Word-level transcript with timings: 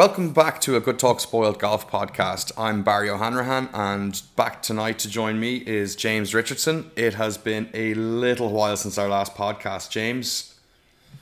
Welcome 0.00 0.32
back 0.32 0.62
to 0.62 0.76
a 0.76 0.80
Good 0.80 0.98
Talk 0.98 1.20
Spoiled 1.20 1.58
Golf 1.58 1.90
podcast. 1.90 2.52
I'm 2.56 2.82
Barry 2.82 3.10
O'Hanrahan, 3.10 3.68
and 3.74 4.22
back 4.34 4.62
tonight 4.62 4.98
to 5.00 5.10
join 5.10 5.38
me 5.38 5.56
is 5.56 5.94
James 5.94 6.32
Richardson. 6.34 6.90
It 6.96 7.12
has 7.12 7.36
been 7.36 7.68
a 7.74 7.92
little 7.92 8.48
while 8.48 8.78
since 8.78 8.96
our 8.96 9.10
last 9.10 9.34
podcast. 9.34 9.90
James, 9.90 10.54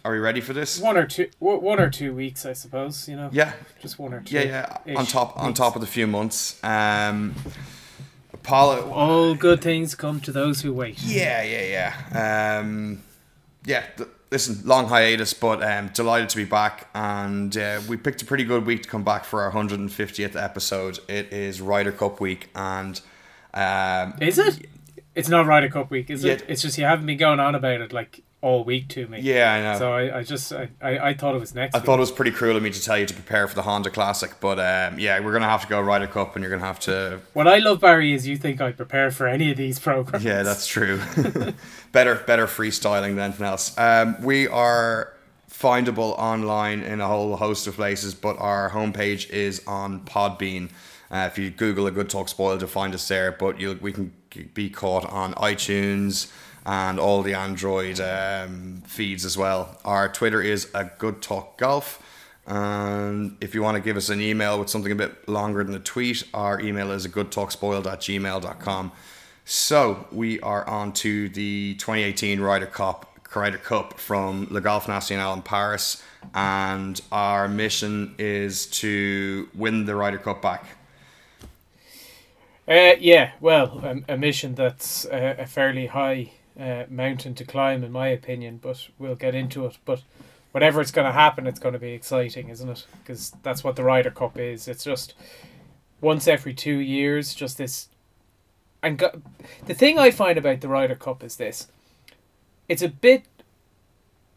are 0.04 0.12
we 0.12 0.18
ready 0.18 0.40
for 0.40 0.52
this? 0.52 0.78
One 0.78 0.96
or 0.96 1.08
two, 1.08 1.28
one 1.40 1.80
or 1.80 1.90
two 1.90 2.14
weeks, 2.14 2.46
I 2.46 2.52
suppose. 2.52 3.08
You 3.08 3.16
know. 3.16 3.30
Yeah, 3.32 3.54
Just 3.82 3.98
one 3.98 4.14
or 4.14 4.20
two. 4.20 4.36
yeah, 4.36 4.78
yeah. 4.86 4.96
On 4.96 5.04
top, 5.04 5.36
on 5.36 5.54
top 5.54 5.74
of 5.74 5.80
the 5.80 5.88
few 5.88 6.06
months. 6.06 6.62
Um, 6.62 7.34
Paula, 8.44 8.88
All 8.88 9.34
good 9.34 9.60
things 9.60 9.96
come 9.96 10.20
to 10.20 10.30
those 10.30 10.60
who 10.60 10.72
wait. 10.72 11.02
Yeah, 11.02 11.42
yeah, 11.42 11.94
yeah. 12.12 12.60
Um, 12.60 13.02
yeah, 13.64 13.86
th- 13.96 14.08
listen, 14.30 14.60
long 14.64 14.88
hiatus, 14.88 15.34
but 15.34 15.62
um, 15.62 15.88
delighted 15.88 16.28
to 16.30 16.36
be 16.36 16.44
back. 16.44 16.88
And 16.94 17.56
uh, 17.56 17.80
we 17.88 17.96
picked 17.96 18.22
a 18.22 18.24
pretty 18.24 18.44
good 18.44 18.66
week 18.66 18.82
to 18.82 18.88
come 18.88 19.04
back 19.04 19.24
for 19.24 19.42
our 19.42 19.52
150th 19.52 20.42
episode. 20.42 20.98
It 21.08 21.32
is 21.32 21.60
Ryder 21.60 21.92
Cup 21.92 22.20
week, 22.20 22.50
and 22.54 23.00
um, 23.54 24.14
Is 24.20 24.38
it? 24.38 24.66
It's 25.14 25.28
not 25.28 25.46
Ryder 25.46 25.68
Cup 25.68 25.90
week, 25.90 26.10
is 26.10 26.24
it? 26.24 26.44
It's 26.48 26.62
just 26.62 26.78
you 26.78 26.84
haven't 26.84 27.06
been 27.06 27.18
going 27.18 27.40
on 27.40 27.54
about 27.54 27.80
it 27.80 27.92
like 27.92 28.22
all 28.40 28.62
week 28.62 28.88
to 28.88 29.06
me. 29.08 29.20
yeah, 29.20 29.52
I 29.52 29.62
know. 29.62 29.78
So 29.78 29.92
I, 29.92 30.18
I 30.18 30.22
just 30.22 30.52
I, 30.52 30.68
I, 30.80 30.98
I 31.08 31.14
thought 31.14 31.34
it 31.34 31.40
was 31.40 31.54
next. 31.54 31.74
I 31.74 31.78
week. 31.78 31.86
thought 31.86 31.96
it 31.96 32.00
was 32.00 32.12
pretty 32.12 32.30
cruel 32.30 32.56
of 32.56 32.62
me 32.62 32.70
to 32.70 32.80
tell 32.82 32.96
you 32.96 33.06
to 33.06 33.14
prepare 33.14 33.48
for 33.48 33.54
the 33.54 33.62
Honda 33.62 33.90
Classic, 33.90 34.30
but 34.40 34.58
um, 34.60 34.98
yeah, 34.98 35.18
we're 35.20 35.32
gonna 35.32 35.48
have 35.48 35.62
to 35.62 35.68
go 35.68 35.80
Ryder 35.80 36.06
Cup, 36.06 36.36
and 36.36 36.42
you're 36.42 36.50
gonna 36.50 36.64
have 36.64 36.80
to. 36.80 37.20
What 37.32 37.48
I 37.48 37.58
love, 37.58 37.80
Barry, 37.80 38.12
is 38.12 38.26
you 38.28 38.36
think 38.36 38.60
I 38.60 38.72
prepare 38.72 39.10
for 39.10 39.26
any 39.26 39.50
of 39.50 39.56
these 39.56 39.78
programs. 39.78 40.24
Yeah, 40.24 40.42
that's 40.42 40.66
true. 40.66 41.00
better, 41.92 42.14
better 42.14 42.46
freestyling 42.46 43.16
than 43.16 43.20
anything 43.20 43.46
else. 43.46 43.76
Um, 43.76 44.22
we 44.22 44.46
are 44.46 45.12
findable 45.50 46.16
online 46.18 46.82
in 46.82 47.00
a 47.00 47.08
whole 47.08 47.36
host 47.36 47.66
of 47.66 47.74
places, 47.74 48.14
but 48.14 48.36
our 48.38 48.70
homepage 48.70 49.28
is 49.30 49.62
on 49.66 50.00
Podbean. 50.00 50.70
Uh, 51.10 51.28
if 51.30 51.38
you 51.38 51.50
Google 51.50 51.86
a 51.86 51.90
good 51.90 52.08
talk 52.08 52.28
spoiled, 52.28 52.60
you'll 52.60 52.68
find 52.68 52.94
us 52.94 53.08
there. 53.08 53.32
But 53.32 53.58
you 53.58 53.78
we 53.80 53.92
can 53.92 54.12
be 54.54 54.70
caught 54.70 55.06
on 55.06 55.34
iTunes 55.34 56.30
and 56.68 57.00
all 57.00 57.22
the 57.22 57.32
Android 57.32 57.98
um, 57.98 58.82
feeds 58.86 59.24
as 59.24 59.38
well. 59.38 59.78
Our 59.86 60.06
Twitter 60.06 60.42
is 60.42 60.68
a 60.74 60.84
good 60.84 61.22
talk 61.22 61.56
golf. 61.56 62.02
And 62.46 63.38
if 63.40 63.54
you 63.54 63.62
want 63.62 63.76
to 63.76 63.82
give 63.82 63.96
us 63.96 64.10
an 64.10 64.20
email 64.20 64.58
with 64.58 64.68
something 64.68 64.92
a 64.92 64.94
bit 64.94 65.26
longer 65.26 65.64
than 65.64 65.74
a 65.74 65.80
tweet, 65.80 66.24
our 66.34 66.60
email 66.60 66.92
is 66.92 67.06
a 67.06 67.08
good 67.08 67.32
talk 67.32 67.52
spoiled 67.52 67.86
at 67.86 68.00
gmail.com. 68.00 68.92
So 69.46 70.06
we 70.12 70.40
are 70.40 70.68
on 70.68 70.92
to 70.94 71.30
the 71.30 71.74
2018 71.76 72.38
Ryder 72.38 72.66
Cup, 72.66 73.18
Ryder 73.34 73.56
Cup 73.56 73.98
from 73.98 74.46
Le 74.50 74.60
Golf 74.60 74.88
National 74.88 75.32
in 75.32 75.40
Paris, 75.40 76.02
and 76.34 77.00
our 77.10 77.48
mission 77.48 78.14
is 78.18 78.66
to 78.66 79.48
win 79.54 79.86
the 79.86 79.96
Ryder 79.96 80.18
Cup 80.18 80.42
back. 80.42 80.66
Uh, 82.68 82.92
yeah, 83.00 83.32
well, 83.40 83.80
a, 83.82 84.12
a 84.12 84.18
mission 84.18 84.54
that's 84.54 85.06
uh, 85.06 85.36
a 85.38 85.46
fairly 85.46 85.86
high 85.86 86.32
uh, 86.58 86.84
mountain 86.88 87.34
to 87.34 87.44
climb, 87.44 87.84
in 87.84 87.92
my 87.92 88.08
opinion, 88.08 88.58
but 88.62 88.88
we'll 88.98 89.14
get 89.14 89.34
into 89.34 89.64
it. 89.66 89.78
But 89.84 90.02
whatever 90.52 90.80
it's 90.80 90.90
going 90.90 91.06
to 91.06 91.12
happen, 91.12 91.46
it's 91.46 91.60
going 91.60 91.74
to 91.74 91.78
be 91.78 91.92
exciting, 91.92 92.48
isn't 92.48 92.68
it? 92.68 92.86
Because 92.98 93.32
that's 93.42 93.62
what 93.62 93.76
the 93.76 93.84
Ryder 93.84 94.10
Cup 94.10 94.38
is. 94.38 94.68
It's 94.68 94.84
just 94.84 95.14
once 96.00 96.26
every 96.26 96.54
two 96.54 96.78
years, 96.78 97.34
just 97.34 97.58
this. 97.58 97.88
And 98.82 98.98
go- 98.98 99.22
the 99.66 99.74
thing 99.74 99.98
I 99.98 100.10
find 100.10 100.38
about 100.38 100.60
the 100.60 100.68
Ryder 100.68 100.94
Cup 100.94 101.22
is 101.24 101.36
this 101.36 101.68
it's 102.68 102.82
a 102.82 102.88
bit 102.88 103.24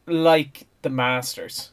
like 0.07 0.67
the 0.81 0.89
Masters 0.89 1.71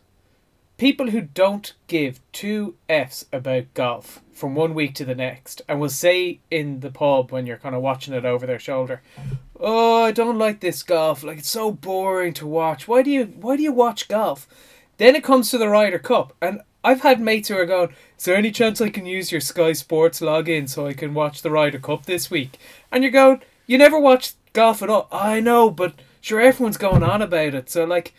people 0.79 1.11
who 1.11 1.21
don't 1.21 1.75
give 1.89 2.21
two 2.33 2.77
F's 2.89 3.27
about 3.33 3.75
golf 3.75 4.23
from 4.33 4.55
one 4.55 4.73
week 4.73 4.95
to 4.95 5.05
the 5.05 5.15
next 5.15 5.61
and 5.69 5.81
will 5.81 5.89
say 5.89 6.39
in 6.51 6.81
the 6.81 6.91
pub 6.91 7.31
when 7.31 7.47
you're 7.47 7.59
kind 7.59 7.75
of 7.75 7.83
watching 7.83 8.15
it 8.15 8.25
over 8.25 8.47
their 8.47 8.61
shoulder, 8.61 9.03
"Oh, 9.61 10.05
I 10.05 10.13
don't 10.13 10.39
like 10.39 10.61
this 10.61 10.83
golf. 10.83 11.23
Like 11.23 11.39
it's 11.39 11.51
so 11.51 11.71
boring 11.71 12.33
to 12.35 12.47
watch. 12.47 12.87
Why 12.89 13.03
do 13.03 13.11
you 13.11 13.25
why 13.25 13.57
do 13.57 13.63
you 13.63 13.73
watch 13.73 14.09
golf?" 14.09 14.47
Then 14.99 15.15
it 15.15 15.25
comes 15.25 15.51
to 15.51 15.59
the 15.59 15.69
Ryder 15.69 15.99
Cup 15.99 16.35
and 16.41 16.61
I've 16.85 17.03
had 17.03 17.21
mates 17.21 17.49
who 17.49 17.57
are 17.57 17.67
going, 17.67 17.91
"Is 18.17 18.25
there 18.25 18.37
any 18.37 18.51
chance 18.51 18.81
I 18.81 18.89
can 18.89 19.05
use 19.07 19.33
your 19.33 19.41
Sky 19.41 19.73
Sports 19.73 20.21
login 20.21 20.69
so 20.69 20.87
I 20.87 20.93
can 20.93 21.13
watch 21.15 21.43
the 21.43 21.51
Ryder 21.51 21.79
Cup 21.79 22.07
this 22.07 22.31
week?" 22.31 22.59
And 22.93 23.03
you're 23.03 23.13
going, 23.13 23.43
"You 23.67 23.79
never 23.79 23.99
watch 23.99 24.35
golf 24.53 24.83
at 24.83 24.91
all." 24.91 25.09
I 25.11 25.41
know, 25.41 25.71
but 25.71 25.95
sure 26.21 26.41
everyone's 26.41 26.77
going 26.77 27.03
on 27.03 27.23
about 27.23 27.55
it. 27.55 27.71
So 27.71 27.85
like 27.85 28.15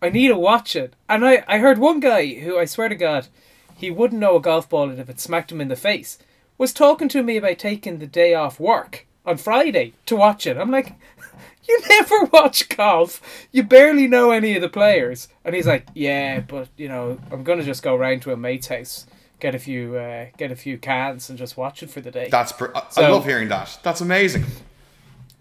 I 0.00 0.10
need 0.10 0.28
to 0.28 0.36
watch 0.36 0.76
it. 0.76 0.94
And 1.08 1.24
I, 1.26 1.44
I 1.48 1.58
heard 1.58 1.78
one 1.78 2.00
guy 2.00 2.34
who 2.34 2.58
I 2.58 2.66
swear 2.66 2.88
to 2.88 2.94
God, 2.94 3.28
he 3.76 3.90
wouldn't 3.90 4.20
know 4.20 4.36
a 4.36 4.40
golf 4.40 4.68
ball 4.68 4.90
if 4.90 5.08
it 5.08 5.20
smacked 5.20 5.50
him 5.50 5.60
in 5.60 5.68
the 5.68 5.76
face, 5.76 6.18
was 6.56 6.72
talking 6.72 7.08
to 7.08 7.22
me 7.22 7.36
about 7.36 7.58
taking 7.58 7.98
the 7.98 8.06
day 8.06 8.34
off 8.34 8.60
work 8.60 9.06
on 9.24 9.36
Friday 9.36 9.94
to 10.06 10.16
watch 10.16 10.46
it. 10.46 10.56
I'm 10.56 10.70
like, 10.70 10.94
you 11.68 11.80
never 11.88 12.24
watch 12.32 12.68
golf. 12.68 13.20
You 13.52 13.62
barely 13.62 14.06
know 14.06 14.30
any 14.30 14.54
of 14.56 14.62
the 14.62 14.68
players. 14.68 15.28
And 15.44 15.54
he's 15.54 15.66
like, 15.66 15.86
yeah, 15.94 16.40
but 16.40 16.68
you 16.76 16.88
know, 16.88 17.18
I'm 17.30 17.44
gonna 17.44 17.62
just 17.62 17.82
go 17.82 17.96
round 17.96 18.22
to 18.22 18.32
a 18.32 18.36
mate's 18.36 18.68
house, 18.68 19.06
get 19.40 19.54
a 19.54 19.58
few, 19.58 19.96
uh, 19.96 20.26
get 20.36 20.50
a 20.50 20.56
few 20.56 20.78
cans, 20.78 21.28
and 21.28 21.38
just 21.38 21.56
watch 21.56 21.82
it 21.82 21.90
for 21.90 22.00
the 22.00 22.10
day. 22.10 22.28
That's 22.30 22.52
pr- 22.52 22.74
I, 22.74 22.82
I 22.96 23.08
love 23.08 23.24
hearing 23.24 23.48
that. 23.48 23.78
That's 23.82 24.00
amazing. 24.00 24.44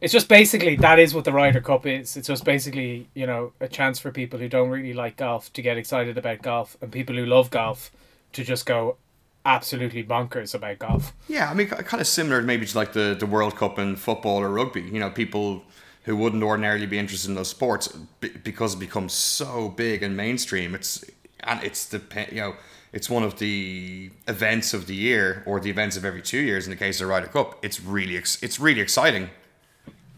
It's 0.01 0.11
just 0.11 0.27
basically 0.27 0.75
that 0.77 0.99
is 0.99 1.15
what 1.15 1.23
the 1.23 1.31
Ryder 1.31 1.61
Cup 1.61 1.85
is. 1.85 2.17
It's 2.17 2.27
just 2.27 2.43
basically 2.43 3.07
you 3.13 3.25
know 3.25 3.53
a 3.61 3.67
chance 3.67 3.99
for 3.99 4.11
people 4.11 4.39
who 4.39 4.49
don't 4.49 4.69
really 4.69 4.93
like 4.93 5.17
golf 5.17 5.51
to 5.53 5.61
get 5.61 5.77
excited 5.77 6.17
about 6.17 6.41
golf, 6.41 6.77
and 6.81 6.91
people 6.91 7.15
who 7.15 7.25
love 7.25 7.49
golf 7.49 7.91
to 8.33 8.43
just 8.43 8.65
go 8.65 8.97
absolutely 9.45 10.03
bonkers 10.03 10.55
about 10.55 10.79
golf. 10.79 11.13
Yeah, 11.27 11.49
I 11.49 11.53
mean, 11.53 11.67
kind 11.67 12.01
of 12.01 12.07
similar 12.07 12.41
maybe 12.41 12.65
to 12.65 12.77
like 12.77 12.93
the, 12.93 13.15
the 13.17 13.25
World 13.25 13.55
Cup 13.55 13.79
in 13.79 13.95
football 13.95 14.41
or 14.41 14.49
rugby. 14.49 14.81
You 14.81 14.99
know, 14.99 15.09
people 15.09 15.63
who 16.03 16.15
wouldn't 16.17 16.43
ordinarily 16.43 16.85
be 16.85 16.99
interested 16.99 17.29
in 17.29 17.35
those 17.35 17.49
sports 17.49 17.87
b- 18.19 18.31
because 18.43 18.75
it 18.75 18.79
becomes 18.79 19.13
so 19.13 19.69
big 19.69 20.03
and 20.03 20.15
mainstream. 20.15 20.75
It's 20.75 21.03
and 21.41 21.63
it's 21.63 21.85
the 21.85 22.01
you 22.31 22.41
know 22.41 22.55
it's 22.91 23.09
one 23.09 23.23
of 23.23 23.39
the 23.39 24.11
events 24.27 24.73
of 24.73 24.87
the 24.87 24.95
year 24.95 25.43
or 25.45 25.59
the 25.59 25.69
events 25.69 25.97
of 25.97 26.05
every 26.05 26.21
two 26.21 26.39
years 26.39 26.65
in 26.65 26.71
the 26.71 26.77
case 26.77 27.01
of 27.01 27.07
Ryder 27.07 27.27
Cup. 27.27 27.63
It's 27.63 27.81
really 27.81 28.17
ex- 28.17 28.41
it's 28.43 28.59
really 28.59 28.81
exciting. 28.81 29.29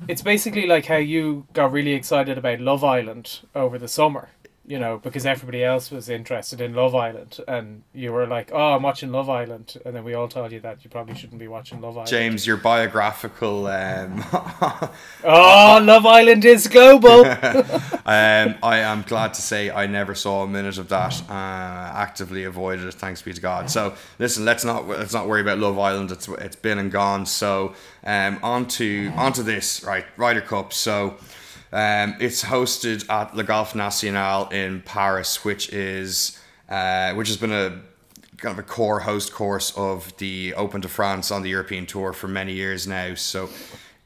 It's 0.08 0.22
basically 0.22 0.68
like 0.68 0.86
how 0.88 0.98
you 0.98 1.48
got 1.54 1.72
really 1.72 1.94
excited 1.94 2.38
about 2.38 2.60
Love 2.60 2.84
Island 2.84 3.40
over 3.56 3.78
the 3.78 3.88
summer. 3.88 4.30
You 4.68 4.80
know, 4.80 4.98
because 4.98 5.28
everybody 5.28 5.64
else 5.64 5.92
was 5.92 6.10
interested 6.10 6.60
in 6.60 6.74
Love 6.74 6.96
Island, 6.96 7.40
and 7.48 7.84
you 7.94 8.12
were 8.12 8.26
like, 8.26 8.50
"Oh, 8.52 8.74
I'm 8.74 8.82
watching 8.82 9.12
Love 9.12 9.30
Island," 9.30 9.78
and 9.86 9.96
then 9.96 10.04
we 10.04 10.16
all 10.16 10.28
told 10.28 10.52
you 10.52 10.60
that 10.62 10.84
you 10.84 10.90
probably 10.90 11.16
shouldn't 11.16 11.40
be 11.40 11.48
watching 11.48 11.82
Love 11.82 11.98
Island. 11.98 12.10
James, 12.10 12.48
your 12.48 12.58
biographical 12.58 13.68
um, 13.68 14.24
Oh, 15.24 15.80
Love 15.84 16.06
Island 16.06 16.46
is 16.46 16.68
global. 16.68 17.26
Um, 18.08 18.54
I 18.62 18.78
am 18.78 19.02
glad 19.02 19.34
to 19.34 19.42
say 19.42 19.72
I 19.72 19.88
never 19.88 20.14
saw 20.14 20.44
a 20.44 20.48
minute 20.48 20.78
of 20.78 20.90
that. 20.90 21.24
Uh, 21.28 21.34
actively 21.34 22.44
avoided 22.44 22.86
it, 22.86 22.94
thanks 22.94 23.24
be 23.24 23.34
to 23.34 23.42
God. 23.42 23.68
So 23.72 23.96
listen, 24.20 24.46
let's 24.46 24.64
not 24.64 24.88
let's 24.88 25.14
not 25.14 25.28
worry 25.28 25.42
about 25.42 25.58
Love 25.58 25.80
Island. 25.80 26.12
It's 26.12 26.28
it's 26.28 26.56
been 26.56 26.78
and 26.78 26.92
gone. 26.92 27.26
So 27.26 27.74
um, 28.04 28.40
on 28.44 28.68
to 28.68 29.12
onto 29.16 29.42
this 29.42 29.84
right 29.84 30.06
Ryder 30.18 30.42
Cup. 30.42 30.72
So 30.72 31.18
um, 31.76 32.16
it's 32.22 32.42
hosted 32.42 33.10
at 33.10 33.36
Le 33.36 33.44
Golf 33.44 33.76
National 33.76 34.48
in 34.48 34.82
Paris, 34.82 35.44
which 35.44 35.74
is 35.74 36.40
uh, 36.70 37.14
which 37.16 37.28
has 37.28 37.36
been 37.36 37.52
a 37.52 37.82
kind 38.38 38.58
of 38.58 38.60
a 38.60 38.64
core 38.64 39.02
host 39.02 39.34
course 39.34 39.74
of 39.76 40.16
the 40.18 40.54
Open 40.54 40.80
de 40.80 40.88
France 40.88 41.32
on 41.32 41.42
the 41.42 41.50
European 41.50 41.86
Tour 41.86 42.14
for 42.14 42.30
many 42.30 42.54
years 42.54 42.88
now. 42.88 43.14
So 43.16 43.50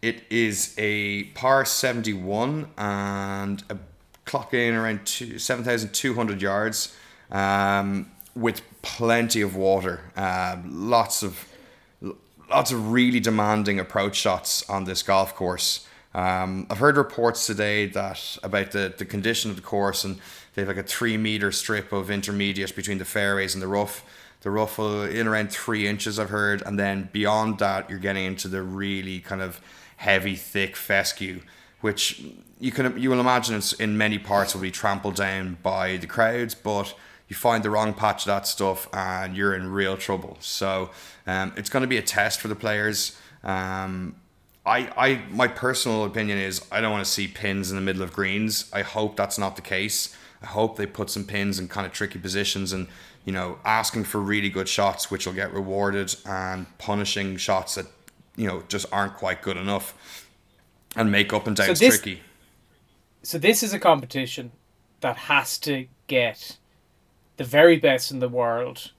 it 0.02 0.24
is 0.32 0.74
a 0.80 1.26
par 1.36 1.64
71 1.64 2.70
and 2.76 3.64
a 3.70 3.78
clock 4.26 4.56
in 4.56 4.74
around 4.74 5.08
7,200 5.08 6.42
yards 6.42 6.98
um, 7.30 8.10
with 8.34 8.64
plenty 8.82 9.42
of 9.42 9.56
water. 9.56 10.12
Um, 10.16 10.88
lots 10.90 11.22
of 11.22 11.46
lots 12.50 12.72
of 12.72 12.92
really 12.92 13.20
demanding 13.20 13.80
approach 13.80 14.16
shots 14.16 14.68
on 14.68 14.86
this 14.86 15.04
golf 15.04 15.36
course. 15.36 15.86
Um, 16.20 16.68
I've 16.70 16.80
heard 16.80 16.98
reports 16.98 17.48
today 17.48 17.86
that 17.86 18.38
about 18.44 18.72
the, 18.72 18.94
the 18.98 19.06
condition 19.06 19.52
of 19.52 19.56
the 19.56 19.62
course, 19.62 20.04
and 20.04 20.20
they 20.54 20.62
have 20.62 20.68
like 20.68 20.78
a 20.78 20.84
three 20.84 21.16
meter 21.16 21.50
strip 21.54 21.94
of 21.94 22.12
intermediate 22.12 22.76
between 22.76 22.98
the 22.98 23.06
fairways 23.06 23.56
and 23.56 23.62
the 23.62 23.68
rough. 23.68 24.04
The 24.42 24.52
rough 24.52 24.78
will 24.78 25.04
in 25.04 25.28
around 25.28 25.54
three 25.54 25.88
inches, 25.88 26.20
I've 26.20 26.30
heard, 26.30 26.62
and 26.66 26.78
then 26.78 27.10
beyond 27.14 27.60
that, 27.60 27.90
you're 27.90 28.00
getting 28.00 28.26
into 28.26 28.50
the 28.50 28.62
really 28.62 29.22
kind 29.22 29.42
of 29.42 29.62
heavy, 29.96 30.36
thick 30.36 30.76
fescue, 30.76 31.40
which 31.80 32.22
you 32.60 32.74
can 32.74 33.00
you 33.00 33.10
will 33.10 33.22
imagine 33.22 33.56
it's 33.56 33.72
in 33.72 33.98
many 33.98 34.20
parts 34.20 34.54
will 34.54 34.62
be 34.62 34.72
trampled 34.72 35.16
down 35.16 35.58
by 35.64 35.96
the 35.96 36.08
crowds, 36.08 36.54
but 36.54 36.94
you 37.30 37.36
find 37.38 37.64
the 37.64 37.70
wrong 37.70 37.94
patch 37.94 38.24
of 38.24 38.28
that 38.28 38.46
stuff 38.46 38.90
and 38.92 39.38
you're 39.38 39.56
in 39.56 39.72
real 39.72 39.96
trouble. 39.96 40.36
So 40.42 40.90
um, 41.26 41.54
it's 41.56 41.70
going 41.70 41.84
to 41.84 41.88
be 41.88 41.98
a 41.98 42.02
test 42.02 42.42
for 42.42 42.50
the 42.50 42.56
players. 42.56 43.18
Um, 43.42 44.16
I, 44.70 44.92
I, 44.96 45.22
my 45.32 45.48
personal 45.48 46.04
opinion 46.04 46.38
is 46.38 46.64
I 46.72 46.80
don't 46.80 46.92
want 46.92 47.04
to 47.04 47.12
see 47.12 47.28
pins 47.28 47.72
in 47.72 47.76
the 47.76 47.82
middle 47.82 48.04
of 48.04 48.14
greens. 48.14 48.70
I 48.72 48.84
hope 48.84 49.16
that's 49.16 49.40
not 49.40 49.56
the 49.56 49.64
case. 49.64 50.16
I 50.44 50.46
hope 50.46 50.78
they 50.78 50.86
put 50.86 51.10
some 51.10 51.24
pins 51.26 51.58
in 51.58 51.68
kind 51.68 51.88
of 51.88 51.92
tricky 51.92 52.20
positions 52.20 52.72
and 52.72 52.88
you 53.26 53.34
know 53.34 53.58
asking 53.66 54.04
for 54.04 54.20
really 54.20 54.50
good 54.50 54.70
shots, 54.70 55.10
which 55.10 55.26
will 55.26 55.34
get 55.34 55.52
rewarded, 55.52 56.16
and 56.26 56.68
punishing 56.78 57.38
shots 57.38 57.76
that 57.76 57.88
you 58.36 58.48
know 58.48 58.64
just 58.68 58.86
aren't 58.92 59.16
quite 59.16 59.42
good 59.42 59.58
enough, 59.58 60.28
and 60.96 61.12
make 61.12 61.34
up 61.34 61.48
and 61.48 61.56
down 61.56 61.68
so 61.68 61.74
this, 61.74 62.00
tricky. 62.00 62.22
So 63.24 63.40
this 63.40 63.64
is 63.64 63.74
a 63.74 63.80
competition 63.80 64.52
that 65.02 65.18
has 65.18 65.58
to 65.60 65.88
get 66.06 66.58
the 67.38 67.44
very 67.44 67.78
best 67.78 68.12
in 68.12 68.20
the 68.20 68.30
world 68.30 68.92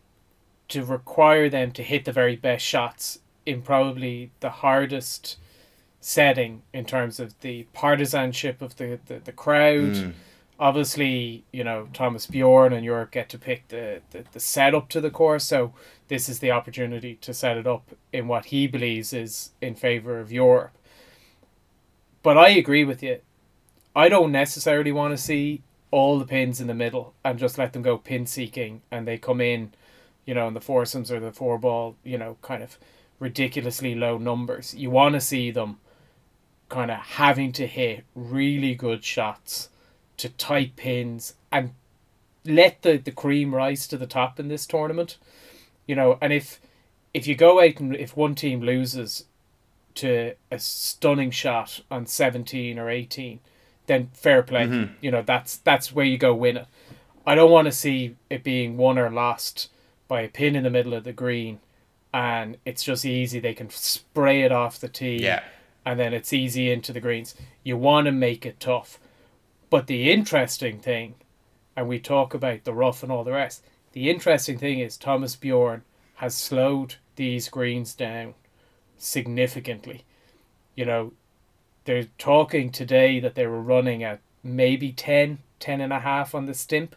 to 0.69 0.85
require 0.85 1.49
them 1.49 1.71
to 1.73 1.83
hit 1.83 2.05
the 2.05 2.13
very 2.13 2.37
best 2.37 2.65
shots 2.65 3.21
in 3.47 3.63
probably 3.63 4.31
the 4.41 4.51
hardest 4.51 5.37
setting 6.01 6.63
in 6.73 6.85
terms 6.85 7.21
of 7.21 7.39
the 7.41 7.65
partisanship 7.73 8.63
of 8.63 8.77
the, 8.77 8.99
the, 9.07 9.19
the 9.19 9.33
crowd. 9.33 9.95
Mm. 9.95 10.13
Obviously, 10.59 11.45
you 11.53 11.65
know, 11.65 11.89
Thomas 11.93 12.27
Bjorn 12.27 12.73
and 12.73 12.85
Europe 12.85 13.11
get 13.11 13.29
to 13.31 13.39
pick 13.39 13.69
the, 13.69 14.01
the, 14.11 14.25
the 14.33 14.41
setup 14.41 14.89
to 14.91 15.01
the 15.01 15.11
course, 15.11 15.45
so 15.45 15.73
this 16.09 16.29
is 16.29 16.41
the 16.41 16.51
opportunity 16.51 17.15
to 17.17 17.33
set 17.33 17.57
it 17.57 17.67
up 17.67 17.91
in 18.13 18.29
what 18.29 18.47
he 18.47 18.67
believes 18.67 19.13
is 19.13 19.51
in 19.61 19.75
favour 19.75 20.21
of 20.21 20.33
Europe. 20.33 20.73
But 22.23 22.37
I 22.37 22.49
agree 22.51 22.85
with 22.85 23.03
you. 23.03 23.21
I 23.97 24.09
don't 24.09 24.33
necessarily 24.33 24.93
want 24.93 25.13
to 25.13 25.23
see 25.23 25.63
all 25.91 26.19
the 26.19 26.27
pins 26.27 26.61
in 26.61 26.67
the 26.67 26.75
middle 26.75 27.15
and 27.25 27.39
just 27.39 27.59
let 27.59 27.73
them 27.73 27.83
go 27.83 27.99
pin 27.99 28.27
seeking 28.27 28.83
and 28.91 29.09
they 29.09 29.19
come 29.19 29.41
in, 29.41 29.73
you 30.25 30.35
know, 30.35 30.47
in 30.47 30.55
the 30.55 30.61
foursomes 30.61 31.11
or 31.11 31.21
the 31.21 31.33
four 31.33 31.59
ball, 31.59 31.97
you 32.05 32.19
know, 32.19 32.37
kind 32.43 32.63
of 32.63 32.79
ridiculously 33.19 33.95
low 33.95 34.19
numbers. 34.19 34.75
You 34.75 34.91
want 34.91 35.15
to 35.15 35.21
see 35.21 35.51
them 35.51 35.79
kind 36.71 36.91
of 36.91 36.99
having 36.99 37.53
to 37.53 37.67
hit 37.67 38.05
really 38.15 38.75
good 38.75 39.05
shots 39.05 39.69
to 40.17 40.31
tight 40.31 40.77
pins 40.77 41.35
and 41.53 41.75
let 42.47 42.81
the, 42.83 42.97
the 42.97 43.11
cream 43.11 43.55
rise 43.55 43.87
to 43.89 43.99
the 43.99 44.07
top 44.07 44.41
in 44.41 44.49
this 44.49 44.67
tournament. 44.67 45.19
You 45.87 45.97
know, 45.97 46.17
and 46.23 46.33
if 46.33 46.61
if 47.13 47.27
you 47.27 47.35
go 47.35 47.61
out 47.61 47.79
and 47.81 47.95
if 47.95 48.17
one 48.17 48.35
team 48.35 48.63
loses 48.63 49.25
to 49.97 50.35
a 50.51 50.59
stunning 50.59 51.31
shot 51.31 51.81
on 51.91 52.07
17 52.07 52.79
or 52.79 52.89
18 52.89 53.41
then 53.87 54.09
fair 54.13 54.43
play. 54.43 54.67
Mm-hmm. 54.67 54.95
You 55.01 55.11
know, 55.11 55.23
that's 55.23 55.57
that's 55.57 55.93
where 55.93 56.05
you 56.05 56.17
go 56.17 56.33
win 56.33 56.59
it. 56.59 56.67
I 57.27 57.35
don't 57.35 57.51
want 57.51 57.67
to 57.67 57.73
see 57.73 58.17
it 58.31 58.45
being 58.45 58.77
won 58.77 58.99
or 58.99 59.11
lost 59.11 59.69
by 60.07 60.23
a 60.23 60.29
pin 60.29 60.57
in 60.57 60.63
the 60.63 60.71
middle 60.71 60.95
of 60.95 61.05
the 61.05 61.13
green 61.13 61.59
and 62.15 62.57
it's 62.65 62.85
just 62.85 63.05
easy. 63.05 63.41
They 63.41 63.55
can 63.55 63.69
spray 63.71 64.43
it 64.43 64.53
off 64.53 64.79
the 64.79 64.89
tee. 64.89 65.23
Yeah. 65.23 65.43
And 65.85 65.99
then 65.99 66.13
it's 66.13 66.33
easy 66.33 66.71
into 66.71 66.93
the 66.93 67.01
greens. 67.01 67.35
You 67.63 67.77
want 67.77 68.07
to 68.07 68.13
make 68.13 68.45
it 68.45 68.61
tough. 68.61 68.99
But 69.71 69.87
the 69.87 70.11
interesting 70.11 70.79
thing, 70.79 71.15
and 71.77 71.89
we 71.89 71.99
talk 71.99 72.35
about 72.35 72.65
the 72.65 72.75
rough 72.75 73.03
and 73.03 73.11
all 73.11 73.25
the 73.25 73.33
rest, 73.33 73.65
the 73.93 74.11
interesting 74.11 74.59
thing 74.59 74.81
is 74.81 74.97
Thomas 74.97 75.37
Bjorn 75.37 75.83
has 76.17 76.37
slowed 76.37 76.97
these 77.17 77.49
greens 77.49 77.95
down 77.95 78.35
significantly. 78.99 80.05
You 80.75 80.85
know, 80.85 81.13
they're 81.85 82.09
talking 82.19 82.71
today 82.71 83.21
that 83.21 83.35
they 83.35 83.47
were 83.47 83.61
running 83.61 84.03
at 84.03 84.21
maybe 84.43 84.93
10, 84.93 85.39
10 85.59 85.81
and 85.81 85.93
a 85.93 86.01
half 86.01 86.35
on 86.35 86.47
the 86.47 86.55
stimp. 86.55 86.95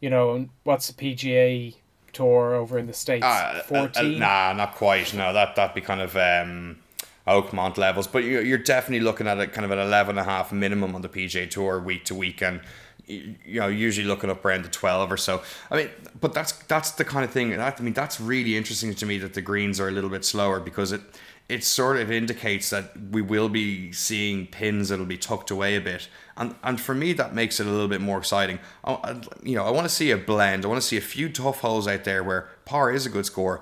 You 0.00 0.10
know, 0.10 0.48
what's 0.64 0.90
the 0.90 0.94
PGA 0.94 1.76
tour 2.12 2.54
over 2.54 2.78
in 2.78 2.86
the 2.86 2.92
States? 2.92 3.24
Uh, 3.24 3.62
14? 3.66 3.80
Uh, 3.96 4.16
uh, 4.16 4.18
nah, 4.18 4.52
not 4.52 4.74
quite. 4.74 5.14
No, 5.14 5.32
that, 5.32 5.56
that'd 5.56 5.74
be 5.74 5.80
kind 5.80 6.00
of 6.00 6.16
um, 6.16 6.78
Oakmont 7.26 7.76
levels. 7.76 8.06
But 8.06 8.24
you're, 8.24 8.58
definitely 8.58 9.04
looking 9.04 9.26
at 9.26 9.38
it 9.38 9.52
kind 9.52 9.64
of 9.64 9.70
an 9.70 9.78
11 9.78 10.18
and 10.18 10.26
a 10.26 10.30
half 10.30 10.52
minimum 10.52 10.94
on 10.94 11.02
the 11.02 11.08
PGA 11.08 11.48
tour 11.48 11.80
week 11.80 12.04
to 12.06 12.14
week. 12.14 12.42
And 12.42 12.60
you 13.08 13.60
know 13.60 13.66
usually 13.66 14.06
looking 14.06 14.30
up 14.30 14.44
around 14.44 14.64
the 14.64 14.68
12 14.68 15.10
or 15.10 15.16
so 15.16 15.42
i 15.72 15.76
mean 15.76 15.90
but 16.20 16.32
that's 16.32 16.52
that's 16.52 16.92
the 16.92 17.04
kind 17.04 17.24
of 17.24 17.32
thing 17.32 17.50
that, 17.50 17.80
i 17.80 17.82
mean 17.82 17.92
that's 17.92 18.20
really 18.20 18.56
interesting 18.56 18.94
to 18.94 19.04
me 19.04 19.18
that 19.18 19.34
the 19.34 19.42
greens 19.42 19.80
are 19.80 19.88
a 19.88 19.90
little 19.90 20.08
bit 20.08 20.24
slower 20.24 20.60
because 20.60 20.92
it 20.92 21.00
it 21.48 21.64
sort 21.64 21.98
of 21.98 22.10
indicates 22.10 22.70
that 22.70 22.92
we 23.10 23.20
will 23.20 23.48
be 23.50 23.92
seeing 23.92 24.46
pins 24.46 24.88
that'll 24.88 25.04
be 25.04 25.18
tucked 25.18 25.50
away 25.50 25.76
a 25.76 25.82
bit. 25.82 26.08
And, 26.36 26.54
and 26.62 26.80
for 26.80 26.94
me, 26.94 27.12
that 27.14 27.34
makes 27.34 27.60
it 27.60 27.66
a 27.66 27.70
little 27.70 27.88
bit 27.88 28.00
more 28.00 28.16
exciting. 28.16 28.58
I, 28.84 29.20
you 29.42 29.56
know, 29.56 29.64
I 29.64 29.70
want 29.70 29.86
to 29.86 29.94
see 29.94 30.10
a 30.12 30.16
blend. 30.16 30.64
I 30.64 30.68
want 30.68 30.80
to 30.80 30.86
see 30.86 30.96
a 30.96 31.02
few 31.02 31.28
tough 31.28 31.60
holes 31.60 31.86
out 31.86 32.04
there 32.04 32.24
where 32.24 32.48
par 32.64 32.90
is 32.90 33.04
a 33.04 33.10
good 33.10 33.26
score. 33.26 33.60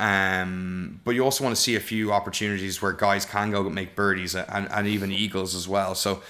Um, 0.00 0.98
but 1.04 1.10
you 1.10 1.22
also 1.22 1.44
want 1.44 1.54
to 1.54 1.60
see 1.60 1.76
a 1.76 1.80
few 1.80 2.10
opportunities 2.10 2.80
where 2.80 2.92
guys 2.92 3.26
can 3.26 3.50
go 3.50 3.68
make 3.68 3.94
birdies 3.94 4.34
and, 4.34 4.66
and 4.72 4.86
even 4.88 5.12
eagles 5.12 5.54
as 5.54 5.68
well. 5.68 5.94
So, 5.94 6.22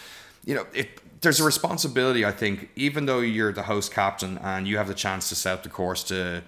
you 0.44 0.56
know, 0.56 0.66
it, 0.74 0.98
there's 1.20 1.38
a 1.38 1.44
responsibility, 1.44 2.24
I 2.24 2.32
think, 2.32 2.70
even 2.74 3.06
though 3.06 3.20
you're 3.20 3.52
the 3.52 3.62
host 3.62 3.92
captain 3.92 4.38
and 4.38 4.66
you 4.66 4.76
have 4.76 4.88
the 4.88 4.94
chance 4.94 5.28
to 5.28 5.36
set 5.36 5.54
up 5.54 5.62
the 5.62 5.68
course 5.68 6.02
to 6.04 6.42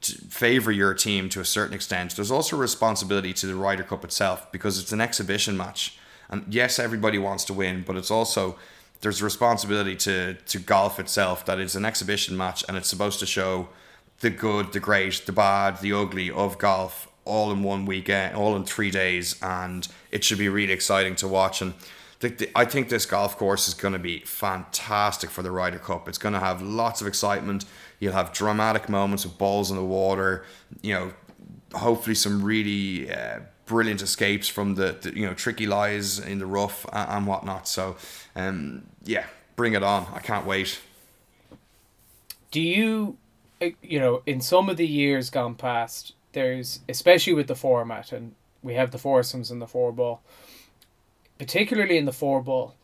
to 0.00 0.12
favor 0.12 0.70
your 0.70 0.94
team 0.94 1.28
to 1.28 1.40
a 1.40 1.44
certain 1.44 1.74
extent. 1.74 2.14
There's 2.14 2.30
also 2.30 2.56
a 2.56 2.60
responsibility 2.60 3.32
to 3.32 3.46
the 3.46 3.56
Ryder 3.56 3.82
Cup 3.82 4.04
itself 4.04 4.52
because 4.52 4.78
it's 4.78 4.92
an 4.92 5.00
exhibition 5.00 5.56
match. 5.56 5.98
And 6.28 6.44
yes, 6.48 6.78
everybody 6.78 7.18
wants 7.18 7.44
to 7.46 7.52
win, 7.52 7.82
but 7.84 7.96
it's 7.96 8.10
also 8.10 8.56
there's 9.00 9.22
a 9.22 9.24
responsibility 9.24 9.96
to 9.96 10.34
to 10.34 10.58
golf 10.58 11.00
itself 11.00 11.46
that 11.46 11.58
it's 11.58 11.74
an 11.74 11.86
exhibition 11.86 12.36
match 12.36 12.62
and 12.68 12.76
it's 12.76 12.90
supposed 12.90 13.20
to 13.20 13.26
show 13.26 13.68
the 14.20 14.30
good, 14.30 14.72
the 14.72 14.80
great, 14.80 15.22
the 15.26 15.32
bad, 15.32 15.80
the 15.80 15.92
ugly 15.92 16.30
of 16.30 16.58
golf 16.58 17.08
all 17.24 17.52
in 17.52 17.62
one 17.62 17.84
weekend, 17.84 18.34
all 18.34 18.56
in 18.56 18.64
three 18.64 18.90
days, 18.90 19.36
and 19.42 19.86
it 20.10 20.24
should 20.24 20.38
be 20.38 20.48
really 20.48 20.72
exciting 20.72 21.14
to 21.16 21.28
watch. 21.28 21.60
And 21.60 21.74
the, 22.20 22.30
the, 22.30 22.50
I 22.54 22.64
think 22.64 22.88
this 22.88 23.06
golf 23.06 23.36
course 23.36 23.68
is 23.68 23.74
going 23.74 23.92
to 23.92 23.98
be 23.98 24.20
fantastic 24.20 25.30
for 25.30 25.42
the 25.42 25.50
Ryder 25.50 25.78
Cup. 25.78 26.08
It's 26.08 26.18
going 26.18 26.32
to 26.32 26.40
have 26.40 26.62
lots 26.62 27.00
of 27.00 27.06
excitement. 27.06 27.64
You'll 28.00 28.14
have 28.14 28.32
dramatic 28.32 28.88
moments 28.88 29.24
with 29.24 29.38
balls 29.38 29.70
in 29.70 29.76
the 29.76 29.84
water. 29.84 30.44
You 30.82 30.94
know, 30.94 31.12
hopefully 31.74 32.14
some 32.14 32.42
really 32.42 33.12
uh, 33.12 33.40
brilliant 33.66 34.02
escapes 34.02 34.48
from 34.48 34.74
the, 34.74 34.96
the, 35.00 35.16
you 35.16 35.26
know 35.26 35.34
tricky 35.34 35.66
lies 35.66 36.18
in 36.18 36.38
the 36.38 36.46
rough 36.46 36.84
and, 36.92 37.10
and 37.10 37.26
whatnot. 37.26 37.68
So, 37.68 37.96
um, 38.34 38.86
yeah, 39.04 39.26
bring 39.54 39.74
it 39.74 39.82
on! 39.82 40.06
I 40.12 40.20
can't 40.20 40.46
wait. 40.46 40.80
Do 42.50 42.60
you, 42.62 43.18
you 43.82 43.98
know, 43.98 44.22
in 44.26 44.40
some 44.40 44.68
of 44.68 44.76
the 44.76 44.86
years 44.86 45.30
gone 45.30 45.54
past, 45.54 46.14
there's 46.32 46.80
especially 46.88 47.34
with 47.34 47.46
the 47.46 47.56
format, 47.56 48.12
and 48.12 48.34
we 48.62 48.74
have 48.74 48.90
the 48.90 48.98
foursomes 48.98 49.50
and 49.50 49.60
the 49.60 49.66
four 49.66 49.92
ball 49.92 50.22
particularly 51.38 51.96
in 51.96 52.04
the 52.04 52.12
four 52.12 52.42
ball, 52.42 52.74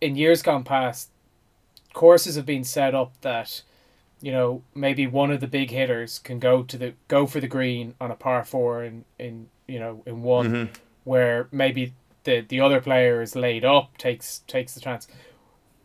in 0.00 0.16
years 0.16 0.42
gone 0.42 0.64
past, 0.64 1.10
courses 1.92 2.36
have 2.36 2.46
been 2.46 2.64
set 2.64 2.94
up 2.94 3.20
that, 3.20 3.62
you 4.22 4.32
know, 4.32 4.62
maybe 4.74 5.06
one 5.06 5.30
of 5.30 5.40
the 5.40 5.46
big 5.46 5.70
hitters 5.70 6.18
can 6.20 6.38
go 6.38 6.62
to 6.62 6.78
the 6.78 6.94
go 7.08 7.26
for 7.26 7.40
the 7.40 7.48
green 7.48 7.94
on 8.00 8.10
a 8.10 8.14
par 8.14 8.44
four 8.44 8.84
in, 8.84 9.04
in 9.18 9.48
you 9.66 9.78
know 9.78 10.02
in 10.06 10.22
one, 10.22 10.52
mm-hmm. 10.52 10.72
where 11.04 11.48
maybe 11.50 11.92
the 12.24 12.40
the 12.40 12.60
other 12.60 12.80
player 12.80 13.20
is 13.20 13.34
laid 13.36 13.64
up 13.64 13.96
takes 13.98 14.40
takes 14.46 14.74
the 14.74 14.80
chance. 14.80 15.08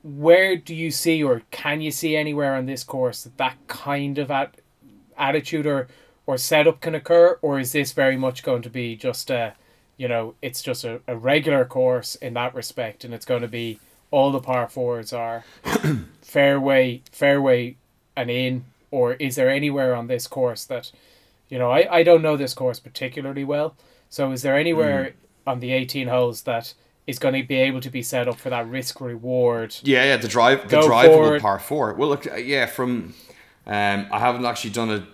Where 0.03 0.55
do 0.55 0.75
you 0.75 0.91
see, 0.91 1.23
or 1.23 1.43
can 1.49 1.81
you 1.81 1.91
see 1.91 2.15
anywhere 2.15 2.55
on 2.55 2.65
this 2.65 2.83
course 2.83 3.23
that 3.23 3.37
that 3.37 3.57
kind 3.67 4.17
of 4.17 4.29
at, 4.29 4.55
attitude 5.17 5.65
or 5.65 5.87
or 6.25 6.37
setup 6.37 6.79
can 6.79 6.95
occur, 6.95 7.37
or 7.41 7.59
is 7.59 7.73
this 7.73 7.91
very 7.91 8.15
much 8.15 8.43
going 8.43 8.61
to 8.61 8.69
be 8.69 8.95
just 8.95 9.29
a 9.29 9.55
you 9.97 10.07
know, 10.07 10.35
it's 10.41 10.61
just 10.61 10.83
a, 10.83 11.01
a 11.07 11.15
regular 11.15 11.65
course 11.65 12.15
in 12.15 12.33
that 12.33 12.55
respect, 12.55 13.03
and 13.03 13.13
it's 13.13 13.25
going 13.25 13.41
to 13.41 13.47
be 13.47 13.79
all 14.11 14.31
the 14.31 14.39
par 14.39 14.67
fours 14.67 15.13
are 15.13 15.43
fairway, 16.21 17.01
fairway, 17.11 17.75
and 18.15 18.29
in. 18.29 18.65
Or 18.91 19.13
is 19.13 19.35
there 19.35 19.49
anywhere 19.49 19.95
on 19.95 20.07
this 20.07 20.27
course 20.27 20.65
that, 20.65 20.91
you 21.49 21.57
know, 21.57 21.71
I, 21.71 21.99
I 21.99 22.03
don't 22.03 22.21
know 22.21 22.37
this 22.37 22.53
course 22.53 22.79
particularly 22.79 23.43
well. 23.43 23.75
So 24.09 24.31
is 24.31 24.43
there 24.43 24.55
anywhere 24.55 25.05
mm. 25.05 25.51
on 25.51 25.59
the 25.59 25.71
eighteen 25.71 26.07
holes 26.09 26.43
that 26.43 26.73
is 27.05 27.19
going 27.19 27.33
to 27.33 27.43
be 27.47 27.55
able 27.55 27.81
to 27.81 27.89
be 27.89 28.01
set 28.01 28.27
up 28.27 28.39
for 28.39 28.49
that 28.49 28.67
risk 28.67 29.01
reward? 29.01 29.75
Yeah, 29.83 30.05
yeah, 30.05 30.17
the 30.17 30.27
drive, 30.27 30.69
the 30.69 30.77
drivable 30.77 31.39
par 31.39 31.59
four. 31.59 31.93
Well, 31.93 32.09
look, 32.09 32.25
uh, 32.25 32.35
yeah, 32.35 32.65
from, 32.65 33.13
um, 33.67 34.07
I 34.11 34.19
haven't 34.19 34.45
actually 34.45 34.71
done 34.71 34.89
a 34.89 35.07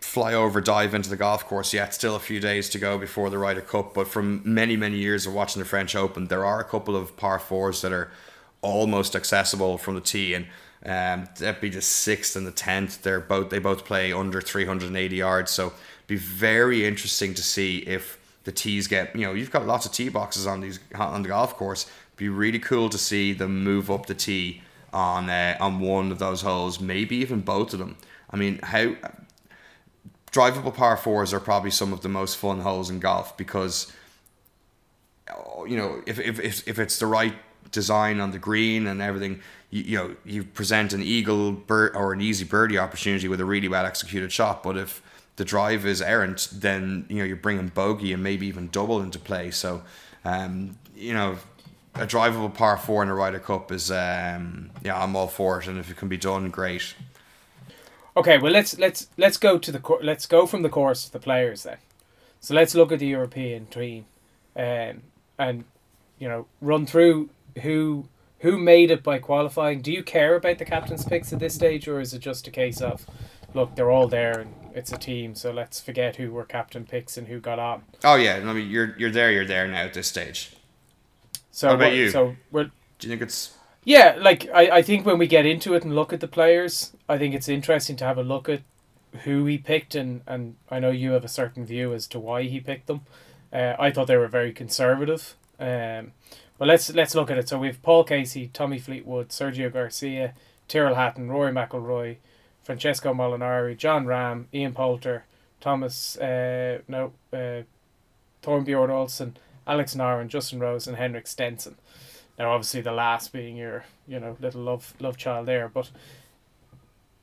flyover 0.00 0.62
dive 0.62 0.94
into 0.94 1.10
the 1.10 1.16
golf 1.16 1.44
course 1.46 1.74
yet. 1.74 1.92
Still 1.92 2.16
a 2.16 2.20
few 2.20 2.40
days 2.40 2.68
to 2.70 2.78
go 2.78 2.96
before 2.96 3.28
the 3.28 3.38
Ryder 3.38 3.60
Cup, 3.60 3.92
but 3.94 4.08
from 4.08 4.40
many 4.44 4.76
many 4.76 4.96
years 4.96 5.26
of 5.26 5.34
watching 5.34 5.60
the 5.60 5.68
French 5.68 5.94
Open, 5.96 6.28
there 6.28 6.44
are 6.44 6.60
a 6.60 6.64
couple 6.64 6.96
of 6.96 7.16
par 7.16 7.38
fours 7.38 7.82
that 7.82 7.92
are 7.92 8.10
almost 8.62 9.14
accessible 9.14 9.78
from 9.78 9.94
the 9.94 10.00
tee, 10.00 10.34
and 10.34 10.46
um, 10.84 11.28
that'd 11.38 11.60
be 11.60 11.68
the 11.68 11.82
sixth 11.82 12.36
and 12.36 12.46
the 12.46 12.52
tenth. 12.52 13.02
They're 13.02 13.20
both 13.20 13.50
they 13.50 13.58
both 13.58 13.84
play 13.84 14.12
under 14.12 14.40
three 14.40 14.64
hundred 14.64 14.88
and 14.88 14.96
eighty 14.96 15.16
yards, 15.16 15.50
so 15.50 15.72
be 16.06 16.16
very 16.16 16.86
interesting 16.86 17.34
to 17.34 17.42
see 17.42 17.78
if 17.78 18.18
the 18.46 18.52
tees 18.52 18.86
get 18.86 19.14
you 19.14 19.26
know 19.26 19.34
you've 19.34 19.50
got 19.50 19.66
lots 19.66 19.86
of 19.86 19.92
tee 19.92 20.08
boxes 20.08 20.46
on 20.46 20.60
these 20.60 20.78
on 20.94 21.22
the 21.22 21.28
golf 21.28 21.56
course. 21.56 21.90
Be 22.16 22.30
really 22.30 22.60
cool 22.60 22.88
to 22.88 22.96
see 22.96 23.34
them 23.34 23.62
move 23.62 23.90
up 23.90 24.06
the 24.06 24.14
tee 24.14 24.62
on 24.92 25.28
uh, 25.28 25.56
on 25.60 25.80
one 25.80 26.10
of 26.12 26.18
those 26.18 26.40
holes, 26.40 26.80
maybe 26.80 27.16
even 27.16 27.40
both 27.40 27.74
of 27.74 27.80
them. 27.80 27.96
I 28.30 28.36
mean, 28.36 28.60
how 28.62 28.94
drivable 30.30 30.72
par 30.72 30.96
fours 30.96 31.34
are 31.34 31.40
probably 31.40 31.72
some 31.72 31.92
of 31.92 32.02
the 32.02 32.08
most 32.08 32.36
fun 32.36 32.60
holes 32.60 32.88
in 32.88 33.00
golf 33.00 33.36
because 33.36 33.92
you 35.66 35.76
know 35.76 36.02
if 36.06 36.20
if 36.20 36.38
if, 36.38 36.68
if 36.68 36.78
it's 36.78 37.00
the 37.00 37.06
right 37.06 37.34
design 37.72 38.20
on 38.20 38.30
the 38.30 38.38
green 38.38 38.86
and 38.86 39.02
everything, 39.02 39.40
you, 39.70 39.82
you 39.82 39.98
know 39.98 40.16
you 40.24 40.44
present 40.44 40.92
an 40.92 41.02
eagle 41.02 41.50
bird 41.50 41.96
or 41.96 42.12
an 42.12 42.20
easy 42.20 42.44
birdie 42.44 42.78
opportunity 42.78 43.26
with 43.26 43.40
a 43.40 43.44
really 43.44 43.66
well 43.66 43.84
executed 43.84 44.30
shot. 44.30 44.62
But 44.62 44.76
if 44.76 45.02
the 45.36 45.44
drive 45.44 45.86
is 45.86 46.02
errant, 46.02 46.48
then 46.52 47.06
you 47.08 47.16
know 47.16 47.24
you're 47.24 47.36
bringing 47.36 47.68
bogey 47.68 48.12
and 48.12 48.22
maybe 48.22 48.46
even 48.46 48.68
double 48.68 49.00
into 49.00 49.18
play. 49.18 49.50
So, 49.50 49.82
um, 50.24 50.78
you 50.94 51.12
know, 51.12 51.36
a 51.94 52.06
drivable 52.06 52.52
par 52.52 52.76
four 52.76 53.02
in 53.02 53.08
a 53.08 53.14
Ryder 53.14 53.38
Cup 53.38 53.70
is 53.70 53.90
um, 53.90 54.70
yeah, 54.82 55.00
I'm 55.00 55.14
all 55.14 55.28
for 55.28 55.60
it, 55.60 55.68
and 55.68 55.78
if 55.78 55.90
it 55.90 55.96
can 55.96 56.08
be 56.08 56.16
done, 56.16 56.50
great. 56.50 56.94
Okay, 58.16 58.38
well 58.38 58.52
let's 58.52 58.78
let's 58.78 59.08
let's 59.18 59.36
go 59.36 59.58
to 59.58 59.70
the 59.70 59.98
let's 60.02 60.26
go 60.26 60.46
from 60.46 60.62
the 60.62 60.70
course 60.70 61.04
to 61.04 61.12
the 61.12 61.20
players 61.20 61.64
then. 61.64 61.76
So 62.40 62.54
let's 62.54 62.74
look 62.74 62.92
at 62.92 62.98
the 62.98 63.06
European 63.06 63.66
team, 63.66 64.06
um, 64.56 65.02
and 65.38 65.64
you 66.18 66.28
know 66.28 66.46
run 66.62 66.86
through 66.86 67.28
who 67.62 68.08
who 68.40 68.56
made 68.56 68.90
it 68.90 69.02
by 69.02 69.18
qualifying. 69.18 69.82
Do 69.82 69.92
you 69.92 70.02
care 70.02 70.34
about 70.34 70.58
the 70.58 70.64
captain's 70.64 71.04
picks 71.04 71.32
at 71.32 71.40
this 71.40 71.54
stage, 71.54 71.86
or 71.88 72.00
is 72.00 72.14
it 72.14 72.20
just 72.20 72.46
a 72.46 72.50
case 72.50 72.80
of 72.80 73.06
look 73.52 73.74
they're 73.74 73.90
all 73.90 74.08
there 74.08 74.38
and 74.40 74.54
it's 74.76 74.92
a 74.92 74.98
team, 74.98 75.34
so 75.34 75.50
let's 75.50 75.80
forget 75.80 76.16
who 76.16 76.30
were 76.30 76.44
captain 76.44 76.84
picks 76.84 77.16
and 77.16 77.28
who 77.28 77.40
got 77.40 77.58
on. 77.58 77.82
Oh 78.04 78.16
yeah, 78.16 78.36
I 78.36 78.52
mean 78.52 78.70
you're 78.70 78.94
you're 78.98 79.10
there, 79.10 79.32
you're 79.32 79.46
there 79.46 79.66
now 79.66 79.82
at 79.82 79.94
this 79.94 80.06
stage. 80.06 80.54
So 81.50 81.68
what 81.68 81.76
about 81.76 81.94
you? 81.94 82.10
So. 82.10 82.36
Do 82.52 82.68
you 83.00 83.08
think 83.08 83.22
it's? 83.22 83.56
Yeah, 83.84 84.16
like 84.18 84.48
I, 84.52 84.78
I 84.78 84.82
think 84.82 85.06
when 85.06 85.18
we 85.18 85.26
get 85.26 85.46
into 85.46 85.74
it 85.74 85.84
and 85.84 85.94
look 85.94 86.12
at 86.12 86.20
the 86.20 86.28
players, 86.28 86.92
I 87.08 87.18
think 87.18 87.34
it's 87.34 87.48
interesting 87.48 87.96
to 87.96 88.04
have 88.04 88.18
a 88.18 88.22
look 88.22 88.48
at 88.48 88.62
who 89.24 89.46
he 89.46 89.56
picked 89.56 89.94
and 89.94 90.20
and 90.26 90.56
I 90.70 90.78
know 90.78 90.90
you 90.90 91.12
have 91.12 91.24
a 91.24 91.28
certain 91.28 91.64
view 91.64 91.94
as 91.94 92.06
to 92.08 92.18
why 92.18 92.42
he 92.42 92.60
picked 92.60 92.86
them. 92.86 93.02
Uh, 93.52 93.74
I 93.78 93.90
thought 93.90 94.06
they 94.06 94.16
were 94.16 94.28
very 94.28 94.52
conservative. 94.52 95.34
Um, 95.58 96.12
but 96.58 96.68
let's 96.68 96.92
let's 96.94 97.14
look 97.14 97.30
at 97.30 97.38
it. 97.38 97.48
So 97.48 97.58
we 97.58 97.68
have 97.68 97.82
Paul 97.82 98.04
Casey, 98.04 98.48
Tommy 98.52 98.78
Fleetwood, 98.78 99.28
Sergio 99.28 99.72
Garcia, 99.72 100.34
Tyrrell 100.68 100.94
Hatton, 100.94 101.30
Rory 101.30 101.52
McIlroy, 101.52 102.16
Francesco 102.66 103.14
Molinari, 103.14 103.76
Jon 103.76 104.06
Rahm, 104.06 104.46
Ian 104.52 104.72
Poulter, 104.74 105.22
Thomas, 105.60 106.16
uh, 106.18 106.80
no, 106.88 107.12
uh, 107.32 107.62
Thorbjorn 108.42 108.90
Olesen, 108.90 109.34
Alex 109.68 109.94
Noren, 109.94 110.26
Justin 110.26 110.58
Rose, 110.58 110.88
and 110.88 110.96
Henrik 110.96 111.28
Stenson. 111.28 111.76
Now, 112.36 112.50
obviously, 112.50 112.80
the 112.80 112.90
last 112.90 113.32
being 113.32 113.56
your, 113.56 113.84
you 114.08 114.18
know, 114.18 114.36
little 114.40 114.62
love 114.62 114.94
love 114.98 115.16
child 115.16 115.46
there, 115.46 115.68
but 115.68 115.92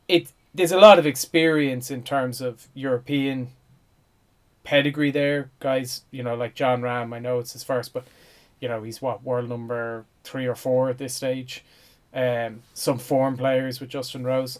it 0.07 0.31
there's 0.55 0.71
a 0.71 0.79
lot 0.79 0.97
of 0.97 1.05
experience 1.05 1.91
in 1.91 2.03
terms 2.03 2.39
of 2.39 2.69
European 2.73 3.49
pedigree 4.63 5.11
there, 5.11 5.51
guys. 5.59 6.03
You 6.09 6.23
know, 6.23 6.35
like 6.35 6.55
Jon 6.55 6.81
Rahm. 6.81 7.13
I 7.13 7.19
know 7.19 7.39
it's 7.39 7.51
his 7.51 7.65
first, 7.65 7.91
but 7.91 8.05
you 8.61 8.69
know 8.69 8.81
he's 8.81 9.01
what 9.01 9.25
world 9.25 9.49
number 9.49 10.05
three 10.23 10.45
or 10.45 10.55
four 10.55 10.89
at 10.89 10.99
this 10.99 11.13
stage. 11.13 11.65
Um, 12.13 12.61
some 12.73 12.97
form 12.97 13.35
players 13.35 13.81
with 13.81 13.89
Justin 13.89 14.23
Rose 14.23 14.59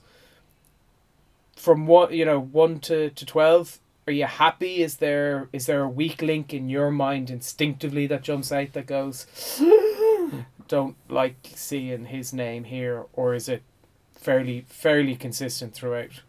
from 1.63 1.88
what 1.88 2.12
you 2.12 2.25
know 2.25 2.41
one 2.41 2.77
to, 2.77 3.10
to 3.12 3.25
12 3.25 3.79
are 4.05 4.12
you 4.12 4.25
happy 4.25 4.84
is 4.84 4.98
there 4.98 5.48
is 5.53 5.65
there 5.65 5.84
a 5.84 5.88
weak 5.88 6.22
link 6.22 6.53
in 6.53 6.67
your 6.67 6.91
mind 6.91 7.29
instinctively 7.29 8.05
that 8.05 8.22
jumps 8.22 8.51
out 8.51 8.74
that 8.74 8.86
goes 8.86 9.25
don't 10.67 10.98
like 11.08 11.38
seeing 11.55 12.03
his 12.08 12.34
name 12.34 12.65
here 12.65 13.05
or 13.13 13.34
is 13.34 13.48
it 13.48 13.63
fairly 14.12 14.65
fairly 14.67 15.15
consistent 15.15 15.74
throughout 15.74 16.22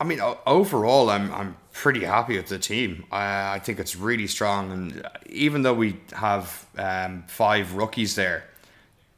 I 0.00 0.02
mean, 0.02 0.20
overall, 0.44 1.08
I'm 1.08 1.32
I'm 1.32 1.56
pretty 1.72 2.04
happy 2.04 2.36
with 2.36 2.48
the 2.48 2.58
team. 2.58 3.04
I 3.12 3.54
I 3.54 3.58
think 3.60 3.78
it's 3.78 3.94
really 3.94 4.26
strong, 4.26 4.72
and 4.72 5.08
even 5.30 5.62
though 5.62 5.72
we 5.72 6.00
have 6.12 6.66
um, 6.76 7.22
five 7.28 7.74
rookies 7.74 8.16
there, 8.16 8.42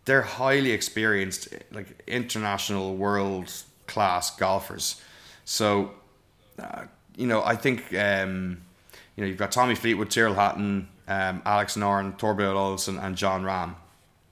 they're 0.04 0.20
highly 0.20 0.72
experienced, 0.72 1.48
like 1.72 1.88
international 2.06 2.94
world 2.94 3.50
class 3.86 4.34
golfers. 4.36 5.00
So, 5.44 5.92
uh, 6.58 6.84
you 7.16 7.26
know, 7.26 7.42
I 7.42 7.56
think 7.56 7.94
um, 7.94 8.62
you 9.16 9.22
know 9.22 9.28
you've 9.28 9.38
got 9.38 9.52
Tommy 9.52 9.74
Fleetwood, 9.74 10.10
Tyrrell 10.10 10.34
Hatton, 10.34 10.88
um, 11.08 11.42
Alex 11.44 11.76
Noren, 11.76 12.18
Thorbjorn 12.18 12.54
Olesen, 12.54 13.02
and 13.02 13.16
Jon 13.16 13.42
Rahm. 13.42 13.74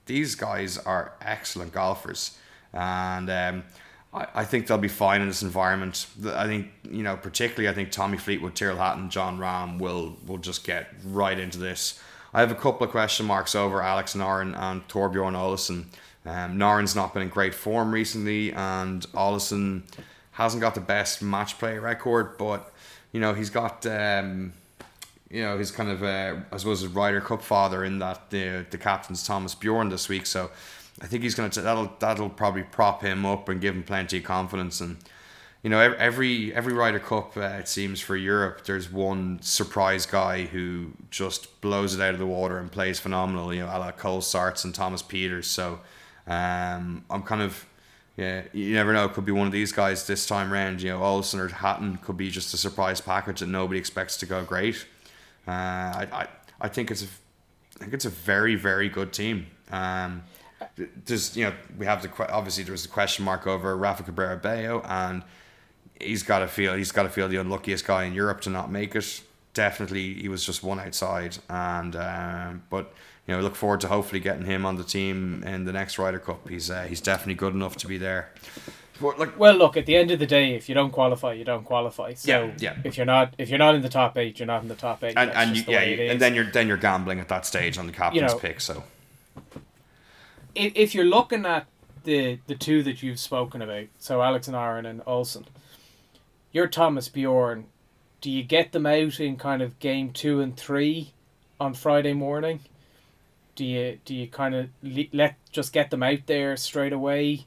These 0.05 0.35
guys 0.35 0.77
are 0.77 1.13
excellent 1.21 1.71
golfers, 1.71 2.37
and 2.73 3.29
um, 3.29 3.63
I, 4.13 4.27
I 4.35 4.45
think 4.45 4.67
they'll 4.67 4.77
be 4.77 4.87
fine 4.87 5.21
in 5.21 5.27
this 5.27 5.41
environment. 5.41 6.07
I 6.25 6.45
think 6.45 6.67
you 6.83 7.03
know, 7.03 7.17
particularly, 7.17 7.69
I 7.69 7.73
think 7.73 7.91
Tommy 7.91 8.17
Fleetwood, 8.17 8.55
Tyrrell 8.55 8.77
Hatton, 8.77 9.09
Jon 9.09 9.39
Rahm 9.39 9.79
will 9.79 10.17
will 10.27 10.37
just 10.37 10.63
get 10.63 10.93
right 11.05 11.37
into 11.37 11.57
this. 11.59 11.99
I 12.33 12.41
have 12.41 12.51
a 12.51 12.55
couple 12.55 12.85
of 12.85 12.91
question 12.91 13.25
marks 13.25 13.55
over 13.55 13.81
Alex 13.81 14.13
Noren 14.13 14.57
and 14.59 14.85
Thorbjorn 14.89 15.33
Olesen. 15.33 15.85
Um, 16.25 16.57
Noren's 16.57 16.95
not 16.95 17.13
been 17.13 17.23
in 17.23 17.29
great 17.29 17.53
form 17.53 17.93
recently, 17.93 18.51
and 18.51 19.01
Olesen 19.13 19.83
hasn't 20.31 20.61
got 20.61 20.75
the 20.75 20.81
best 20.81 21.21
match 21.21 21.57
play 21.57 21.77
record, 21.77 22.37
but 22.37 22.71
you 23.11 23.19
know 23.19 23.33
he's 23.33 23.49
got 23.49 23.85
um, 23.85 24.53
you 25.29 25.41
know 25.41 25.57
he's 25.57 25.71
kind 25.71 25.89
of 25.89 26.03
uh, 26.03 26.35
I 26.51 26.57
suppose 26.57 26.83
a 26.83 26.89
Ryder 26.89 27.21
Cup 27.21 27.41
father 27.41 27.85
in 27.85 27.99
that 27.99 28.29
the 28.31 28.65
the 28.69 28.77
captain's 28.77 29.25
Thomas 29.25 29.55
Bjorn 29.55 29.89
this 29.89 30.09
week, 30.09 30.25
so 30.25 30.51
I 31.01 31.07
think 31.07 31.23
he's 31.23 31.35
gonna 31.35 31.49
that'll 31.49 31.91
that'll 31.99 32.29
probably 32.29 32.63
prop 32.63 33.01
him 33.01 33.25
up 33.25 33.47
and 33.47 33.61
give 33.61 33.75
him 33.75 33.83
plenty 33.83 34.17
of 34.17 34.23
confidence 34.23 34.81
and. 34.81 34.97
You 35.63 35.71
know, 35.71 35.79
every 35.79 36.53
every 36.53 36.73
Ryder 36.73 36.99
Cup 36.99 37.35
uh, 37.35 37.41
it 37.41 37.67
seems 37.67 37.99
for 37.99 38.15
Europe, 38.15 38.65
there's 38.65 38.91
one 38.91 39.39
surprise 39.41 40.05
guy 40.05 40.45
who 40.45 40.91
just 41.09 41.59
blows 41.59 41.95
it 41.95 42.01
out 42.01 42.13
of 42.13 42.19
the 42.19 42.27
water 42.27 42.59
and 42.59 42.71
plays 42.71 42.99
phenomenal. 42.99 43.51
You 43.51 43.61
know, 43.61 43.75
a 43.75 43.79
la 43.79 43.91
Colsaerts 43.91 44.63
and 44.63 44.75
Thomas 44.75 45.01
Pieters. 45.01 45.45
So, 45.45 45.79
um, 46.27 47.05
I'm 47.09 47.23
kind 47.23 47.41
of 47.41 47.65
yeah, 48.17 48.43
you 48.53 48.73
never 48.73 48.93
know. 48.93 49.05
It 49.05 49.13
could 49.13 49.25
be 49.25 49.33
one 49.33 49.45
of 49.45 49.51
these 49.51 49.73
guys 49.73 50.07
this 50.07 50.25
time 50.25 50.51
round. 50.51 50.81
You 50.81 50.91
know, 50.91 51.01
Olesen 51.01 51.39
or 51.39 51.49
Hatton 51.49 51.97
could 51.97 52.15
be 52.15 52.29
just 52.29 52.53
a 52.53 52.57
surprise 52.57 53.01
package 53.01 53.41
that 53.41 53.47
nobody 53.47 53.77
expects 53.77 54.15
to 54.17 54.25
go 54.25 54.43
great. 54.43 54.85
Uh, 55.47 55.51
I, 55.51 56.07
I, 56.11 56.27
I 56.61 56.67
think 56.69 56.91
it's 56.91 57.03
a, 57.03 57.07
I 57.75 57.79
think 57.79 57.93
it's 57.93 58.05
a 58.05 58.09
very 58.09 58.55
very 58.55 58.87
good 58.87 59.11
team. 59.11 59.47
Um, 59.69 60.23
there's 61.05 61.35
you 61.35 61.45
know 61.45 61.53
we 61.77 61.85
have 61.85 62.01
the 62.01 62.33
obviously 62.33 62.63
there 62.63 62.71
was 62.71 62.85
a 62.85 62.89
question 62.89 63.25
mark 63.25 63.45
over 63.47 63.75
Rafa 63.75 64.03
Cabrera 64.03 64.37
Bello 64.37 64.81
and 64.85 65.21
he's 65.99 66.23
got 66.23 66.39
to 66.39 66.47
feel 66.47 66.75
he's 66.75 66.91
got 66.91 67.03
to 67.03 67.09
feel 67.09 67.27
the 67.27 67.37
unluckiest 67.37 67.85
guy 67.85 68.05
in 68.05 68.13
Europe 68.13 68.41
to 68.41 68.49
not 68.49 68.71
make 68.71 68.95
it. 68.95 69.21
Definitely, 69.53 70.15
he 70.15 70.27
was 70.27 70.45
just 70.45 70.63
one 70.63 70.81
outside, 70.81 71.37
and 71.49 71.95
um, 71.95 72.63
but 72.69 72.93
you 73.27 73.35
know, 73.35 73.41
look 73.41 73.55
forward 73.55 73.81
to 73.81 73.87
hopefully 73.87 74.19
getting 74.19 74.45
him 74.45 74.65
on 74.65 74.75
the 74.75 74.83
team 74.83 75.43
in 75.43 75.65
the 75.65 75.73
next 75.73 75.97
Ryder 75.97 76.19
Cup. 76.19 76.47
He's 76.47 76.69
uh, 76.69 76.83
he's 76.83 77.01
definitely 77.01 77.35
good 77.35 77.53
enough 77.53 77.75
to 77.77 77.87
be 77.87 77.97
there. 77.97 78.31
But 79.01 79.19
like, 79.19 79.37
well, 79.37 79.55
look 79.55 79.75
at 79.75 79.85
the 79.85 79.95
end 79.95 80.11
of 80.11 80.19
the 80.19 80.25
day, 80.25 80.55
if 80.55 80.69
you 80.69 80.75
don't 80.75 80.91
qualify, 80.91 81.33
you 81.33 81.43
don't 81.43 81.65
qualify. 81.65 82.13
So 82.13 82.29
yeah, 82.29 82.53
yeah. 82.59 82.77
if 82.83 82.97
you're 82.97 83.05
not 83.05 83.33
if 83.37 83.49
you're 83.49 83.59
not 83.59 83.75
in 83.75 83.81
the 83.81 83.89
top 83.89 84.17
eight, 84.17 84.39
you're 84.39 84.45
not 84.45 84.61
in 84.61 84.67
the 84.67 84.75
top 84.75 85.03
eight. 85.03 85.15
And, 85.17 85.31
and 85.31 85.57
you, 85.57 85.63
yeah, 85.67 85.79
and 85.79 86.21
then 86.21 86.35
you're 86.35 86.45
then 86.45 86.67
you're 86.67 86.77
gambling 86.77 87.19
at 87.19 87.27
that 87.29 87.45
stage 87.45 87.77
on 87.77 87.87
the 87.87 87.93
captain's 87.93 88.21
you 88.21 88.27
know, 88.27 88.39
pick. 88.39 88.61
So 88.61 88.83
if, 90.53 90.73
if 90.75 90.95
you're 90.95 91.05
looking 91.05 91.45
at 91.45 91.65
the 92.03 92.39
the 92.47 92.55
two 92.55 92.83
that 92.83 93.03
you've 93.03 93.19
spoken 93.19 93.61
about, 93.61 93.87
so 93.97 94.21
Alex 94.21 94.47
Noren 94.47 94.85
and 94.85 95.01
Olesen, 95.01 95.45
you're 96.51 96.67
Thomas 96.67 97.09
Bjorn. 97.09 97.65
Do 98.21 98.31
you 98.31 98.43
get 98.43 98.71
them 98.71 98.85
out 98.85 99.19
in 99.19 99.35
kind 99.35 99.61
of 99.61 99.77
game 99.79 100.11
two 100.11 100.41
and 100.41 100.55
three 100.55 101.13
on 101.59 101.73
Friday 101.73 102.13
morning? 102.13 102.61
Do 103.55 103.65
you 103.65 103.99
do 104.05 104.13
you 104.13 104.27
kind 104.27 104.55
of 104.55 104.69
le- 104.83 105.11
let 105.13 105.35
just 105.51 105.73
get 105.73 105.89
them 105.89 106.03
out 106.03 106.25
there 106.27 106.57
straight 106.57 106.93
away, 106.93 107.45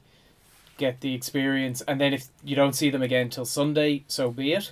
get 0.77 1.01
the 1.01 1.13
experience, 1.13 1.81
and 1.81 2.01
then 2.01 2.13
if 2.13 2.27
you 2.43 2.55
don't 2.55 2.75
see 2.75 2.89
them 2.89 3.01
again 3.01 3.29
till 3.29 3.45
Sunday, 3.45 4.03
so 4.07 4.31
be 4.31 4.53
it, 4.53 4.71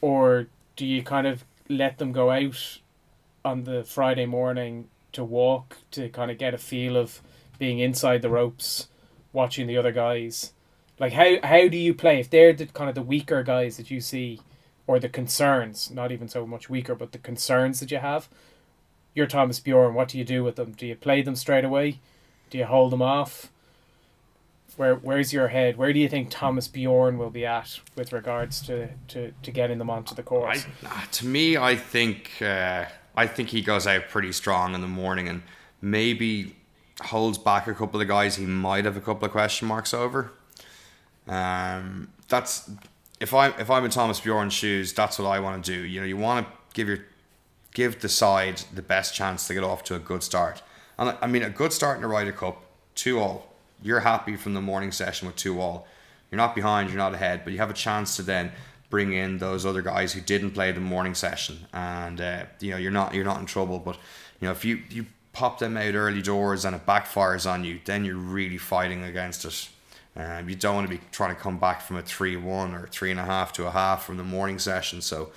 or 0.00 0.46
do 0.76 0.86
you 0.86 1.02
kind 1.02 1.26
of 1.26 1.44
let 1.68 1.98
them 1.98 2.12
go 2.12 2.30
out 2.30 2.78
on 3.44 3.64
the 3.64 3.84
Friday 3.84 4.26
morning 4.26 4.88
to 5.12 5.24
walk 5.24 5.78
to 5.90 6.08
kind 6.08 6.30
of 6.30 6.38
get 6.38 6.54
a 6.54 6.58
feel 6.58 6.96
of 6.96 7.20
being 7.58 7.78
inside 7.78 8.22
the 8.22 8.30
ropes, 8.30 8.88
watching 9.32 9.66
the 9.66 9.76
other 9.76 9.92
guys? 9.92 10.52
Like 10.98 11.12
how 11.14 11.36
how 11.42 11.68
do 11.68 11.76
you 11.76 11.94
play 11.94 12.20
if 12.20 12.30
they're 12.30 12.52
the 12.52 12.66
kind 12.66 12.88
of 12.88 12.94
the 12.94 13.02
weaker 13.02 13.42
guys 13.42 13.76
that 13.76 13.90
you 13.90 14.00
see, 14.00 14.40
or 14.86 14.98
the 14.98 15.08
concerns, 15.08 15.90
not 15.90 16.12
even 16.12 16.28
so 16.28 16.46
much 16.46 16.70
weaker, 16.70 16.94
but 16.94 17.12
the 17.12 17.18
concerns 17.18 17.80
that 17.80 17.90
you 17.90 17.98
have. 17.98 18.28
You're 19.14 19.26
Thomas 19.26 19.60
Bjorn. 19.60 19.94
What 19.94 20.08
do 20.08 20.18
you 20.18 20.24
do 20.24 20.42
with 20.42 20.56
them? 20.56 20.72
Do 20.72 20.86
you 20.86 20.96
play 20.96 21.22
them 21.22 21.36
straight 21.36 21.64
away? 21.64 22.00
Do 22.50 22.58
you 22.58 22.64
hold 22.64 22.92
them 22.92 23.02
off? 23.02 23.50
Where 24.76 24.94
where's 24.94 25.32
your 25.32 25.48
head? 25.48 25.76
Where 25.76 25.92
do 25.92 25.98
you 25.98 26.08
think 26.08 26.28
Thomas 26.30 26.66
Bjorn 26.66 27.18
will 27.18 27.30
be 27.30 27.44
at 27.44 27.78
with 27.94 28.12
regards 28.12 28.62
to, 28.62 28.88
to, 29.08 29.32
to 29.42 29.50
getting 29.50 29.78
them 29.78 29.90
onto 29.90 30.14
the 30.14 30.22
course? 30.22 30.66
I, 30.86 31.04
to 31.12 31.26
me, 31.26 31.58
I 31.58 31.76
think 31.76 32.40
uh, 32.40 32.86
I 33.14 33.26
think 33.26 33.50
he 33.50 33.60
goes 33.60 33.86
out 33.86 34.08
pretty 34.08 34.32
strong 34.32 34.74
in 34.74 34.80
the 34.80 34.86
morning 34.86 35.28
and 35.28 35.42
maybe 35.82 36.56
holds 37.02 37.36
back 37.36 37.66
a 37.66 37.74
couple 37.74 38.00
of 38.00 38.08
guys 38.08 38.36
he 38.36 38.46
might 38.46 38.84
have 38.84 38.96
a 38.96 39.00
couple 39.00 39.26
of 39.26 39.32
question 39.32 39.68
marks 39.68 39.92
over. 39.92 40.32
Um, 41.28 42.08
that's 42.28 42.70
if 43.20 43.34
I 43.34 43.48
if 43.48 43.70
I'm 43.70 43.84
in 43.84 43.90
Thomas 43.90 44.20
Bjorn's 44.20 44.54
shoes, 44.54 44.92
that's 44.94 45.18
what 45.18 45.28
I 45.28 45.38
want 45.40 45.64
to 45.64 45.72
do. 45.72 45.80
You 45.86 46.00
know, 46.00 46.06
you 46.06 46.16
want 46.16 46.46
to 46.46 46.52
give 46.72 46.88
your 46.88 46.98
give 47.74 48.00
the 48.00 48.08
side 48.08 48.62
the 48.74 48.82
best 48.82 49.14
chance 49.14 49.46
to 49.46 49.54
get 49.54 49.64
off 49.64 49.82
to 49.84 49.94
a 49.94 49.98
good 49.98 50.22
start. 50.22 50.62
And 50.98 51.16
I 51.20 51.26
mean, 51.26 51.42
a 51.42 51.50
good 51.50 51.72
start 51.72 51.96
in 51.96 52.02
the 52.02 52.08
Ryder 52.08 52.32
Cup, 52.32 52.62
two 52.94 53.18
all. 53.18 53.54
You're 53.82 54.00
happy 54.00 54.36
from 54.36 54.54
the 54.54 54.60
morning 54.60 54.92
session 54.92 55.26
with 55.26 55.36
two 55.36 55.60
all. 55.60 55.86
You're 56.30 56.36
not 56.38 56.54
behind, 56.54 56.88
you're 56.88 56.98
not 56.98 57.14
ahead, 57.14 57.42
but 57.44 57.52
you 57.52 57.58
have 57.58 57.70
a 57.70 57.74
chance 57.74 58.16
to 58.16 58.22
then 58.22 58.52
bring 58.88 59.12
in 59.12 59.38
those 59.38 59.64
other 59.64 59.82
guys 59.82 60.12
who 60.12 60.20
didn't 60.20 60.52
play 60.52 60.70
the 60.70 60.80
morning 60.80 61.14
session, 61.14 61.66
and 61.72 62.20
uh, 62.20 62.44
you 62.60 62.70
know 62.70 62.76
you're 62.76 62.90
not 62.90 63.14
you're 63.14 63.24
not 63.24 63.40
in 63.40 63.46
trouble. 63.46 63.78
But 63.78 63.96
you 64.40 64.46
know 64.46 64.52
if 64.52 64.64
you 64.64 64.82
you 64.90 65.06
pop 65.32 65.58
them 65.58 65.76
out 65.76 65.94
early 65.94 66.22
doors 66.22 66.64
and 66.64 66.76
it 66.76 66.86
backfires 66.86 67.50
on 67.50 67.64
you, 67.64 67.80
then 67.84 68.04
you're 68.04 68.16
really 68.16 68.58
fighting 68.58 69.02
against 69.02 69.44
it. 69.44 69.68
Um, 70.14 70.46
you 70.48 70.54
don't 70.54 70.74
want 70.74 70.90
to 70.90 70.94
be 70.94 71.02
trying 71.10 71.34
to 71.34 71.40
come 71.40 71.58
back 71.58 71.80
from 71.80 71.96
a 71.96 72.02
three 72.02 72.36
one 72.36 72.74
or 72.74 72.86
three 72.86 73.10
and 73.10 73.18
a 73.18 73.24
half 73.24 73.52
to 73.54 73.66
a 73.66 73.70
half 73.70 74.04
from 74.04 74.18
the 74.18 74.24
morning 74.24 74.58
session. 74.58 75.00
So. 75.00 75.32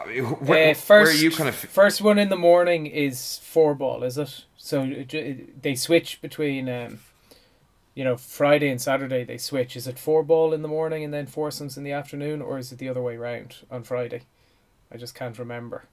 I 0.00 0.06
mean, 0.06 0.24
where, 0.24 0.70
uh, 0.70 0.74
first, 0.74 0.88
where 0.88 1.08
are 1.08 1.12
you 1.12 1.30
kind 1.30 1.48
of 1.48 1.54
first 1.54 2.00
one 2.00 2.18
in 2.18 2.28
the 2.28 2.36
morning 2.36 2.86
is 2.86 3.38
four 3.42 3.74
ball, 3.74 4.02
is 4.02 4.18
it? 4.18 4.44
So 4.56 5.04
they 5.60 5.74
switch 5.74 6.20
between, 6.22 6.68
um, 6.68 7.00
you 7.94 8.04
know, 8.04 8.16
Friday 8.16 8.68
and 8.68 8.80
Saturday. 8.80 9.24
They 9.24 9.38
switch. 9.38 9.76
Is 9.76 9.86
it 9.86 9.98
four 9.98 10.22
ball 10.22 10.52
in 10.52 10.62
the 10.62 10.68
morning 10.68 11.04
and 11.04 11.12
then 11.12 11.26
foursomes 11.26 11.76
in 11.76 11.84
the 11.84 11.92
afternoon, 11.92 12.40
or 12.40 12.58
is 12.58 12.72
it 12.72 12.78
the 12.78 12.88
other 12.88 13.02
way 13.02 13.16
round 13.16 13.56
on 13.70 13.82
Friday? 13.82 14.22
I 14.92 14.96
just 14.96 15.14
can't 15.14 15.38
remember. 15.38 15.84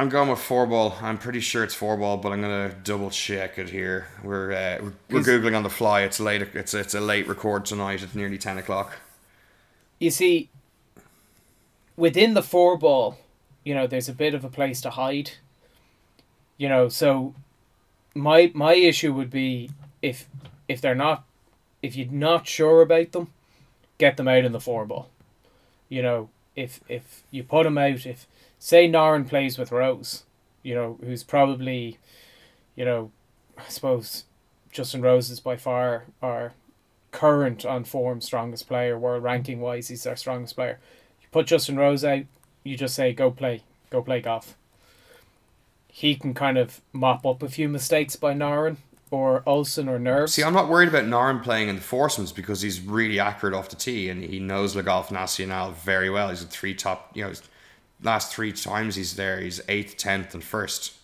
I'm 0.00 0.08
going 0.08 0.28
with 0.28 0.38
four 0.38 0.64
ball. 0.66 0.96
I'm 1.02 1.18
pretty 1.18 1.40
sure 1.40 1.64
it's 1.64 1.74
four 1.74 1.96
ball, 1.96 2.18
but 2.18 2.30
I'm 2.30 2.40
gonna 2.40 2.72
double 2.84 3.10
check 3.10 3.58
it 3.58 3.68
here. 3.68 4.06
We're 4.22 4.52
uh, 4.52 4.78
we're, 4.80 4.92
we're 5.10 5.22
googling 5.22 5.56
on 5.56 5.64
the 5.64 5.70
fly. 5.70 6.02
It's 6.02 6.20
late. 6.20 6.40
It's 6.54 6.72
it's 6.72 6.94
a 6.94 7.00
late 7.00 7.26
record 7.26 7.64
tonight. 7.64 8.02
It's 8.02 8.14
nearly 8.14 8.38
ten 8.38 8.58
o'clock. 8.58 8.98
You 9.98 10.10
see, 10.10 10.50
within 11.96 12.34
the 12.34 12.44
four 12.44 12.78
ball, 12.78 13.18
you 13.68 13.74
know, 13.74 13.86
there's 13.86 14.08
a 14.08 14.14
bit 14.14 14.32
of 14.32 14.46
a 14.46 14.48
place 14.48 14.80
to 14.80 14.88
hide. 14.88 15.32
You 16.56 16.70
know, 16.70 16.88
so 16.88 17.34
my 18.14 18.50
my 18.54 18.72
issue 18.72 19.12
would 19.12 19.30
be 19.30 19.70
if 20.00 20.26
if 20.68 20.80
they're 20.80 20.94
not 20.94 21.26
if 21.82 21.94
you're 21.94 22.10
not 22.10 22.46
sure 22.46 22.80
about 22.80 23.12
them, 23.12 23.28
get 23.98 24.16
them 24.16 24.26
out 24.26 24.46
in 24.46 24.52
the 24.52 24.58
four 24.58 24.86
ball. 24.86 25.10
You 25.90 26.00
know, 26.00 26.30
if 26.56 26.80
if 26.88 27.24
you 27.30 27.42
put 27.42 27.64
them 27.64 27.76
out, 27.76 28.06
if 28.06 28.26
say 28.58 28.88
Noren 28.88 29.28
plays 29.28 29.58
with 29.58 29.70
Rose, 29.70 30.22
you 30.62 30.74
know, 30.74 30.98
who's 31.04 31.22
probably, 31.22 31.98
you 32.74 32.86
know, 32.86 33.10
I 33.58 33.68
suppose 33.68 34.24
Justin 34.72 35.02
Rose 35.02 35.28
is 35.28 35.40
by 35.40 35.58
far 35.58 36.04
our 36.22 36.54
current 37.10 37.66
on 37.66 37.84
form 37.84 38.22
strongest 38.22 38.66
player, 38.66 38.98
world 38.98 39.22
ranking 39.22 39.60
wise, 39.60 39.88
he's 39.88 40.06
our 40.06 40.16
strongest 40.16 40.54
player. 40.54 40.78
You 41.20 41.28
put 41.30 41.48
Justin 41.48 41.76
Rose 41.76 42.02
out, 42.02 42.24
you 42.68 42.76
just 42.76 42.94
say 42.94 43.12
go 43.12 43.30
play, 43.30 43.62
go 43.90 44.02
play 44.02 44.20
golf 44.20 44.56
he 45.98 46.14
can 46.14 46.32
kind 46.32 46.56
of 46.56 46.80
mop 46.92 47.26
up 47.26 47.42
a 47.42 47.48
few 47.48 47.68
mistakes 47.68 48.14
by 48.14 48.32
Noren 48.32 48.76
or 49.10 49.42
Olesen 49.48 49.88
or 49.88 49.98
Nerves. 49.98 50.32
See, 50.32 50.44
I'm 50.44 50.52
not 50.52 50.68
worried 50.68 50.88
about 50.88 51.06
Noren 51.06 51.42
playing 51.42 51.68
in 51.68 51.74
the 51.74 51.82
foursomes 51.82 52.30
because 52.30 52.62
he's 52.62 52.80
really 52.80 53.18
accurate 53.18 53.52
off 53.52 53.68
the 53.68 53.74
tee 53.74 54.08
and 54.08 54.22
he 54.22 54.38
knows 54.38 54.76
Le 54.76 54.84
Golf 54.84 55.10
National 55.10 55.72
very 55.72 56.08
well. 56.08 56.28
He's 56.28 56.44
a 56.44 56.46
three 56.46 56.72
top, 56.72 57.10
you 57.16 57.24
know, 57.24 57.32
last 58.00 58.32
three 58.32 58.52
times 58.52 58.94
he's 58.94 59.16
there, 59.16 59.40
he's 59.40 59.60
eighth, 59.68 59.96
tenth, 59.96 60.34
and 60.34 60.44
first 60.44 60.94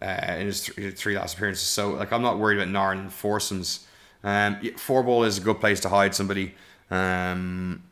uh, 0.00 0.36
in 0.38 0.46
his 0.46 0.62
th- 0.62 0.96
three 0.96 1.18
last 1.18 1.34
appearances. 1.34 1.66
So, 1.66 1.90
like, 1.90 2.10
I'm 2.10 2.22
not 2.22 2.38
worried 2.38 2.58
about 2.58 2.68
Noren 2.68 3.00
in 3.00 3.10
foursomes. 3.10 3.86
Um, 4.22 4.58
four 4.76 5.02
ball 5.02 5.24
is 5.24 5.36
a 5.36 5.42
good 5.42 5.60
place 5.60 5.80
to 5.80 5.90
hide 5.90 6.14
somebody. 6.14 6.54
Um, 6.90 7.82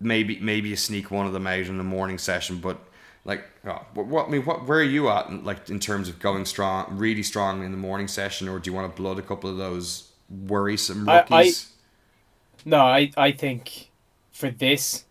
maybe 0.00 0.38
maybe 0.40 0.70
you 0.70 0.76
sneak 0.76 1.10
one 1.10 1.26
of 1.26 1.32
them 1.32 1.46
out 1.46 1.60
in 1.60 1.78
the 1.78 1.84
morning 1.84 2.18
session, 2.18 2.58
but 2.58 2.80
like 3.24 3.44
oh, 3.66 3.84
what 3.94 4.26
I 4.26 4.30
mean 4.30 4.44
what 4.44 4.66
where 4.66 4.78
are 4.78 4.82
you 4.82 5.08
at 5.10 5.44
like 5.44 5.68
in 5.68 5.78
terms 5.78 6.08
of 6.08 6.18
going 6.18 6.44
strong 6.44 6.86
really 6.96 7.22
strong 7.22 7.64
in 7.64 7.70
the 7.70 7.76
morning 7.76 8.08
session 8.08 8.48
or 8.48 8.58
do 8.58 8.70
you 8.70 8.74
want 8.74 8.94
to 8.94 9.00
blood 9.02 9.18
a 9.18 9.22
couple 9.22 9.50
of 9.50 9.56
those 9.56 10.10
worrisome 10.30 11.06
rookies 11.06 11.30
I, 11.30 11.40
I, 11.40 12.62
no 12.64 12.80
I, 12.80 13.10
I 13.16 13.32
think 13.32 13.90
for 14.32 14.50
this 14.50 15.04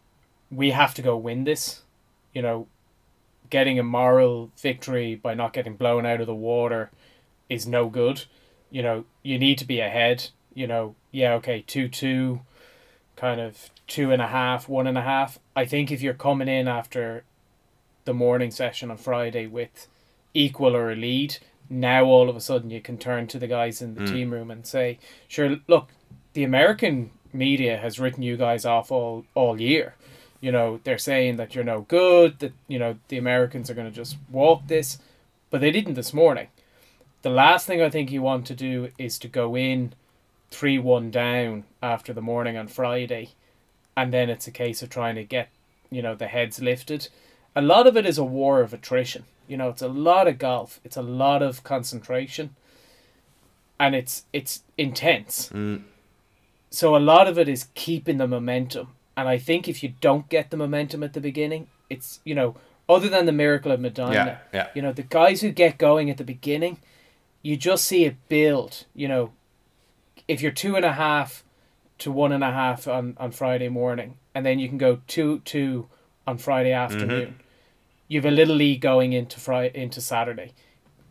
we 0.51 0.71
have 0.71 0.93
to 0.95 1.01
go 1.01 1.15
win 1.15 1.43
this. 1.43 1.81
You 2.33 2.41
know 2.41 2.67
getting 3.49 3.79
a 3.79 3.83
moral 3.83 4.51
victory 4.57 5.15
by 5.15 5.33
not 5.33 5.53
getting 5.53 5.75
blown 5.75 6.05
out 6.05 6.21
of 6.21 6.27
the 6.27 6.35
water 6.35 6.91
is 7.49 7.65
no 7.65 7.89
good. 7.89 8.25
You 8.71 8.81
know 8.81 9.05
you 9.23 9.37
need 9.37 9.57
to 9.59 9.65
be 9.65 9.79
ahead. 9.79 10.29
You 10.53 10.67
know 10.67 10.95
yeah 11.11 11.33
okay 11.33 11.63
2-2 11.67 12.41
kind 13.15 13.41
of 13.41 13.69
two 13.89 14.11
and 14.11 14.21
a 14.21 14.27
half 14.27 14.69
one 14.69 14.87
and 14.87 14.97
a 14.97 15.01
half 15.01 15.39
i 15.55 15.65
think 15.65 15.91
if 15.91 16.01
you're 16.01 16.13
coming 16.13 16.47
in 16.47 16.67
after 16.67 17.23
the 18.09 18.13
morning 18.15 18.49
session 18.49 18.89
on 18.89 18.97
Friday 18.97 19.45
with 19.45 19.87
equal 20.33 20.75
or 20.75 20.91
a 20.91 20.95
lead, 20.95 21.37
now 21.69 22.05
all 22.05 22.27
of 22.27 22.35
a 22.35 22.41
sudden 22.41 22.71
you 22.71 22.81
can 22.81 22.97
turn 22.97 23.27
to 23.27 23.37
the 23.37 23.45
guys 23.45 23.83
in 23.83 23.93
the 23.93 24.01
mm. 24.01 24.11
team 24.11 24.31
room 24.31 24.49
and 24.49 24.65
say, 24.65 24.97
sure, 25.27 25.57
look, 25.67 25.89
the 26.33 26.43
American 26.43 27.11
media 27.31 27.77
has 27.77 27.99
written 27.99 28.23
you 28.23 28.35
guys 28.35 28.65
off 28.65 28.91
all, 28.91 29.25
all 29.35 29.61
year. 29.61 29.93
You 30.41 30.51
know, 30.51 30.79
they're 30.83 30.97
saying 30.97 31.35
that 31.35 31.53
you're 31.53 31.63
no 31.63 31.81
good, 31.81 32.39
that, 32.39 32.53
you 32.67 32.79
know, 32.79 32.95
the 33.09 33.19
Americans 33.19 33.69
are 33.69 33.75
going 33.75 33.89
to 33.89 33.95
just 33.95 34.17
walk 34.31 34.65
this, 34.65 34.97
but 35.51 35.61
they 35.61 35.69
didn't 35.69 35.93
this 35.93 36.11
morning. 36.11 36.47
The 37.21 37.29
last 37.29 37.67
thing 37.67 37.79
I 37.79 37.91
think 37.91 38.11
you 38.11 38.23
want 38.23 38.47
to 38.47 38.55
do 38.55 38.89
is 38.97 39.19
to 39.19 39.27
go 39.27 39.55
in 39.55 39.93
3 40.49 40.79
1 40.79 41.11
down 41.11 41.65
after 41.83 42.11
the 42.11 42.23
morning 42.23 42.57
on 42.57 42.67
Friday, 42.67 43.29
and 43.99 44.13
then 44.13 44.29
it's 44.29 44.47
a 44.47 44.51
case 44.51 44.81
of 44.81 44.89
trying 44.89 45.15
to 45.15 45.23
get, 45.23 45.49
you 45.89 46.01
know, 46.01 46.15
the 46.15 46.27
heads 46.27 46.61
lifted 46.61 47.09
a 47.55 47.61
lot 47.61 47.87
of 47.87 47.97
it 47.97 48.05
is 48.05 48.17
a 48.17 48.23
war 48.23 48.61
of 48.61 48.73
attrition. 48.73 49.25
You 49.47 49.57
know, 49.57 49.69
it's 49.69 49.81
a 49.81 49.87
lot 49.87 50.27
of 50.27 50.37
golf. 50.37 50.79
It's 50.83 50.97
a 50.97 51.01
lot 51.01 51.41
of 51.41 51.63
concentration, 51.63 52.55
and 53.79 53.95
it's 53.95 54.23
it's 54.31 54.63
intense. 54.77 55.49
Mm. 55.49 55.83
So 56.69 56.95
a 56.95 56.97
lot 57.13 57.27
of 57.27 57.39
it 57.39 57.49
is 57.49 57.67
keeping 57.73 58.17
the 58.17 58.27
momentum. 58.27 58.89
And 59.17 59.27
I 59.27 59.37
think 59.37 59.67
if 59.67 59.83
you 59.83 59.93
don't 59.99 60.29
get 60.29 60.51
the 60.51 60.57
momentum 60.57 61.03
at 61.03 61.13
the 61.13 61.21
beginning, 61.21 61.67
it's 61.89 62.19
you 62.23 62.35
know 62.35 62.55
other 62.87 63.09
than 63.09 63.25
the 63.25 63.31
miracle 63.31 63.71
of 63.71 63.79
Medinah, 63.79 64.13
yeah, 64.13 64.37
yeah. 64.53 64.67
you 64.75 64.81
know 64.81 64.93
the 64.93 65.03
guys 65.03 65.41
who 65.41 65.51
get 65.51 65.77
going 65.77 66.09
at 66.09 66.17
the 66.17 66.23
beginning, 66.23 66.77
you 67.41 67.57
just 67.57 67.85
see 67.85 68.05
it 68.05 68.15
build. 68.29 68.85
You 68.93 69.07
know, 69.07 69.31
if 70.27 70.41
you're 70.41 70.51
two 70.51 70.75
and 70.75 70.85
a 70.85 70.93
half 70.93 71.43
to 71.99 72.11
one 72.11 72.31
and 72.31 72.43
a 72.43 72.51
half 72.51 72.87
on 72.87 73.15
on 73.17 73.31
Friday 73.31 73.69
morning, 73.69 74.17
and 74.33 74.45
then 74.45 74.59
you 74.59 74.67
can 74.67 74.77
go 74.77 75.01
two 75.07 75.39
two 75.39 75.87
on 76.25 76.37
Friday 76.37 76.71
afternoon. 76.71 77.27
Mm-hmm. 77.27 77.41
You 78.07 78.19
have 78.19 78.25
a 78.25 78.35
little 78.35 78.55
lead 78.55 78.81
going 78.81 79.13
into 79.13 79.39
Friday 79.39 79.79
into 79.81 80.01
Saturday. 80.01 80.53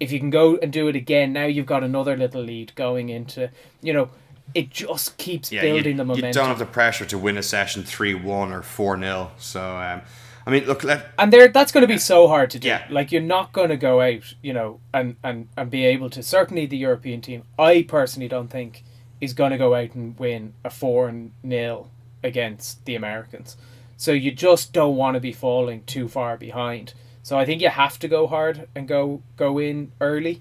If 0.01 0.13
you 0.13 0.19
can 0.19 0.31
go 0.31 0.57
and 0.57 0.73
do 0.73 0.89
it 0.89 0.97
again, 0.97 1.33
now 1.33 1.47
you've 1.47 1.67
got 1.67 1.83
another 1.83 2.17
little 2.17 2.43
lead 2.43 2.75
going 2.75 3.09
into 3.09 3.51
you 3.83 3.93
know. 3.93 4.11
It 4.55 4.71
just 4.71 5.19
keeps 5.19 5.53
yeah, 5.53 5.61
building 5.61 5.93
you, 5.93 5.97
the 5.99 6.05
momentum. 6.07 6.29
You 6.29 6.33
don't 6.33 6.49
have 6.49 6.59
the 6.59 6.65
pressure 6.65 7.05
to 7.05 7.19
win 7.19 7.37
a 7.37 7.43
session 7.43 7.83
three 7.83 8.15
one 8.15 8.51
or 8.51 8.63
four 8.63 8.99
0 8.99 9.33
So 9.37 9.61
um, 9.61 10.01
I 10.47 10.51
mean, 10.51 10.65
look, 10.65 10.83
let 10.83 11.13
and 11.19 11.31
there 11.31 11.49
that's 11.49 11.71
going 11.71 11.83
to 11.83 11.87
be 11.87 11.99
so 11.99 12.27
hard 12.27 12.49
to 12.53 12.59
do. 12.59 12.69
Yeah. 12.69 12.87
Like 12.89 13.13
you're 13.13 13.21
not 13.21 13.53
going 13.53 13.69
to 13.69 13.77
go 13.77 14.01
out, 14.01 14.33
you 14.41 14.55
know, 14.55 14.81
and 14.95 15.17
and 15.23 15.49
and 15.59 15.71
be 15.71 15.85
able 15.85 16.09
to. 16.09 16.23
Certainly, 16.23 16.65
the 16.65 16.79
European 16.79 17.21
team, 17.21 17.43
I 17.59 17.83
personally 17.83 18.29
don't 18.29 18.49
think 18.49 18.83
is 19.21 19.33
going 19.33 19.51
to 19.51 19.59
go 19.59 19.75
out 19.75 19.95
and 19.95 20.19
win 20.19 20.55
a 20.65 20.71
four 20.71 21.13
0 21.47 21.91
against 22.23 22.85
the 22.85 22.95
Americans. 22.95 23.57
So 23.97 24.13
you 24.13 24.31
just 24.31 24.73
don't 24.73 24.97
want 24.97 25.15
to 25.15 25.21
be 25.21 25.33
falling 25.33 25.83
too 25.85 26.09
far 26.09 26.37
behind. 26.37 26.95
So 27.23 27.39
I 27.39 27.45
think 27.45 27.61
you 27.61 27.69
have 27.69 27.99
to 27.99 28.09
go 28.09 28.27
hard 28.27 28.69
and 28.75 28.87
go 28.87 29.23
go 29.37 29.59
in 29.59 29.93
early. 30.01 30.41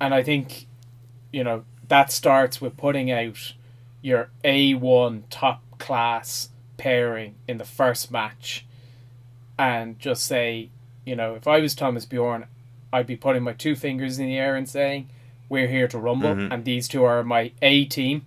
And 0.00 0.14
I 0.14 0.22
think, 0.22 0.66
you 1.32 1.44
know, 1.44 1.64
that 1.88 2.12
starts 2.12 2.60
with 2.60 2.76
putting 2.76 3.10
out 3.10 3.54
your 4.00 4.30
A1 4.44 5.22
top 5.30 5.62
class 5.78 6.50
pairing 6.76 7.34
in 7.48 7.58
the 7.58 7.64
first 7.64 8.10
match 8.10 8.64
and 9.58 9.98
just 9.98 10.24
say, 10.24 10.70
you 11.04 11.16
know, 11.16 11.34
if 11.34 11.46
I 11.46 11.60
was 11.60 11.74
Thomas 11.74 12.04
Bjorn, 12.04 12.46
I'd 12.92 13.06
be 13.06 13.16
putting 13.16 13.42
my 13.42 13.52
two 13.52 13.74
fingers 13.74 14.18
in 14.18 14.26
the 14.26 14.38
air 14.38 14.56
and 14.56 14.68
saying, 14.68 15.08
We're 15.48 15.68
here 15.68 15.88
to 15.88 15.98
rumble 15.98 16.34
mm-hmm. 16.34 16.52
and 16.52 16.64
these 16.64 16.88
two 16.88 17.04
are 17.04 17.22
my 17.22 17.52
A 17.62 17.84
team 17.84 18.24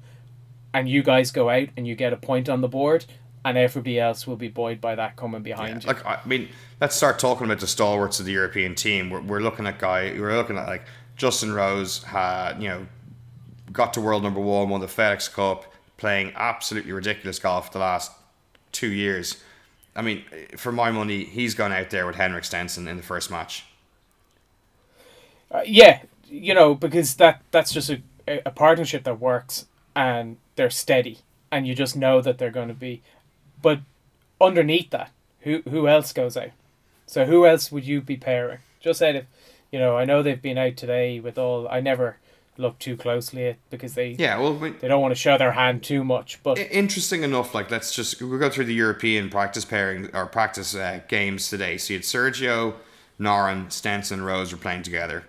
and 0.78 0.88
you 0.88 1.02
guys 1.02 1.32
go 1.32 1.50
out 1.50 1.70
and 1.76 1.88
you 1.88 1.96
get 1.96 2.14
a 2.14 2.18
point 2.18 2.50
on 2.50 2.62
the 2.62 2.68
board, 2.68 3.06
and 3.44 3.58
everybody 3.58 4.00
else 4.00 4.28
will 4.28 4.36
be 4.36 4.48
buoyed 4.48 4.82
by 4.82 4.96
that 4.96 5.16
coming 5.16 5.42
behind 5.42 5.84
Yeah, 5.84 5.92
you. 5.92 5.96
like 5.96 6.06
I 6.06 6.20
mean, 6.26 6.50
let's 6.80 6.96
start 6.96 7.20
talking 7.20 7.46
about 7.46 7.60
the 7.60 7.68
stalwarts 7.68 8.20
of 8.20 8.26
the 8.26 8.32
European 8.32 8.76
team. 8.76 9.10
We're, 9.10 9.22
we're 9.22 9.40
looking 9.40 9.66
at 9.66 9.80
guy. 9.80 10.14
We're 10.18 10.36
looking 10.36 10.58
at 10.58 10.68
like 10.68 10.86
Justin 11.16 11.54
Rose 11.54 12.04
had 12.04 12.62
you 12.62 12.70
know 12.70 12.88
got 13.72 13.94
to 13.94 14.02
world 14.02 14.24
number 14.24 14.40
one, 14.40 14.70
won 14.70 14.82
the 14.82 14.88
FedEx 14.88 15.34
Cup, 15.34 15.74
playing 15.98 16.34
absolutely 16.36 16.92
ridiculous 16.92 17.40
golf 17.40 17.72
the 17.72 17.80
last 17.80 18.12
two 18.72 18.92
years. 18.92 19.42
I 19.96 20.04
mean, 20.04 20.24
for 20.58 20.72
my 20.72 20.92
money, 20.92 21.24
he's 21.24 21.56
gone 21.56 21.72
out 21.72 21.90
there 21.90 22.06
with 22.06 22.18
Henrik 22.18 22.44
Stenson 22.44 22.88
in 22.88 22.98
the 22.98 23.04
first 23.04 23.32
match. 23.32 23.66
Uh, 25.50 25.62
yeah, 25.66 26.02
you 26.30 26.54
know, 26.54 26.76
because 26.76 27.16
that 27.16 27.42
that's 27.52 27.72
just 27.72 27.90
a, 27.90 28.02
a 28.28 28.52
partnership 28.52 29.04
that 29.04 29.20
works 29.20 29.66
and 29.96 30.38
they're 30.56 30.70
steady 30.70 31.20
and 31.52 31.68
you 31.68 31.74
just 31.74 31.96
know 31.96 32.22
that 32.22 32.38
they're 32.38 32.52
going 32.52 32.68
to 32.68 32.74
be 32.74 33.02
but 33.62 33.80
underneath 34.40 34.90
that 34.92 35.12
who 35.42 35.62
who 35.70 35.88
else 35.88 36.14
goes 36.14 36.38
out 36.38 36.52
so 37.06 37.26
who 37.26 37.46
else 37.46 37.72
would 37.72 37.86
you 37.86 38.02
be 38.02 38.16
pairing 38.16 38.60
just 38.80 39.00
said 39.00 39.16
if 39.16 39.26
you 39.72 39.80
know 39.80 39.98
i 39.98 40.06
know 40.06 40.22
they've 40.22 40.42
been 40.42 40.58
out 40.58 40.78
today 40.78 41.20
with 41.20 41.38
all 41.38 41.68
i 41.70 41.80
never 41.80 42.18
look 42.60 42.78
too 42.80 42.98
closely 42.98 43.48
at 43.50 43.58
because 43.70 43.94
they 43.94 44.10
Yeah, 44.18 44.40
well, 44.40 44.56
we, 44.56 44.72
they 44.72 44.88
don't 44.88 45.00
want 45.00 45.12
to 45.12 45.20
show 45.20 45.38
their 45.38 45.52
hand 45.52 45.84
too 45.84 46.04
much 46.04 46.42
but 46.42 46.58
interesting 46.58 47.22
enough, 47.22 47.54
like 47.54 47.70
let's 47.70 47.94
just 47.94 48.20
we'll 48.20 48.40
go 48.40 48.50
through 48.50 48.66
the 48.66 48.74
European 48.74 49.30
practice 49.30 49.64
pairing 49.64 50.10
or 50.16 50.26
practice 50.26 50.74
uh, 50.74 51.02
games 51.08 51.50
today. 51.52 51.78
So 51.78 51.94
you 51.94 52.00
had 52.00 52.04
Sergio, 52.04 52.74
Noren, 53.20 53.72
Stenson, 53.72 54.24
Rose 54.24 54.52
were 54.52 54.58
playing 54.58 54.82
together. 54.82 55.26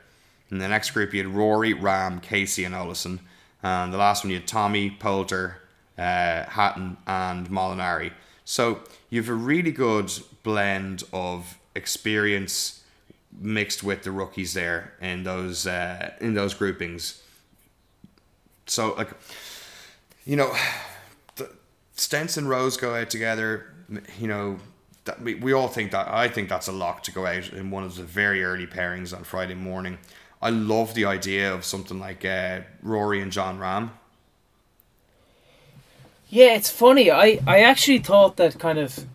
In 0.51 0.59
the 0.59 0.69
next 0.69 0.91
group, 0.91 1.13
you 1.13 1.23
had 1.23 1.35
Rory, 1.35 1.75
Rahm, 1.75 2.23
Casey, 2.23 2.65
and 2.65 2.75
Olesen. 2.75 3.21
And 3.63 3.93
the 3.93 3.99
last 3.99 4.25
one, 4.25 4.31
you 4.31 4.39
had 4.39 4.47
Tommy, 4.47 4.91
Poulter, 4.91 5.57
uh, 5.99 6.45
Hatton, 6.45 6.97
and 7.07 7.49
Molinari. 7.51 8.13
So 8.45 8.81
you 9.11 9.21
have 9.21 9.29
a 9.29 9.35
really 9.35 9.73
good 9.73 10.11
blend 10.43 11.03
of 11.13 11.59
experience 11.75 12.83
mixed 13.41 13.83
with 13.83 14.03
the 14.05 14.11
rookies 14.11 14.55
there 14.55 14.95
in 15.01 15.23
those 15.23 15.67
uh, 15.67 16.13
in 16.21 16.35
those 16.35 16.55
groupings. 16.55 17.23
So 18.67 18.95
like, 18.95 19.11
you 20.25 20.37
know, 20.37 20.55
the 21.37 21.51
Stenson 21.93 22.49
Rose 22.49 22.77
go 22.77 22.95
out 22.95 23.11
together. 23.11 23.67
You 24.19 24.29
know, 24.29 24.59
that 25.05 25.21
we, 25.21 25.35
we 25.35 25.53
all 25.53 25.69
think 25.69 25.91
that. 25.93 26.09
I 26.09 26.29
think 26.29 26.49
that's 26.49 26.69
a 26.69 26.73
lock 26.73 27.03
to 27.05 27.13
go 27.13 27.27
out 27.27 27.53
in 27.53 27.71
one 27.71 27.85
of 27.85 27.97
the 27.97 28.03
very 28.03 28.45
early 28.45 28.67
pairings 28.67 29.17
on 29.17 29.25
Friday 29.25 29.55
morning. 29.55 29.99
I 30.41 30.51
love 30.51 30.95
the 30.95 31.05
idea 31.05 31.53
of 31.53 31.65
something 31.65 31.99
like 31.99 32.25
uh, 32.25 32.61
Rory 32.83 33.21
and 33.21 33.33
Jon 33.33 33.59
Rahm. 33.59 33.91
Yeah, 36.29 36.55
it's 36.55 36.71
funny. 36.71 37.11
I, 37.11 37.41
I 37.47 37.61
actually 37.61 37.99
thought 37.99 38.37
that 38.37 38.59
kind 38.59 38.79
of 38.79 39.07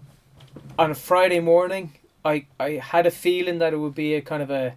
on 0.77 0.91
a 0.91 0.95
Friday 0.95 1.39
morning, 1.39 1.93
I, 2.25 2.45
I 2.59 2.71
had 2.71 3.05
a 3.05 3.11
feeling 3.11 3.59
that 3.59 3.73
it 3.73 3.77
would 3.77 3.95
be 3.95 4.15
a 4.15 4.21
kind 4.21 4.41
of 4.41 4.49
a 4.49 4.75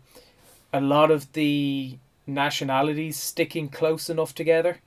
a 0.73 0.81
lot 0.81 1.11
of 1.11 1.33
the 1.33 1.97
nationalities 2.27 3.17
sticking 3.17 3.69
close 3.69 4.11
enough 4.11 4.35
together. 4.35 4.81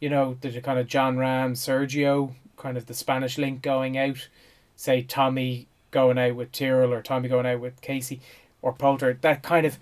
You 0.00 0.08
know, 0.08 0.38
there's 0.40 0.56
a 0.56 0.62
kind 0.62 0.78
of 0.78 0.86
Jon 0.86 1.16
Rahm, 1.16 1.52
Sergio, 1.52 2.32
kind 2.56 2.76
of 2.76 2.86
the 2.86 2.94
Spanish 2.94 3.36
link 3.36 3.60
going 3.60 3.98
out. 3.98 4.28
Say 4.76 5.02
Tommy 5.02 5.66
going 5.90 6.18
out 6.18 6.36
with 6.36 6.52
Tyrrell 6.52 6.92
or 6.92 7.02
Tommy 7.02 7.28
going 7.28 7.46
out 7.46 7.60
with 7.60 7.80
Casey 7.80 8.20
or 8.62 8.72
Poulter. 8.72 9.18
That 9.20 9.42
kind 9.42 9.66
of 9.66 9.78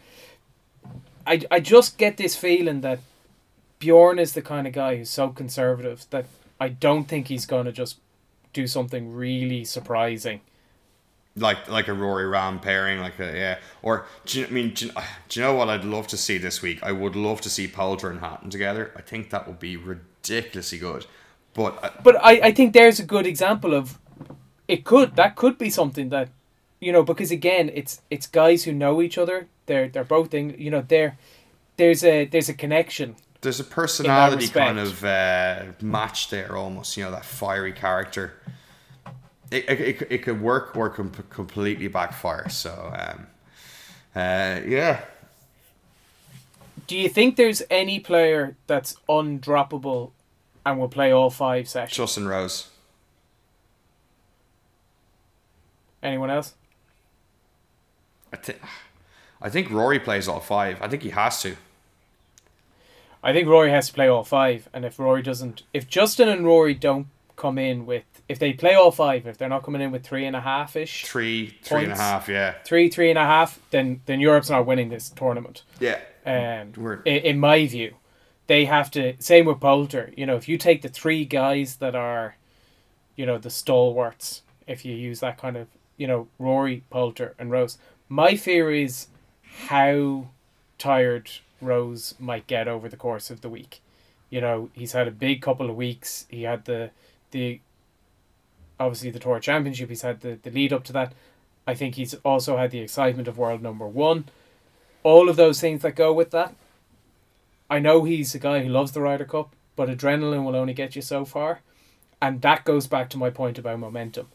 I, 1.26 1.42
I 1.50 1.60
just 1.60 1.98
get 1.98 2.16
this 2.16 2.36
feeling 2.36 2.80
that 2.82 3.00
Bjorn 3.78 4.18
is 4.18 4.32
the 4.34 4.42
kind 4.42 4.66
of 4.66 4.72
guy 4.72 4.96
who's 4.96 5.10
so 5.10 5.30
conservative 5.30 6.06
that 6.10 6.26
I 6.60 6.68
don't 6.70 7.04
think 7.06 7.28
he's 7.28 7.46
going 7.46 7.66
to 7.66 7.72
just 7.72 7.98
do 8.52 8.66
something 8.66 9.12
really 9.14 9.64
surprising. 9.64 10.40
like 11.36 11.66
like 11.68 11.88
a 11.88 11.94
Rory 11.94 12.24
Rahm 12.24 12.60
pairing, 12.60 13.00
like 13.00 13.18
a 13.18 13.36
yeah. 13.36 13.58
Or 13.82 14.06
do 14.26 14.40
you, 14.40 14.46
I 14.46 14.50
mean, 14.50 14.74
do 14.74 14.86
you, 14.86 14.92
do 15.28 15.40
you 15.40 15.46
know 15.46 15.54
what 15.54 15.68
I'd 15.68 15.84
love 15.84 16.06
to 16.08 16.16
see 16.16 16.38
this 16.38 16.60
week? 16.62 16.80
I 16.82 16.92
would 16.92 17.16
love 17.16 17.40
to 17.42 17.50
see 17.50 17.66
Poulter 17.68 18.10
and 18.10 18.20
Hatton 18.20 18.50
together. 18.50 18.92
I 18.96 19.02
think 19.02 19.30
that 19.30 19.46
would 19.46 19.58
be 19.58 19.76
ridiculously 19.76 20.78
good. 20.78 21.06
But 21.54 21.78
uh, 21.82 21.90
But 22.02 22.16
I, 22.22 22.48
I 22.48 22.52
think 22.52 22.72
there's 22.74 23.00
a 23.00 23.04
good 23.04 23.26
example 23.26 23.74
of 23.74 23.98
it 24.68 24.84
could 24.84 25.16
that 25.16 25.36
could 25.36 25.58
be 25.58 25.70
something 25.70 26.10
that 26.10 26.30
you 26.80 26.92
know 26.92 27.02
because 27.02 27.30
again 27.30 27.70
it's 27.74 28.02
it's 28.10 28.26
guys 28.26 28.64
who 28.64 28.72
know 28.72 29.00
each 29.02 29.18
other. 29.18 29.48
They're 29.72 29.88
they're 29.88 30.04
both 30.04 30.34
in 30.34 30.54
you 30.58 30.70
know 30.70 30.84
they're 30.86 31.16
there's 31.78 32.04
a 32.04 32.26
there's 32.26 32.50
a 32.50 32.54
connection. 32.54 33.16
there's 33.40 33.58
a 33.58 33.64
personality 33.64 34.48
kind 34.48 34.78
of 34.78 35.02
uh, 35.02 35.62
match 35.80 36.28
there, 36.28 36.54
almost. 36.58 36.94
You 36.98 37.04
know 37.04 37.10
that 37.10 37.24
fiery 37.24 37.72
character. 37.72 38.34
It, 39.50 39.64
it, 39.70 39.80
it, 39.80 40.06
it 40.10 40.18
could 40.18 40.42
work 40.42 40.76
or 40.76 40.90
com- 40.90 41.10
completely 41.30 41.88
backfire. 41.88 42.50
So 42.50 42.92
um, 42.94 43.26
uh, 44.14 44.60
yeah, 44.66 45.00
Do 46.86 46.94
you 46.98 47.08
think 47.08 47.36
there's 47.36 47.62
any 47.70 47.98
player 47.98 48.56
that's 48.66 48.96
undroppable 49.08 50.10
and 50.66 50.78
will 50.78 50.88
play 50.88 51.10
all 51.12 51.30
five 51.30 51.66
sessions? 51.66 51.96
Justin 51.96 52.28
Rose. 52.28 52.68
Anyone 56.02 56.30
else? 56.30 56.54
I 58.32 58.36
think 58.36 58.58
I 59.42 59.48
think 59.50 59.70
Rory 59.70 59.98
plays 59.98 60.28
all 60.28 60.40
five. 60.40 60.80
I 60.80 60.88
think 60.88 61.02
he 61.02 61.10
has 61.10 61.42
to. 61.42 61.56
I 63.24 63.32
think 63.32 63.48
Rory 63.48 63.70
has 63.70 63.88
to 63.88 63.94
play 63.94 64.08
all 64.08 64.24
five, 64.24 64.68
and 64.72 64.84
if 64.84 64.98
Rory 64.98 65.22
doesn't, 65.22 65.62
if 65.72 65.86
Justin 65.86 66.28
and 66.28 66.44
Rory 66.44 66.74
don't 66.74 67.06
come 67.36 67.56
in 67.58 67.86
with, 67.86 68.04
if 68.28 68.38
they 68.38 68.52
play 68.52 68.74
all 68.74 68.90
five, 68.90 69.26
if 69.26 69.38
they're 69.38 69.48
not 69.48 69.62
coming 69.62 69.80
in 69.80 69.90
with 69.92 70.04
three 70.04 70.24
and 70.26 70.34
a 70.34 70.40
half 70.40 70.74
ish, 70.76 71.04
Three, 71.04 71.56
three 71.62 71.84
and 71.84 71.86
a 71.86 71.88
Points. 71.90 72.00
half. 72.00 72.28
Yeah, 72.28 72.54
three, 72.64 72.88
three 72.88 73.10
and 73.10 73.18
a 73.18 73.24
half, 73.24 73.60
then 73.70 74.00
then 74.06 74.18
Europe's 74.20 74.50
not 74.50 74.66
winning 74.66 74.88
this 74.88 75.08
tournament. 75.10 75.62
yeah. 75.80 75.98
Um, 76.24 76.72
in, 77.04 77.16
in 77.16 77.40
my 77.40 77.66
view, 77.66 77.94
they 78.46 78.64
have 78.64 78.90
to. 78.92 79.14
Same 79.20 79.44
with 79.44 79.58
Poulter. 79.60 80.12
You 80.16 80.24
know, 80.26 80.36
if 80.36 80.48
you 80.48 80.56
take 80.58 80.82
the 80.82 80.88
three 80.88 81.24
guys 81.24 81.76
that 81.76 81.94
are, 81.96 82.36
you 83.16 83.26
know, 83.26 83.38
the 83.38 83.50
stalwarts, 83.50 84.42
if 84.68 84.84
you 84.84 84.94
use 84.94 85.18
that 85.20 85.36
kind 85.38 85.56
of, 85.56 85.66
you 85.96 86.06
know, 86.06 86.28
Rory, 86.38 86.82
Poulter, 86.90 87.34
and 87.38 87.50
Rose. 87.50 87.76
My 88.08 88.36
fear 88.36 88.70
is 88.70 89.06
how 89.68 90.28
tired 90.78 91.30
Rose 91.60 92.14
might 92.18 92.46
get 92.46 92.68
over 92.68 92.88
the 92.88 92.96
course 92.96 93.30
of 93.30 93.40
the 93.40 93.48
week. 93.48 93.80
You 94.30 94.40
know, 94.40 94.70
he's 94.72 94.92
had 94.92 95.06
a 95.06 95.12
big 95.12 95.42
couple 95.42 95.68
of 95.68 95.76
weeks. 95.76 96.26
He 96.28 96.42
had 96.42 96.64
the 96.64 96.90
the 97.30 97.60
obviously 98.80 99.10
the 99.10 99.18
tour 99.18 99.38
championship. 99.40 99.88
He's 99.88 100.02
had 100.02 100.20
the, 100.20 100.38
the 100.42 100.50
lead 100.50 100.72
up 100.72 100.84
to 100.84 100.92
that. 100.94 101.12
I 101.66 101.74
think 101.74 101.94
he's 101.94 102.14
also 102.24 102.56
had 102.56 102.70
the 102.70 102.80
excitement 102.80 103.28
of 103.28 103.38
world 103.38 103.62
number 103.62 103.86
one. 103.86 104.24
All 105.02 105.28
of 105.28 105.36
those 105.36 105.60
things 105.60 105.82
that 105.82 105.94
go 105.94 106.12
with 106.12 106.30
that. 106.32 106.54
I 107.70 107.78
know 107.78 108.04
he's 108.04 108.34
a 108.34 108.38
guy 108.38 108.62
who 108.62 108.68
loves 108.68 108.92
the 108.92 109.00
Ryder 109.00 109.24
Cup, 109.24 109.54
but 109.76 109.88
adrenaline 109.88 110.44
will 110.44 110.56
only 110.56 110.74
get 110.74 110.96
you 110.96 111.02
so 111.02 111.24
far. 111.24 111.60
And 112.20 112.42
that 112.42 112.64
goes 112.64 112.86
back 112.86 113.08
to 113.10 113.18
my 113.18 113.30
point 113.30 113.58
about 113.58 113.78
momentum. 113.78 114.28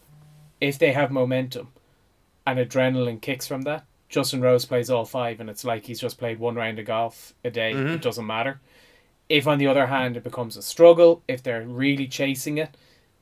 If 0.60 0.80
they 0.80 0.93
have 0.93 1.12
momentum 1.12 1.69
and 2.45 2.58
adrenaline 2.58 3.21
kicks 3.21 3.47
from 3.47 3.62
that, 3.63 3.86
Justin 4.10 4.41
Rose 4.41 4.65
plays 4.65 4.89
all 4.89 5.06
five 5.06 5.39
and 5.39 5.50
it's 5.50 5.65
like 5.65 5.86
he's 5.86 6.00
just 6.00 6.17
played 6.17 6.39
one 6.39 6.56
round 6.56 6.80
of 6.80 6.86
golf 6.86 7.34
a 7.43 7.50
day. 7.50 7.74
It 7.74 8.02
doesn't 8.02 8.26
matter. 8.26 8.60
If 9.30 9.48
on 9.48 9.58
the 9.58 9.67
other 9.67 9.88
hand 9.88 10.15
it 10.15 10.24
becomes 10.24 10.56
a 10.56 10.62
struggle, 10.62 11.22
if 11.28 11.43
they're 11.43 11.63
really 11.63 12.08
chasing 12.08 12.58
it, 12.58 12.76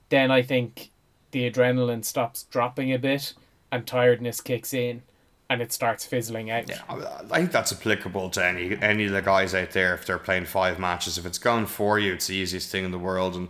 then 0.10 0.30
I 0.30 0.44
think 0.44 0.92
the 1.32 1.50
adrenaline 1.50 2.06
stops 2.06 2.44
dropping 2.44 2.94
a 2.94 3.00
bit 3.00 3.34
and 3.72 3.88
tiredness 3.88 4.42
kicks 4.42 4.74
in 4.74 5.02
and 5.50 5.62
it 5.62 5.72
starts 5.72 6.06
fizzling 6.06 6.50
out. 6.50 6.70
Yeah, 6.70 6.82
I 6.90 7.40
think 7.40 7.52
that's 7.52 7.72
applicable 7.72 8.30
to 8.32 8.46
any 8.46 8.78
any 8.82 9.06
of 9.06 9.12
the 9.12 9.22
guys 9.22 9.54
out 9.54 9.72
there 9.72 9.94
if 9.94 10.06
they're 10.06 10.18
playing 10.18 10.46
five 10.46 10.80
matches. 10.80 11.18
If 11.18 11.26
it's 11.26 11.38
going 11.38 11.66
for 11.68 12.00
you, 12.00 12.14
it's 12.14 12.28
the 12.28 12.36
easiest 12.36 12.72
thing 12.72 12.86
in 12.86 12.92
the 12.92 13.00
world. 13.00 13.36
And 13.36 13.50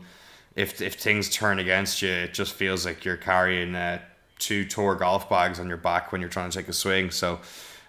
if 0.56 0.82
if 0.82 0.96
things 0.96 1.30
turn 1.30 1.60
against 1.60 2.02
you, 2.02 2.10
it 2.10 2.34
just 2.34 2.54
feels 2.54 2.86
like 2.86 3.06
you're 3.06 3.18
carrying 3.18 3.76
uh, 3.76 4.00
two 4.40 4.66
tour 4.66 4.96
golf 4.96 5.30
bags 5.30 5.60
on 5.60 5.68
your 5.68 5.78
back 5.78 6.12
when 6.12 6.22
you're 6.22 6.30
trying 6.30 6.50
to 6.50 6.58
take 6.58 6.68
a 6.68 6.74
swing. 6.74 7.12
So, 7.12 7.40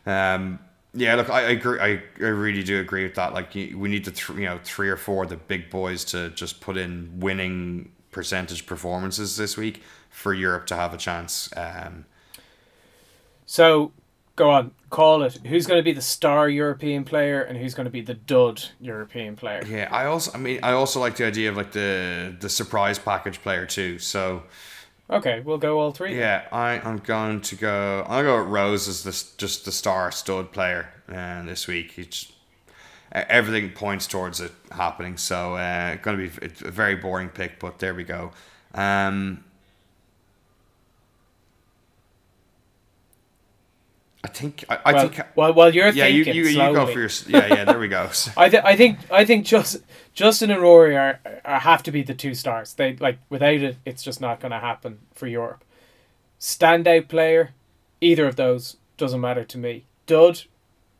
um, 0.06 0.58
yeah, 0.94 1.14
look, 1.14 1.28
I, 1.30 1.40
I 1.40 1.50
agree. 1.50 1.80
I, 1.80 2.02
I 2.20 2.28
really 2.28 2.62
do 2.62 2.80
agree 2.80 3.02
with 3.04 3.14
that. 3.16 3.34
Like 3.34 3.54
you, 3.54 3.78
we 3.78 3.88
need 3.88 4.04
to, 4.04 4.10
th- 4.12 4.38
you 4.38 4.44
know, 4.46 4.58
three 4.64 4.88
or 4.88 4.96
four 4.96 5.24
of 5.24 5.30
the 5.30 5.36
big 5.36 5.70
boys 5.70 6.04
to 6.06 6.30
just 6.30 6.60
put 6.60 6.76
in 6.76 7.20
winning 7.20 7.92
percentage 8.10 8.66
performances 8.66 9.36
this 9.36 9.56
week 9.56 9.82
for 10.10 10.32
Europe 10.32 10.66
to 10.66 10.76
have 10.76 10.94
a 10.94 10.96
chance. 10.96 11.50
Um, 11.56 12.06
So 13.46 13.92
go 14.34 14.50
on, 14.50 14.72
call 14.90 15.22
it. 15.22 15.38
Who's 15.46 15.66
going 15.66 15.78
to 15.78 15.84
be 15.84 15.92
the 15.92 16.02
star 16.02 16.48
European 16.48 17.04
player 17.04 17.42
and 17.42 17.58
who's 17.58 17.74
going 17.74 17.86
to 17.86 17.90
be 17.90 18.00
the 18.00 18.14
dud 18.14 18.62
European 18.80 19.36
player? 19.36 19.62
Yeah, 19.64 19.88
I 19.90 20.06
also, 20.06 20.32
I 20.34 20.38
mean, 20.38 20.60
I 20.62 20.72
also 20.72 21.00
like 21.00 21.16
the 21.16 21.24
idea 21.26 21.48
of 21.50 21.56
like 21.56 21.72
the 21.72 22.36
the 22.38 22.48
surprise 22.48 22.98
package 22.98 23.40
player 23.42 23.66
too. 23.66 23.98
So 23.98 24.44
Okay, 25.08 25.40
we'll 25.40 25.58
go 25.58 25.78
all 25.78 25.92
three. 25.92 26.18
yeah, 26.18 26.46
I 26.50 26.80
I'm 26.80 26.98
going 26.98 27.40
to 27.42 27.56
go. 27.56 28.04
I'll 28.08 28.22
go 28.22 28.38
with 28.40 28.48
Rose 28.48 28.88
as 28.88 29.04
this 29.04 29.34
just 29.36 29.64
the 29.64 29.72
star 29.72 30.10
stud 30.10 30.50
player, 30.52 30.88
and 31.08 31.48
this 31.48 31.68
week 31.68 31.92
he's 31.92 32.32
uh, 33.14 33.24
everything 33.28 33.70
points 33.70 34.06
towards 34.06 34.40
it 34.40 34.52
happening. 34.72 35.16
So 35.16 35.54
uh, 35.54 35.96
going 35.96 36.18
to 36.18 36.40
be 36.40 36.46
a 36.66 36.70
very 36.70 36.96
boring 36.96 37.28
pick, 37.28 37.60
but 37.60 37.78
there 37.78 37.94
we 37.94 38.02
go. 38.02 38.32
Um, 38.74 39.44
I 44.26 44.28
think 44.28 44.64
I, 44.68 44.78
I 44.86 44.92
well, 44.92 45.08
think 45.08 45.26
well, 45.36 45.54
while 45.54 45.72
you're 45.72 45.88
yeah 45.90 46.06
thinking 46.06 46.34
you, 46.34 46.42
you 46.46 46.56
go 46.56 46.72
slowly, 46.72 46.92
for 46.92 46.98
your 46.98 47.10
yeah 47.28 47.54
yeah 47.54 47.64
there 47.64 47.78
we 47.78 47.86
go. 47.86 48.10
I, 48.36 48.48
th- 48.48 48.64
I 48.64 48.74
think 48.74 48.98
I 49.08 49.24
think 49.24 49.46
just 49.46 49.76
Justin 50.14 50.50
and 50.50 50.60
Rory 50.60 50.96
are, 50.96 51.20
are 51.44 51.60
have 51.60 51.84
to 51.84 51.92
be 51.92 52.02
the 52.02 52.12
two 52.12 52.34
stars. 52.34 52.74
They 52.74 52.96
like 52.96 53.20
without 53.30 53.60
it, 53.60 53.76
it's 53.84 54.02
just 54.02 54.20
not 54.20 54.40
going 54.40 54.50
to 54.50 54.58
happen 54.58 54.98
for 55.14 55.28
Europe. 55.28 55.62
Standout 56.40 57.06
player, 57.06 57.54
either 58.00 58.26
of 58.26 58.34
those 58.34 58.78
doesn't 58.96 59.20
matter 59.20 59.44
to 59.44 59.58
me. 59.58 59.84
Dud, 60.06 60.42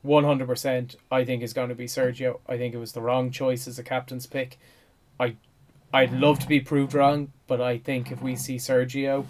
one 0.03 0.23
hundred 0.23 0.47
percent. 0.47 0.95
I 1.11 1.25
think 1.25 1.43
is 1.43 1.53
going 1.53 1.71
to 1.71 1.75
be 1.75 1.87
Sergio. 1.87 2.39
I 2.49 2.57
think 2.57 2.75
it 2.75 2.79
was 2.79 2.93
the 2.93 3.03
wrong 3.03 3.33
choice 3.33 3.67
as 3.67 3.77
a 3.77 3.83
captain's 3.83 4.29
pick. 4.29 4.57
I, 5.19 5.35
I'd 5.93 6.13
love 6.13 6.39
to 6.39 6.47
be 6.47 6.61
proved 6.61 6.95
wrong, 6.95 7.33
but 7.49 7.61
I 7.61 7.79
think 7.79 8.13
if 8.13 8.23
we 8.23 8.37
see 8.37 8.57
Sergio 8.57 9.27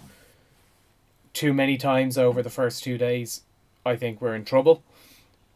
too 1.33 1.51
many 1.51 1.77
times 1.77 2.15
over 2.15 2.43
the 2.43 2.49
first 2.51 2.83
two 2.83 2.99
days, 2.99 3.41
I 3.87 3.95
think 3.95 4.21
we're 4.21 4.35
in 4.35 4.45
trouble. 4.45 4.83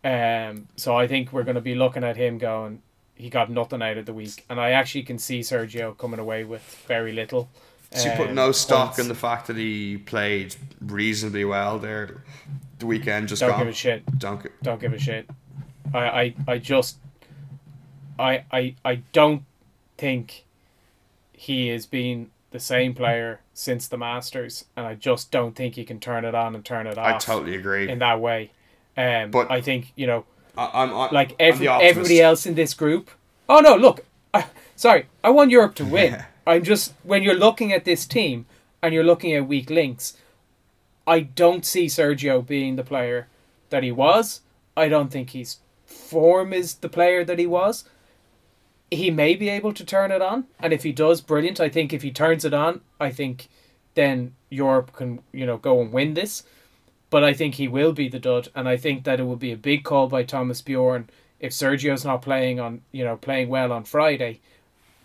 Um, 0.03 0.67
so 0.75 0.95
I 0.97 1.07
think 1.07 1.31
we're 1.31 1.43
going 1.43 1.55
to 1.55 1.61
be 1.61 1.75
looking 1.75 2.03
at 2.03 2.17
him 2.17 2.37
going, 2.39 2.81
he 3.15 3.29
got 3.29 3.51
nothing 3.51 3.81
out 3.83 3.97
of 3.97 4.05
the 4.07 4.13
week, 4.13 4.43
and 4.49 4.59
I 4.59 4.71
actually 4.71 5.03
can 5.03 5.19
see 5.19 5.41
Sergio 5.41 5.95
coming 5.97 6.19
away 6.19 6.43
with 6.43 6.63
very 6.87 7.11
little. 7.11 7.49
So 7.93 8.09
you 8.09 8.15
put 8.15 8.29
um, 8.29 8.35
no 8.35 8.51
stock 8.51 8.97
in 8.99 9.09
the 9.09 9.15
fact 9.15 9.47
that 9.47 9.57
he 9.57 9.97
played 9.97 10.55
reasonably 10.79 11.43
well 11.43 11.77
there 11.77 12.23
the 12.79 12.85
weekend 12.85 13.27
just 13.27 13.41
Don't 13.41 13.51
gone. 13.51 13.59
give 13.59 13.67
a 13.67 13.73
shit. 13.73 14.19
Don't 14.19 14.41
gi- 14.41 14.49
Don't 14.63 14.79
give 14.81 14.93
a 14.93 14.99
shit. 14.99 15.29
I, 15.93 15.99
I, 15.99 16.35
I 16.47 16.57
just, 16.57 16.97
I, 18.17 18.43
I, 18.51 18.75
I 18.83 18.95
don't 19.13 19.43
think 19.97 20.45
he 21.33 21.67
has 21.67 21.85
been 21.85 22.31
the 22.51 22.59
same 22.59 22.93
player 22.93 23.39
since 23.53 23.87
the 23.87 23.97
Masters, 23.97 24.65
and 24.75 24.85
I 24.85 24.95
just 24.95 25.31
don't 25.31 25.55
think 25.55 25.75
he 25.75 25.83
can 25.83 25.99
turn 25.99 26.25
it 26.25 26.35
on 26.35 26.53
and 26.53 26.63
turn 26.63 26.85
it 26.87 26.97
off. 26.97 27.15
I 27.15 27.17
totally 27.17 27.55
agree. 27.55 27.89
in 27.89 27.99
that 27.99 28.19
way. 28.19 28.51
Um, 28.97 29.31
But- 29.31 29.49
I 29.49 29.61
think 29.61 29.93
you 29.95 30.05
know 30.07 30.25
I, 30.57 30.69
I'm, 30.73 30.93
I'm 30.93 31.13
like 31.13 31.31
I'm 31.31 31.35
every, 31.39 31.67
everybody 31.67 32.21
else 32.21 32.45
in 32.45 32.55
this 32.55 32.73
group. 32.73 33.09
Oh 33.47 33.59
no, 33.59 33.75
look, 33.75 34.05
I, 34.33 34.45
sorry, 34.75 35.07
I 35.23 35.29
want 35.29 35.51
Europe 35.51 35.75
to 35.75 35.85
win. 35.85 36.13
Yeah. 36.13 36.25
I'm 36.47 36.63
just 36.63 36.93
when 37.03 37.23
you're 37.23 37.35
looking 37.35 37.71
at 37.71 37.85
this 37.85 38.05
team 38.05 38.45
and 38.81 38.93
you're 38.93 39.03
looking 39.03 39.33
at 39.33 39.47
weak 39.47 39.69
links, 39.69 40.17
I 41.07 41.21
don't 41.21 41.65
see 41.65 41.85
Sergio 41.85 42.45
being 42.45 42.75
the 42.75 42.83
player 42.83 43.27
that 43.69 43.83
he 43.83 43.91
was. 43.91 44.41
I 44.75 44.89
don't 44.89 45.11
think 45.11 45.31
his 45.31 45.57
form 45.85 46.51
is 46.51 46.75
the 46.75 46.89
player 46.89 47.23
that 47.23 47.39
he 47.39 47.45
was. 47.47 47.85
He 48.91 49.09
may 49.09 49.35
be 49.35 49.47
able 49.47 49.73
to 49.73 49.85
turn 49.85 50.11
it 50.11 50.21
on, 50.21 50.45
and 50.59 50.73
if 50.73 50.83
he 50.83 50.91
does, 50.91 51.21
brilliant. 51.21 51.61
I 51.61 51.69
think 51.69 51.93
if 51.93 52.01
he 52.01 52.11
turns 52.11 52.43
it 52.43 52.53
on, 52.53 52.81
I 52.99 53.09
think 53.09 53.47
then 53.95 54.35
Europe 54.49 54.91
can 54.93 55.21
you 55.31 55.45
know 55.45 55.57
go 55.57 55.79
and 55.79 55.93
win 55.93 56.13
this. 56.13 56.43
But 57.09 57.23
I 57.23 57.33
think 57.33 57.55
he 57.55 57.67
will 57.67 57.93
be 57.93 58.09
the 58.09 58.19
dud, 58.19 58.49
and 58.53 58.67
I 58.69 58.75
think 58.77 59.05
that 59.05 59.19
it 59.19 59.23
will 59.23 59.35
be 59.37 59.51
a 59.53 59.57
big 59.57 59.83
call 59.85 60.07
by 60.07 60.23
Thomas 60.23 60.61
Bjorn 60.61 61.09
if 61.39 61.51
Sergio's 61.53 62.03
not 62.05 62.21
playing 62.21 62.59
on 62.59 62.81
you 62.91 63.05
know 63.05 63.15
playing 63.15 63.47
well 63.47 63.71
on 63.71 63.85
Friday. 63.85 64.41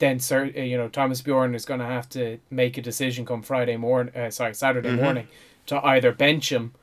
Then 0.01 0.19
Sir, 0.19 0.51
uh, 0.57 0.61
you 0.61 0.77
know 0.77 0.89
Thomas 0.89 1.23
Bjorn 1.23 1.55
is 1.55 1.65
going 1.65 1.81
to 1.81 1.87
have 1.87 2.09
to 2.11 2.39
make 2.51 2.77
a 2.77 2.83
decision 2.83 3.25
come 3.25 3.43
Friday 3.43 3.77
morning, 3.77 4.15
uh, 4.17 4.31
sorry 4.31 4.55
Saturday 4.55 4.91
Mhm. 4.91 5.01
morning, 5.01 5.29
to 5.67 5.85
either 5.87 6.11
bench 6.11 6.51
him 6.51 6.75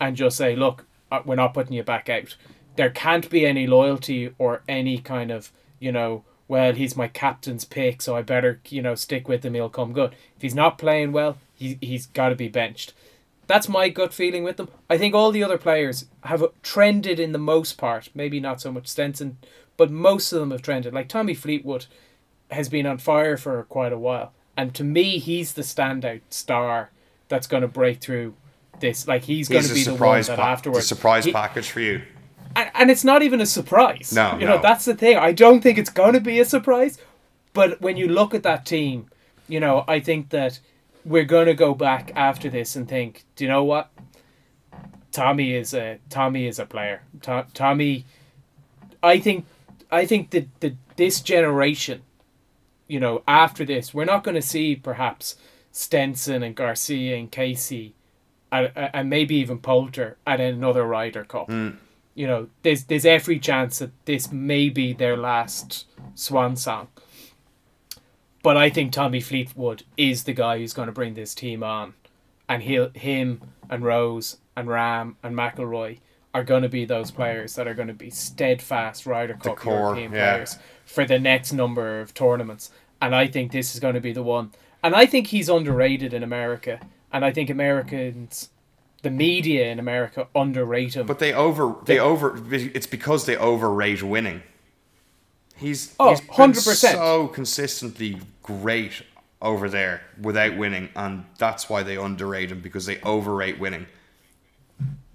and 0.00 0.16
just 0.16 0.36
say, 0.38 0.56
look, 0.56 0.86
uh, 1.12 1.20
we're 1.24 1.36
not 1.36 1.52
putting 1.54 1.74
you 1.74 1.82
back 1.82 2.08
out. 2.08 2.34
There 2.76 2.90
can't 2.90 3.28
be 3.30 3.44
any 3.46 3.66
loyalty 3.66 4.32
or 4.38 4.62
any 4.68 4.98
kind 4.98 5.30
of 5.30 5.52
you 5.78 5.92
know 5.92 6.24
well 6.48 6.72
he's 6.72 6.96
my 6.96 7.08
captain's 7.08 7.64
pick 7.64 8.00
so 8.02 8.16
I 8.16 8.22
better 8.22 8.60
you 8.68 8.82
know 8.82 8.94
stick 8.94 9.28
with 9.28 9.44
him 9.44 9.54
he'll 9.54 9.68
come 9.68 9.92
good. 9.92 10.12
If 10.36 10.42
he's 10.42 10.54
not 10.54 10.78
playing 10.78 11.12
well, 11.12 11.38
he 11.54 11.78
he's 11.80 12.06
got 12.06 12.30
to 12.30 12.34
be 12.34 12.48
benched. 12.48 12.92
That's 13.46 13.68
my 13.68 13.88
gut 13.88 14.12
feeling 14.12 14.42
with 14.42 14.56
them. 14.56 14.68
I 14.90 14.98
think 14.98 15.14
all 15.14 15.30
the 15.30 15.44
other 15.44 15.58
players 15.58 16.06
have 16.24 16.44
trended 16.62 17.20
in 17.20 17.32
the 17.32 17.38
most 17.38 17.78
part. 17.78 18.10
Maybe 18.14 18.40
not 18.40 18.60
so 18.60 18.72
much 18.72 18.88
Stenson, 18.88 19.38
but 19.76 19.90
most 19.90 20.32
of 20.32 20.40
them 20.40 20.50
have 20.50 20.62
trended. 20.62 20.92
Like 20.92 21.08
Tommy 21.08 21.34
Fleetwood 21.34 21.86
has 22.50 22.68
been 22.68 22.86
on 22.86 22.98
fire 22.98 23.36
for 23.36 23.62
quite 23.64 23.92
a 23.92 23.98
while, 23.98 24.32
and 24.56 24.74
to 24.74 24.84
me, 24.84 25.18
he's 25.18 25.52
the 25.52 25.62
standout 25.62 26.22
star 26.30 26.90
that's 27.28 27.46
going 27.46 27.62
to 27.62 27.68
break 27.68 28.00
through 28.00 28.34
this. 28.80 29.06
Like 29.06 29.24
he's, 29.24 29.48
going 29.48 29.64
to 29.64 29.74
be 29.74 29.82
the 29.82 29.90
one 29.90 29.96
surprise, 29.96 30.26
that 30.28 30.38
afterwards. 30.38 30.86
surprise 30.86 31.24
he- 31.24 31.32
package 31.32 31.70
for 31.70 31.80
you. 31.80 32.02
And, 32.56 32.90
it's 32.90 33.04
not 33.04 33.22
even 33.22 33.40
a 33.40 33.46
surprise. 33.46 34.12
No, 34.12 34.36
you 34.38 34.46
know 34.46 34.60
that's 34.60 34.84
the 34.84 34.94
thing. 34.94 35.16
I 35.16 35.32
don't 35.32 35.60
think 35.60 35.78
it's 35.78 35.90
going 35.90 36.14
to 36.14 36.20
be 36.20 36.40
a 36.40 36.44
surprise, 36.44 36.98
but 37.52 37.80
when 37.80 37.96
you 37.96 38.08
look 38.08 38.34
at 38.34 38.42
that 38.42 38.66
team, 38.66 39.08
you 39.48 39.60
know 39.60 39.84
I 39.86 40.00
think 40.00 40.30
that 40.30 40.60
we're 41.04 41.24
going 41.24 41.46
to 41.46 41.54
go 41.54 41.72
back 41.72 42.12
after 42.16 42.50
this 42.50 42.74
and 42.74 42.88
think, 42.88 43.24
do 43.36 43.44
you 43.44 43.50
know 43.50 43.64
what? 43.64 43.90
Tommy 45.12 45.54
is 45.54 45.72
a 45.72 45.98
Tommy 46.10 46.46
is 46.46 46.58
a 46.58 46.66
player. 46.66 47.02
To, 47.22 47.46
Tommy, 47.54 48.04
I 49.02 49.18
think, 49.18 49.46
I 49.90 50.04
think 50.04 50.30
that 50.30 50.48
the 50.60 50.74
this 50.96 51.20
generation, 51.20 52.02
you 52.88 53.00
know, 53.00 53.22
after 53.26 53.64
this, 53.64 53.94
we're 53.94 54.04
not 54.04 54.24
going 54.24 54.34
to 54.34 54.42
see 54.42 54.76
perhaps 54.76 55.36
Stenson 55.72 56.42
and 56.42 56.54
Garcia 56.54 57.16
and 57.16 57.30
Casey, 57.30 57.94
and, 58.50 58.72
and 58.74 59.08
maybe 59.08 59.36
even 59.36 59.58
Poulter 59.58 60.16
at 60.26 60.40
another 60.40 60.84
Ryder 60.84 61.24
Cup 61.24 61.46
hmm. 61.46 61.70
You 62.16 62.26
know, 62.26 62.48
there's 62.62 62.84
there's 62.84 63.06
every 63.06 63.38
chance 63.38 63.78
that 63.78 63.92
this 64.06 64.32
may 64.32 64.68
be 64.68 64.92
their 64.92 65.16
last 65.16 65.86
swan 66.16 66.56
song. 66.56 66.88
But 68.42 68.56
I 68.56 68.70
think 68.70 68.92
Tommy 68.92 69.20
Fleetwood 69.20 69.84
is 69.96 70.24
the 70.24 70.32
guy 70.32 70.58
who's 70.58 70.72
going 70.72 70.86
to 70.86 70.92
bring 70.92 71.14
this 71.14 71.34
team 71.34 71.62
on, 71.62 71.94
and 72.48 72.62
he'll 72.62 72.90
him 72.90 73.42
and 73.70 73.84
Rose 73.84 74.38
and 74.56 74.66
Rahm 74.66 75.14
and 75.22 75.36
McIlroy 75.36 75.98
are 76.36 76.44
going 76.44 76.62
to 76.62 76.68
be 76.68 76.84
those 76.84 77.10
players 77.10 77.54
that 77.54 77.66
are 77.66 77.74
going 77.74 77.88
to 77.88 77.94
be 77.94 78.10
steadfast 78.10 79.06
Ryder 79.06 79.34
Cup 79.34 79.56
core, 79.56 79.74
European 79.74 80.12
yeah. 80.12 80.34
players 80.34 80.58
for 80.84 81.04
the 81.06 81.18
next 81.18 81.52
number 81.52 82.00
of 82.00 82.12
tournaments. 82.12 82.70
And 83.00 83.14
I 83.14 83.26
think 83.26 83.52
this 83.52 83.74
is 83.74 83.80
going 83.80 83.94
to 83.94 84.00
be 84.00 84.12
the 84.12 84.22
one. 84.22 84.52
And 84.82 84.94
I 84.94 85.06
think 85.06 85.28
he's 85.28 85.48
underrated 85.48 86.12
in 86.12 86.22
America. 86.22 86.80
And 87.10 87.24
I 87.24 87.32
think 87.32 87.48
Americans, 87.48 88.50
the 89.06 89.10
media 89.12 89.70
in 89.70 89.78
America, 89.78 90.26
underrate 90.34 90.94
him. 90.96 91.06
But 91.06 91.20
they 91.20 91.32
over 91.32 91.76
they 91.84 91.98
over 92.00 92.42
it's 92.52 92.88
because 92.88 93.24
they 93.24 93.36
overrate 93.36 94.02
winning. 94.02 94.42
He's 95.56 95.94
Oh, 96.00 96.10
he's 96.10 96.20
100%. 96.22 96.92
so 96.92 97.28
consistently 97.28 98.18
great 98.42 99.02
over 99.40 99.68
there 99.68 100.02
without 100.20 100.56
winning, 100.56 100.88
and 100.96 101.24
that's 101.38 101.70
why 101.70 101.82
they 101.84 101.96
underrate 101.96 102.50
him 102.50 102.60
because 102.60 102.84
they 102.86 103.00
overrate 103.02 103.58
winning. 103.60 103.86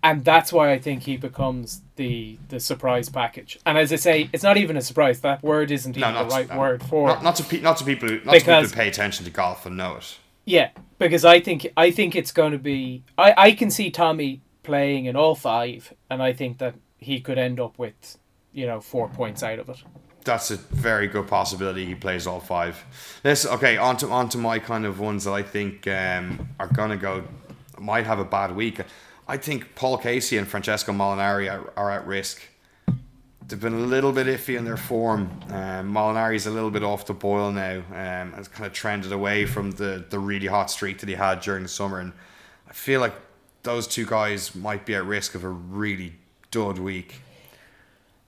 and 0.03 0.23
that's 0.25 0.51
why 0.51 0.71
I 0.71 0.79
think 0.79 1.03
he 1.03 1.17
becomes 1.17 1.81
the 1.97 2.37
the 2.49 2.59
surprise 2.59 3.09
package. 3.09 3.59
And 3.65 3.77
as 3.77 3.91
I 3.93 3.97
say, 3.97 4.29
it's 4.33 4.41
not 4.43 4.57
even 4.57 4.77
a 4.77 4.81
surprise. 4.81 5.19
That 5.19 5.43
word 5.43 5.69
isn't 5.69 5.95
No, 5.97 6.09
even 6.09 6.27
the 6.27 6.33
right 6.33 6.49
no. 6.49 6.57
word 6.59 6.81
for 6.83 7.07
not, 7.09 7.19
it. 7.19 7.23
not 7.23 7.35
to 7.35 7.43
pe- 7.43 7.59
not 7.61 7.77
to 7.77 7.85
people 7.85 8.07
who 8.09 8.15
not 8.23 8.33
to 8.35 8.39
people 8.39 8.61
who 8.63 8.69
pay 8.69 8.87
attention 8.87 9.25
to 9.25 9.31
golf 9.31 9.65
and 9.65 9.75
know 9.77 9.97
it. 9.97 10.17
Yeah, 10.51 10.71
because 10.99 11.23
I 11.23 11.39
think 11.39 11.71
I 11.77 11.91
think 11.91 12.13
it's 12.13 12.33
going 12.33 12.51
to 12.51 12.59
be. 12.59 13.05
I 13.17 13.33
I 13.37 13.51
can 13.53 13.71
see 13.71 13.89
Tommy 13.89 14.41
playing 14.63 15.05
in 15.05 15.15
all 15.15 15.33
five, 15.33 15.93
and 16.09 16.21
I 16.21 16.33
think 16.33 16.57
that 16.57 16.75
he 16.97 17.21
could 17.21 17.37
end 17.37 17.61
up 17.61 17.79
with, 17.79 18.17
you 18.51 18.65
know, 18.65 18.81
four 18.81 19.07
points 19.07 19.43
out 19.43 19.59
of 19.59 19.69
it. 19.69 19.81
That's 20.25 20.51
a 20.51 20.57
very 20.57 21.07
good 21.07 21.29
possibility. 21.29 21.85
He 21.85 21.95
plays 21.95 22.27
all 22.27 22.41
five. 22.41 22.83
This 23.23 23.45
okay. 23.45 23.77
On 23.77 23.95
to 23.97 24.09
on 24.09 24.27
to 24.29 24.37
my 24.37 24.59
kind 24.59 24.85
of 24.85 24.99
ones 24.99 25.23
that 25.23 25.31
I 25.31 25.41
think 25.41 25.87
um, 25.87 26.49
are 26.59 26.67
gonna 26.67 26.97
go 26.97 27.23
might 27.79 28.05
have 28.05 28.19
a 28.19 28.25
bad 28.25 28.53
week. 28.53 28.81
I 29.29 29.37
think 29.37 29.73
Paul 29.75 29.97
Casey 29.99 30.37
and 30.37 30.45
Francesco 30.45 30.91
Molinari 30.91 31.49
are, 31.49 31.71
are 31.77 31.91
at 31.91 32.05
risk. 32.05 32.41
They've 33.51 33.59
been 33.59 33.73
a 33.73 33.85
little 33.85 34.11
bit 34.13 34.27
iffy 34.27 34.57
in 34.57 34.65
their 34.65 34.77
form. 34.77 35.29
Um, 35.49 35.93
Molinari's 35.93 36.47
a 36.47 36.51
little 36.51 36.71
bit 36.71 36.83
off 36.83 37.05
the 37.05 37.13
boil 37.13 37.51
now. 37.51 37.79
Um, 37.89 38.31
has 38.31 38.47
kind 38.47 38.65
of 38.65 38.73
trended 38.73 39.11
away 39.11 39.45
from 39.45 39.71
the 39.71 40.03
the 40.09 40.17
really 40.17 40.47
hot 40.47 40.71
streak 40.71 40.99
that 40.99 41.09
he 41.09 41.15
had 41.15 41.41
during 41.41 41.63
the 41.63 41.69
summer, 41.69 41.99
and 41.99 42.13
I 42.69 42.73
feel 42.73 43.01
like 43.01 43.13
those 43.63 43.87
two 43.87 44.05
guys 44.05 44.55
might 44.55 44.85
be 44.85 44.95
at 44.95 45.05
risk 45.05 45.35
of 45.35 45.43
a 45.43 45.49
really 45.49 46.13
dud 46.49 46.79
week. 46.79 47.21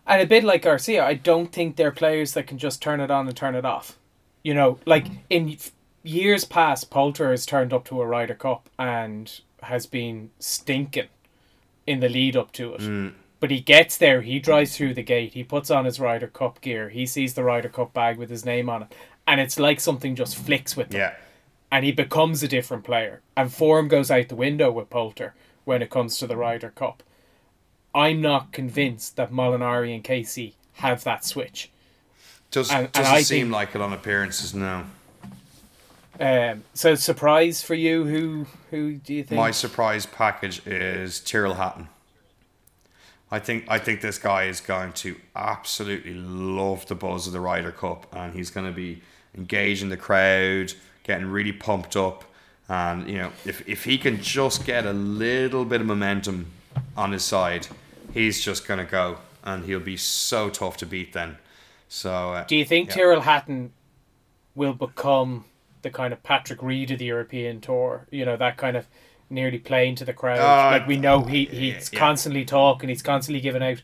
And 0.05 0.21
a 0.21 0.25
bit 0.25 0.43
like 0.43 0.63
Garcia, 0.63 1.05
I 1.05 1.13
don't 1.13 1.51
think 1.51 1.77
they're 1.77 1.91
players 1.91 2.33
that 2.33 2.45
can 2.45 2.57
just 2.57 2.81
turn 2.81 2.99
it 2.99 3.09
on 3.09 3.27
and 3.27 3.36
turn 3.36 3.55
it 3.55 3.65
off. 3.65 3.97
You 4.43 4.53
know, 4.53 4.79
like 4.86 5.07
in 5.29 5.57
years 6.03 6.43
past, 6.43 6.89
Poulter 6.89 7.31
has 7.31 7.45
turned 7.45 7.71
up 7.71 7.86
to 7.86 8.01
a 8.01 8.05
Ryder 8.05 8.36
Cup 8.36 8.69
and 8.77 9.39
has 9.62 9.86
been 9.86 10.31
stinking 10.39 11.07
in 11.88 12.01
the 12.01 12.09
lead 12.09 12.36
up 12.36 12.51
to 12.53 12.73
it. 12.73 12.81
But 13.43 13.51
he 13.51 13.60
gets 13.60 13.97
there, 13.97 14.21
he 14.21 14.39
drives 14.39 14.77
through 14.77 14.93
the 14.93 15.03
gate, 15.03 15.34
he 15.34 15.43
puts 15.43 15.69
on 15.69 15.84
his 15.84 15.99
Ryder 15.99 16.27
Cup 16.27 16.62
gear, 16.62 16.88
he 16.88 17.06
sees 17.06 17.34
the 17.34 17.43
Ryder 17.43 17.67
Cup 17.67 17.91
bag 17.93 18.17
with 18.17 18.29
his 18.29 18.45
name 18.45 18.69
on 18.69 18.84
it, 18.84 18.95
and 19.27 19.41
it's 19.41 19.60
like 19.60 19.82
something 19.82 20.15
just 20.15 20.38
flicks 20.38 20.77
with 20.77 20.93
him 20.93 21.01
Yeah. 21.01 21.13
and 21.69 21.84
he 21.84 21.91
becomes 21.91 22.41
a 22.41 22.47
different 22.47 22.86
player. 22.86 23.19
And 23.36 23.53
form 23.53 23.89
goes 23.89 24.10
out 24.10 24.29
the 24.29 24.38
window 24.38 24.71
with 24.71 24.89
Poulter 24.89 25.34
when 25.65 25.82
it 25.82 25.89
comes 25.89 26.17
to 26.19 26.25
the 26.25 26.38
Ryder 26.38 26.69
Cup. 26.69 27.03
I'm 27.93 28.21
not 28.21 28.53
convinced 28.53 29.17
that 29.17 29.29
Molinari 29.29 29.93
and 29.93 30.06
Casey 30.06 30.56
have 30.75 31.03
that 31.03 31.25
switch. 31.25 31.69
Does, 32.49 32.71
And- 32.71 32.93
doesn't 32.93 33.13
I 33.13 33.23
seem 33.23 33.47
think- 33.47 33.53
like 33.56 33.75
it 33.75 33.82
on 33.82 33.91
appearances, 33.91 34.53
no. 34.53 34.86
Um, 36.17 36.63
so 36.73 36.95
surprise 36.95 37.62
for 37.62 37.75
you. 37.75 38.06
Who 38.06 38.47
who 38.69 38.93
do 38.93 39.13
you 39.13 39.23
think? 39.25 39.38
My 39.38 39.51
surprise 39.51 40.06
package 40.06 40.65
is 40.65 41.19
Tyrrell 41.19 41.56
Hatton. 41.56 41.89
I 43.34 43.39
think 43.39 43.65
I 43.67 43.80
think 43.80 44.02
this 44.02 44.19
guy 44.19 44.43
is 44.43 44.62
going 44.62 44.93
to 44.93 45.15
absolutely 45.36 46.13
love 46.13 46.86
the 46.86 46.93
buzz 46.93 47.26
of 47.26 47.34
the 47.34 47.39
Ryder 47.39 47.72
Cup, 47.72 48.06
and 48.15 48.32
he's 48.32 48.52
going 48.52 48.67
to 48.67 48.72
be 48.72 49.02
engaging 49.36 49.89
the 49.89 49.98
crowd, 49.98 50.74
getting 51.02 51.26
really 51.26 51.52
pumped 51.52 51.96
up, 51.96 52.26
and 52.69 53.10
you 53.10 53.17
know 53.17 53.32
if 53.43 53.67
if 53.67 53.86
he 53.86 53.98
can 53.98 54.22
just 54.22 54.67
get 54.67 54.86
a 54.86 54.93
little 54.93 55.65
bit 55.65 55.82
of 55.82 55.88
momentum 55.88 56.52
on 56.96 57.12
his 57.12 57.24
side, 57.24 57.65
he's 58.13 58.39
just 58.39 58.67
going 58.67 58.78
to 58.78 58.86
go, 58.86 59.17
and 59.43 59.65
he'll 59.65 59.80
be 59.80 59.98
so 59.98 60.52
tough 60.52 60.78
to 60.78 60.86
beat 60.86 61.13
then. 61.13 61.38
So 61.89 62.34
uh, 62.34 62.43
do 62.43 62.56
you 62.56 62.65
think 62.65 62.89
yeah. 62.89 62.96
Tyrrell 62.98 63.22
Hatton 63.22 63.74
will 64.54 64.76
become 64.76 65.46
the 65.82 65.89
kind 65.89 66.13
of 66.13 66.22
Patrick 66.22 66.62
Reed 66.62 66.91
of 66.91 67.00
the 67.00 67.06
European 67.06 67.62
Tour? 67.62 68.06
You 68.12 68.26
know 68.26 68.38
that 68.38 68.58
kind 68.58 68.78
of 68.78 68.86
nearly 69.34 69.58
playing 69.60 69.96
to 69.96 70.06
the 70.06 70.13
crowd. 70.13 70.39
Uh, 70.39 70.72
like 70.80 70.88
we 70.88 70.98
know 70.98 71.24
he 71.24 71.46
he's 71.46 71.91
yeah. 71.91 72.00
constantly 72.00 72.46
talking. 72.46 72.89
He's 72.89 73.02
constantly 73.02 73.41
giving 73.41 73.63
out. 73.63 73.82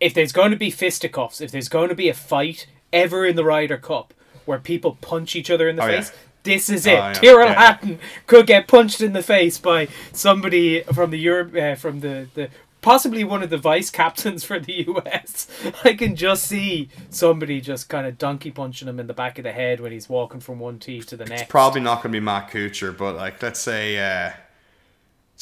If 0.00 0.14
there's 0.14 0.32
going 0.32 0.50
to 0.50 0.56
be 0.56 0.70
fisticuffs, 0.70 1.40
if 1.40 1.50
there's 1.52 1.68
going 1.68 1.88
to 1.88 1.94
be 1.94 2.08
a 2.08 2.14
fight 2.14 2.66
ever 2.92 3.24
in 3.26 3.36
the 3.36 3.44
Ryder 3.44 3.76
Cup 3.78 4.14
where 4.44 4.58
people 4.58 4.98
punch 5.00 5.36
each 5.36 5.50
other 5.50 5.68
in 5.68 5.76
the 5.76 5.82
Oh, 5.84 5.86
yeah. 5.86 6.00
face. 6.00 6.12
This 6.42 6.68
is 6.68 6.86
Oh, 6.88 6.90
it. 6.90 6.94
yeah. 6.94 7.12
Tyrrell 7.12 7.46
Yeah. 7.48 7.54
Hatton 7.54 7.98
could 8.26 8.46
get 8.48 8.66
punched 8.66 9.00
in 9.00 9.12
the 9.12 9.22
face 9.22 9.58
by 9.58 9.86
somebody 10.12 10.82
from 10.82 11.10
the 11.12 11.18
Europe, 11.18 11.54
uh, 11.54 11.76
from 11.76 12.00
the, 12.00 12.26
the 12.34 12.48
possibly 12.80 13.22
one 13.22 13.44
of 13.44 13.50
the 13.50 13.56
vice 13.56 13.90
captains 13.90 14.42
for 14.42 14.58
the 14.58 14.84
US. 14.88 15.46
I 15.84 15.94
can 15.94 16.16
just 16.16 16.42
see 16.48 16.88
somebody 17.10 17.60
just 17.60 17.88
kind 17.88 18.04
of 18.08 18.18
donkey 18.18 18.50
punching 18.50 18.88
him 18.88 18.98
in 18.98 19.06
the 19.06 19.14
back 19.14 19.38
of 19.38 19.44
the 19.44 19.52
head 19.52 19.78
when 19.78 19.92
he's 19.92 20.08
walking 20.08 20.40
from 20.40 20.58
one 20.58 20.80
tee 20.80 21.00
to 21.02 21.16
the 21.16 21.24
next. 21.26 21.48
Probably 21.48 21.80
not 21.80 22.02
going 22.02 22.12
to 22.12 22.16
be 22.16 22.24
Matt 22.24 22.50
Kuchar, 22.50 22.98
but 22.98 23.14
like 23.14 23.40
let's 23.40 23.60
say 23.60 23.98
uh, 23.98 24.32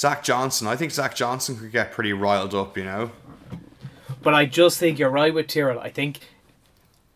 Zach 0.01 0.23
Johnson. 0.23 0.67
I 0.67 0.77
think 0.77 0.93
Zach 0.93 1.15
Johnson 1.15 1.59
could 1.59 1.73
get 1.73 1.93
pretty 1.93 2.15
riled 2.15 2.55
up. 2.55 2.79
You 2.79 2.85
know, 2.85 3.11
But 4.23 4.33
I 4.33 4.47
just 4.47 4.79
think 4.79 4.99
you're 4.99 5.11
right 5.11 5.35
with 5.35 5.47
Tyrrell. 5.47 5.79
I 5.79 5.91
think 5.91 6.21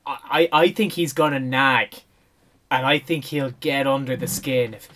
I, 0.07 0.49
I 0.53 0.69
think 0.69 0.93
he's 0.93 1.15
gonna 1.15 1.41
nag 1.41 1.95
and 2.71 2.85
I 2.85 2.99
think 2.99 3.25
he'll 3.27 3.53
get 3.61 3.87
under 3.87 4.17
the 4.17 4.27
skin. 4.27 4.75
If 4.75 4.89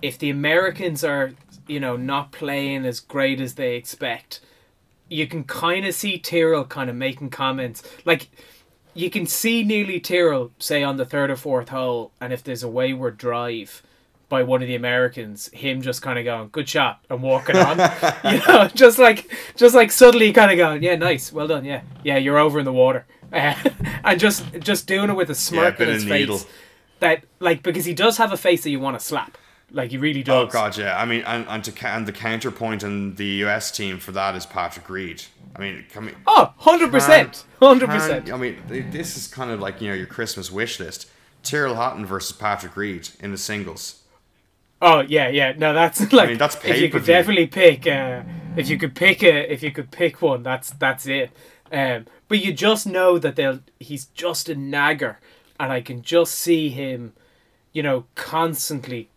if 0.00 0.18
the 0.18 0.30
Americans 0.30 1.04
are, 1.04 1.32
you 1.66 1.80
know, 1.80 1.96
not 1.96 2.32
playing 2.32 2.86
as 2.86 2.98
great 2.98 3.40
as 3.40 3.54
they 3.54 3.76
expect, 3.76 4.40
you 5.10 5.26
can 5.26 5.44
kind 5.44 5.84
of 5.84 5.94
see 5.94 6.18
Tyrrell 6.18 6.64
kind 6.64 6.88
of 6.88 6.96
making 6.96 7.28
comments. 7.28 7.82
Like 8.06 8.30
you 8.94 9.10
can 9.10 9.26
see 9.26 9.64
nearly 9.64 10.00
Tyrrell 10.00 10.52
say 10.58 10.82
on 10.82 10.96
the 10.96 11.04
third 11.04 11.30
or 11.30 11.36
fourth 11.36 11.68
hole, 11.68 12.12
and 12.22 12.32
if 12.32 12.42
there's 12.42 12.62
a 12.62 12.68
wayward 12.68 13.18
drive 13.18 13.82
by 14.34 14.42
one 14.42 14.62
of 14.62 14.66
the 14.66 14.74
Americans, 14.74 15.48
him 15.52 15.80
just 15.80 16.02
kind 16.02 16.18
of 16.18 16.24
going, 16.24 16.48
"Good 16.50 16.68
shot," 16.68 17.04
and 17.08 17.22
walking 17.22 17.56
on, 17.56 17.78
you 18.24 18.38
know, 18.48 18.68
just 18.74 18.98
like 18.98 19.32
just 19.54 19.76
like 19.76 19.92
suddenly 19.92 20.32
kind 20.32 20.50
of 20.50 20.56
going, 20.56 20.82
"Yeah, 20.82 20.96
nice, 20.96 21.32
well 21.32 21.46
done, 21.46 21.64
yeah, 21.64 21.82
yeah, 22.02 22.16
you're 22.16 22.36
over 22.36 22.58
in 22.58 22.64
the 22.64 22.72
water," 22.72 23.06
uh, 23.32 23.54
and 24.04 24.18
just 24.18 24.44
just 24.58 24.88
doing 24.88 25.08
it 25.08 25.14
with 25.14 25.30
a 25.30 25.36
smirk 25.36 25.78
bit 25.78 25.86
on 25.86 25.94
his 25.94 26.04
face. 26.04 26.46
That 26.98 27.22
like 27.38 27.62
because 27.62 27.84
he 27.84 27.94
does 27.94 28.16
have 28.16 28.32
a 28.32 28.36
face 28.36 28.64
that 28.64 28.70
you 28.70 28.80
want 28.80 28.98
to 28.98 29.04
slap, 29.04 29.38
like 29.70 29.92
he 29.92 29.98
really 29.98 30.24
does. 30.24 30.34
oh 30.34 30.44
does. 30.46 30.52
god, 30.52 30.76
yeah. 30.78 31.00
I 31.00 31.04
mean, 31.04 31.22
and 31.22 31.46
and, 31.48 31.62
to, 31.62 31.88
and 31.88 32.04
the 32.04 32.12
counterpoint 32.12 32.82
in 32.82 33.14
the 33.14 33.44
US 33.44 33.70
team 33.70 34.00
for 34.00 34.10
that 34.12 34.34
is 34.34 34.46
Patrick 34.46 34.90
Reed. 34.90 35.22
I 35.54 35.60
mean, 35.60 35.84
come 35.92 36.08
here. 36.08 36.16
Oh, 36.26 36.52
100 36.58 36.90
percent, 36.90 37.44
hundred 37.60 37.88
percent. 37.88 38.32
I 38.32 38.36
mean, 38.36 38.56
this 38.66 39.16
is 39.16 39.28
kind 39.28 39.52
of 39.52 39.60
like 39.60 39.80
you 39.80 39.90
know 39.90 39.94
your 39.94 40.08
Christmas 40.08 40.50
wish 40.50 40.80
list. 40.80 41.08
Tyrrell 41.44 41.76
Hatton 41.76 42.04
versus 42.04 42.36
Patrick 42.36 42.76
Reed 42.76 43.10
in 43.20 43.30
the 43.30 43.38
singles. 43.38 44.00
Oh 44.86 45.00
yeah, 45.00 45.28
yeah. 45.28 45.54
No, 45.56 45.72
that's 45.72 46.12
like 46.12 46.28
mean, 46.28 46.38
that's 46.38 46.62
if 46.62 46.78
you 46.78 46.90
could 46.90 47.06
definitely 47.06 47.46
pick. 47.46 47.86
Uh, 47.86 48.22
if 48.54 48.68
you 48.68 48.76
could 48.76 48.94
pick 48.94 49.22
a, 49.22 49.50
if 49.50 49.62
you 49.62 49.72
could 49.72 49.90
pick 49.90 50.20
one, 50.20 50.42
that's 50.42 50.70
that's 50.70 51.06
it. 51.06 51.30
Um, 51.72 52.04
but 52.28 52.44
you 52.44 52.52
just 52.52 52.86
know 52.86 53.18
that 53.18 53.34
they'll. 53.34 53.60
He's 53.80 54.04
just 54.06 54.50
a 54.50 54.54
nagger, 54.54 55.18
and 55.58 55.72
I 55.72 55.80
can 55.80 56.02
just 56.02 56.34
see 56.34 56.68
him, 56.68 57.14
you 57.72 57.82
know, 57.82 58.04
constantly 58.14 59.08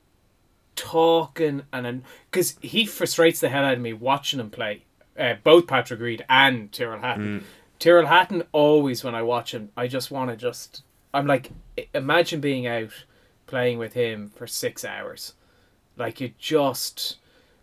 talking 0.78 1.64
and 1.74 2.04
because 2.32 2.56
he 2.62 2.86
frustrates 2.86 3.42
the 3.42 3.50
hell 3.50 3.66
out 3.66 3.74
of 3.74 3.82
me 3.82 3.92
watching 3.92 4.40
him 4.40 4.50
play. 4.50 4.84
Uh, 5.20 5.34
both 5.44 5.68
Patrick 5.68 6.00
Reed 6.00 6.24
and 6.30 6.72
Tyrrell 6.72 7.02
Hatton. 7.02 7.44
Tyrrell 7.80 8.08
Hatton 8.08 8.44
always 8.54 9.04
when 9.04 9.16
I 9.16 9.22
watch 9.24 9.54
him, 9.54 9.70
I 9.76 9.88
just 9.88 10.12
want 10.12 10.30
to 10.30 10.38
just. 10.38 10.84
I'm 11.14 11.28
like, 11.28 11.52
imagine 11.94 12.40
being 12.40 12.68
out 12.68 12.92
playing 13.48 13.80
with 13.80 13.94
him 13.94 14.30
for 14.30 14.48
six 14.48 14.86
hours. 14.86 15.34
Like 15.98 16.22
you 16.22 16.32
just 16.40 17.18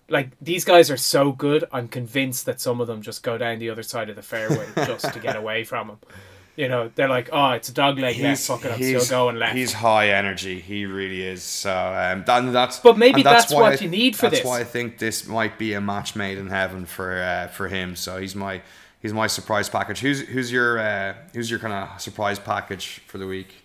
like 0.08 0.30
these 0.40 0.64
guys 0.64 0.90
are 0.90 0.96
so 0.96 1.32
good. 1.32 1.64
I'm 1.72 1.88
convinced 1.88 2.46
that 2.46 2.60
some 2.60 2.80
of 2.80 2.86
them 2.86 3.02
just 3.02 3.22
go 3.22 3.38
down 3.38 3.58
the 3.58 3.70
other 3.70 3.82
side 3.82 4.10
of 4.10 4.16
the 4.16 4.22
fairway 4.22 4.66
just 4.76 5.12
to 5.12 5.18
get 5.20 5.36
away 5.36 5.64
from 5.64 5.90
him. 5.90 5.98
You 6.56 6.68
know, 6.68 6.88
they're 6.94 7.08
like, 7.08 7.30
oh, 7.32 7.50
it's 7.50 7.68
a 7.68 7.72
dog 7.74 7.98
leg 7.98 8.20
left. 8.20 8.42
Fuck 8.46 8.64
it, 8.64 8.70
I'm 8.72 9.00
still 9.00 9.04
going 9.06 9.40
left. 9.40 9.56
He's 9.56 9.72
high 9.72 10.10
energy. 10.10 10.60
He 10.60 10.86
really 10.86 11.20
is. 11.22 11.42
So 11.42 11.72
um, 11.72 12.22
that, 12.26 12.52
that's. 12.52 12.78
But 12.78 12.96
maybe 12.96 13.22
and 13.22 13.24
that's 13.24 13.52
what 13.52 13.72
I- 13.72 13.84
you 13.84 13.90
need 13.90 14.14
for 14.14 14.26
that's 14.26 14.36
this. 14.38 14.46
why 14.46 14.60
I 14.60 14.64
think 14.64 14.98
this 14.98 15.26
might 15.26 15.58
be 15.58 15.72
a 15.72 15.80
match 15.80 16.14
made 16.14 16.38
in 16.38 16.46
heaven 16.48 16.86
for 16.86 17.20
uh, 17.20 17.48
for 17.48 17.66
him. 17.66 17.96
So 17.96 18.18
he's 18.18 18.36
my 18.36 18.62
he's 19.02 19.12
my 19.12 19.26
surprise 19.26 19.68
package. 19.68 19.98
Who's 19.98 20.20
who's 20.20 20.52
your 20.52 20.78
uh, 20.78 21.14
who's 21.32 21.50
your 21.50 21.58
kind 21.58 21.72
of 21.72 22.00
surprise 22.00 22.38
package 22.38 23.00
for 23.08 23.18
the 23.18 23.26
week? 23.26 23.63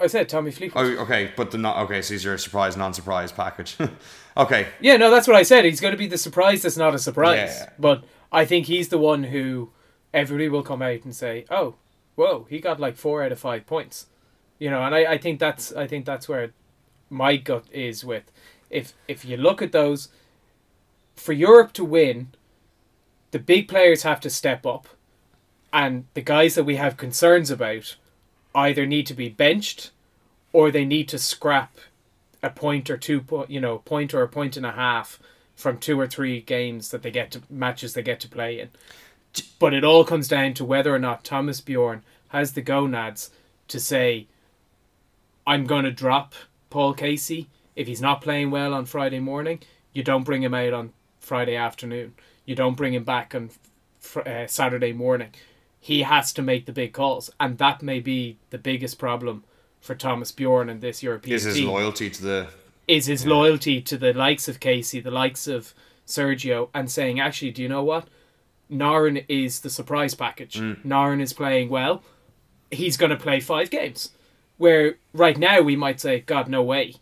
I 0.00 0.06
said 0.06 0.28
Tommy 0.28 0.50
Fleetwood. 0.50 0.98
Oh, 0.98 1.02
okay, 1.02 1.32
but 1.36 1.50
the 1.50 1.58
not 1.58 1.76
okay. 1.84 2.02
So 2.02 2.14
he's 2.14 2.24
your 2.24 2.38
surprise 2.38 2.76
non-surprise 2.76 3.32
package. 3.32 3.76
okay, 4.36 4.68
Yeah, 4.80 4.96
no, 4.96 5.10
that's 5.10 5.26
what 5.26 5.36
I 5.36 5.42
said. 5.42 5.64
He's 5.64 5.80
going 5.80 5.92
to 5.92 5.98
be 5.98 6.06
the 6.06 6.18
surprise 6.18 6.62
that's 6.62 6.76
not 6.76 6.94
a 6.94 6.98
surprise. 6.98 7.56
Yeah. 7.60 7.70
But 7.78 8.04
I 8.32 8.44
think 8.44 8.66
he's 8.66 8.88
the 8.88 8.98
one 8.98 9.24
who 9.24 9.70
everybody 10.14 10.48
will 10.48 10.62
come 10.62 10.82
out 10.82 11.04
and 11.04 11.14
say, 11.14 11.44
"Oh, 11.50 11.76
whoa, 12.14 12.46
he 12.48 12.60
got 12.60 12.80
like 12.80 12.96
four 12.96 13.22
out 13.22 13.32
of 13.32 13.38
five 13.38 13.66
points." 13.66 14.06
You 14.58 14.70
know, 14.70 14.82
and 14.82 14.94
I, 14.94 15.12
I 15.12 15.18
think 15.18 15.38
that's 15.38 15.72
I 15.72 15.86
think 15.86 16.04
that's 16.04 16.28
where 16.28 16.52
my 17.08 17.36
gut 17.36 17.64
is 17.72 18.04
with 18.04 18.30
if 18.70 18.94
if 19.08 19.24
you 19.24 19.36
look 19.36 19.60
at 19.60 19.72
those 19.72 20.08
for 21.16 21.32
Europe 21.32 21.72
to 21.74 21.84
win, 21.84 22.28
the 23.32 23.38
big 23.38 23.68
players 23.68 24.04
have 24.04 24.20
to 24.20 24.30
step 24.30 24.64
up, 24.64 24.88
and 25.72 26.06
the 26.14 26.22
guys 26.22 26.54
that 26.54 26.64
we 26.64 26.76
have 26.76 26.96
concerns 26.96 27.50
about 27.50 27.96
either 28.54 28.86
need 28.86 29.06
to 29.06 29.14
be 29.14 29.28
benched 29.28 29.90
or 30.52 30.70
they 30.70 30.84
need 30.84 31.08
to 31.08 31.18
scrap 31.18 31.78
a 32.42 32.50
point 32.50 32.90
or 32.90 32.96
two 32.96 33.20
po- 33.20 33.46
you 33.48 33.60
know 33.60 33.78
point 33.78 34.14
or 34.14 34.22
a 34.22 34.28
point 34.28 34.56
and 34.56 34.66
a 34.66 34.72
half 34.72 35.20
from 35.54 35.78
two 35.78 35.98
or 36.00 36.06
three 36.06 36.40
games 36.40 36.90
that 36.90 37.02
they 37.02 37.10
get 37.10 37.30
to 37.30 37.42
matches 37.50 37.94
they 37.94 38.02
get 38.02 38.20
to 38.20 38.28
play 38.28 38.60
in. 38.60 38.70
But 39.58 39.74
it 39.74 39.84
all 39.84 40.04
comes 40.04 40.26
down 40.26 40.54
to 40.54 40.64
whether 40.64 40.94
or 40.94 40.98
not 40.98 41.24
Thomas 41.24 41.60
Bjorn 41.60 42.02
has 42.28 42.52
the 42.52 42.62
gonads 42.62 43.30
to 43.68 43.78
say 43.78 44.26
I'm 45.46 45.66
going 45.66 45.84
to 45.84 45.92
drop 45.92 46.34
Paul 46.70 46.94
Casey. 46.94 47.48
If 47.76 47.86
he's 47.86 48.00
not 48.02 48.20
playing 48.20 48.50
well 48.50 48.74
on 48.74 48.84
Friday 48.84 49.20
morning 49.20 49.60
you 49.92 50.02
don't 50.02 50.24
bring 50.24 50.42
him 50.42 50.54
out 50.54 50.72
on 50.72 50.92
Friday 51.18 51.56
afternoon. 51.56 52.14
You 52.44 52.54
don't 52.54 52.76
bring 52.76 52.94
him 52.94 53.04
back 53.04 53.34
on 53.34 53.50
uh, 54.24 54.46
Saturday 54.46 54.92
morning 54.92 55.30
he 55.80 56.02
has 56.02 56.32
to 56.34 56.42
make 56.42 56.66
the 56.66 56.72
big 56.72 56.92
calls 56.92 57.30
and 57.40 57.58
that 57.58 57.82
may 57.82 57.98
be 58.00 58.36
the 58.50 58.58
biggest 58.58 58.98
problem 58.98 59.42
for 59.80 59.94
Thomas 59.94 60.30
Bjorn 60.30 60.68
and 60.68 60.80
this 60.80 61.02
European 61.02 61.34
is 61.34 61.44
his 61.44 61.56
team 61.56 61.68
loyalty 61.68 62.10
to 62.10 62.22
the 62.22 62.48
is 62.90 63.06
his 63.06 63.24
loyalty 63.24 63.80
to 63.80 63.96
the 63.96 64.12
likes 64.12 64.48
of 64.48 64.58
Casey, 64.58 65.00
the 65.00 65.12
likes 65.12 65.46
of 65.46 65.74
Sergio, 66.06 66.68
and 66.74 66.90
saying, 66.90 67.20
actually, 67.20 67.52
do 67.52 67.62
you 67.62 67.68
know 67.68 67.84
what? 67.84 68.08
Noren 68.70 69.24
is 69.28 69.60
the 69.60 69.70
surprise 69.70 70.14
package. 70.14 70.54
Mm. 70.54 70.84
Noren 70.84 71.20
is 71.20 71.32
playing 71.32 71.68
well. 71.68 72.02
He's 72.70 72.96
going 72.96 73.10
to 73.10 73.16
play 73.16 73.38
five 73.38 73.70
games. 73.70 74.10
Where 74.58 74.96
right 75.12 75.38
now 75.38 75.60
we 75.60 75.76
might 75.76 76.00
say, 76.00 76.20
God, 76.20 76.48
no 76.48 76.62
way. 76.62 76.96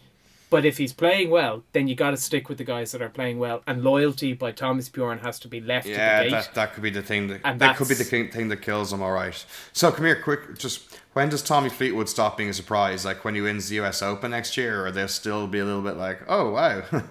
But 0.50 0.64
if 0.64 0.78
he's 0.78 0.92
playing 0.92 1.30
well, 1.30 1.62
then 1.72 1.88
you 1.88 1.94
got 1.94 2.10
to 2.12 2.16
stick 2.16 2.48
with 2.48 2.58
the 2.58 2.64
guys 2.64 2.92
that 2.92 3.02
are 3.02 3.08
playing 3.10 3.38
well. 3.38 3.62
And 3.66 3.84
loyalty 3.84 4.32
by 4.32 4.52
Thomas 4.52 4.88
Bjorn 4.88 5.18
has 5.18 5.38
to 5.40 5.48
be 5.48 5.60
left 5.60 5.86
to 5.86 5.92
the 5.92 5.98
yeah 5.98 6.22
gate. 6.22 6.30
that 6.30 6.54
that 6.54 6.72
could 6.72 6.82
be 6.82 6.90
the 6.90 7.02
thing 7.02 7.28
that 7.28 7.40
And 7.44 7.60
that 7.60 7.76
could 7.76 7.88
be 7.88 7.94
the 7.94 8.04
thing 8.04 8.48
that 8.48 8.62
kills 8.62 8.92
him. 8.92 9.02
All 9.02 9.12
right. 9.12 9.44
So 9.72 9.92
come 9.92 10.06
here, 10.06 10.20
quick. 10.20 10.58
Just 10.58 10.98
when 11.12 11.28
does 11.28 11.42
Tommy 11.42 11.68
Fleetwood 11.68 12.08
stop 12.08 12.36
being 12.38 12.50
a 12.50 12.54
surprise? 12.54 13.04
Like 13.04 13.24
when 13.24 13.34
he 13.34 13.40
wins 13.40 13.68
the 13.68 13.76
U.S. 13.76 14.02
Open 14.02 14.30
next 14.30 14.56
year, 14.56 14.86
or 14.86 14.90
they'll 14.90 15.08
still 15.08 15.46
be 15.46 15.58
a 15.58 15.64
little 15.64 15.82
bit 15.82 15.96
like, 15.96 16.20
oh 16.28 16.52
wow. 16.52 16.82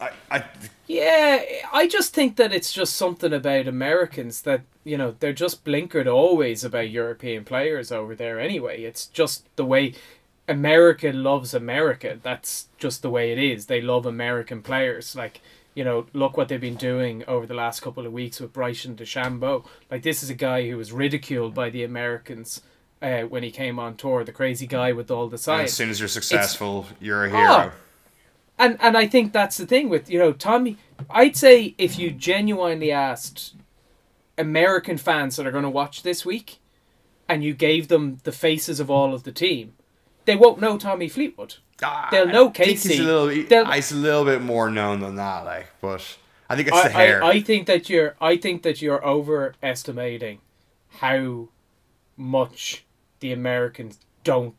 I, 0.00 0.10
I 0.30 0.44
Yeah, 0.88 1.42
I 1.72 1.86
just 1.86 2.12
think 2.12 2.36
that 2.36 2.52
it's 2.52 2.72
just 2.72 2.96
something 2.96 3.32
about 3.32 3.68
Americans 3.68 4.42
that, 4.42 4.62
you 4.82 4.98
know, 4.98 5.14
they're 5.20 5.32
just 5.32 5.64
blinkered 5.64 6.12
always 6.12 6.64
about 6.64 6.90
European 6.90 7.44
players 7.44 7.92
over 7.92 8.16
there 8.16 8.40
anyway. 8.40 8.82
It's 8.82 9.06
just 9.06 9.44
the 9.54 9.64
way 9.64 9.94
America 10.48 11.12
loves 11.12 11.54
America. 11.54 12.18
That's 12.22 12.68
just 12.78 13.02
the 13.02 13.10
way 13.10 13.32
it 13.32 13.38
is. 13.38 13.66
They 13.66 13.80
love 13.80 14.06
American 14.06 14.62
players. 14.62 15.14
Like, 15.14 15.40
you 15.74 15.84
know, 15.84 16.06
look 16.12 16.36
what 16.36 16.48
they've 16.48 16.60
been 16.60 16.76
doing 16.76 17.24
over 17.26 17.46
the 17.46 17.54
last 17.54 17.80
couple 17.80 18.06
of 18.06 18.12
weeks 18.12 18.40
with 18.40 18.52
Bryson 18.52 18.96
DeChambeau. 18.96 19.64
Like 19.90 20.02
this 20.02 20.22
is 20.22 20.30
a 20.30 20.34
guy 20.34 20.68
who 20.68 20.76
was 20.76 20.92
ridiculed 20.92 21.54
by 21.54 21.70
the 21.70 21.84
Americans 21.84 22.60
uh, 23.00 23.22
when 23.22 23.42
he 23.42 23.50
came 23.50 23.78
on 23.78 23.96
tour. 23.96 24.24
The 24.24 24.32
crazy 24.32 24.66
guy 24.66 24.92
with 24.92 25.10
all 25.10 25.28
the 25.28 25.38
signs. 25.38 25.70
as 25.70 25.74
soon 25.74 25.90
as 25.90 26.00
you're 26.00 26.08
successful, 26.08 26.86
you're 27.00 27.24
a 27.24 27.30
hero. 27.30 27.72
and 28.58 28.76
and 28.80 28.96
I 28.96 29.06
think 29.06 29.32
that's 29.32 29.56
the 29.56 29.66
thing 29.66 29.88
with 29.88 30.10
you 30.10 30.18
know 30.18 30.32
Tommy. 30.32 30.76
I'd 31.08 31.36
say 31.36 31.74
if 31.78 31.98
you 31.98 32.10
genuinely 32.10 32.92
asked 32.92 33.54
American 34.36 34.98
fans 34.98 35.36
that 35.36 35.46
are 35.46 35.52
going 35.52 35.64
to 35.64 35.70
watch 35.70 36.02
this 36.02 36.24
week, 36.24 36.58
and 37.28 37.42
you 37.42 37.54
gave 37.54 37.88
them 37.88 38.18
the 38.24 38.32
faces 38.32 38.80
of 38.80 38.90
all 38.90 39.14
of 39.14 39.24
the 39.24 39.32
team, 39.32 39.74
they 40.24 40.36
won't 40.36 40.60
know 40.60 40.78
Tommy 40.78 41.08
Fleetwood. 41.08 41.56
Ah, 41.82 42.08
They'll 42.10 42.26
know 42.26 42.48
I 42.48 42.52
think 42.52 42.68
he's 42.80 43.00
a 43.00 43.02
little, 43.02 43.44
They'll- 43.48 43.70
he's 43.72 43.92
a 43.92 43.96
little 43.96 44.24
bit 44.24 44.40
more 44.40 44.70
known 44.70 45.00
than 45.00 45.16
that, 45.16 45.44
like, 45.44 45.68
but 45.80 46.16
I 46.48 46.56
think 46.56 46.68
it's 46.68 46.76
I, 46.76 46.82
the 46.84 46.90
hair. 46.94 47.24
I, 47.24 47.30
I 47.30 47.40
think 47.40 47.66
that 47.66 47.88
you're 47.90 48.14
I 48.20 48.36
think 48.36 48.62
that 48.62 48.80
you're 48.82 49.04
overestimating 49.04 50.40
how 50.88 51.48
much 52.16 52.84
the 53.20 53.32
Americans 53.32 53.98
don't 54.24 54.54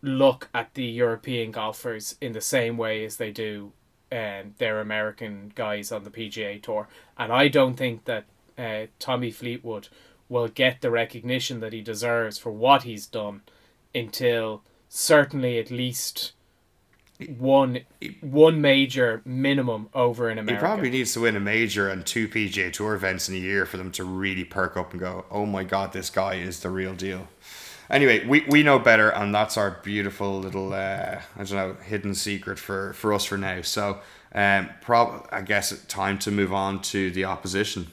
look 0.00 0.48
at 0.54 0.74
the 0.74 0.84
European 0.84 1.50
golfers 1.50 2.14
in 2.20 2.32
the 2.32 2.40
same 2.40 2.76
way 2.76 3.04
as 3.04 3.16
they 3.16 3.30
do 3.32 3.72
um, 4.12 4.54
their 4.58 4.80
American 4.80 5.52
guys 5.54 5.90
on 5.90 6.04
the 6.04 6.10
PGA 6.10 6.62
Tour. 6.62 6.88
And 7.18 7.32
I 7.32 7.48
don't 7.48 7.74
think 7.74 8.04
that 8.04 8.24
uh, 8.56 8.86
Tommy 8.98 9.30
Fleetwood 9.30 9.88
will 10.28 10.48
get 10.48 10.80
the 10.80 10.90
recognition 10.90 11.60
that 11.60 11.72
he 11.72 11.80
deserves 11.80 12.38
for 12.38 12.52
what 12.52 12.84
he's 12.84 13.06
done 13.06 13.42
until 13.94 14.62
certainly 14.88 15.58
at 15.58 15.70
least 15.70 16.32
one 17.36 17.80
one 18.20 18.60
major 18.60 19.22
minimum 19.24 19.88
over 19.92 20.30
in 20.30 20.38
America. 20.38 20.64
he 20.64 20.68
probably 20.68 20.90
needs 20.90 21.12
to 21.12 21.20
win 21.20 21.34
a 21.34 21.40
major 21.40 21.88
and 21.88 22.06
two 22.06 22.28
PGA 22.28 22.72
Tour 22.72 22.94
events 22.94 23.28
in 23.28 23.34
a 23.34 23.38
year 23.38 23.66
for 23.66 23.76
them 23.76 23.90
to 23.92 24.04
really 24.04 24.44
perk 24.44 24.76
up 24.76 24.92
and 24.92 25.00
go, 25.00 25.24
"Oh 25.30 25.44
my 25.44 25.64
God, 25.64 25.92
this 25.92 26.10
guy 26.10 26.34
is 26.34 26.60
the 26.60 26.70
real 26.70 26.94
deal." 26.94 27.28
Anyway, 27.90 28.26
we, 28.26 28.44
we 28.48 28.62
know 28.62 28.78
better, 28.78 29.08
and 29.08 29.34
that's 29.34 29.56
our 29.56 29.80
beautiful 29.82 30.38
little 30.38 30.74
uh, 30.74 31.20
I 31.36 31.44
don't 31.44 31.50
know 31.52 31.76
hidden 31.82 32.14
secret 32.14 32.58
for, 32.58 32.92
for 32.92 33.14
us 33.14 33.24
for 33.24 33.38
now. 33.38 33.62
So, 33.62 34.00
um, 34.34 34.68
prob 34.82 35.26
I 35.32 35.40
guess 35.40 35.84
time 35.86 36.18
to 36.20 36.30
move 36.30 36.52
on 36.52 36.82
to 36.82 37.10
the 37.10 37.24
opposition. 37.24 37.88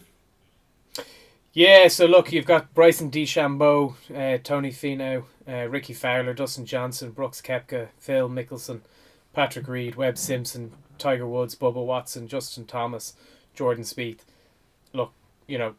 Yeah, 1.56 1.88
so 1.88 2.06
look, 2.06 2.34
you've 2.34 2.46
got 2.46 2.74
Bryson 2.74 3.10
DeChambeau, 3.10 3.96
uh, 4.14 4.40
Tony 4.44 4.72
Finau, 4.72 5.24
uh, 5.48 5.70
Rickie 5.70 5.94
Fowler, 5.94 6.34
Dustin 6.34 6.66
Johnson, 6.66 7.12
Brooks 7.12 7.42
Koepka, 7.42 7.88
Phil 7.98 8.28
Mickelson, 8.28 8.82
Patrick 9.32 9.70
Reed, 9.70 9.96
Webb 9.96 10.18
Simpson, 10.18 10.74
Tiger 10.98 11.26
Woods, 11.26 11.56
Bubba 11.56 11.84
Watson, 11.84 12.28
Justin 12.28 12.66
Thomas, 12.66 13.14
Jordan 13.54 13.86
Spieth. 13.86 14.20
Look, 14.92 15.14
you 15.48 15.58
know, 15.58 15.76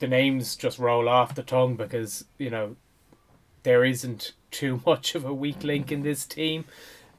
the 0.00 0.08
names 0.08 0.56
just 0.56 0.80
roll 0.80 1.08
off 1.08 1.36
the 1.36 1.44
tongue 1.44 1.76
because, 1.76 2.24
you 2.36 2.50
know, 2.50 2.74
there 3.62 3.84
isn't 3.84 4.32
too 4.50 4.82
much 4.84 5.14
of 5.14 5.24
a 5.24 5.32
weak 5.32 5.62
link 5.62 5.92
in 5.92 6.02
this 6.02 6.26
team. 6.26 6.64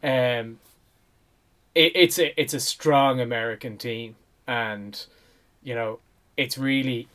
Um, 0.03 0.59
it, 1.73 1.93
it's 1.95 2.19
a 2.19 2.37
it's 2.37 2.53
a 2.53 2.59
strong 2.59 3.21
American 3.21 3.77
team, 3.77 4.17
and 4.45 5.05
you 5.63 5.73
know 5.73 5.99
it's 6.35 6.57
really 6.57 7.07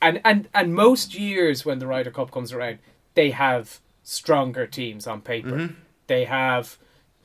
and 0.00 0.20
and 0.24 0.48
and 0.54 0.74
most 0.74 1.14
years 1.14 1.64
when 1.64 1.78
the 1.78 1.86
Ryder 1.86 2.10
Cup 2.10 2.30
comes 2.30 2.52
around, 2.52 2.78
they 3.14 3.30
have 3.30 3.80
stronger 4.02 4.66
teams 4.66 5.06
on 5.06 5.20
paper. 5.20 5.50
Mm-hmm. 5.50 5.74
They 6.06 6.24
have 6.24 6.78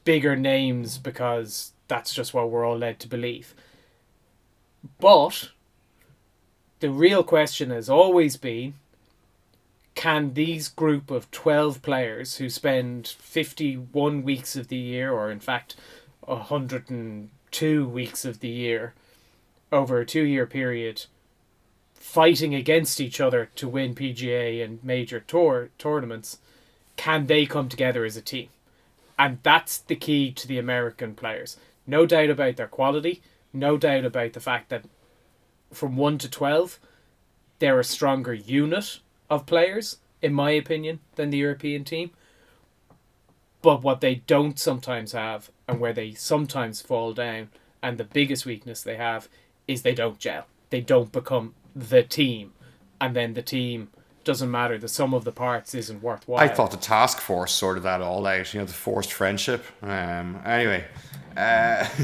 bigger 0.03 0.35
names 0.35 0.97
because 0.97 1.73
that's 1.87 2.13
just 2.13 2.33
what 2.33 2.49
we're 2.49 2.65
all 2.65 2.77
led 2.77 2.99
to 2.99 3.07
believe. 3.07 3.53
But 4.99 5.49
the 6.79 6.89
real 6.89 7.23
question 7.23 7.71
has 7.71 7.89
always 7.89 8.37
been 8.37 8.75
can 9.95 10.33
these 10.33 10.67
group 10.67 11.09
of 11.09 11.31
12 11.31 11.81
players 11.81 12.35
who 12.35 12.49
spend 12.49 13.07
51 13.07 14.23
weeks 14.23 14.57
of 14.57 14.67
the 14.67 14.75
year 14.75 15.11
or 15.11 15.31
in 15.31 15.39
fact 15.39 15.75
102 16.21 17.87
weeks 17.87 18.25
of 18.25 18.41
the 18.41 18.49
year 18.49 18.93
over 19.71 19.99
a 19.99 20.05
2 20.05 20.21
year 20.23 20.45
period 20.45 21.05
fighting 22.05 22.53
against 22.53 23.01
each 23.01 23.19
other 23.19 23.49
to 23.55 23.67
win 23.67 23.95
PGA 23.95 24.63
and 24.63 24.81
major 24.83 25.19
tour 25.19 25.69
tournaments, 25.79 26.37
can 26.97 27.25
they 27.25 27.47
come 27.47 27.67
together 27.67 28.05
as 28.05 28.15
a 28.15 28.21
team? 28.21 28.47
And 29.17 29.39
that's 29.41 29.79
the 29.79 29.95
key 29.95 30.31
to 30.31 30.47
the 30.47 30.59
American 30.59 31.15
players. 31.15 31.57
No 31.87 32.05
doubt 32.05 32.29
about 32.29 32.57
their 32.57 32.67
quality, 32.67 33.21
no 33.51 33.75
doubt 33.75 34.05
about 34.05 34.33
the 34.33 34.39
fact 34.39 34.69
that 34.69 34.85
from 35.73 35.97
1 35.97 36.19
to 36.19 36.29
12, 36.29 36.79
they're 37.57 37.79
a 37.79 37.83
stronger 37.83 38.33
unit 38.35 38.99
of 39.29 39.47
players, 39.47 39.97
in 40.21 40.31
my 40.31 40.51
opinion, 40.51 40.99
than 41.15 41.31
the 41.31 41.39
European 41.39 41.83
team. 41.83 42.11
But 43.63 43.81
what 43.81 43.99
they 43.99 44.15
don't 44.15 44.59
sometimes 44.59 45.13
have, 45.13 45.49
and 45.67 45.79
where 45.79 45.93
they 45.93 46.13
sometimes 46.13 46.81
fall 46.81 47.13
down, 47.13 47.49
and 47.81 47.97
the 47.97 48.03
biggest 48.03 48.45
weakness 48.45 48.83
they 48.83 48.95
have, 48.95 49.27
is 49.67 49.81
they 49.81 49.95
don't 49.95 50.19
gel. 50.19 50.45
They 50.69 50.81
don't 50.81 51.11
become 51.11 51.55
the 51.75 52.03
team, 52.03 52.53
and 53.01 53.15
then 53.15 53.33
the 53.33 53.41
team 53.41 53.89
doesn't 54.23 54.49
matter. 54.49 54.77
The 54.77 54.87
sum 54.87 55.13
of 55.13 55.23
the 55.23 55.31
parts 55.31 55.75
isn't 55.75 56.01
worthwhile. 56.01 56.39
I 56.39 56.47
thought 56.47 56.71
the 56.71 56.77
task 56.77 57.19
force 57.19 57.51
sorted 57.51 57.83
that 57.83 58.01
all 58.01 58.25
out. 58.25 58.53
You 58.53 58.61
know, 58.61 58.65
the 58.65 58.73
forced 58.73 59.11
friendship. 59.13 59.63
Um, 59.81 60.41
anyway, 60.45 60.85
uh, 61.37 61.87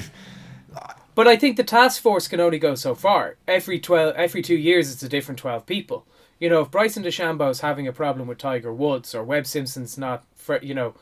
But 1.14 1.28
I 1.28 1.36
think 1.36 1.58
the 1.58 1.64
task 1.64 2.02
force 2.02 2.28
can 2.28 2.40
only 2.40 2.58
go 2.58 2.76
so 2.76 2.96
far. 2.96 3.36
Every 3.48 3.80
twelve, 3.80 4.16
every 4.16 4.42
two 4.42 4.56
years, 4.56 4.92
it's 4.92 5.04
a 5.04 5.10
different 5.10 5.40
twelve 5.40 5.66
people. 5.66 6.06
You 6.40 6.50
know, 6.50 6.62
if 6.62 6.72
Bryson 6.72 7.04
DeChambeau 7.04 7.52
is 7.52 7.60
having 7.60 7.88
a 7.88 7.94
problem 7.94 8.28
with 8.28 8.38
Tiger 8.38 8.74
Woods 8.74 9.14
or 9.14 9.24
Webb 9.24 9.46
Simpson's 9.46 9.98
not, 9.98 10.24
fr- 10.36 10.56
you 10.64 10.74
know, 10.74 10.96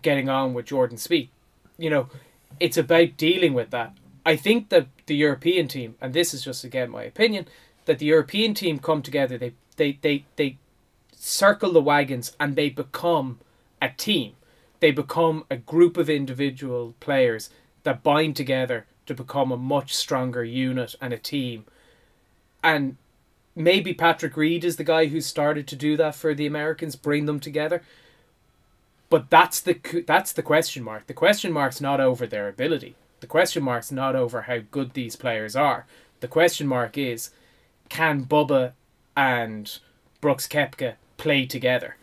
getting 0.00 0.28
on 0.28 0.54
with 0.54 0.66
Jordan 0.66 0.96
Spieth, 0.96 1.28
you 1.76 1.90
know, 1.90 2.08
it's 2.58 2.78
about 2.78 3.16
dealing 3.16 3.52
with 3.52 3.70
that. 3.70 3.94
I 4.24 4.36
think 4.36 4.68
that 4.68 4.86
the 5.06 5.16
European 5.16 5.68
team, 5.68 5.96
and 6.00 6.14
this 6.14 6.32
is 6.32 6.44
just 6.44 6.64
again 6.64 6.90
my 6.90 7.02
opinion, 7.02 7.46
that 7.84 7.98
the 7.98 8.06
European 8.06 8.54
team 8.54 8.78
come 8.78 9.02
together. 9.02 9.38
They 9.38 9.52
they 9.76 9.98
they 10.02 10.24
they 10.36 10.58
circle 11.14 11.72
the 11.72 11.82
wagons 11.82 12.36
and 12.40 12.56
they 12.56 12.68
become 12.68 13.38
a 13.80 13.88
team. 13.90 14.34
They 14.80 14.90
become 14.90 15.44
a 15.50 15.56
group 15.56 15.96
of 15.96 16.10
individual 16.10 16.94
players 16.98 17.50
that 17.84 18.02
bind 18.02 18.36
together 18.36 18.86
to 19.06 19.14
become 19.14 19.52
a 19.52 19.56
much 19.56 19.94
stronger 19.94 20.44
unit 20.44 20.94
and 21.00 21.12
a 21.12 21.18
team. 21.18 21.64
And 22.62 22.96
maybe 23.54 23.94
Patrick 23.94 24.36
Reed 24.36 24.64
is 24.64 24.76
the 24.76 24.84
guy 24.84 25.06
who 25.06 25.20
started 25.20 25.66
to 25.68 25.76
do 25.76 25.96
that 25.96 26.14
for 26.14 26.34
the 26.34 26.46
Americans, 26.46 26.96
bring 26.96 27.26
them 27.26 27.40
together. 27.40 27.82
But 29.08 29.30
that's 29.30 29.60
the 29.60 30.04
that's 30.06 30.32
the 30.32 30.42
question 30.42 30.82
mark. 30.82 31.06
The 31.06 31.14
question 31.14 31.52
mark's 31.52 31.80
not 31.80 32.00
over 32.00 32.26
their 32.26 32.48
ability. 32.48 32.96
The 33.20 33.26
question 33.26 33.62
mark's 33.62 33.92
not 33.92 34.16
over 34.16 34.42
how 34.42 34.60
good 34.70 34.94
these 34.94 35.16
players 35.16 35.54
are. 35.54 35.86
The 36.20 36.28
question 36.28 36.66
mark 36.66 36.96
is, 36.96 37.30
can 37.92 38.24
Bubba 38.24 38.72
and 39.14 39.78
Brooks 40.22 40.48
Koepka 40.48 40.94
play 41.18 41.44
together? 41.44 41.96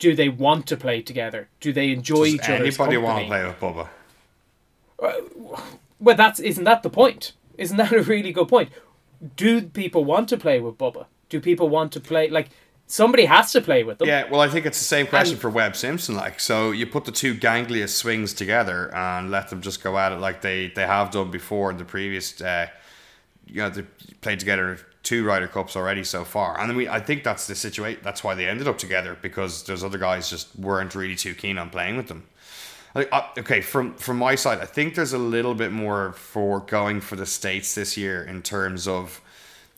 Do 0.00 0.16
they 0.16 0.28
want 0.28 0.66
to 0.66 0.76
play 0.76 1.02
together? 1.02 1.48
Do 1.60 1.72
they 1.72 1.92
enjoy 1.92 2.24
does 2.24 2.34
each 2.34 2.48
other's 2.48 2.80
anybody 2.80 2.96
want 2.96 3.20
to 3.20 3.26
play 3.26 3.44
with 3.46 3.60
Bubba? 3.60 3.88
Well, 6.00 6.16
that's 6.16 6.40
isn't 6.40 6.64
that 6.64 6.82
the 6.82 6.90
point? 6.90 7.32
Isn't 7.56 7.76
that 7.76 7.92
a 7.92 8.02
really 8.02 8.32
good 8.32 8.48
point? 8.48 8.70
Do 9.36 9.62
people 9.62 10.04
want 10.04 10.28
to 10.30 10.36
play 10.36 10.58
with 10.58 10.76
Bubba? 10.76 11.06
Do 11.28 11.40
people 11.40 11.68
want 11.68 11.92
to 11.92 12.00
play 12.00 12.28
like 12.28 12.48
somebody 12.88 13.26
has 13.26 13.52
to 13.52 13.60
play 13.60 13.84
with 13.84 13.98
them? 13.98 14.08
Yeah, 14.08 14.28
well, 14.28 14.40
I 14.40 14.48
think 14.48 14.66
it's 14.66 14.78
the 14.78 14.84
same 14.84 15.06
question 15.06 15.34
And- 15.34 15.40
for 15.40 15.48
Webb 15.48 15.76
Simpson. 15.76 16.16
Like, 16.16 16.40
so 16.40 16.72
you 16.72 16.86
put 16.88 17.04
the 17.04 17.12
two 17.12 17.34
gangliest 17.34 17.96
swings 17.96 18.34
together 18.34 18.92
and 18.92 19.30
let 19.30 19.48
them 19.48 19.62
just 19.62 19.80
go 19.80 19.96
at 19.96 20.10
it 20.10 20.16
like 20.16 20.42
they, 20.42 20.72
they 20.74 20.86
have 20.86 21.12
done 21.12 21.30
before 21.30 21.70
in 21.70 21.76
the 21.76 21.84
previous. 21.84 22.40
Uh, 22.40 22.66
you 23.46 23.62
know, 23.62 23.70
they 23.70 23.82
played 24.20 24.40
together 24.40 24.78
two 25.04 25.24
Ryder 25.24 25.46
Cups 25.46 25.76
already 25.76 26.02
so 26.02 26.24
far, 26.24 26.58
and 26.58 26.72
I 26.72 26.96
I 26.96 26.98
think 26.98 27.22
that's 27.22 27.46
the 27.46 27.54
situation. 27.54 28.00
That's 28.02 28.24
why 28.24 28.34
they 28.34 28.48
ended 28.48 28.66
up 28.66 28.78
together 28.78 29.16
because 29.20 29.62
those 29.62 29.84
other 29.84 29.98
guys 29.98 30.28
just 30.28 30.56
weren't 30.58 30.94
really 30.94 31.14
too 31.14 31.34
keen 31.34 31.58
on 31.58 31.70
playing 31.70 31.96
with 31.96 32.08
them. 32.08 32.24
Okay, 32.96 33.60
from 33.60 33.94
from 33.94 34.18
my 34.18 34.34
side, 34.34 34.58
I 34.58 34.66
think 34.66 34.94
there's 34.94 35.12
a 35.12 35.18
little 35.18 35.54
bit 35.54 35.72
more 35.72 36.12
for 36.12 36.60
going 36.60 37.00
for 37.00 37.16
the 37.16 37.26
states 37.26 37.74
this 37.74 37.96
year 37.96 38.22
in 38.24 38.42
terms 38.42 38.88
of 38.88 39.20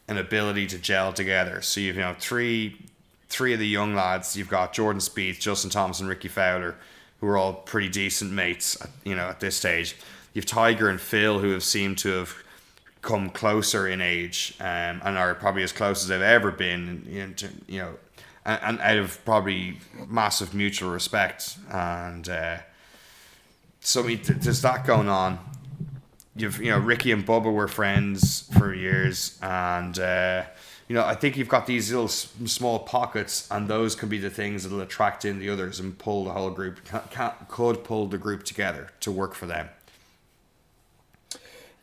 an 0.08 0.18
ability 0.18 0.66
to 0.68 0.78
gel 0.78 1.12
together. 1.12 1.60
So 1.62 1.80
you've 1.80 1.96
you 1.96 2.02
know 2.02 2.14
three 2.18 2.76
three 3.28 3.52
of 3.52 3.58
the 3.58 3.66
young 3.66 3.94
lads. 3.94 4.36
You've 4.36 4.48
got 4.48 4.72
Jordan 4.72 5.00
Spieth, 5.00 5.40
Justin 5.40 5.70
Thomas, 5.70 5.98
and 6.00 6.08
Rickie 6.08 6.28
Fowler, 6.28 6.76
who 7.20 7.26
are 7.26 7.36
all 7.36 7.54
pretty 7.54 7.88
decent 7.88 8.32
mates. 8.32 8.76
You 9.04 9.16
know 9.16 9.28
at 9.28 9.40
this 9.40 9.56
stage, 9.56 9.96
you've 10.34 10.46
Tiger 10.46 10.88
and 10.88 11.00
Phil, 11.00 11.40
who 11.40 11.50
have 11.50 11.64
seemed 11.64 11.98
to 11.98 12.10
have 12.10 12.34
come 13.06 13.30
closer 13.30 13.88
in 13.88 14.00
age 14.02 14.54
um, 14.60 15.00
and 15.02 15.16
are 15.16 15.34
probably 15.34 15.62
as 15.62 15.72
close 15.72 16.02
as 16.02 16.08
they've 16.08 16.20
ever 16.20 16.50
been. 16.50 17.06
You 17.08 17.26
know, 17.26 17.32
to, 17.34 17.48
you 17.66 17.80
know 17.80 17.94
and, 18.44 18.60
and 18.62 18.80
out 18.80 18.98
of 18.98 19.24
probably 19.24 19.78
massive 20.08 20.54
mutual 20.54 20.90
respect 20.90 21.56
and. 21.70 22.28
Uh, 22.28 22.58
so 23.86 24.02
th- 24.02 24.20
there's 24.26 24.62
that 24.62 24.84
going 24.84 25.08
on. 25.08 25.38
you've 26.34 26.60
you 26.60 26.70
know 26.70 26.78
Rickie 26.78 27.12
and 27.12 27.24
Bubba 27.24 27.52
were 27.52 27.68
friends 27.68 28.50
for 28.58 28.74
years, 28.74 29.38
and 29.40 29.96
uh, 29.98 30.42
you 30.88 30.96
know 30.96 31.04
I 31.04 31.14
think 31.14 31.36
you've 31.36 31.48
got 31.48 31.66
these 31.66 31.92
little 31.92 32.08
small 32.08 32.80
pockets, 32.80 33.48
and 33.48 33.68
those 33.68 33.94
can 33.94 34.08
be 34.08 34.18
the 34.18 34.30
things 34.30 34.64
that'll 34.64 34.80
attract 34.80 35.24
in 35.24 35.38
the 35.38 35.48
others 35.48 35.78
and 35.78 35.96
pull 35.96 36.24
the 36.24 36.32
whole 36.32 36.50
group. 36.50 36.84
Can, 36.84 37.02
can, 37.10 37.32
could 37.48 37.84
pull 37.84 38.06
the 38.08 38.18
group 38.18 38.42
together 38.42 38.88
to 39.00 39.12
work 39.12 39.34
for 39.34 39.46
them. 39.46 39.68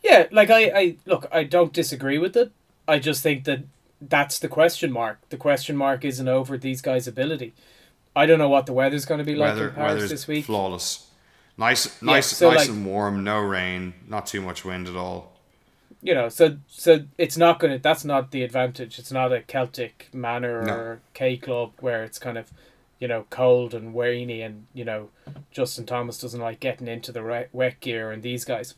Yeah, 0.04 0.28
like 0.32 0.50
I, 0.50 0.64
I 0.78 0.96
look, 1.06 1.28
I 1.32 1.44
don't 1.44 1.72
disagree 1.74 2.18
with 2.18 2.36
it. 2.36 2.52
I 2.88 3.00
just 3.00 3.24
think 3.24 3.46
that 3.46 3.62
that's 4.02 4.38
the 4.40 4.50
question 4.50 4.92
mark. 4.92 5.18
The 5.30 5.38
question 5.38 5.78
mark 5.78 6.04
isn't 6.04 6.28
over 6.28 6.58
these 6.58 6.82
guys' 6.82 7.08
ability. 7.08 7.54
I 8.16 8.26
don't 8.26 8.38
know 8.40 8.50
what 8.50 8.66
the 8.66 8.74
weather's 8.74 9.06
going 9.06 9.20
to 9.20 9.24
be 9.24 9.34
like 9.36 9.50
Weather, 9.54 9.70
in 9.70 9.76
Paris 9.76 10.10
this 10.10 10.28
week. 10.28 10.46
flawless. 10.46 11.08
Nice, 11.58 12.02
nice, 12.02 12.28
so, 12.28 12.50
nice 12.50 12.60
like- 12.62 12.70
and 12.70 12.86
warm. 12.86 13.24
No 13.24 13.40
rain, 13.40 13.94
not 14.08 14.26
too 14.28 14.42
much 14.42 14.66
wind 14.66 14.88
at 14.88 14.96
all. 14.96 15.32
You 16.02 16.14
know, 16.16 16.28
so 16.28 16.58
so 16.68 17.06
it's 17.18 17.38
not 17.38 17.60
going 17.60 17.72
to. 17.72 17.80
That's 17.80 18.04
not 18.04 18.32
the 18.32 18.44
advantage. 18.44 19.00
It's 19.00 19.12
not 19.12 19.32
a 19.32 19.42
Celtic 19.42 20.10
Manor 20.14 20.64
No. 20.64 20.74
or 20.74 21.00
K 21.14 21.38
Club 21.38 21.72
where 21.80 22.04
it's 22.04 22.20
kind 22.20 22.38
of, 22.38 22.52
you 23.00 23.08
know, 23.08 23.26
cold 23.30 23.74
and 23.74 23.98
rainy, 23.98 24.42
and 24.42 24.66
you 24.74 24.84
know, 24.84 25.10
Justin 25.52 25.86
Thomas 25.86 26.18
doesn't 26.20 26.42
like 26.42 26.60
getting 26.60 26.90
into 26.90 27.14
the 27.14 27.48
wet 27.54 27.80
gear, 27.80 28.12
and 28.12 28.22
these 28.22 28.44
guys. 28.44 28.76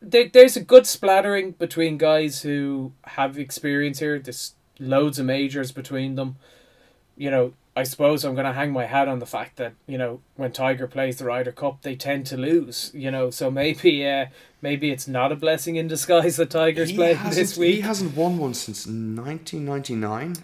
There, 0.00 0.28
there's 0.32 0.56
a 0.56 0.60
good 0.60 0.86
splattering 0.86 1.52
between 1.52 1.98
guys 1.98 2.42
who 2.42 2.92
have 3.04 3.38
experience 3.38 3.98
here. 3.98 4.18
There's 4.18 4.54
loads 4.78 5.18
of 5.18 5.26
majors 5.26 5.72
between 5.72 6.14
them. 6.16 6.36
You 7.16 7.30
know, 7.30 7.54
I 7.74 7.82
suppose 7.82 8.24
I'm 8.24 8.34
going 8.34 8.46
to 8.46 8.52
hang 8.52 8.72
my 8.72 8.84
hat 8.86 9.08
on 9.08 9.18
the 9.20 9.26
fact 9.26 9.56
that 9.56 9.72
you 9.86 9.96
know 9.98 10.20
when 10.36 10.52
Tiger 10.52 10.86
plays 10.86 11.16
the 11.18 11.24
Ryder 11.24 11.52
Cup, 11.52 11.82
they 11.82 11.96
tend 11.96 12.26
to 12.26 12.36
lose. 12.36 12.90
You 12.94 13.10
know, 13.10 13.30
so 13.30 13.50
maybe 13.50 14.06
uh, 14.06 14.26
maybe 14.60 14.90
it's 14.90 15.08
not 15.08 15.32
a 15.32 15.36
blessing 15.36 15.76
in 15.76 15.88
disguise 15.88 16.36
that 16.36 16.50
Tiger's 16.50 16.90
He 16.90 16.96
playing 16.96 17.18
this 17.30 17.56
week. 17.56 17.76
he 17.76 17.80
hasn't 17.80 18.14
won 18.16 18.36
one 18.38 18.52
since 18.54 18.86
1999. 18.86 20.36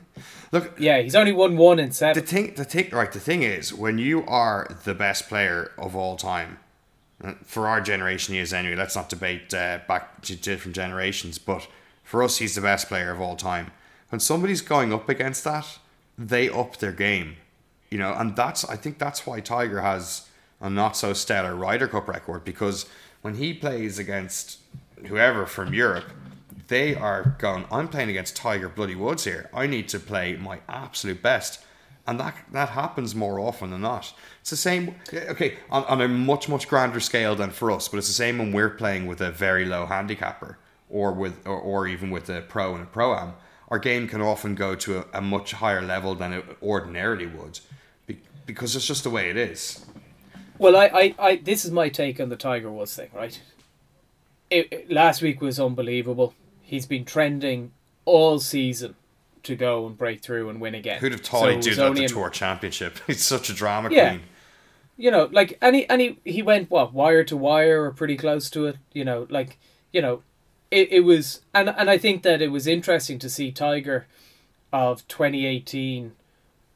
Look, 0.50 0.74
Yeah, 0.78 1.00
he's 1.00 1.14
only 1.14 1.32
won 1.32 1.56
one 1.56 1.78
in 1.78 1.92
seven. 1.92 2.22
the 2.22 2.26
thing, 2.28 2.54
the 2.54 2.64
thing, 2.64 2.90
right? 2.90 3.10
The 3.10 3.20
thing 3.20 3.42
is, 3.42 3.72
when 3.72 3.98
you 3.98 4.24
are 4.26 4.68
the 4.84 4.94
best 4.94 5.28
player 5.28 5.72
of 5.78 5.96
all 5.96 6.16
time, 6.16 6.58
for 7.44 7.68
our 7.68 7.80
generation, 7.80 8.34
he 8.34 8.40
is 8.40 8.52
anyway. 8.52 8.76
Let's 8.76 8.96
not 8.96 9.08
debate 9.08 9.52
uh, 9.54 9.80
back 9.86 10.22
to 10.22 10.36
different 10.36 10.74
generations, 10.74 11.38
but 11.38 11.66
for 12.02 12.22
us, 12.22 12.38
he's 12.38 12.54
the 12.54 12.60
best 12.60 12.88
player 12.88 13.10
of 13.10 13.20
all 13.20 13.36
time. 13.36 13.70
When 14.08 14.20
somebody's 14.20 14.60
going 14.60 14.92
up 14.92 15.08
against 15.08 15.44
that, 15.44 15.78
they 16.18 16.48
up 16.48 16.76
their 16.76 16.92
game, 16.92 17.36
you 17.90 17.98
know, 17.98 18.12
and 18.12 18.36
that's 18.36 18.64
I 18.64 18.76
think 18.76 18.98
that's 18.98 19.26
why 19.26 19.40
Tiger 19.40 19.80
has 19.80 20.28
a 20.60 20.68
not 20.68 20.96
so 20.96 21.12
stellar 21.12 21.54
Ryder 21.54 21.88
Cup 21.88 22.08
record 22.08 22.44
because 22.44 22.86
when 23.22 23.34
he 23.34 23.54
plays 23.54 23.98
against 23.98 24.58
whoever 25.06 25.46
from 25.46 25.72
Europe, 25.72 26.10
they 26.68 26.94
are 26.94 27.36
going. 27.38 27.64
I'm 27.70 27.88
playing 27.88 28.10
against 28.10 28.36
Tiger 28.36 28.68
Bloody 28.68 28.94
Woods 28.94 29.24
here. 29.24 29.50
I 29.52 29.66
need 29.66 29.88
to 29.88 29.98
play 29.98 30.36
my 30.36 30.60
absolute 30.68 31.22
best, 31.22 31.64
and 32.06 32.18
that 32.20 32.36
that 32.52 32.70
happens 32.70 33.14
more 33.14 33.38
often 33.38 33.70
than 33.70 33.82
not. 33.82 34.12
It's 34.40 34.50
the 34.50 34.56
same. 34.56 34.96
Okay, 35.12 35.56
on, 35.70 35.84
on 35.84 36.00
a 36.00 36.08
much 36.08 36.48
much 36.48 36.68
grander 36.68 37.00
scale 37.00 37.34
than 37.36 37.50
for 37.50 37.70
us, 37.70 37.88
but 37.88 37.98
it's 37.98 38.08
the 38.08 38.12
same 38.12 38.38
when 38.38 38.52
we're 38.52 38.70
playing 38.70 39.06
with 39.06 39.20
a 39.20 39.30
very 39.30 39.64
low 39.64 39.86
handicapper 39.86 40.58
or 40.88 41.12
with 41.12 41.46
or, 41.46 41.58
or 41.58 41.86
even 41.86 42.10
with 42.10 42.28
a 42.28 42.42
pro 42.42 42.74
and 42.74 42.82
a 42.82 42.86
pro 42.86 43.14
am. 43.14 43.34
Our 43.68 43.78
game 43.78 44.06
can 44.08 44.20
often 44.20 44.54
go 44.54 44.74
to 44.74 44.98
a, 44.98 45.04
a 45.14 45.20
much 45.22 45.52
higher 45.52 45.80
level 45.80 46.14
than 46.14 46.32
it 46.34 46.44
ordinarily 46.62 47.24
would, 47.26 47.60
be, 48.06 48.20
because 48.44 48.76
it's 48.76 48.86
just 48.86 49.04
the 49.04 49.10
way 49.10 49.30
it 49.30 49.36
is. 49.38 49.86
Well, 50.58 50.76
I, 50.76 50.86
I, 50.92 51.14
I, 51.18 51.36
this 51.36 51.64
is 51.64 51.70
my 51.70 51.88
take 51.88 52.20
on 52.20 52.28
the 52.28 52.36
Tiger 52.36 52.70
Woods 52.70 52.94
thing, 52.94 53.08
right? 53.14 53.40
It, 54.50 54.68
it- 54.70 54.90
last 54.92 55.22
week 55.22 55.40
was 55.40 55.58
unbelievable. 55.58 56.34
He's 56.60 56.84
been 56.84 57.04
trending 57.06 57.72
all 58.04 58.38
season 58.40 58.94
to 59.44 59.56
go 59.56 59.86
and 59.86 59.96
break 59.98 60.22
through 60.22 60.48
and 60.50 60.60
win 60.60 60.74
again. 60.74 61.00
Who'd 61.00 61.12
have 61.12 61.20
thought 61.22 61.48
it 61.48 61.54
he'd 61.56 61.62
do 61.62 61.74
that 61.74 61.86
at 61.90 61.94
the 61.96 62.02
in- 62.04 62.08
tour 62.08 62.30
championship? 62.30 62.98
He's 63.06 63.24
such 63.24 63.50
a 63.50 63.54
drama 63.54 63.88
Yeah. 63.90 64.10
queen. 64.10 64.22
you 64.96 65.10
know, 65.10 65.28
like 65.32 65.58
any 65.62 65.88
any 65.90 66.18
he, 66.24 66.32
he 66.32 66.42
went 66.42 66.70
what 66.70 66.92
wire 66.92 67.24
to 67.24 67.36
wire 67.36 67.84
or 67.84 67.90
pretty 67.92 68.16
close 68.16 68.48
to 68.50 68.66
it. 68.66 68.76
You 68.92 69.04
know, 69.04 69.26
like 69.30 69.58
you 69.92 70.00
know, 70.02 70.22
it, 70.70 70.92
it 70.92 71.00
was 71.00 71.40
and 71.54 71.68
and 71.70 71.90
I 71.90 71.98
think 71.98 72.22
that 72.22 72.40
it 72.42 72.48
was 72.48 72.66
interesting 72.66 73.18
to 73.20 73.28
see 73.30 73.50
Tiger 73.50 74.06
of 74.72 75.06
twenty 75.08 75.44
eighteen 75.46 76.12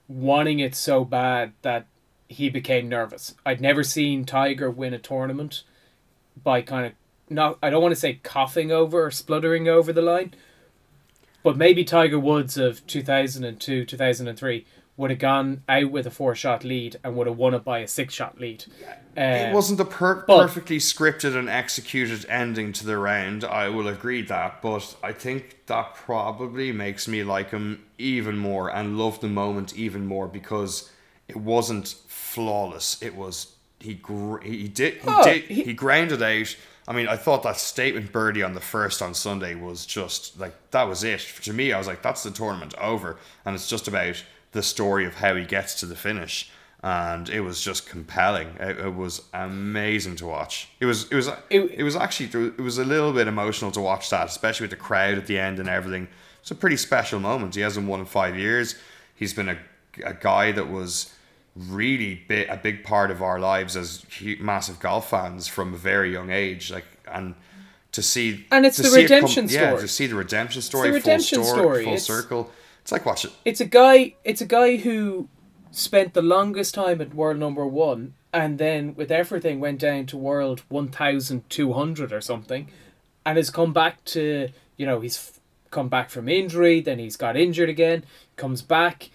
wanting 0.08 0.60
it 0.60 0.74
so 0.74 1.04
bad 1.04 1.52
that 1.62 1.86
he 2.28 2.48
became 2.48 2.88
nervous. 2.88 3.34
I'd 3.44 3.60
never 3.60 3.82
seen 3.84 4.24
Tiger 4.24 4.70
win 4.70 4.94
a 4.94 4.98
tournament 4.98 5.62
by 6.42 6.62
kind 6.62 6.86
of 6.86 6.92
not 7.28 7.58
I 7.62 7.70
don't 7.70 7.82
want 7.82 7.92
to 7.94 8.00
say 8.00 8.14
coughing 8.22 8.70
over 8.72 9.04
or 9.06 9.10
spluttering 9.10 9.68
over 9.68 9.92
the 9.92 10.02
line, 10.02 10.34
but 11.46 11.56
maybe 11.56 11.84
Tiger 11.84 12.18
Woods 12.18 12.58
of 12.58 12.84
2002, 12.88 13.84
2003 13.84 14.66
would 14.96 15.10
have 15.10 15.18
gone 15.20 15.62
out 15.68 15.92
with 15.92 16.04
a 16.04 16.10
four 16.10 16.34
shot 16.34 16.64
lead 16.64 16.96
and 17.04 17.14
would 17.14 17.28
have 17.28 17.36
won 17.36 17.54
it 17.54 17.62
by 17.62 17.78
a 17.78 17.86
six 17.86 18.12
shot 18.14 18.40
lead. 18.40 18.64
It 19.16 19.46
Um, 19.50 19.52
wasn't 19.52 19.78
a 19.78 19.84
per- 19.84 20.22
perfectly 20.22 20.78
scripted 20.78 21.36
and 21.36 21.48
executed 21.48 22.26
ending 22.28 22.72
to 22.72 22.84
the 22.84 22.98
round. 22.98 23.44
I 23.44 23.68
will 23.68 23.86
agree 23.86 24.22
that, 24.22 24.60
but 24.60 24.96
I 25.04 25.12
think 25.12 25.66
that 25.66 25.94
probably 25.94 26.72
makes 26.72 27.06
me 27.06 27.22
like 27.22 27.50
him 27.52 27.84
even 27.96 28.38
more 28.38 28.68
and 28.68 28.98
love 28.98 29.20
the 29.20 29.28
moment 29.28 29.72
even 29.78 30.04
more 30.04 30.26
because 30.26 30.90
it 31.28 31.36
wasn't 31.36 31.94
flawless. 32.08 33.00
It 33.00 33.14
was 33.14 33.52
he 33.78 33.94
gr- 33.94 34.40
he 34.42 34.66
did 34.66 34.94
he 34.94 35.00
Oh, 35.06 35.22
did 35.22 35.42
he- 35.44 35.62
he 35.62 35.72
grounded 35.74 36.24
out. 36.24 36.56
I 36.88 36.92
mean, 36.92 37.08
I 37.08 37.16
thought 37.16 37.42
that 37.42 37.56
statement 37.56 38.12
birdie 38.12 38.42
on 38.42 38.54
the 38.54 38.60
first 38.60 39.02
on 39.02 39.12
Sunday 39.14 39.54
was 39.54 39.84
just 39.86 40.38
like 40.38 40.54
that 40.70 40.84
was 40.84 41.02
it. 41.04 41.20
To 41.42 41.52
me, 41.52 41.72
I 41.72 41.78
was 41.78 41.86
like, 41.86 42.02
that's 42.02 42.22
the 42.22 42.30
tournament 42.30 42.74
over, 42.78 43.16
and 43.44 43.54
it's 43.54 43.68
just 43.68 43.88
about 43.88 44.22
the 44.52 44.62
story 44.62 45.04
of 45.04 45.14
how 45.14 45.34
he 45.34 45.44
gets 45.44 45.74
to 45.80 45.86
the 45.86 45.96
finish. 45.96 46.50
And 46.82 47.28
it 47.28 47.40
was 47.40 47.60
just 47.62 47.88
compelling. 47.88 48.48
It, 48.60 48.78
it 48.78 48.94
was 48.94 49.22
amazing 49.34 50.16
to 50.16 50.26
watch. 50.26 50.68
It 50.78 50.86
was 50.86 51.10
it 51.10 51.16
was 51.16 51.26
it, 51.50 51.60
It- 51.74 51.82
was 51.82 51.96
actually 51.96 52.26
it 52.48 52.60
was 52.60 52.78
a 52.78 52.84
little 52.84 53.12
bit 53.12 53.26
emotional 53.26 53.72
to 53.72 53.80
watch 53.80 54.10
that, 54.10 54.28
especially 54.28 54.64
with 54.64 54.70
the 54.70 54.76
crowd 54.76 55.18
at 55.18 55.26
the 55.26 55.38
end 55.38 55.58
and 55.58 55.68
everything. 55.68 56.06
It's 56.42 56.50
a 56.52 56.54
pretty 56.54 56.76
special 56.76 57.18
moment. 57.18 57.56
He 57.56 57.62
hasn't 57.62 57.88
won 57.88 57.98
in 58.00 58.06
five 58.06 58.38
years. 58.38 58.76
He's 59.16 59.34
been 59.34 59.48
a, 59.48 59.58
a 60.04 60.14
guy 60.14 60.52
that 60.52 60.68
was 60.70 61.12
really 61.56 62.22
big, 62.28 62.48
a 62.48 62.56
big 62.56 62.84
part 62.84 63.10
of 63.10 63.22
our 63.22 63.38
lives 63.38 63.76
as 63.76 64.04
massive 64.40 64.78
golf 64.78 65.10
fans 65.10 65.46
from 65.48 65.74
a 65.74 65.76
very 65.76 66.12
young 66.12 66.30
age. 66.30 66.70
Like 66.70 66.84
and 67.10 67.34
to 67.92 68.02
see 68.02 68.44
And 68.52 68.66
it's 68.66 68.76
the 68.76 68.84
see 68.84 69.02
it 69.02 69.08
come- 69.08 69.16
redemption 69.16 69.48
Yeah, 69.48 69.68
story. 69.70 69.80
to 69.82 69.88
see 69.88 70.06
the 70.06 70.14
redemption 70.16 70.62
story, 70.62 70.88
the 70.90 70.94
redemption 70.94 71.38
full 71.38 71.46
story, 71.46 71.60
story. 71.62 71.84
full 71.84 71.92
It's- 71.94 72.06
circle. 72.06 72.52
It's 72.82 72.92
like 72.92 73.04
watch 73.06 73.24
it. 73.24 73.32
it's 73.44 73.60
a 73.60 73.64
guy 73.64 74.14
it's 74.22 74.40
a 74.40 74.46
guy 74.46 74.76
who 74.76 75.28
spent 75.72 76.14
the 76.14 76.22
longest 76.22 76.74
time 76.74 77.00
at 77.00 77.14
world 77.14 77.38
number 77.38 77.66
one 77.66 78.14
and 78.32 78.58
then 78.58 78.94
with 78.94 79.10
everything 79.10 79.58
went 79.60 79.80
down 79.80 80.06
to 80.06 80.16
world 80.16 80.62
1200 80.68 82.12
or 82.12 82.20
something 82.20 82.68
and 83.24 83.36
has 83.36 83.50
come 83.50 83.72
back 83.72 84.04
to 84.04 84.48
you 84.76 84.86
know 84.86 85.00
he's 85.00 85.40
come 85.70 85.88
back 85.88 86.10
from 86.10 86.28
injury 86.28 86.80
then 86.80 86.98
he's 86.98 87.16
got 87.16 87.36
injured 87.36 87.68
again 87.68 88.04
comes 88.36 88.62
back 88.62 89.10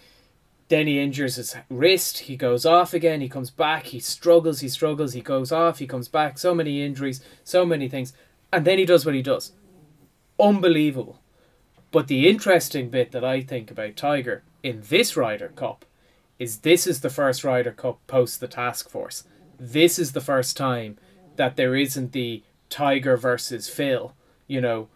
then 0.71 0.87
he 0.87 0.99
injures 0.99 1.35
his 1.35 1.55
wrist 1.69 2.19
he 2.19 2.35
goes 2.35 2.65
off 2.65 2.93
again 2.93 3.21
he 3.21 3.29
comes 3.29 3.49
back 3.49 3.87
he 3.87 3.99
struggles 3.99 4.61
he 4.61 4.69
struggles 4.69 5.13
he 5.13 5.21
goes 5.21 5.51
off 5.51 5.79
he 5.79 5.87
comes 5.87 6.07
back 6.07 6.37
so 6.37 6.55
many 6.55 6.83
injuries 6.83 7.21
so 7.43 7.65
many 7.65 7.89
things 7.89 8.13
and 8.51 8.65
then 8.65 8.77
he 8.77 8.85
does 8.85 9.05
what 9.05 9.15
he 9.15 9.21
does 9.21 9.51
unbelievable 10.39 11.19
but 11.91 12.07
the 12.07 12.27
interesting 12.27 12.89
bit 12.89 13.11
that 13.11 13.23
I 13.23 13.41
think 13.41 13.69
about 13.69 13.97
Tiger 13.97 14.43
in 14.63 14.81
this 14.87 15.17
Ryder 15.17 15.49
Cup 15.49 15.85
is 16.39 16.59
this 16.59 16.87
is 16.87 17.01
the 17.01 17.09
first 17.09 17.43
Ryder 17.43 17.73
Cup 17.73 17.99
post 18.07 18.39
the 18.39 18.47
task 18.47 18.89
force. 18.89 19.25
This 19.59 19.99
is 19.99 20.13
the 20.13 20.21
first 20.21 20.55
time 20.55 20.97
that 21.35 21.57
there 21.57 21.75
isn't 21.75 22.13
the 22.13 22.43
Tiger 22.69 23.17
versus 23.17 23.69
Phil. 23.69 24.13
You 24.47 24.61
know, 24.61 24.87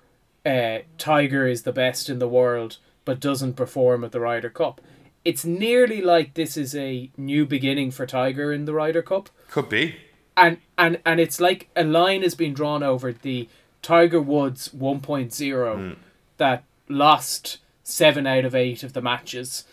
uh, 0.46 0.80
Tiger 0.98 1.46
is 1.46 1.64
the 1.64 1.74
best 1.74 2.10
in 2.10 2.20
the 2.20 2.30
world 2.30 2.78
but 3.04 3.20
doesn't 3.20 3.54
perform 3.54 4.04
at 4.04 4.12
the 4.12 4.20
Ryder 4.20 4.50
Cup. 4.50 4.82
It's 5.26 5.44
nearly 5.44 6.02
like 6.02 6.36
this 6.36 6.56
is 6.56 6.76
a 6.76 7.10
new 7.18 7.46
beginning 7.46 7.92
for 7.92 8.06
Tiger 8.06 8.54
in 8.54 8.66
the 8.66 8.74
Ryder 8.74 9.02
Cup 9.02 9.30
Could 9.50 9.70
be. 9.70 9.96
and 10.38 10.60
and 10.78 11.02
and 11.04 11.20
it's 11.20 11.42
like 11.42 11.68
a 11.76 11.84
line 11.84 12.22
has 12.22 12.36
been 12.36 12.54
drawn 12.54 12.84
over 12.84 13.12
the 13.12 13.50
Tiger 13.82 14.22
Woods 14.22 14.70
1.0 14.70 15.76
hmm. 15.76 16.00
that 16.38 16.64
lost 16.88 17.58
seven 17.84 18.26
out 18.26 18.46
of 18.46 18.56
eight 18.56 18.84
of 18.84 18.94
the 18.94 19.02
matches, 19.02 19.64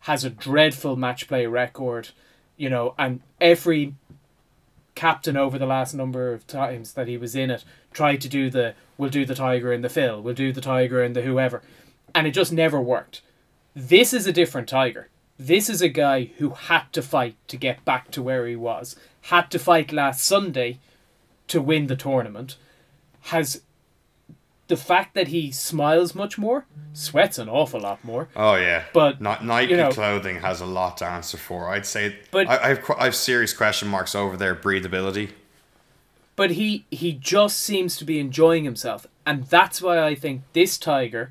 has 0.00 0.24
a 0.24 0.30
dreadful 0.30 0.96
match 0.96 1.28
play 1.28 1.46
record, 1.46 2.10
you 2.56 2.70
know, 2.70 2.94
and 2.98 3.20
every 3.40 3.94
captain 4.94 5.36
over 5.36 5.58
the 5.58 5.66
last 5.66 5.94
number 5.94 6.32
of 6.32 6.46
times 6.46 6.94
that 6.94 7.06
he 7.06 7.18
was 7.18 7.36
in 7.36 7.50
it 7.50 7.62
tried 7.92 8.18
to 8.18 8.28
do 8.28 8.48
the 8.48 8.74
we'll 8.96 9.10
do 9.10 9.26
the 9.26 9.34
tiger 9.34 9.72
and 9.72 9.84
the 9.84 9.88
Phil, 9.88 10.22
we'll 10.22 10.34
do 10.34 10.52
the 10.52 10.60
tiger 10.60 11.02
and 11.02 11.14
the 11.14 11.22
whoever, 11.22 11.62
and 12.14 12.26
it 12.26 12.32
just 12.32 12.52
never 12.52 12.80
worked. 12.80 13.20
This 13.76 14.14
is 14.14 14.26
a 14.26 14.32
different 14.32 14.68
tiger. 14.70 15.10
This 15.38 15.68
is 15.68 15.82
a 15.82 15.88
guy 15.90 16.30
who 16.38 16.50
had 16.50 16.90
to 16.94 17.02
fight 17.02 17.36
to 17.48 17.58
get 17.58 17.84
back 17.84 18.10
to 18.12 18.22
where 18.22 18.46
he 18.46 18.56
was, 18.56 18.96
had 19.22 19.50
to 19.50 19.58
fight 19.58 19.92
last 19.92 20.24
Sunday 20.24 20.78
to 21.48 21.60
win 21.60 21.86
the 21.86 21.94
tournament, 21.94 22.56
has 23.24 23.60
the 24.68 24.78
fact 24.78 25.14
that 25.14 25.28
he 25.28 25.52
smiles 25.52 26.14
much 26.14 26.38
more, 26.38 26.64
sweats 26.94 27.36
an 27.38 27.50
awful 27.50 27.80
lot 27.80 28.02
more. 28.02 28.28
Oh 28.34 28.54
yeah, 28.54 28.84
But, 28.94 29.20
Ni- 29.20 29.36
Nike 29.42 29.72
you 29.72 29.76
know- 29.76 29.92
clothing 29.92 30.40
has 30.40 30.62
a 30.62 30.66
lot 30.66 30.96
to 30.96 31.04
answer 31.04 31.36
for. 31.36 31.68
I'd 31.68 31.84
say, 31.84 32.16
But- 32.30 32.48
I, 32.48 32.56
I 32.56 32.68
have 32.68 32.90
I 32.98 33.04
have 33.04 33.14
serious 33.14 33.52
question 33.52 33.88
marks 33.88 34.14
over 34.14 34.38
their 34.38 34.54
breathability. 34.56 35.32
But 36.34 36.52
he 36.52 36.86
he 36.90 37.12
just 37.12 37.60
seems 37.60 37.98
to 37.98 38.04
be 38.06 38.18
enjoying 38.18 38.64
himself, 38.64 39.06
and 39.26 39.44
that's 39.44 39.82
why 39.82 40.02
I 40.02 40.14
think 40.14 40.42
this 40.54 40.78
Tiger, 40.78 41.30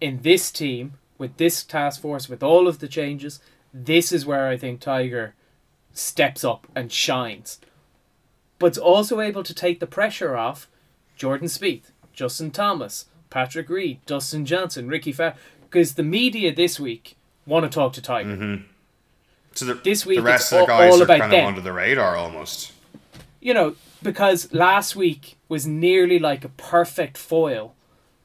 in 0.00 0.22
this 0.22 0.50
team 0.50 0.94
with 1.22 1.38
this 1.38 1.62
task 1.64 2.02
force 2.02 2.28
with 2.28 2.42
all 2.42 2.68
of 2.68 2.80
the 2.80 2.88
changes, 2.88 3.40
this 3.72 4.12
is 4.12 4.26
where 4.26 4.48
I 4.48 4.56
think 4.58 4.80
Tiger 4.80 5.34
steps 5.94 6.44
up 6.44 6.66
and 6.74 6.92
shines. 6.92 7.58
But's 8.58 8.76
also 8.78 9.20
able 9.20 9.42
to 9.44 9.54
take 9.54 9.80
the 9.80 9.86
pressure 9.86 10.36
off 10.36 10.68
Jordan 11.16 11.48
Spieth, 11.48 11.90
Justin 12.12 12.50
Thomas, 12.50 13.06
Patrick 13.30 13.70
Reed, 13.70 14.00
Dustin 14.04 14.44
Johnson, 14.44 14.88
Rickie 14.88 15.12
Fowler, 15.12 15.34
because 15.62 15.94
the 15.94 16.02
media 16.02 16.54
this 16.54 16.78
week 16.78 17.16
want 17.46 17.64
to 17.64 17.70
talk 17.74 17.92
to 17.94 18.02
Tiger. 18.02 18.30
Mm-hmm. 18.36 18.64
So 19.54 19.64
the, 19.66 19.74
This 19.74 20.04
week 20.04 20.18
the 20.18 20.22
rest 20.22 20.44
it's 20.44 20.52
of 20.52 20.66
the 20.66 20.72
all- 20.72 20.78
guys 20.78 20.92
all 20.92 21.00
are 21.00 21.04
about 21.04 21.20
kind 21.20 21.32
of 21.32 21.36
them. 21.38 21.46
under 21.46 21.60
the 21.60 21.72
radar 21.72 22.16
almost. 22.16 22.72
you 23.40 23.54
know, 23.54 23.74
because 24.02 24.52
last 24.52 24.96
week 24.96 25.36
was 25.48 25.66
nearly 25.66 26.18
like 26.18 26.44
a 26.44 26.48
perfect 26.50 27.16
foil 27.16 27.74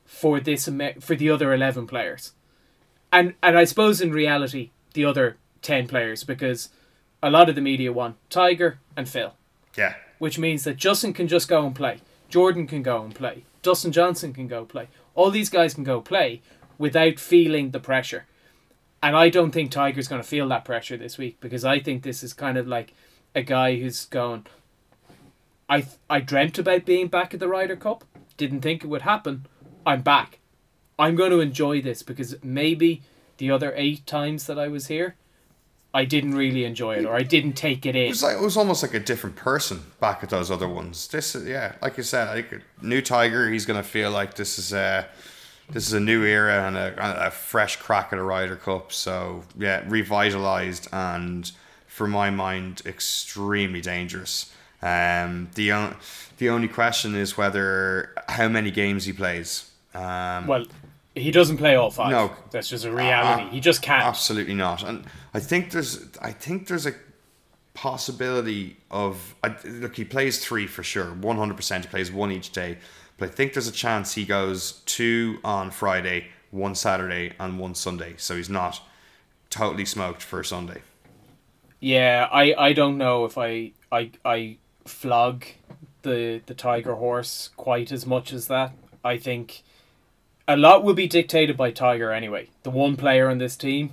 for 0.05 0.39
this 0.39 0.69
for 0.99 1.15
the 1.15 1.29
other 1.29 1.53
eleven 1.53 1.85
players, 1.87 2.31
and 3.11 3.33
and 3.41 3.57
I 3.57 3.63
suppose 3.63 4.01
in 4.01 4.11
reality 4.11 4.71
the 4.93 5.05
other 5.05 5.37
ten 5.61 5.87
players 5.87 6.23
because 6.23 6.69
a 7.21 7.29
lot 7.29 7.49
of 7.49 7.55
the 7.55 7.61
media 7.61 7.91
want 7.91 8.17
Tiger 8.29 8.79
and 8.95 9.07
Phil, 9.09 9.33
Yeah, 9.75 9.95
which 10.19 10.37
means 10.37 10.63
that 10.63 10.77
Justin 10.77 11.13
can 11.13 11.27
just 11.27 11.47
go 11.47 11.65
and 11.65 11.75
play, 11.75 11.99
Jordan 12.29 12.67
can 12.67 12.83
go 12.83 13.03
and 13.03 13.13
play, 13.13 13.43
Dustin 13.61 13.91
Johnson 13.91 14.33
can 14.33 14.47
go 14.47 14.65
play, 14.65 14.87
all 15.15 15.31
these 15.31 15.49
guys 15.49 15.73
can 15.73 15.83
go 15.83 16.01
play 16.01 16.41
without 16.77 17.19
feeling 17.19 17.71
the 17.71 17.79
pressure. 17.79 18.25
And 19.01 19.15
I 19.15 19.29
don't 19.29 19.51
think 19.51 19.71
Tiger's 19.71 20.07
going 20.07 20.21
to 20.21 20.27
feel 20.27 20.47
that 20.49 20.65
pressure 20.65 20.97
this 20.97 21.17
week 21.17 21.39
because 21.39 21.63
I 21.63 21.79
think 21.79 22.01
this 22.01 22.23
is 22.23 22.33
kind 22.33 22.57
of 22.57 22.67
like 22.67 22.93
a 23.35 23.43
guy 23.43 23.77
who's 23.77 24.05
going. 24.05 24.45
I 25.69 25.85
I 26.09 26.19
dreamt 26.19 26.57
about 26.57 26.85
being 26.85 27.07
back 27.07 27.33
at 27.33 27.39
the 27.39 27.47
Ryder 27.47 27.75
Cup. 27.75 28.03
Didn't 28.37 28.61
think 28.61 28.83
it 28.83 28.87
would 28.87 29.03
happen. 29.03 29.45
I'm 29.85 30.01
back. 30.01 30.39
I'm 30.99 31.15
going 31.15 31.31
to 31.31 31.39
enjoy 31.39 31.81
this 31.81 32.03
because 32.03 32.35
maybe 32.43 33.01
the 33.37 33.51
other 33.51 33.73
eight 33.75 34.05
times 34.05 34.47
that 34.47 34.57
I 34.57 34.67
was 34.67 34.87
here, 34.87 35.15
I 35.93 36.05
didn't 36.05 36.35
really 36.35 36.65
enjoy 36.65 36.95
it 36.97 37.05
or 37.05 37.15
I 37.15 37.23
didn't 37.23 37.53
take 37.53 37.85
it 37.85 37.95
it 37.95 37.95
in. 37.95 38.09
was 38.09 38.23
like 38.23 38.35
it 38.37 38.41
was 38.41 38.57
almost 38.57 38.83
like 38.83 38.93
a 38.93 38.99
different 38.99 39.35
person 39.35 39.81
back 39.99 40.23
at 40.23 40.29
those 40.29 40.51
other 40.51 40.67
ones. 40.67 41.07
This, 41.07 41.35
is 41.35 41.47
yeah, 41.47 41.75
like 41.81 41.97
you 41.97 42.03
said, 42.03 42.31
think 42.49 42.63
new 42.81 43.01
Tiger. 43.01 43.49
He's 43.49 43.65
gonna 43.65 43.83
feel 43.83 44.11
like 44.11 44.35
this 44.35 44.59
is 44.59 44.73
a 44.73 45.07
this 45.69 45.87
is 45.87 45.93
a 45.93 45.99
new 45.99 46.23
era 46.23 46.67
and 46.67 46.77
a, 46.77 47.27
a 47.27 47.31
fresh 47.31 47.77
crack 47.77 48.11
at 48.11 48.19
a 48.19 48.23
Ryder 48.23 48.57
Cup. 48.57 48.91
So 48.91 49.43
yeah, 49.57 49.83
revitalized 49.87 50.87
and 50.91 51.51
for 51.87 52.07
my 52.07 52.29
mind, 52.29 52.81
extremely 52.85 53.81
dangerous. 53.81 54.53
Um, 54.81 55.49
the 55.55 55.71
on, 55.71 55.95
the 56.37 56.49
only 56.49 56.67
question 56.67 57.15
is 57.15 57.37
whether 57.37 58.13
how 58.27 58.49
many 58.49 58.71
games 58.71 59.05
he 59.05 59.13
plays. 59.13 59.71
Um, 59.95 60.45
Well, 60.45 60.65
he 61.17 61.31
doesn't 61.31 61.57
play 61.57 61.75
all 61.75 61.91
five. 61.91 62.11
No. 62.11 62.31
That's 62.51 62.69
just 62.69 62.85
a 62.85 62.91
reality. 62.91 63.49
he 63.49 63.59
just 63.59 63.81
can't. 63.81 64.05
Absolutely 64.05 64.53
not. 64.53 64.83
And 64.83 65.05
I 65.33 65.39
think 65.39 65.71
there's 65.71 66.05
I 66.21 66.31
think 66.31 66.67
there's 66.67 66.85
a 66.85 66.93
possibility 67.73 68.77
of 68.89 69.35
I, 69.43 69.55
look 69.65 69.95
he 69.95 70.03
plays 70.03 70.43
three 70.43 70.67
for 70.67 70.83
sure. 70.83 71.13
One 71.13 71.37
hundred 71.37 71.57
percent 71.57 71.85
he 71.85 71.89
plays 71.89 72.11
one 72.11 72.31
each 72.31 72.51
day. 72.51 72.77
But 73.17 73.29
I 73.29 73.31
think 73.31 73.53
there's 73.53 73.67
a 73.67 73.71
chance 73.71 74.13
he 74.13 74.25
goes 74.25 74.83
two 74.85 75.39
on 75.43 75.71
Friday, 75.71 76.27
one 76.51 76.75
Saturday, 76.75 77.33
and 77.39 77.59
one 77.59 77.73
Sunday. 77.73 78.13
So 78.17 78.35
he's 78.35 78.49
not 78.49 78.79
totally 79.49 79.85
smoked 79.85 80.21
for 80.21 80.43
Sunday. 80.43 80.81
Yeah, 81.79 82.27
I, 82.31 82.53
I 82.57 82.73
don't 82.73 82.97
know 82.97 83.25
if 83.25 83.37
I 83.37 83.71
I 83.91 84.11
I 84.25 84.57
flog 84.85 85.45
the 86.01 86.41
the 86.45 86.53
tiger 86.53 86.95
horse 86.95 87.49
quite 87.57 87.91
as 87.91 88.05
much 88.05 88.33
as 88.33 88.47
that. 88.47 88.73
I 89.03 89.17
think 89.17 89.63
a 90.47 90.57
lot 90.57 90.83
will 90.83 90.93
be 90.93 91.07
dictated 91.07 91.57
by 91.57 91.71
Tiger 91.71 92.11
anyway. 92.11 92.49
The 92.63 92.69
one 92.69 92.95
player 92.95 93.29
on 93.29 93.37
this 93.37 93.55
team 93.55 93.91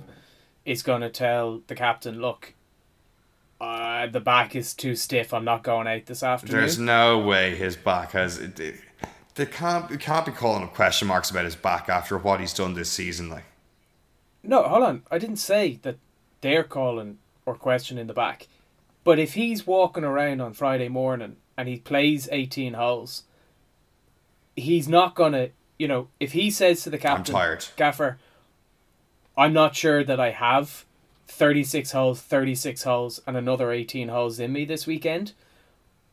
is 0.65 0.83
going 0.83 1.01
to 1.01 1.09
tell 1.09 1.61
the 1.67 1.75
captain, 1.75 2.21
"Look, 2.21 2.53
uh, 3.59 4.07
the 4.07 4.19
back 4.19 4.55
is 4.55 4.73
too 4.73 4.95
stiff. 4.95 5.33
I'm 5.33 5.45
not 5.45 5.63
going 5.63 5.87
out 5.87 6.05
this 6.05 6.23
afternoon." 6.23 6.57
There's 6.57 6.79
no 6.79 7.19
way 7.19 7.55
his 7.55 7.75
back 7.75 8.11
has. 8.11 8.37
It, 8.37 8.59
it, 8.59 8.75
they 9.35 9.45
can't. 9.45 9.89
We 9.89 9.97
can't 9.97 10.25
be 10.25 10.31
calling 10.31 10.61
him 10.63 10.69
question 10.69 11.07
marks 11.07 11.29
about 11.29 11.45
his 11.45 11.55
back 11.55 11.89
after 11.89 12.17
what 12.17 12.39
he's 12.39 12.53
done 12.53 12.73
this 12.73 12.89
season. 12.89 13.29
Like 13.29 13.45
No, 14.43 14.63
hold 14.63 14.83
on. 14.83 15.03
I 15.11 15.17
didn't 15.17 15.37
say 15.37 15.79
that 15.83 15.97
they're 16.41 16.63
calling 16.63 17.17
or 17.45 17.55
questioning 17.55 18.07
the 18.07 18.13
back. 18.13 18.47
But 19.03 19.19
if 19.19 19.33
he's 19.33 19.67
walking 19.67 20.03
around 20.03 20.41
on 20.41 20.53
Friday 20.53 20.89
morning 20.89 21.37
and 21.57 21.67
he 21.67 21.77
plays 21.77 22.27
18 22.31 22.73
holes, 22.73 23.23
he's 24.55 24.87
not 24.87 25.15
going 25.15 25.33
to, 25.33 25.51
you 25.77 25.87
know, 25.87 26.07
if 26.19 26.31
he 26.31 26.49
says 26.49 26.83
to 26.83 26.89
the 26.89 26.97
I'm 26.97 27.01
captain, 27.01 27.35
tired. 27.35 27.65
Gaffer, 27.75 28.17
I'm 29.37 29.53
not 29.53 29.75
sure 29.75 30.03
that 30.03 30.19
I 30.19 30.31
have 30.31 30.85
36 31.27 31.91
holes, 31.91 32.21
36 32.21 32.83
holes, 32.83 33.21
and 33.27 33.35
another 33.35 33.71
18 33.71 34.09
holes 34.09 34.39
in 34.39 34.53
me 34.53 34.65
this 34.65 34.87
weekend. 34.87 35.33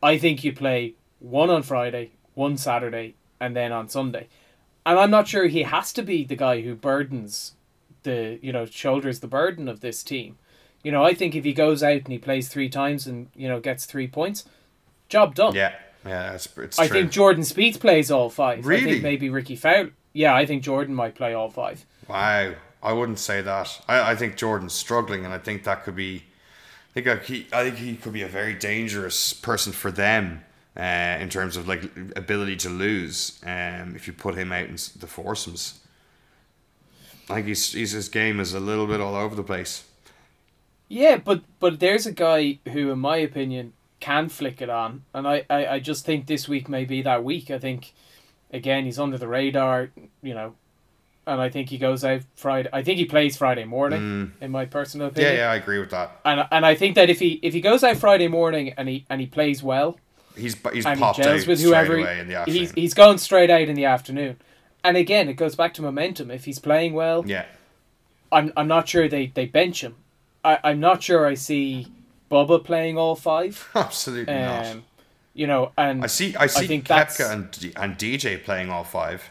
I 0.03 0.19
think 0.19 0.43
you 0.43 0.53
play 0.53 0.95
one 1.21 1.51
on 1.51 1.63
Friday, 1.63 2.11
one 2.35 2.57
Saturday, 2.57 3.15
and 3.41 3.55
then 3.55 3.73
on 3.73 3.89
Sunday. 3.89 4.29
And 4.85 4.99
I'm 4.99 5.11
not 5.11 5.29
sure 5.29 5.47
he 5.47 5.63
has 5.63 5.93
to 5.93 6.03
be 6.03 6.25
the 6.25 6.35
guy 6.35 6.63
who 6.63 6.75
burdens 6.75 7.53
the, 8.03 8.39
you 8.43 8.53
know, 8.53 8.67
shoulders 8.67 9.21
the 9.21 9.29
burden 9.29 9.69
of 9.69 9.81
this 9.81 10.03
team. 10.03 10.39
You 10.83 10.91
know, 10.91 11.05
I 11.05 11.15
think 11.15 11.37
if 11.37 11.45
he 11.45 11.53
goes 11.53 11.83
out 11.85 11.93
and 11.93 12.09
he 12.09 12.19
plays 12.19 12.49
three 12.49 12.69
times 12.69 13.07
and, 13.07 13.29
you 13.37 13.49
know, 13.49 13.61
gets 13.61 13.87
three 13.87 14.09
points, 14.09 14.45
job 15.09 15.37
done. 15.37 15.55
Yeah, 15.55 15.75
yeah, 16.07 16.33
it's, 16.35 16.49
it's 16.57 16.79
I 16.79 16.89
true. 16.89 17.01
think 17.01 17.13
Jordan 17.13 17.43
Spieth 17.45 17.81
plays 17.81 18.11
all 18.11 18.29
five. 18.31 18.65
I 18.65 18.69
Really? 18.69 18.85
think 18.85 19.03
maybe 19.03 19.31
Rickie 19.31 19.57
Fowler. 19.57 19.93
Yeah, 20.13 20.35
I 20.35 20.45
think 20.47 20.63
Jordan 20.63 20.95
might 20.95 21.15
play 21.15 21.33
all 21.35 21.49
five. 21.49 21.87
Wow, 22.09 22.55
I 22.83 22.93
wouldn't 22.93 23.19
say 23.19 23.41
that. 23.43 23.81
I, 23.89 24.13
I 24.13 24.17
think 24.17 24.37
Jordan's 24.37 24.73
struggling, 24.75 25.25
and 25.25 25.33
I 25.33 25.39
think 25.39 25.65
that 25.65 25.85
could 25.85 25.97
be. 25.97 26.25
I 26.91 27.01
think 27.01 27.07
I- 27.07 27.17
he, 27.25 27.47
I 27.53 27.65
think 27.65 27.77
he 27.77 27.97
could 27.97 28.13
be 28.13 28.23
a 28.23 28.29
very 28.29 28.55
dangerous 28.55 29.33
person 29.33 29.73
for 29.73 29.91
them 29.91 30.45
uh, 30.77 31.17
in 31.21 31.29
terms 31.31 31.57
of 31.57 31.67
like 31.69 31.85
ability 32.17 32.57
to 32.57 32.69
lose. 32.69 33.41
Um, 33.47 33.95
if 33.97 34.07
you 34.07 34.13
put 34.13 34.35
him 34.35 34.53
out 34.53 34.67
in 34.67 34.75
the 34.99 35.07
foursomes, 35.07 35.81
I 37.31 37.37
think 37.37 37.47
he's, 37.47 37.73
he's 37.73 37.93
his 37.93 38.09
game 38.09 38.41
is 38.41 38.53
a 38.53 38.61
little 38.61 38.87
bit 38.87 39.01
all 39.01 39.15
over 39.15 39.35
the 39.35 39.43
place. 39.45 39.85
Yeah, 40.89 41.17
but 41.17 41.43
but 41.59 41.81
there's 41.81 42.05
a 42.07 42.13
guy 42.13 42.59
who, 42.71 42.91
in 42.91 42.99
my 42.99 43.17
opinion, 43.17 43.73
can 44.03 44.29
flick 44.29 44.61
it 44.61 44.69
on, 44.69 45.05
and 45.15 45.27
I, 45.27 45.45
I, 45.49 45.67
I 45.75 45.79
just 45.81 46.05
think 46.05 46.27
this 46.27 46.49
week 46.49 46.69
may 46.69 46.85
be 46.85 47.03
that 47.03 47.23
week. 47.25 47.51
I 47.51 47.59
think, 47.59 47.93
again, 48.53 48.85
he's 48.85 48.99
under 48.99 49.17
the 49.17 49.29
radar, 49.29 49.91
you 50.23 50.35
know, 50.35 50.55
and 51.27 51.41
I 51.41 51.49
think 51.49 51.69
he 51.71 51.79
goes 51.79 52.05
out 52.05 52.23
Friday. 52.35 52.69
I 52.73 52.83
think 52.83 52.99
he 52.99 53.05
plays 53.05 53.37
Friday 53.37 53.65
morning, 53.65 54.33
in 54.41 54.51
my 54.51 54.65
personal 54.67 55.09
Mm. 55.11 55.17
Yeah, 55.17 55.23
opinion. 55.23 55.37
yeah, 55.45 55.51
I 55.53 55.57
agree 55.57 55.79
with 55.79 55.91
that. 55.91 56.21
And 56.25 56.47
and 56.51 56.67
I 56.67 56.75
think 56.75 56.97
that 56.97 57.09
if 57.11 57.19
he 57.21 57.39
if 57.43 57.55
he 57.55 57.61
goes 57.61 57.85
out 57.85 57.97
Friday 57.97 58.29
morning 58.29 58.75
and 58.77 58.89
he 58.89 59.05
and 59.09 59.21
he 59.21 59.27
plays 59.27 59.63
well 59.63 59.99
He's 60.37 60.57
he's 60.73 60.87
and 60.87 60.99
popped 60.99 61.19
gels 61.23 61.43
out 61.43 61.47
with 61.49 61.59
straight 61.59 61.69
whoever 61.69 61.97
away 61.99 62.19
in 62.21 62.27
the 62.29 62.35
afternoon. 62.37 62.61
he's 62.61 62.73
he's 62.73 62.95
going 62.95 63.19
straight 63.19 63.51
out 63.51 63.69
in 63.69 63.75
the 63.77 63.85
afternoon. 63.85 64.37
And 64.83 64.97
again, 64.97 65.29
it 65.29 65.35
goes 65.35 65.55
back 65.55 65.75
to 65.75 65.83
momentum. 65.83 66.31
If 66.31 66.45
he's 66.47 66.59
playing 66.59 66.95
well, 66.95 67.23
yeah, 67.27 67.45
I'm 68.33 68.53
I'm 68.57 68.67
not 68.67 68.89
sure 68.89 69.09
they, 69.09 69.27
they 69.27 69.47
bench 69.47 69.83
him. 69.85 69.95
I, 70.45 70.59
I'm 70.65 70.81
not 70.81 71.03
sure 71.05 71.25
I 71.27 71.35
see 71.35 71.87
Bubba 72.33 72.65
playing 72.65 72.97
all 72.97 73.15
five. 73.15 73.69
absolutely 73.75 74.33
not. 74.33 74.67
Um, 74.67 74.85
you 75.35 75.47
know, 75.47 75.73
and 75.77 76.03
I 76.03 76.07
see 76.07 76.35
I 76.37 76.47
see 76.47 76.67
think 76.67 76.87
Koepka 76.89 77.31
and 77.31 77.75
and 77.77 77.99
DJ 77.99 78.43
playing 78.43 78.71
all 78.71 78.85
five. 78.85 79.31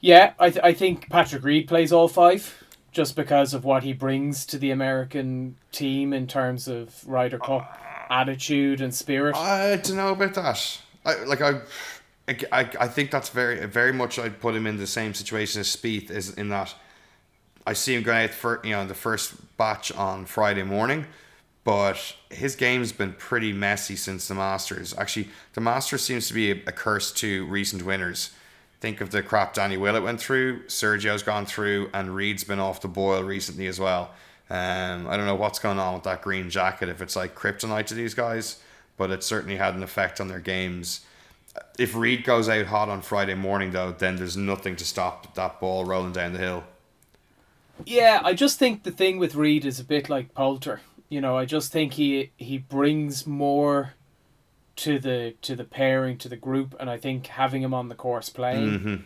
yeah, 0.00 0.32
I 0.38 0.50
th- 0.50 0.64
I 0.64 0.72
think 0.72 1.10
Patrick 1.10 1.44
Reed 1.44 1.68
plays 1.68 1.92
all 1.92 2.08
five 2.08 2.64
just 2.92 3.14
because 3.14 3.52
of 3.52 3.64
what 3.64 3.82
he 3.84 3.92
brings 3.92 4.46
to 4.46 4.58
the 4.58 4.70
American 4.70 5.56
team 5.70 6.12
in 6.14 6.26
terms 6.26 6.66
of 6.66 7.06
Ryder 7.06 7.38
Cup 7.38 7.78
attitude 8.10 8.80
and 8.80 8.94
spirit. 8.94 9.36
I 9.36 9.76
don't 9.76 9.96
know 9.96 10.12
about 10.12 10.34
that. 10.34 10.80
I 11.04 11.24
like 11.24 11.42
I, 11.42 11.60
I, 12.28 12.70
I 12.80 12.88
think 12.88 13.10
that's 13.10 13.28
very 13.28 13.64
very 13.66 13.92
much. 13.92 14.18
I'd 14.18 14.40
put 14.40 14.54
him 14.54 14.66
in 14.66 14.78
the 14.78 14.86
same 14.86 15.12
situation 15.12 15.60
as 15.60 15.74
Spieth 15.74 16.10
is 16.10 16.32
in 16.34 16.48
that 16.48 16.74
I 17.68 17.74
see 17.74 17.94
him 17.94 18.02
going 18.02 18.24
out 18.24 18.30
for 18.30 18.62
you 18.64 18.70
know 18.70 18.86
the 18.86 18.94
first 18.94 19.34
batch 19.58 19.92
on 19.92 20.24
Friday 20.24 20.62
morning, 20.62 21.04
but 21.64 22.16
his 22.30 22.56
game's 22.56 22.92
been 22.92 23.12
pretty 23.12 23.52
messy 23.52 23.94
since 23.94 24.26
the 24.26 24.34
Masters. 24.34 24.94
Actually, 24.96 25.28
the 25.52 25.60
Masters 25.60 26.00
seems 26.00 26.28
to 26.28 26.34
be 26.34 26.50
a, 26.50 26.72
curse 26.72 27.12
to 27.12 27.44
recent 27.44 27.82
winners. 27.82 28.30
Think 28.80 29.02
of 29.02 29.10
the 29.10 29.22
crap 29.22 29.52
Danny 29.52 29.76
Willett 29.76 30.02
went 30.02 30.18
through, 30.18 30.62
Sergio's 30.62 31.22
gone 31.22 31.44
through, 31.44 31.90
and 31.92 32.16
Reed's 32.16 32.42
been 32.42 32.58
off 32.58 32.80
the 32.80 32.88
boil 32.88 33.22
recently 33.22 33.66
as 33.66 33.78
well. 33.78 34.12
Um, 34.48 35.06
I 35.06 35.18
don't 35.18 35.26
know 35.26 35.34
what's 35.34 35.58
going 35.58 35.78
on 35.78 35.92
with 35.92 36.04
that 36.04 36.22
green 36.22 36.48
jacket, 36.48 36.88
if 36.88 37.02
it's 37.02 37.16
like 37.16 37.34
kryptonite 37.34 37.84
to 37.88 37.94
these 37.94 38.14
guys, 38.14 38.62
but 38.96 39.10
it 39.10 39.22
certainly 39.22 39.56
had 39.56 39.74
an 39.74 39.82
effect 39.82 40.22
on 40.22 40.28
their 40.28 40.40
games. 40.40 41.04
if 41.78 41.94
Reed 41.94 42.24
goes 42.24 42.48
out 42.48 42.64
hot 42.64 42.88
on 42.88 43.02
Friday 43.02 43.34
morning, 43.34 43.72
though, 43.72 43.92
then 43.92 44.16
there's 44.16 44.38
nothing 44.38 44.74
to 44.76 44.86
stop 44.86 45.34
that 45.34 45.60
ball 45.60 45.84
rolling 45.84 46.12
down 46.12 46.32
the 46.32 46.38
hill. 46.38 46.64
Yeah, 47.86 48.20
I 48.22 48.34
just 48.34 48.58
think 48.58 48.82
the 48.82 48.90
thing 48.90 49.18
with 49.18 49.34
Reed 49.34 49.64
is 49.64 49.80
a 49.80 49.84
bit 49.84 50.08
like 50.08 50.34
Poulter. 50.34 50.80
You 51.08 51.20
know, 51.20 51.36
I 51.38 51.44
just 51.44 51.72
think 51.72 51.94
he 51.94 52.32
he 52.36 52.58
brings 52.58 53.26
more 53.26 53.94
to 54.76 54.98
the 54.98 55.34
to 55.42 55.56
the 55.56 55.64
pairing 55.64 56.18
to 56.18 56.28
the 56.28 56.36
group, 56.36 56.74
and 56.78 56.90
I 56.90 56.98
think 56.98 57.26
having 57.28 57.62
him 57.62 57.74
on 57.74 57.88
the 57.88 57.94
course 57.94 58.28
playing 58.28 58.78
hmm 58.78 58.96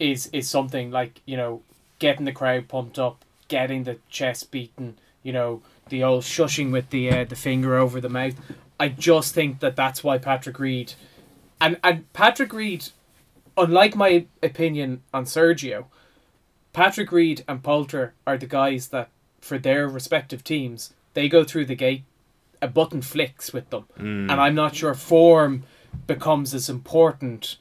is 0.00 0.28
is 0.32 0.48
something 0.48 0.90
like 0.90 1.20
you 1.24 1.36
know 1.36 1.62
getting 1.98 2.24
the 2.24 2.32
crowd 2.32 2.66
pumped 2.68 2.98
up, 2.98 3.24
getting 3.48 3.84
the 3.84 3.98
chest 4.10 4.50
beaten. 4.50 4.98
You 5.22 5.32
know, 5.32 5.62
the 5.88 6.02
old 6.02 6.24
shushing 6.24 6.72
with 6.72 6.90
the 6.90 7.10
uh, 7.10 7.24
the 7.24 7.36
finger 7.36 7.76
over 7.76 8.00
the 8.00 8.08
mouth. 8.08 8.34
I 8.80 8.88
just 8.88 9.32
think 9.34 9.60
that 9.60 9.76
that's 9.76 10.02
why 10.02 10.18
Patrick 10.18 10.58
Reed, 10.58 10.94
and 11.60 11.78
and 11.84 12.12
Patrick 12.12 12.52
Reed, 12.52 12.86
unlike 13.56 13.94
my 13.94 14.26
opinion 14.42 15.02
on 15.14 15.24
Sergio, 15.24 15.84
Patrick 16.72 17.12
Reed 17.12 17.44
and 17.46 17.62
Poulter 17.62 18.14
are 18.26 18.36
the 18.38 18.46
guys 18.46 18.88
that 18.88 19.08
for 19.40 19.58
their 19.58 19.88
respective 19.88 20.42
teams 20.44 20.92
they 21.14 21.28
go 21.28 21.44
through 21.44 21.66
the 21.66 21.74
gate, 21.74 22.04
a 22.62 22.68
button 22.68 23.02
flicks 23.02 23.52
with 23.52 23.68
them, 23.70 23.84
Mm. 23.98 24.30
and 24.30 24.40
I'm 24.40 24.54
not 24.54 24.74
sure 24.76 24.94
form 24.94 25.64
becomes 26.06 26.54
as 26.54 26.70
important 26.70 27.56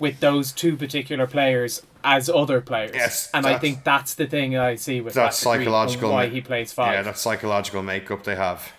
with 0.00 0.18
those 0.20 0.50
two 0.50 0.76
particular 0.76 1.28
players 1.28 1.82
as 2.02 2.28
other 2.28 2.60
players. 2.60 2.90
Yes, 2.94 3.30
and 3.32 3.46
I 3.46 3.56
think 3.58 3.84
that's 3.84 4.14
the 4.14 4.26
thing 4.26 4.56
I 4.56 4.74
see 4.74 5.00
with 5.00 5.14
That's 5.14 5.38
Patrick 5.44 5.58
Reed 5.60 5.68
and 5.68 5.72
psychological 5.74 6.10
why 6.10 6.28
he 6.28 6.40
plays 6.40 6.72
five. 6.72 6.94
Yeah, 6.94 7.02
that 7.02 7.18
psychological 7.18 7.82
makeup 7.82 8.24
they 8.24 8.34
have. 8.34 8.72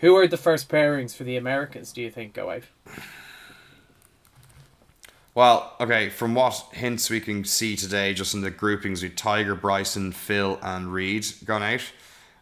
Who 0.00 0.14
are 0.16 0.28
the 0.28 0.36
first 0.36 0.68
pairings 0.68 1.16
for 1.16 1.24
the 1.24 1.38
Americans? 1.38 1.90
Do 1.92 2.02
you 2.02 2.10
think 2.10 2.34
go 2.34 2.50
out? 2.50 2.64
Well, 5.36 5.74
okay, 5.78 6.08
from 6.08 6.34
what 6.34 6.68
hints 6.72 7.10
we 7.10 7.20
can 7.20 7.44
see 7.44 7.76
today, 7.76 8.14
just 8.14 8.32
in 8.32 8.40
the 8.40 8.50
groupings 8.50 9.02
with 9.02 9.16
Tiger, 9.16 9.54
Bryson, 9.54 10.12
Phil, 10.12 10.58
and 10.62 10.90
Reed 10.90 11.26
gone 11.44 11.62
out. 11.62 11.82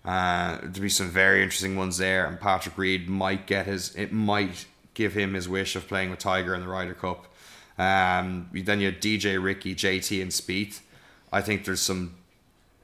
Uh, 0.05 0.59
there'll 0.59 0.80
be 0.80 0.88
some 0.88 1.09
very 1.11 1.42
interesting 1.42 1.74
ones 1.74 1.99
there, 1.99 2.24
and 2.24 2.40
Patrick 2.40 2.78
Reed 2.78 3.09
might 3.09 3.49
get 3.49 3.66
his. 3.66 3.92
It 3.97 4.12
might 4.12 4.66
give 4.95 5.12
him 5.12 5.34
his 5.34 5.49
wish 5.49 5.74
of 5.74 5.88
playing 5.88 6.11
with 6.11 6.20
Tiger 6.20 6.55
in 6.55 6.61
the 6.61 6.68
Ryder 6.68 6.95
Cup. 6.95 7.26
Um, 7.78 8.49
then 8.53 8.78
you 8.78 8.92
have 8.92 9.01
DJ, 9.01 9.42
Rickie, 9.42 9.74
JT, 9.74 10.22
and 10.22 10.30
Spieth. 10.30 10.78
I 11.32 11.40
think 11.40 11.64
there's 11.64 11.80
some 11.80 12.14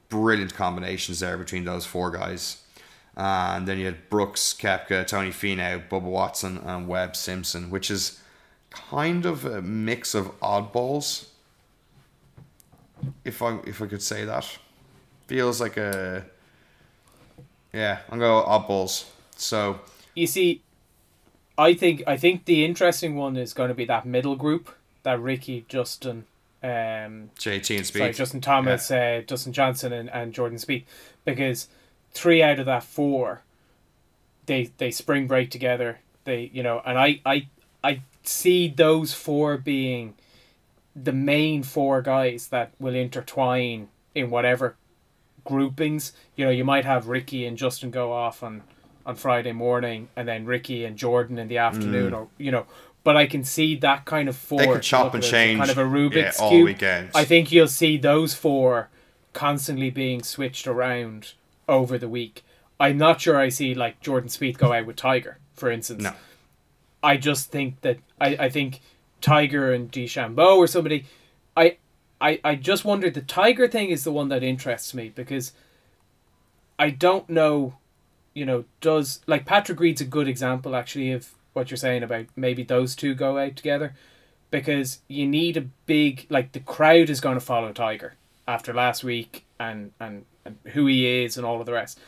brilliant 0.09 0.53
combinations 0.53 1.21
there 1.21 1.37
between 1.37 1.63
those 1.63 1.85
four 1.85 2.11
guys. 2.11 2.61
and 3.15 3.65
then 3.65 3.77
you 3.77 3.85
had 3.85 4.09
Brooks, 4.09 4.53
Koepka, 4.53 5.07
Tony 5.07 5.29
Finau, 5.29 5.87
Bubba 5.87 6.01
Watson, 6.01 6.57
and 6.57 6.89
Webb 6.89 7.15
Simpson, 7.15 7.69
which 7.69 7.89
is 7.89 8.21
kind 8.71 9.25
of 9.25 9.45
a 9.45 9.61
mix 9.61 10.15
of 10.15 10.39
oddballs. 10.39 11.27
If 13.23 13.41
I 13.41 13.59
if 13.65 13.81
I 13.81 13.87
could 13.87 14.01
say 14.01 14.25
that, 14.25 14.57
feels 15.27 15.61
like 15.61 15.77
a 15.77 16.25
yeah. 17.73 17.99
I'm 18.09 18.19
going 18.19 18.45
oddballs. 18.45 19.05
So 19.35 19.79
You 20.15 20.27
see, 20.27 20.61
I 21.57 21.73
think 21.73 22.03
I 22.07 22.17
think 22.17 22.45
the 22.45 22.65
interesting 22.65 23.15
one 23.15 23.37
is 23.37 23.53
going 23.53 23.69
to 23.69 23.75
be 23.75 23.85
that 23.85 24.05
middle 24.05 24.35
group 24.35 24.75
that 25.03 25.19
Rickie, 25.19 25.65
Justin, 25.67 26.25
um, 26.63 27.31
JT 27.39 27.77
and 27.77 27.85
sorry, 27.87 28.11
Spieth. 28.11 28.15
Justin 28.15 28.41
Thomas, 28.41 28.91
uh, 28.91 29.23
Justin 29.25 29.53
Johnson, 29.53 29.91
and, 29.93 30.09
and 30.11 30.33
Jordan 30.33 30.57
Spieth, 30.57 30.83
because 31.25 31.67
three 32.13 32.43
out 32.43 32.59
of 32.59 32.65
that 32.67 32.83
four, 32.83 33.41
they 34.45 34.71
they 34.77 34.91
spring 34.91 35.27
break 35.27 35.49
together. 35.49 35.99
They 36.23 36.51
you 36.53 36.63
know, 36.63 36.81
and 36.85 36.99
I 36.99 37.21
I 37.25 37.47
I 37.83 38.01
see 38.23 38.67
those 38.67 39.13
four 39.13 39.57
being 39.57 40.15
the 40.95 41.13
main 41.13 41.63
four 41.63 42.01
guys 42.01 42.47
that 42.47 42.71
will 42.79 42.95
intertwine 42.95 43.87
in 44.13 44.29
whatever 44.29 44.75
groupings. 45.45 46.13
You 46.35 46.45
know, 46.45 46.51
you 46.51 46.65
might 46.65 46.85
have 46.85 47.07
Rickie 47.07 47.45
and 47.45 47.57
Justin 47.57 47.91
go 47.91 48.11
off 48.11 48.43
on 48.43 48.63
on 49.05 49.15
Friday 49.15 49.51
morning, 49.51 50.09
and 50.15 50.27
then 50.27 50.45
Rickie 50.45 50.85
and 50.85 50.95
Jordan 50.95 51.39
in 51.39 51.47
the 51.47 51.57
afternoon, 51.57 52.13
or 52.13 52.27
you 52.37 52.51
know. 52.51 52.65
But 53.03 53.17
I 53.17 53.25
can 53.25 53.43
see 53.43 53.75
that 53.77 54.05
kind 54.05 54.29
of 54.29 54.35
four. 54.35 54.59
Mm. 54.59 54.65
They 54.65 54.73
could 54.73 54.83
chop 54.83 55.13
and 55.15 55.23
change, 55.23 55.57
kind 55.57 55.71
of 55.71 55.77
a 55.77 55.83
Rubik's 55.83 56.37
yeah, 56.37 56.43
all 56.43 56.51
cube. 56.51 56.65
weekend. 56.65 57.09
I 57.15 57.25
think 57.25 57.51
you'll 57.51 57.67
see 57.67 57.97
those 57.97 58.35
four 58.35 58.89
constantly 59.33 59.89
being 59.89 60.21
switched 60.21 60.67
around 60.67 61.33
over 61.67 61.97
the 61.97 62.09
week. 62.09 62.43
I'm 62.79 62.97
not 62.97 63.21
sure 63.21 63.39
I 63.39 63.49
see 63.49 63.73
like 63.73 64.01
Jordan 64.01 64.29
Spieth 64.29 64.57
go 64.57 64.73
out 64.73 64.85
with 64.85 64.97
Tiger, 64.97 65.37
for 65.55 65.71
instance. 65.71 66.03
No. 66.03 66.13
I 67.03 67.17
just 67.17 67.51
think 67.51 67.81
that 67.81 67.97
I, 68.19 68.37
I 68.39 68.49
think 68.49 68.81
Tiger 69.21 69.71
and 69.71 69.91
DeChambeau 69.91 70.57
or 70.57 70.67
somebody 70.67 71.05
I 71.55 71.77
I 72.19 72.39
I 72.43 72.55
just 72.55 72.85
wonder 72.85 73.09
the 73.09 73.21
Tiger 73.21 73.67
thing 73.67 73.89
is 73.89 74.03
the 74.03 74.11
one 74.11 74.29
that 74.29 74.43
interests 74.43 74.93
me 74.93 75.09
because 75.09 75.53
I 76.77 76.89
don't 76.89 77.29
know, 77.29 77.75
you 78.33 78.45
know, 78.45 78.65
does 78.79 79.21
like 79.27 79.45
Patrick 79.45 79.79
Reed's 79.79 80.01
a 80.01 80.05
good 80.05 80.27
example 80.27 80.75
actually 80.75 81.11
of 81.11 81.31
what 81.53 81.69
you're 81.69 81.77
saying 81.77 82.03
about 82.03 82.27
maybe 82.35 82.63
those 82.63 82.95
two 82.95 83.13
go 83.13 83.37
out 83.37 83.55
together 83.55 83.93
because 84.49 84.99
you 85.07 85.27
need 85.27 85.57
a 85.57 85.67
big 85.85 86.27
like 86.29 86.51
the 86.51 86.59
crowd 86.59 87.09
is 87.09 87.21
going 87.21 87.35
to 87.35 87.45
follow 87.45 87.71
Tiger 87.71 88.15
after 88.47 88.73
last 88.73 89.03
week 89.03 89.45
and 89.59 89.91
and, 89.99 90.25
and 90.45 90.57
who 90.73 90.85
he 90.85 91.23
is 91.23 91.37
and 91.37 91.45
all 91.45 91.59
of 91.59 91.65
the 91.65 91.73
rest. 91.73 91.99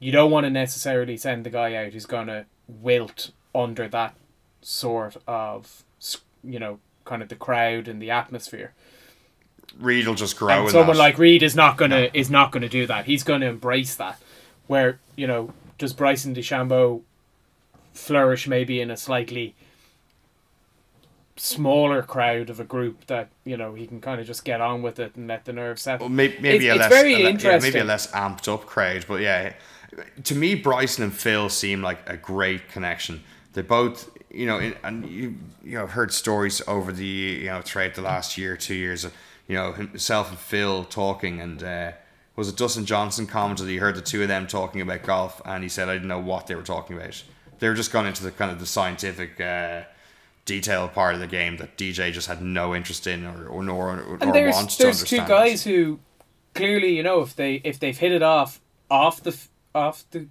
You 0.00 0.12
don't 0.12 0.30
want 0.30 0.44
to 0.44 0.50
necessarily 0.50 1.16
send 1.16 1.44
the 1.44 1.50
guy 1.50 1.74
out 1.74 1.92
who's 1.92 2.06
going 2.06 2.28
to 2.28 2.46
wilt 2.68 3.32
under 3.58 3.88
that 3.88 4.14
sort 4.62 5.16
of 5.26 5.84
you 6.44 6.58
know 6.58 6.78
kind 7.04 7.22
of 7.22 7.28
the 7.28 7.36
crowd 7.36 7.88
and 7.88 8.00
the 8.00 8.10
atmosphere. 8.10 8.72
Reed 9.78 10.06
will 10.06 10.14
just 10.14 10.38
grow. 10.38 10.62
And 10.62 10.70
someone 10.70 10.96
that. 10.96 11.02
like 11.02 11.18
Reed 11.18 11.42
is 11.42 11.54
not 11.54 11.76
gonna 11.76 12.08
is 12.14 12.30
not 12.30 12.52
gonna 12.52 12.68
do 12.68 12.86
that. 12.86 13.04
He's 13.06 13.22
gonna 13.22 13.46
embrace 13.46 13.94
that. 13.96 14.20
Where 14.66 14.98
you 15.16 15.26
know 15.26 15.52
does 15.78 15.92
Bryson 15.92 16.34
DeChambeau 16.34 17.02
flourish 17.92 18.46
maybe 18.48 18.80
in 18.80 18.90
a 18.90 18.96
slightly 18.96 19.54
smaller 21.36 22.02
crowd 22.02 22.50
of 22.50 22.58
a 22.58 22.64
group 22.64 23.06
that 23.06 23.28
you 23.44 23.56
know 23.56 23.74
he 23.74 23.86
can 23.86 24.00
kind 24.00 24.20
of 24.20 24.26
just 24.26 24.44
get 24.44 24.60
on 24.60 24.82
with 24.82 24.98
it 24.98 25.14
and 25.16 25.28
let 25.28 25.44
the 25.44 25.52
nerves 25.52 25.82
settle. 25.82 26.06
Well, 26.06 26.14
may- 26.14 26.36
maybe 26.40 26.66
It's- 26.66 26.70
a 26.70 26.70
it's 26.70 26.78
less, 26.80 27.02
very 27.02 27.14
a 27.14 27.18
le- 27.18 27.32
yeah, 27.38 27.58
maybe 27.58 27.78
a 27.78 27.84
less 27.84 28.10
amped 28.12 28.52
up 28.52 28.66
crowd, 28.66 29.04
but 29.06 29.20
yeah, 29.20 29.52
to 30.24 30.34
me, 30.34 30.54
Bryson 30.54 31.04
and 31.04 31.14
Phil 31.14 31.48
seem 31.48 31.82
like 31.82 31.98
a 32.08 32.16
great 32.16 32.68
connection. 32.68 33.22
They 33.52 33.62
both, 33.62 34.10
you 34.30 34.46
know, 34.46 34.58
in, 34.58 34.74
and 34.82 35.08
you 35.08 35.36
you 35.62 35.76
know, 35.78 35.84
I've 35.84 35.90
heard 35.90 36.12
stories 36.12 36.60
over 36.66 36.92
the 36.92 37.04
you 37.04 37.46
know 37.46 37.60
throughout 37.62 37.94
the 37.94 38.02
last 38.02 38.38
year, 38.38 38.56
two 38.56 38.74
years, 38.74 39.04
of, 39.04 39.14
you 39.46 39.56
know, 39.56 39.72
himself 39.72 40.30
and 40.30 40.38
Phil 40.38 40.84
talking, 40.84 41.40
and 41.40 41.62
uh, 41.62 41.92
was 42.36 42.48
it 42.48 42.56
Dustin 42.56 42.84
Johnson 42.84 43.26
commented 43.26 43.68
he 43.68 43.78
heard 43.78 43.94
the 43.94 44.02
two 44.02 44.22
of 44.22 44.28
them 44.28 44.46
talking 44.46 44.80
about 44.80 45.02
golf, 45.02 45.40
and 45.44 45.62
he 45.62 45.68
said 45.68 45.88
I 45.88 45.94
didn't 45.94 46.08
know 46.08 46.20
what 46.20 46.46
they 46.46 46.54
were 46.54 46.62
talking 46.62 46.96
about. 46.96 47.22
They 47.58 47.68
were 47.68 47.74
just 47.74 47.92
gone 47.92 48.06
into 48.06 48.22
the 48.22 48.30
kind 48.30 48.50
of 48.50 48.60
the 48.60 48.66
scientific. 48.66 49.40
Uh, 49.40 49.82
detailed 50.48 50.94
part 50.94 51.14
of 51.14 51.20
the 51.20 51.26
game 51.26 51.58
that 51.58 51.76
DJ 51.76 52.10
just 52.10 52.26
had 52.26 52.40
no 52.40 52.74
interest 52.74 53.06
in 53.06 53.26
or 53.26 53.48
or 53.48 53.62
nor 53.62 53.90
or, 53.90 54.18
and 54.22 54.34
there's 54.34 54.54
wants 54.54 54.78
to 54.78 54.84
there's 54.84 55.04
two 55.04 55.18
guys 55.18 55.62
who 55.62 55.98
clearly 56.54 56.96
you 56.96 57.02
know 57.02 57.20
if 57.20 57.36
they 57.36 57.60
if 57.64 57.78
they've 57.78 57.98
hit 57.98 58.12
it 58.12 58.22
off 58.22 58.58
off 58.90 59.22
the 59.22 59.36
off 59.74 60.04
the 60.10 60.26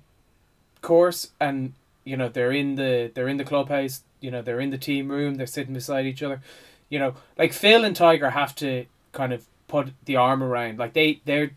course 0.81 1.29
and 1.39 1.73
you 2.07 2.15
know 2.15 2.29
they're 2.29 2.53
in 2.53 2.75
the 2.75 3.11
they're 3.13 3.27
in 3.27 3.35
the 3.35 3.43
clubhouse 3.43 4.01
you 4.21 4.31
know 4.31 4.41
they're 4.41 4.61
in 4.61 4.69
the 4.69 4.77
team 4.77 5.11
room 5.11 5.35
they're 5.35 5.45
sitting 5.45 5.73
beside 5.73 6.05
each 6.05 6.23
other. 6.23 6.41
You 6.89 6.99
know 6.99 7.15
like 7.37 7.51
Phil 7.51 7.83
and 7.83 7.95
Tiger 7.95 8.29
have 8.29 8.55
to 8.55 8.85
kind 9.11 9.33
of 9.33 9.45
put 9.67 9.89
the 10.05 10.15
arm 10.15 10.41
around 10.41 10.79
like 10.79 10.93
they 10.93 11.21
they're 11.25 11.51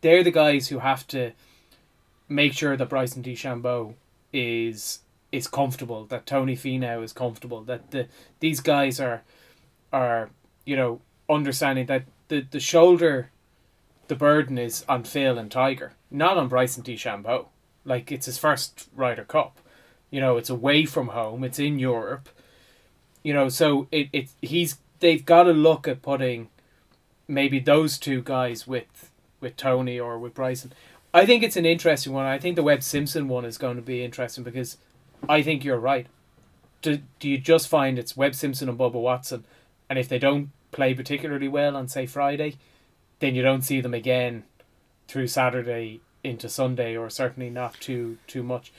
they're 0.00 0.22
the 0.22 0.30
guys 0.30 0.68
who 0.68 0.78
have 0.78 1.04
to 1.08 1.32
make 2.28 2.52
sure 2.52 2.76
that 2.76 2.88
Bryson 2.88 3.24
DeChambeau 3.24 3.94
is 4.32 5.00
is 5.32 5.48
comfortable 5.48 6.04
that 6.04 6.26
Tony 6.26 6.56
Finau 6.56 7.02
is 7.02 7.12
comfortable 7.12 7.62
that 7.62 7.90
the 7.90 8.06
these 8.38 8.60
guys 8.60 9.00
are 9.00 9.22
are 9.92 10.30
you 10.64 10.76
know 10.76 11.00
understanding 11.28 11.86
that 11.86 12.04
the 12.28 12.46
the 12.48 12.60
shoulder 12.60 13.30
the 14.06 14.14
burden 14.14 14.58
is 14.58 14.84
on 14.88 15.02
Phil 15.02 15.38
and 15.38 15.50
Tiger 15.50 15.94
not 16.08 16.38
on 16.38 16.48
Bryson 16.48 16.84
DeChambeau. 16.84 17.46
Like 17.84 18.12
it's 18.12 18.26
his 18.26 18.38
first 18.38 18.88
Ryder 18.94 19.24
Cup 19.24 19.58
you 20.10 20.20
know 20.20 20.36
it's 20.36 20.50
away 20.50 20.84
from 20.84 21.08
home 21.08 21.44
it's 21.44 21.58
in 21.58 21.78
Europe. 21.78 22.28
You 23.22 23.34
know 23.34 23.48
so 23.48 23.88
it, 23.90 24.08
it 24.12 24.28
he's 24.40 24.78
they've 25.00 25.24
got 25.24 25.44
to 25.44 25.52
look 25.52 25.86
at 25.88 26.02
putting 26.02 26.48
maybe 27.26 27.58
those 27.60 27.98
two 27.98 28.22
guys 28.22 28.66
with 28.66 29.10
with 29.40 29.56
Tony 29.56 29.98
or 29.98 30.18
with 30.18 30.34
Bryson. 30.34 30.72
I 31.14 31.24
think 31.24 31.42
it's 31.42 31.56
an 31.56 31.66
interesting 31.66 32.12
one. 32.12 32.26
I 32.26 32.38
think 32.38 32.56
the 32.56 32.62
Webb 32.62 32.82
Simpson 32.82 33.28
one 33.28 33.44
is 33.44 33.58
going 33.58 33.76
to 33.76 33.82
be 33.82 34.04
interesting 34.04 34.44
because 34.44 34.76
I 35.28 35.42
think 35.42 35.64
you're 35.64 35.78
right. 35.78 36.06
Do, 36.82 37.00
do 37.18 37.28
you 37.28 37.38
just 37.38 37.66
find 37.66 37.98
it's 37.98 38.16
Webb 38.16 38.34
Simpson 38.34 38.68
and 38.68 38.78
Bubba 38.78 39.00
Watson? 39.00 39.44
And 39.88 39.98
if 39.98 40.08
they 40.08 40.18
don't 40.18 40.50
play 40.70 40.94
particularly 40.94 41.48
well 41.48 41.76
on 41.76 41.88
say 41.88 42.06
Friday 42.06 42.56
then 43.20 43.34
you 43.34 43.42
don't 43.42 43.62
see 43.62 43.80
them 43.80 43.94
again 43.94 44.44
through 45.06 45.26
Saturday 45.26 46.00
into 46.22 46.48
Sunday 46.48 46.96
or 46.96 47.08
certainly 47.08 47.50
not 47.50 47.74
too 47.80 48.18
too 48.26 48.42
much 48.42 48.72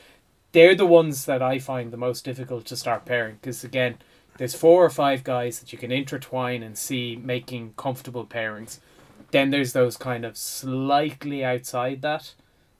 they're 0.51 0.75
the 0.75 0.85
ones 0.85 1.25
that 1.25 1.41
I 1.41 1.59
find 1.59 1.91
the 1.91 1.97
most 1.97 2.25
difficult 2.25 2.65
to 2.65 2.75
start 2.75 3.05
pairing 3.05 3.35
because 3.35 3.63
again 3.63 3.97
there's 4.37 4.55
four 4.55 4.85
or 4.85 4.89
five 4.89 5.23
guys 5.25 5.59
that 5.59 5.73
you 5.73 5.77
can 5.77 5.91
intertwine 5.91 6.63
and 6.63 6.77
see 6.77 7.19
making 7.21 7.73
comfortable 7.75 8.25
pairings. 8.25 8.79
Then 9.31 9.49
there's 9.49 9.73
those 9.73 9.97
kind 9.97 10.23
of 10.23 10.37
slightly 10.37 11.43
outside 11.43 12.01
that 12.03 12.33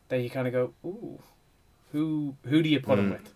that 0.08 0.22
you 0.22 0.30
kind 0.30 0.48
of 0.48 0.54
go, 0.54 0.74
ooh, 0.86 1.20
who 1.92 2.36
who 2.46 2.64
do 2.64 2.70
you 2.70 2.80
put 2.80 2.98
him 2.98 3.12
with? 3.12 3.34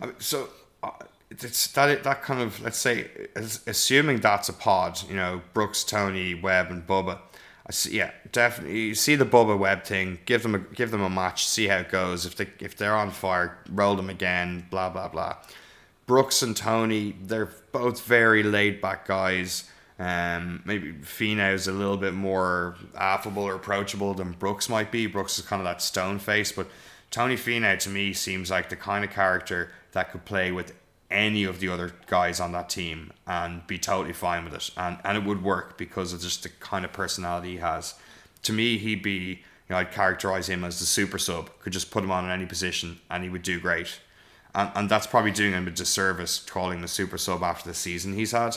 I 0.00 0.06
mean, 0.06 0.14
so 0.18 0.48
uh, 0.82 0.90
it's 1.30 1.66
that 1.72 2.02
that 2.04 2.22
kind 2.22 2.40
of 2.40 2.60
let's 2.62 2.78
say 2.78 3.10
as- 3.36 3.60
assuming 3.66 4.20
that's 4.20 4.48
a 4.48 4.54
pod, 4.54 5.02
you 5.08 5.14
know, 5.16 5.42
Brooks, 5.52 5.84
Tony, 5.84 6.34
Webb, 6.34 6.70
and 6.70 6.86
Bubba. 6.86 7.18
See, 7.70 7.98
yeah, 7.98 8.12
definitely. 8.32 8.80
You 8.80 8.94
see 8.94 9.14
the 9.14 9.26
Bubba 9.26 9.58
Webb 9.58 9.84
thing. 9.84 10.18
Give 10.24 10.42
them 10.42 10.54
a 10.54 10.58
give 10.58 10.90
them 10.90 11.02
a 11.02 11.10
match. 11.10 11.46
See 11.46 11.68
how 11.68 11.78
it 11.78 11.90
goes. 11.90 12.24
If 12.24 12.36
they 12.36 12.48
if 12.60 12.76
they're 12.76 12.96
on 12.96 13.10
fire, 13.10 13.58
roll 13.70 13.94
them 13.94 14.08
again. 14.08 14.66
Blah 14.70 14.90
blah 14.90 15.08
blah. 15.08 15.36
Brooks 16.06 16.40
and 16.42 16.56
Tony, 16.56 17.14
they're 17.22 17.50
both 17.70 18.02
very 18.02 18.42
laid 18.42 18.80
back 18.80 19.06
guys. 19.06 19.70
Um, 19.98 20.62
maybe 20.64 20.92
Finau's 20.92 21.68
a 21.68 21.72
little 21.72 21.98
bit 21.98 22.14
more 22.14 22.76
affable 22.96 23.42
or 23.42 23.54
approachable 23.54 24.14
than 24.14 24.32
Brooks 24.32 24.68
might 24.70 24.90
be. 24.90 25.06
Brooks 25.06 25.38
is 25.38 25.44
kind 25.44 25.60
of 25.60 25.64
that 25.64 25.82
stone 25.82 26.18
face, 26.18 26.52
but 26.52 26.68
Tony 27.10 27.36
Finau 27.36 27.78
to 27.80 27.90
me 27.90 28.14
seems 28.14 28.50
like 28.50 28.70
the 28.70 28.76
kind 28.76 29.04
of 29.04 29.10
character 29.10 29.70
that 29.92 30.12
could 30.12 30.24
play 30.24 30.52
with 30.52 30.72
any 31.10 31.44
of 31.44 31.60
the 31.60 31.68
other 31.68 31.92
guys 32.06 32.38
on 32.38 32.52
that 32.52 32.68
team 32.68 33.12
and 33.26 33.66
be 33.66 33.78
totally 33.78 34.12
fine 34.12 34.44
with 34.44 34.54
it, 34.54 34.70
and 34.76 34.98
and 35.04 35.16
it 35.16 35.24
would 35.24 35.42
work 35.42 35.78
because 35.78 36.12
of 36.12 36.20
just 36.20 36.42
the 36.42 36.48
kind 36.48 36.84
of 36.84 36.92
personality 36.92 37.52
he 37.52 37.56
has. 37.58 37.94
To 38.42 38.52
me, 38.52 38.78
he'd 38.78 39.02
be 39.02 39.10
you 39.20 39.70
know 39.70 39.76
I'd 39.76 39.92
characterize 39.92 40.48
him 40.48 40.64
as 40.64 40.80
the 40.80 40.86
super 40.86 41.18
sub. 41.18 41.50
Could 41.60 41.72
just 41.72 41.90
put 41.90 42.04
him 42.04 42.10
on 42.10 42.24
in 42.24 42.30
any 42.30 42.46
position 42.46 43.00
and 43.10 43.22
he 43.22 43.30
would 43.30 43.42
do 43.42 43.60
great. 43.60 44.00
And, 44.54 44.70
and 44.74 44.88
that's 44.88 45.06
probably 45.06 45.30
doing 45.30 45.52
him 45.52 45.68
a 45.68 45.70
disservice 45.70 46.38
calling 46.40 46.78
him 46.78 46.84
a 46.84 46.88
super 46.88 47.18
sub 47.18 47.42
after 47.42 47.68
the 47.68 47.74
season 47.74 48.14
he's 48.14 48.32
had 48.32 48.56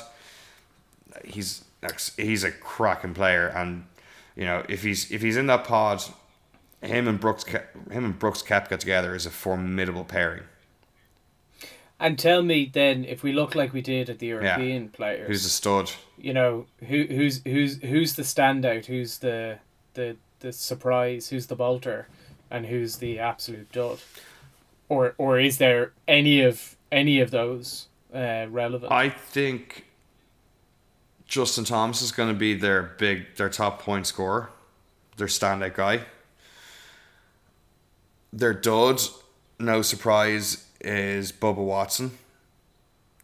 he's 1.26 1.64
he's 2.18 2.44
a 2.44 2.52
cracking 2.52 3.14
player, 3.14 3.48
and 3.48 3.86
you 4.36 4.46
know 4.46 4.64
if 4.70 4.84
he's 4.84 5.12
if 5.12 5.22
he's 5.22 5.38
in 5.38 5.48
that 5.48 5.64
pod, 5.64 6.04
him 6.82 7.08
and 7.08 7.20
Brooks 7.20 7.44
him 7.44 8.06
and 8.06 8.18
Brooks 8.18 8.42
Koepka 8.42 8.78
together 8.78 9.16
is 9.16 9.26
a 9.26 9.32
formidable 9.32 10.04
pairing. 10.04 10.44
And 12.02 12.18
tell 12.18 12.42
me 12.42 12.70
then, 12.74 13.06
if 13.06 13.22
we 13.22 13.32
look 13.32 13.54
like 13.54 13.74
we 13.74 13.82
did 13.82 14.10
at 14.10 14.18
the 14.20 14.26
European 14.26 14.90
players, 14.90 15.28
Who's 15.28 15.44
the 15.44 15.50
stud? 15.50 15.92
you 16.18 16.34
know, 16.34 16.66
who 16.88 17.04
who's 17.04 17.42
who's 17.44 17.78
who's 17.78 18.16
the 18.16 18.24
standout? 18.24 18.88
Who's 18.88 19.20
the 19.20 19.60
the 19.94 20.18
the 20.40 20.52
surprise? 20.52 21.30
Who's 21.30 21.46
the 21.46 21.56
bolter? 21.56 22.08
And 22.50 22.66
who's 22.66 22.98
the 22.98 23.20
absolute 23.20 23.72
dud? 23.72 24.00
Or 24.90 25.14
or 25.20 25.40
is 25.40 25.60
there 25.60 25.94
any 26.08 26.42
of 26.42 26.76
any 26.92 27.20
of 27.22 27.30
those 27.30 27.88
uh, 28.14 28.48
relevant? 28.50 28.92
I 28.92 29.10
think 29.10 29.86
Justin 31.28 31.66
Thomas 31.66 32.02
is 32.02 32.12
going 32.12 32.30
to 32.30 32.38
be 32.38 32.56
their 32.56 32.82
big 32.98 33.36
their 33.36 33.50
top 33.50 33.80
point 33.80 34.08
scorer, 34.08 34.50
their 35.18 35.28
standout 35.28 35.76
guy. 35.76 36.02
Their 38.34 38.54
dud, 38.54 39.02
no 39.60 39.82
surprise, 39.82 40.66
is 40.84 41.32
Bubba 41.32 41.58
Watson. 41.58 42.12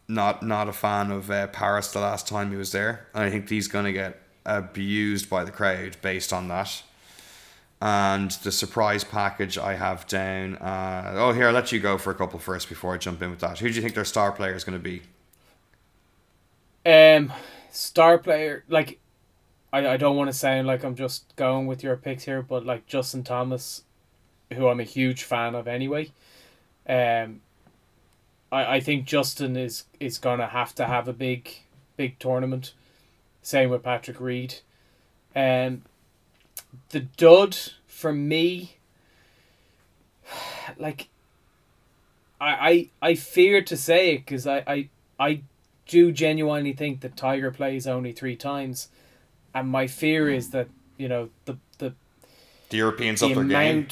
Not 0.06 0.42
not 0.42 0.68
a 0.68 0.72
fan 0.72 1.10
of 1.10 1.30
uh, 1.30 1.48
Paris 1.48 1.92
the 1.92 2.00
last 2.00 2.26
time 2.26 2.50
he 2.50 2.56
was 2.56 2.72
there, 2.72 3.06
and 3.14 3.24
I 3.24 3.30
think 3.30 3.48
he's 3.48 3.68
going 3.68 3.84
to 3.84 3.92
get 3.92 4.20
abused 4.46 5.28
by 5.28 5.44
the 5.44 5.50
crowd 5.50 5.96
based 6.00 6.32
on 6.32 6.48
that. 6.48 6.82
And 7.80 8.30
the 8.30 8.50
surprise 8.50 9.04
package 9.04 9.56
I 9.56 9.74
have 9.74 10.06
down. 10.06 10.56
Uh, 10.56 11.12
oh, 11.16 11.32
here 11.32 11.46
I'll 11.46 11.52
let 11.52 11.70
you 11.70 11.78
go 11.78 11.96
for 11.98 12.10
a 12.10 12.14
couple 12.14 12.38
first 12.40 12.68
before 12.68 12.94
I 12.94 12.98
jump 12.98 13.22
in 13.22 13.30
with 13.30 13.40
that. 13.40 13.58
Who 13.58 13.68
do 13.68 13.74
you 13.74 13.82
think 13.82 13.94
their 13.94 14.04
star 14.04 14.32
player 14.32 14.54
is 14.54 14.64
going 14.64 14.78
to 14.78 14.82
be? 14.82 15.02
Um, 16.84 17.32
star 17.70 18.18
player 18.18 18.64
like, 18.68 18.98
I 19.72 19.86
I 19.86 19.96
don't 19.96 20.16
want 20.16 20.28
to 20.28 20.36
sound 20.36 20.66
like 20.66 20.82
I'm 20.82 20.96
just 20.96 21.36
going 21.36 21.66
with 21.66 21.84
your 21.84 21.96
picks 21.96 22.24
here, 22.24 22.42
but 22.42 22.64
like 22.64 22.86
Justin 22.86 23.22
Thomas, 23.22 23.82
who 24.52 24.66
I'm 24.68 24.80
a 24.80 24.84
huge 24.84 25.22
fan 25.22 25.54
of 25.54 25.68
anyway. 25.68 26.10
Um, 26.88 27.42
I 28.50 28.76
I 28.76 28.80
think 28.80 29.04
Justin 29.04 29.56
is 29.56 29.84
is 30.00 30.18
gonna 30.18 30.48
have 30.48 30.74
to 30.76 30.86
have 30.86 31.08
a 31.08 31.12
big 31.12 31.50
big 31.96 32.18
tournament. 32.18 32.74
Same 33.42 33.70
with 33.70 33.82
Patrick 33.82 34.20
Reed. 34.20 34.56
Um, 35.34 35.82
the 36.90 37.00
dud 37.00 37.56
for 37.86 38.12
me. 38.12 38.76
Like. 40.76 41.08
I 42.40 42.88
I 43.00 43.10
I 43.10 43.14
fear 43.14 43.62
to 43.62 43.76
say 43.76 44.14
it 44.14 44.18
because 44.18 44.46
I 44.46 44.62
I 44.66 44.88
I 45.18 45.40
do 45.86 46.12
genuinely 46.12 46.72
think 46.72 47.00
that 47.00 47.16
Tiger 47.16 47.50
plays 47.50 47.86
only 47.86 48.12
three 48.12 48.36
times, 48.36 48.88
and 49.54 49.68
my 49.68 49.86
fear 49.86 50.30
is 50.30 50.50
that 50.50 50.68
you 50.96 51.08
know 51.08 51.30
the 51.46 51.56
the 51.78 51.94
The 52.68 52.76
Europeans 52.76 53.20
the 53.20 53.26
up 53.26 53.34
their 53.34 53.44
game. 53.44 53.88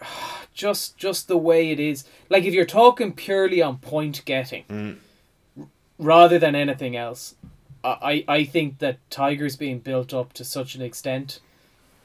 just 0.54 0.96
just 0.96 1.28
the 1.28 1.36
way 1.38 1.70
it 1.70 1.80
is. 1.80 2.04
Like 2.28 2.44
if 2.44 2.54
you're 2.54 2.64
talking 2.64 3.12
purely 3.12 3.62
on 3.62 3.78
point 3.78 4.22
getting, 4.24 4.64
Mm. 4.64 4.96
rather 5.98 6.38
than 6.38 6.54
anything 6.54 6.96
else, 6.96 7.34
I 7.84 8.24
I 8.28 8.36
I 8.38 8.44
think 8.44 8.78
that 8.78 8.98
Tiger's 9.10 9.56
being 9.56 9.78
built 9.78 10.12
up 10.14 10.32
to 10.34 10.44
such 10.44 10.74
an 10.74 10.82
extent 10.82 11.40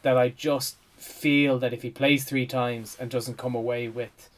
that 0.03 0.17
I 0.17 0.29
just 0.29 0.75
feel 0.97 1.59
that 1.59 1.73
if 1.73 1.81
he 1.81 1.89
plays 1.89 2.23
three 2.23 2.45
times 2.45 2.95
and 2.99 3.09
doesn't 3.11 3.37
come 3.37 3.53
away 3.55 3.87
with, 3.87 4.29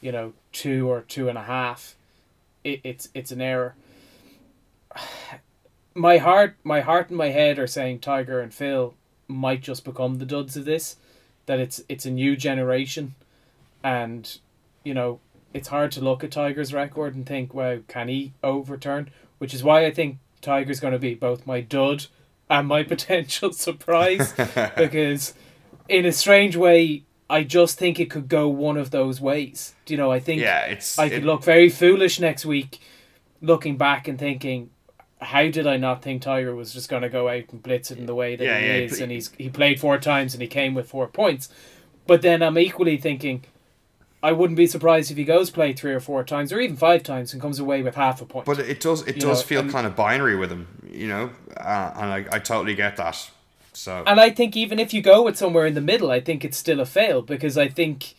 you 0.00 0.12
know, 0.12 0.32
two 0.52 0.88
or 0.90 1.00
two 1.02 1.28
and 1.28 1.38
a 1.38 1.42
half, 1.44 1.94
it, 2.62 2.80
it's 2.84 3.08
it's 3.14 3.30
an 3.32 3.40
error. 3.40 3.74
My 5.96 6.18
heart, 6.18 6.56
my 6.64 6.80
heart 6.80 7.08
and 7.10 7.16
my 7.16 7.28
head 7.28 7.56
are 7.56 7.68
saying 7.68 8.00
Tiger 8.00 8.40
and 8.40 8.52
Phil 8.52 8.94
might 9.28 9.60
just 9.60 9.84
become 9.84 10.18
the 10.18 10.26
duds 10.26 10.56
of 10.56 10.64
this. 10.64 10.96
That 11.46 11.60
it's 11.60 11.80
it's 11.88 12.04
a 12.04 12.10
new 12.10 12.36
generation, 12.36 13.14
and 13.84 14.38
you 14.82 14.94
know 14.94 15.20
it's 15.52 15.68
hard 15.68 15.92
to 15.92 16.00
look 16.00 16.24
at 16.24 16.32
Tiger's 16.32 16.74
record 16.74 17.14
and 17.14 17.24
think, 17.24 17.54
wow, 17.54 17.78
can 17.86 18.08
he 18.08 18.32
overturn? 18.42 19.10
Which 19.38 19.54
is 19.54 19.62
why 19.62 19.86
I 19.86 19.92
think 19.92 20.18
Tiger's 20.40 20.80
going 20.80 20.94
to 20.94 20.98
be 20.98 21.14
both 21.14 21.46
my 21.46 21.60
dud 21.60 22.06
and 22.50 22.66
my 22.66 22.82
potential 22.94 23.52
surprise 23.52 24.32
because 24.76 25.34
in 25.88 26.04
a 26.06 26.10
strange 26.12 26.56
way 26.56 27.04
I 27.30 27.44
just 27.44 27.78
think 27.78 28.00
it 28.00 28.10
could 28.10 28.28
go 28.28 28.48
one 28.48 28.76
of 28.76 28.90
those 28.90 29.20
ways. 29.20 29.74
Do 29.86 29.94
you 29.94 29.98
know, 29.98 30.10
I 30.10 30.18
think 30.18 30.42
Yeah, 30.42 30.64
it's 30.66 30.98
I 30.98 31.08
could 31.08 31.18
it- 31.22 31.24
look 31.24 31.44
very 31.44 31.68
foolish 31.68 32.18
next 32.18 32.44
week 32.44 32.80
looking 33.40 33.76
back 33.76 34.08
and 34.08 34.18
thinking 34.18 34.70
how 35.20 35.42
did 35.48 35.66
I 35.66 35.76
not 35.76 36.02
think 36.02 36.20
Tiger 36.22 36.54
was 36.54 36.72
just 36.72 36.88
going 36.88 37.02
to 37.02 37.08
go 37.08 37.28
out 37.28 37.44
and 37.50 37.62
blitz 37.62 37.90
it 37.90 37.98
in 37.98 38.06
the 38.06 38.14
way 38.14 38.34
that 38.36 38.44
Yeah, 38.44 38.58
he 38.60 38.66
yeah, 38.66 38.72
is 38.74 38.96
he- 38.98 39.02
and 39.04 39.12
he's 39.12 39.30
he 39.38 39.48
played 39.50 39.78
four 39.80 39.98
times 39.98 40.34
and 40.34 40.42
he 40.42 40.48
came 40.48 40.74
with 40.74 40.88
four 40.88 41.06
points. 41.06 41.48
But 42.08 42.22
then 42.22 42.42
I'm 42.42 42.58
equally 42.58 42.96
thinking 42.98 43.44
I 44.24 44.32
wouldn't 44.32 44.56
be 44.56 44.66
surprised 44.66 45.10
if 45.10 45.16
he 45.16 45.24
goes 45.24 45.50
play 45.50 45.74
three 45.74 45.92
or 45.92 46.00
four 46.00 46.24
times 46.24 46.52
or 46.52 46.58
even 46.58 46.76
five 46.76 47.02
times 47.02 47.32
and 47.32 47.42
comes 47.42 47.58
away 47.58 47.82
with 47.82 47.94
half 47.94 48.22
a 48.22 48.24
point. 48.24 48.46
But 48.46 48.58
it 48.58 48.80
does 48.80 49.02
it 49.02 49.16
You 49.16 49.22
does 49.22 49.40
know, 49.42 49.46
feel 49.46 49.70
kind 49.70 49.86
of 49.86 49.94
binary 49.94 50.34
with 50.36 50.50
him, 50.50 50.66
you 50.90 51.08
know, 51.08 51.30
uh, 51.56 51.92
and 51.96 52.10
I, 52.10 52.24
I 52.32 52.38
totally 52.38 52.74
get 52.74 52.96
that. 52.96 53.30
So 53.74 54.02
And 54.06 54.18
I 54.20 54.30
think 54.30 54.56
even 54.56 54.78
if 54.78 54.94
you 54.94 55.02
go 55.02 55.22
with 55.22 55.36
somewhere 55.36 55.66
in 55.66 55.74
the 55.74 55.80
middle, 55.80 56.10
I 56.10 56.20
think 56.20 56.44
it's 56.44 56.56
still 56.56 56.80
a 56.80 56.86
fail 56.86 57.20
because 57.20 57.58
I 57.58 57.68
think 57.68 58.14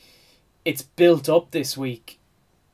it's 0.64 0.84
built 0.84 1.28
up 1.28 1.52
this 1.52 1.76
week 1.78 2.20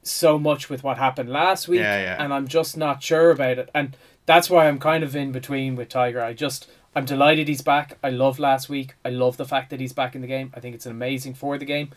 so 0.03 0.37
much 0.39 0.69
with 0.69 0.83
what 0.83 0.97
happened 0.97 1.29
last 1.29 1.67
week, 1.67 1.79
Yeah, 1.81 2.01
yeah. 2.01 2.23
and 2.23 2.33
I'm 2.33 2.47
just 2.47 2.75
not 2.75 3.01
sure 3.03 3.31
about 3.31 3.59
it. 3.59 3.69
And 3.73 3.95
that's 4.25 4.49
why 4.49 4.67
I'm 4.67 4.79
kind 4.79 5.03
of 5.03 5.15
in 5.15 5.31
between 5.31 5.75
with 5.75 5.89
Tiger. 5.89 6.21
I 6.21 6.33
just 6.33 6.67
I'm 6.95 7.05
delighted 7.05 7.47
he's 7.47 7.61
back. 7.61 7.97
I 8.03 8.09
love 8.09 8.39
last 8.39 8.67
week. 8.67 8.95
I 9.05 9.09
love 9.09 9.37
the 9.37 9.45
fact 9.45 9.69
that 9.69 9.79
he's 9.79 9.93
back 9.93 10.15
in 10.15 10.21
the 10.21 10.27
game. 10.27 10.51
I 10.53 10.59
think 10.59 10.75
it's 10.75 10.85
an 10.85 10.91
amazing 10.91 11.35
for 11.35 11.57
the 11.57 11.65
game. 11.65 11.91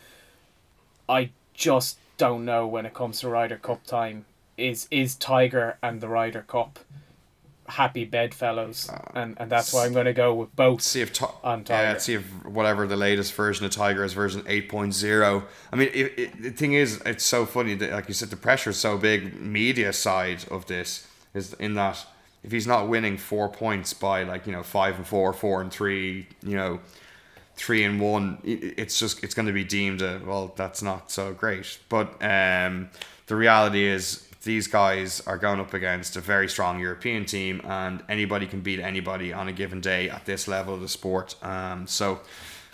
I 1.09 1.31
just 1.53 1.99
don't 2.17 2.45
know 2.45 2.67
when 2.67 2.87
it 2.87 2.95
comes 2.95 3.21
to 3.21 3.29
Ryder 3.29 3.57
Cup 3.57 3.85
time. 3.87 4.27
Is 4.57 4.87
is 4.91 5.17
Tiger 5.17 5.79
and 5.83 6.01
the 6.01 6.09
Ryder 6.09 6.43
Cup 6.43 6.79
happy 7.67 8.05
bedfellows? 8.05 8.89
Uh, 8.89 9.11
and 9.15 9.37
and 9.39 9.51
that's 9.51 9.73
why 9.73 9.85
I'm 9.85 9.93
going 9.93 10.07
to 10.07 10.13
go 10.13 10.35
with 10.35 10.55
both. 10.55 10.83
see 10.83 11.01
if 11.01 11.13
Ti- 11.13 11.27
on 11.43 11.65
yeah, 11.69 11.99
see 11.99 12.15
if 12.15 12.45
whatever 12.45 12.87
the 12.87 12.97
latest 12.97 13.35
version 13.35 13.67
of 13.67 13.73
Tiger 13.73 14.05
is 14.05 14.13
version 14.13 14.43
8.0. 14.43 15.45
I 15.73 15.77
mean, 15.77 15.91
it, 15.93 16.19
it, 16.19 16.43
the 16.43 16.51
thing 16.51 16.75
is, 16.75 17.01
it's 17.05 17.25
so 17.25 17.47
funny 17.47 17.75
that, 17.75 17.91
like 17.91 18.09
you 18.09 18.15
said, 18.15 18.31
the 18.31 18.37
pressure 18.37 18.71
is 18.71 18.77
so 18.77 18.97
big. 18.97 19.41
Media 19.41 19.93
side 19.93 20.45
of 20.51 20.67
this 20.67 21.07
is 21.35 21.55
in 21.55 21.75
that 21.75 22.07
if 22.45 22.53
he's 22.53 22.67
not 22.67 22.89
winning 22.89 23.17
four 23.17 23.49
points 23.49 23.93
by 23.95 24.23
like 24.23 24.47
you 24.47 24.53
know 24.53 24.63
five 24.63 24.97
and 24.97 25.07
four, 25.07 25.33
four 25.33 25.61
and 25.61 25.73
three, 25.73 26.29
you 26.43 26.57
know, 26.57 26.81
three 27.57 27.85
and 27.85 28.01
one, 28.01 28.39
it's 28.45 28.99
just 28.99 29.23
it's 29.25 29.35
going 29.35 29.47
to 29.47 29.53
be 29.53 29.65
deemed 29.65 30.03
a 30.03 30.21
well, 30.25 30.53
that's 30.57 30.83
not 30.83 31.11
so 31.11 31.33
great. 31.33 31.79
But 31.89 32.23
um, 32.23 32.91
the 33.27 33.37
reality 33.37 33.85
is. 33.85 34.21
These 34.43 34.67
guys 34.67 35.23
are 35.27 35.39
going 35.39 35.59
up 35.59 35.73
against 35.73 36.17
a 36.17 36.21
very 36.21 36.51
strong 36.51 36.79
European 36.79 37.25
team, 37.25 37.63
and 37.65 38.05
anybody 38.11 38.47
can 38.47 38.61
beat 38.61 38.79
anybody 38.79 39.33
on 39.33 39.49
a 39.49 39.53
given 39.53 39.81
day 39.81 40.11
at 40.11 40.27
this 40.27 40.47
level 40.47 40.75
of 40.75 40.83
the 40.83 40.89
sport. 40.89 41.35
Um, 41.43 41.87
so, 41.87 42.21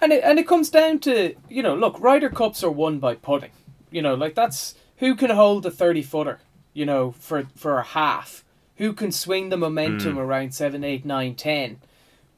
And 0.01 0.13
it, 0.13 0.25
and 0.25 0.41
it 0.41 0.49
comes 0.49 0.69
down 0.69 0.99
to, 1.01 1.37
you 1.49 1.63
know, 1.63 1.77
look, 1.77 2.01
Ryder 2.01 2.29
Cups 2.29 2.65
are 2.65 2.73
won 2.73 2.99
by 2.99 3.15
putting. 3.15 3.53
You 3.93 4.03
know, 4.03 4.15
like 4.17 4.35
that's 4.35 4.75
who 4.97 5.15
can 5.15 5.31
hold 5.31 5.63
the 5.63 5.71
30 5.71 6.03
footer, 6.03 6.41
you 6.73 6.85
know, 6.85 7.13
for, 7.13 7.47
for 7.55 7.79
a 7.79 7.85
half. 7.85 8.43
who 8.79 8.93
can 8.93 9.13
swing 9.13 9.51
the 9.51 9.57
momentum 9.57 10.19
around 10.19 10.55
seven, 10.55 10.83
eight, 10.83 11.05
nine, 11.05 11.35
ten, 11.37 11.79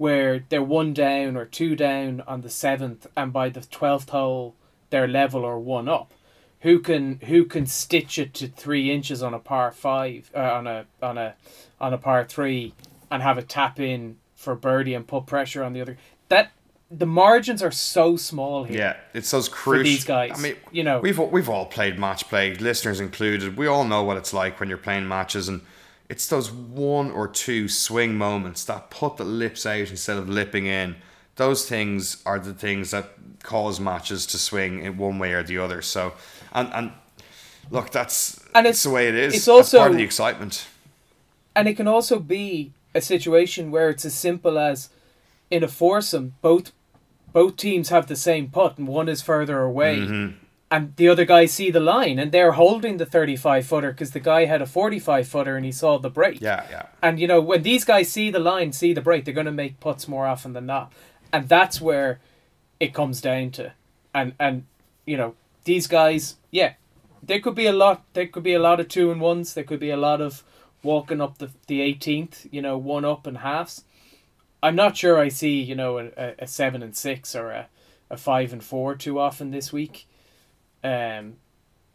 where 0.03 0.45
they're 0.49 0.61
one 0.61 0.93
down 0.93 1.37
or 1.37 1.45
two 1.45 1.77
down 1.77 2.21
on 2.27 2.41
the 2.41 2.51
seventh, 2.51 3.07
and 3.17 3.33
by 3.33 3.49
the 3.49 3.61
twelfth 3.61 4.09
hole 4.09 4.57
they're 4.91 5.07
level 5.07 5.45
or 5.45 5.61
one 5.61 5.89
up. 5.89 6.13
Who 6.63 6.81
can 6.81 7.21
who 7.21 7.45
can 7.45 7.67
stitch 7.67 8.19
it 8.19 8.35
to 8.35 8.49
three 8.49 8.91
inches 8.91 9.23
on 9.23 9.33
a 9.33 9.39
par 9.39 9.71
five 9.71 10.29
uh, 10.35 10.41
on 10.41 10.67
a 10.67 10.87
on 11.01 11.19
a 11.19 11.37
on 11.81 11.95
a 11.95 11.99
par 11.99 12.25
three 12.25 12.75
and 13.13 13.23
have 13.23 13.39
a 13.39 13.43
tap 13.43 13.79
in 13.79 14.17
for 14.35 14.57
birdie 14.57 14.95
and 14.95 15.07
put 15.07 15.27
pressure 15.27 15.63
on 15.63 15.73
the 15.73 15.81
other. 15.81 15.97
That 16.29 16.51
the 16.91 17.07
margins 17.07 17.63
are 17.63 17.71
so 17.71 18.17
small 18.17 18.65
here. 18.65 18.79
Yeah, 18.79 18.97
it's 19.15 19.31
those 19.31 19.49
crucial. 19.49 19.85
For 19.85 19.85
these 19.85 20.05
guys, 20.05 20.33
I 20.35 20.43
mean, 20.43 20.57
you 20.73 20.83
know. 20.83 20.99
we've 20.99 21.19
we've 21.19 21.49
all 21.49 21.67
played 21.67 21.97
match 21.97 22.29
play, 22.29 22.57
listeners 22.57 22.99
included. 22.99 23.57
We 23.57 23.69
all 23.69 23.85
know 23.85 24.03
what 24.03 24.17
it's 24.17 24.33
like 24.33 24.59
when 24.59 24.69
you're 24.69 24.79
playing 24.79 25.07
matches, 25.07 25.49
and 25.49 25.61
it's 26.13 26.27
those 26.27 26.53
one 26.53 27.11
or 27.11 27.27
two 27.27 27.71
swing 27.71 28.19
moments 28.19 28.65
that 28.65 28.91
put 28.91 29.17
the 29.17 29.25
lips 29.25 29.65
out 29.65 29.89
instead 29.89 30.19
of 30.19 30.29
lipping 30.29 30.67
in. 30.67 30.95
Those 31.37 31.67
things 31.67 32.23
are 32.27 32.39
the 32.39 32.53
things 32.53 32.91
that 32.91 33.15
cause 33.43 33.81
matches 33.81 34.27
to 34.27 34.39
swing 34.39 34.83
in 34.85 34.99
one 34.99 35.19
way 35.19 35.33
or 35.33 35.43
the 35.43 35.57
other. 35.57 35.81
So, 35.81 36.13
and 36.53 36.71
and 36.75 36.93
look, 37.71 37.93
that's 37.93 38.45
And 38.55 38.67
it's 38.67 38.83
the 38.83 38.91
way 38.91 39.09
it 39.09 39.15
is. 39.15 39.35
it's 39.35 39.47
That's 39.47 39.71
part 39.71 39.93
of 39.93 39.97
the 39.97 40.03
excitement. 40.03 40.67
And 41.57 41.67
it 41.67 41.79
can 41.79 41.89
also 41.89 42.19
be 42.19 42.73
a 42.95 43.01
situation 43.01 43.71
where 43.71 43.89
it's 43.89 44.05
as 44.05 44.13
simple 44.13 44.59
as 44.59 44.91
in 45.51 45.65
a 45.65 45.69
foursome, 45.69 46.35
both 46.43 46.73
both 47.33 47.57
teams 47.57 47.89
have 47.89 48.07
the 48.07 48.17
same 48.17 48.51
putt 48.51 48.77
and 48.77 48.87
one 48.87 49.09
is 49.09 49.23
further 49.23 49.63
away. 49.63 50.01
Mm-hmm. 50.01 50.37
And 50.73 50.97
the 50.97 51.09
other 51.09 51.27
guys 51.27 51.53
see 51.53 51.71
the 51.71 51.81
line 51.81 52.19
and 52.19 52.33
they're 52.33 52.53
holding 52.53 52.97
the 52.97 53.05
35 53.05 53.67
footer 53.67 53.91
because 53.91 54.13
the 54.13 54.21
guy 54.21 54.47
had 54.47 54.63
a 54.63 54.67
45 54.67 55.29
footer 55.29 55.55
and 55.55 55.67
he 55.67 55.71
saw 55.71 55.99
the 55.99 56.09
break. 56.09 56.41
Yeah, 56.41 56.65
yeah. 56.71 56.87
And 57.03 57.21
you 57.21 57.27
know, 57.27 57.43
when 57.43 57.63
these 57.63 57.85
guys 57.85 58.11
see 58.11 58.31
the 58.31 58.39
line, 58.39 58.73
see 58.73 58.95
the 58.95 59.03
break, 59.03 59.27
they're 59.27 59.35
going 59.35 59.45
to 59.45 59.53
make 59.53 59.81
putts 59.81 60.09
more 60.09 60.27
often 60.27 60.55
than 60.55 60.65
not. 60.65 60.91
And 61.31 61.47
that's 61.47 61.79
where 61.79 62.21
it 62.81 62.95
comes 62.95 63.21
down 63.21 63.51
to. 63.51 63.75
And 64.15 64.33
and 64.41 64.65
you 65.05 65.19
know, 65.19 65.35
these 65.65 65.87
guys, 65.87 66.37
yeah, 66.51 66.73
there 67.23 67.41
could 67.41 67.55
be 67.55 67.67
a 67.67 67.73
lot 67.75 68.05
there 68.15 68.27
could 68.27 68.43
be 68.43 68.55
a 68.55 68.59
lot 68.59 68.81
of 68.81 68.89
two 68.89 69.11
and 69.13 69.21
ones, 69.21 69.53
there 69.53 69.65
could 69.65 69.81
be 69.81 69.91
a 69.91 69.97
lot 69.99 70.23
of 70.23 70.43
walking 70.83 71.21
up 71.21 71.37
the 71.37 71.51
the 71.67 71.81
18th, 71.81 72.49
you 72.51 72.63
know, 72.63 72.79
one 72.79 73.05
up 73.05 73.27
and 73.27 73.39
halves. 73.39 73.85
I'm 74.63 74.77
not 74.77 74.97
sure 74.97 75.19
I 75.19 75.29
see, 75.29 75.61
you 75.61 75.75
know, 75.75 75.99
a, 75.99 76.07
a, 76.17 76.35
a 76.39 76.47
7 76.47 76.83
and 76.83 76.97
6 76.97 77.35
or 77.35 77.51
a, 77.51 77.69
a 78.09 78.17
5 78.17 78.53
and 78.55 78.65
4 78.65 78.95
too 78.95 79.19
often 79.19 79.51
this 79.51 79.71
week. 79.71 80.07
Um 80.85 81.37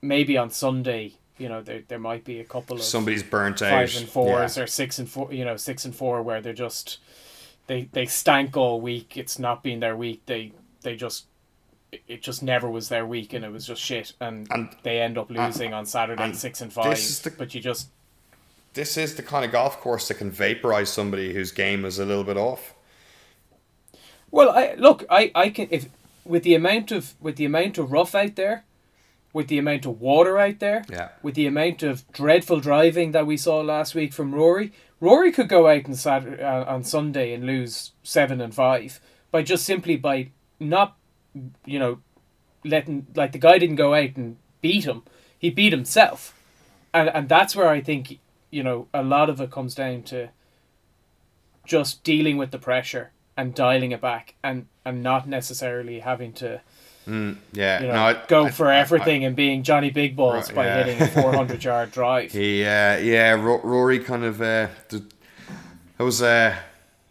maybe 0.01 0.37
on 0.37 0.49
Sunday, 0.49 1.13
you 1.37 1.49
know, 1.49 1.61
there 1.61 1.83
there 1.87 1.99
might 1.99 2.23
be 2.23 2.39
a 2.39 2.43
couple 2.43 2.77
of 2.77 2.83
Somebody's 2.83 3.23
burnt 3.23 3.61
out. 3.61 3.71
five 3.71 3.95
and 3.97 4.07
fours 4.09 4.57
Yeah. 4.57 4.63
or 4.63 4.67
six 4.67 4.99
and 4.99 5.09
four 5.09 5.33
you 5.33 5.43
know 5.45 5.57
six 5.57 5.85
and 5.85 5.95
four 5.95 6.21
where 6.21 6.41
they're 6.41 6.53
just 6.53 6.99
they 7.67 7.89
they 7.91 8.05
stank 8.05 8.55
all 8.55 8.79
week 8.79 9.17
it's 9.17 9.37
not 9.39 9.63
been 9.63 9.79
their 9.81 9.95
week 9.97 10.21
they 10.25 10.53
they 10.83 10.95
just 10.95 11.25
it- 12.07 12.21
just 12.21 12.43
never 12.43 12.69
was 12.69 12.89
their 12.89 13.05
week 13.05 13.33
and 13.33 13.43
it 13.45 13.51
was 13.51 13.65
just 13.67 13.81
shit 13.81 14.13
and, 14.21 14.47
And- 14.51 14.69
they 14.83 14.99
end 15.01 15.17
up 15.17 15.29
losing 15.29 15.73
on 15.73 15.85
Saturday 15.85 16.23
and 16.23 16.37
six 16.37 16.61
and 16.61 16.71
five 16.71 16.95
the- 16.97 17.33
but 17.37 17.53
you 17.55 17.61
just 17.61 17.89
This 18.73 18.95
is 18.97 19.15
the 19.15 19.23
kind 19.23 19.43
of 19.43 19.51
golf 19.51 19.79
course 19.81 20.07
that 20.09 20.15
can 20.15 20.29
vaporize 20.31 20.89
somebody 20.89 21.33
whose 21.33 21.51
game 21.51 21.83
is 21.85 21.97
a 21.99 22.05
little 22.05 22.23
bit 22.23 22.37
off. 22.37 22.73
well 24.31 24.49
I 24.51 24.75
look 24.75 25.03
I 25.09 25.31
I 25.35 25.49
can 25.49 25.67
if 25.71 25.87
with 26.25 26.43
the 26.43 26.55
amount 26.55 26.91
of 26.91 27.15
with 27.19 27.35
the 27.37 27.45
amount 27.45 27.77
of 27.77 27.91
rough 27.91 28.13
out 28.15 28.35
there 28.35 28.63
with 29.37 29.49
the 29.49 29.59
amount 29.59 29.85
of 29.85 30.01
water 30.01 30.39
out 30.39 30.57
there 30.57 30.83
Yeah. 30.89 31.09
with 31.21 31.35
the 31.35 31.45
amount 31.45 31.83
of 31.83 32.03
dreadful 32.11 32.59
driving 32.59 33.11
that 33.11 33.27
we 33.27 33.37
saw 33.37 33.61
last 33.61 33.93
week 33.93 34.11
from 34.11 34.33
Rory, 34.33 34.71
Rory 34.99 35.31
could 35.31 35.47
go 35.47 35.67
out 35.67 35.85
on 35.85 35.93
Saturday, 35.93 36.41
uh, 36.41 36.65
on 36.65 36.83
Sunday 36.83 37.33
and 37.33 37.45
lose 37.45 37.91
seven 38.01 38.41
and 38.41 38.51
five 38.53 38.99
by 39.29 39.43
just 39.43 39.63
simply 39.63 39.95
by 39.95 40.31
not, 40.59 40.97
you 41.65 41.77
know, 41.77 41.99
letting 42.65 43.05
like 43.13 43.31
the 43.31 43.37
guy 43.37 43.59
didn't 43.59 43.75
go 43.75 43.93
out 43.93 44.15
and 44.15 44.37
beat 44.59 44.85
him. 44.85 45.03
He 45.37 45.51
beat 45.51 45.71
himself, 45.71 46.33
and 46.91 47.07
and 47.09 47.29
that's 47.29 47.55
where 47.55 47.69
I 47.69 47.79
think 47.79 48.17
you 48.49 48.63
know 48.63 48.87
a 48.91 49.03
lot 49.03 49.29
of 49.29 49.39
it 49.39 49.51
comes 49.51 49.75
down 49.75 50.01
to 50.03 50.29
just 51.63 52.03
dealing 52.03 52.37
with 52.37 52.49
the 52.49 52.57
pressure 52.57 53.11
and 53.35 53.53
dialing 53.53 53.91
it 53.91 54.01
back 54.01 54.33
and 54.43 54.65
and 54.83 55.03
not 55.03 55.27
necessarily 55.27 55.99
having 55.99 56.33
to 56.33 56.61
Yeah. 57.07 57.81
you 57.81 57.87
know 57.87 57.93
no, 57.93 58.01
I, 58.03 58.21
go 58.27 58.45
I- 58.45 58.51
for 58.51 58.67
I- 58.67 58.79
everything 58.79 59.23
and 59.25 59.35
being 59.35 59.63
Johnny 59.63 59.89
Big 59.89 60.15
Balls 60.15 60.47
Right, 60.49 60.55
by 60.55 60.65
yeah. 60.65 60.83
hitting 60.83 61.01
a 61.03 61.21
400 61.21 61.63
yard 61.63 61.91
drive. 61.91 62.31
He, 62.31 62.63
uh, 62.63 62.97
yeah, 62.97 63.31
Ro- 63.31 63.61
Rory 63.63 63.99
kind 63.99 64.23
of. 64.23 64.41
Uh, 64.41 64.67
th- 64.89 65.03
it 65.99 66.03
was 66.03 66.21
uh, 66.21 66.55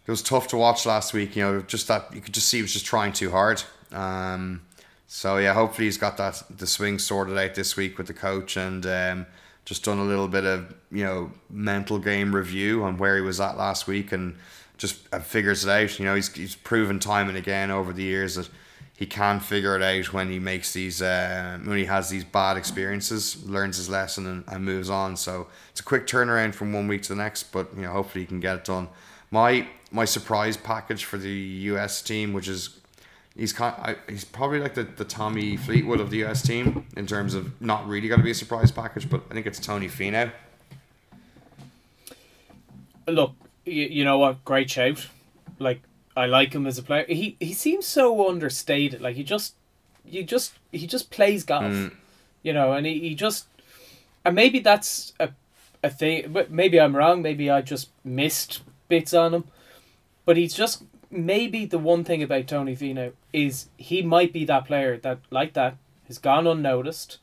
it 0.05 0.11
was 0.11 0.21
tough 0.21 0.47
to 0.49 0.57
watch 0.57 0.85
last 0.85 1.13
week. 1.13 1.35
You 1.35 1.43
know, 1.43 1.61
just 1.61 1.87
that 1.89 2.13
you 2.13 2.21
could 2.21 2.33
just 2.33 2.47
see 2.47 2.57
he 2.59 2.61
was 2.61 2.73
just 2.73 2.85
trying 2.85 3.11
too 3.11 3.31
hard. 3.31 3.63
Um, 3.91 4.61
so 5.07 5.37
yeah, 5.37 5.53
hopefully 5.53 5.85
he's 5.87 5.97
got 5.97 6.17
that 6.17 6.43
the 6.55 6.67
swing 6.67 6.99
sorted 6.99 7.37
out 7.37 7.55
this 7.55 7.75
week 7.75 7.97
with 7.97 8.07
the 8.07 8.13
coach 8.13 8.55
and 8.57 8.85
um, 8.85 9.25
just 9.65 9.83
done 9.83 9.97
a 9.99 10.03
little 10.03 10.27
bit 10.27 10.45
of 10.45 10.73
you 10.91 11.03
know 11.03 11.31
mental 11.49 11.97
game 11.99 12.35
review 12.35 12.83
on 12.83 12.97
where 12.97 13.15
he 13.15 13.21
was 13.21 13.39
at 13.41 13.57
last 13.57 13.87
week 13.87 14.11
and 14.11 14.35
just 14.77 14.99
uh, 15.13 15.19
figures 15.19 15.65
it 15.65 15.69
out. 15.71 15.97
You 15.99 16.05
know, 16.05 16.15
he's 16.15 16.31
he's 16.33 16.55
proven 16.55 16.99
time 16.99 17.29
and 17.29 17.37
again 17.37 17.71
over 17.71 17.91
the 17.93 18.03
years 18.03 18.35
that 18.35 18.49
he 18.97 19.05
can 19.05 19.39
figure 19.39 19.75
it 19.75 19.83
out 19.83 20.11
when 20.11 20.31
he 20.31 20.39
makes 20.39 20.73
these 20.73 21.03
uh, 21.03 21.59
when 21.63 21.77
he 21.77 21.85
has 21.85 22.09
these 22.09 22.23
bad 22.23 22.57
experiences, 22.57 23.47
learns 23.47 23.77
his 23.77 23.89
lesson 23.89 24.25
and, 24.25 24.43
and 24.47 24.65
moves 24.65 24.89
on. 24.89 25.15
So 25.15 25.47
it's 25.69 25.79
a 25.79 25.83
quick 25.83 26.07
turnaround 26.07 26.55
from 26.55 26.73
one 26.73 26.87
week 26.87 27.03
to 27.03 27.09
the 27.09 27.15
next, 27.15 27.51
but 27.51 27.69
you 27.75 27.83
know 27.83 27.91
hopefully 27.91 28.23
he 28.23 28.27
can 28.27 28.39
get 28.39 28.55
it 28.55 28.65
done. 28.65 28.87
My 29.29 29.67
my 29.91 30.03
surprise 30.03 30.57
package 30.57 31.05
for 31.05 31.19
the 31.19 31.29
US 31.29 32.01
team, 32.01 32.33
which 32.33 32.47
is 32.47 32.79
he's 33.35 33.53
kind 33.53 33.75
I, 33.77 33.97
he's 34.09 34.25
probably 34.25 34.59
like 34.59 34.73
the, 34.73 34.85
the 34.85 35.05
Tommy 35.05 35.57
Fleetwood 35.57 35.99
of 35.99 36.09
the 36.09 36.23
US 36.25 36.41
team 36.41 36.87
in 36.97 37.05
terms 37.05 37.35
of 37.35 37.61
not 37.61 37.87
really 37.87 38.07
going 38.07 38.19
to 38.19 38.25
be 38.25 38.31
a 38.31 38.35
surprise 38.35 38.71
package, 38.71 39.07
but 39.07 39.21
I 39.29 39.35
think 39.35 39.45
it's 39.45 39.59
Tony 39.59 39.89
Finau. 39.89 40.31
Look, 43.07 43.33
you, 43.63 43.83
you 43.83 44.03
know 44.03 44.17
what? 44.17 44.43
Great 44.43 44.71
shout. 44.71 45.07
Like 45.59 45.81
I 46.17 46.25
like 46.25 46.53
him 46.53 46.65
as 46.65 46.77
a 46.77 46.83
player. 46.83 47.05
He 47.07 47.37
he 47.39 47.53
seems 47.53 47.85
so 47.85 48.27
understated. 48.27 49.01
Like 49.01 49.15
he 49.15 49.23
just 49.23 49.53
you 50.03 50.23
just 50.23 50.53
he 50.71 50.87
just 50.87 51.11
plays 51.11 51.43
golf. 51.43 51.71
Hmm. 51.71 51.87
You 52.41 52.53
know, 52.53 52.73
and 52.73 52.85
he, 52.85 52.99
he 52.99 53.15
just 53.15 53.45
and 54.25 54.35
maybe 54.35 54.59
that's 54.59 55.13
a 55.19 55.29
a 55.83 55.91
thing 55.91 56.31
but 56.33 56.49
maybe 56.49 56.81
I'm 56.81 56.95
wrong, 56.95 57.21
maybe 57.21 57.51
I 57.51 57.61
just 57.61 57.89
missed 58.03 58.61
bits 58.89 59.13
on 59.13 59.33
him. 59.33 59.43
But 60.25 60.37
he's 60.37 60.55
just 60.55 60.83
maybe 61.11 61.65
the 61.65 61.77
one 61.77 62.03
thing 62.03 62.23
about 62.23 62.47
Tony 62.47 62.75
Finau 62.75 63.13
is 63.31 63.69
he 63.77 64.01
might 64.01 64.33
be 64.33 64.43
that 64.45 64.65
player 64.65 64.97
that 64.97 65.19
like 65.29 65.53
that 65.53 65.77
has 66.07 66.17
gone 66.17 66.47
unnoticed. 66.47 67.19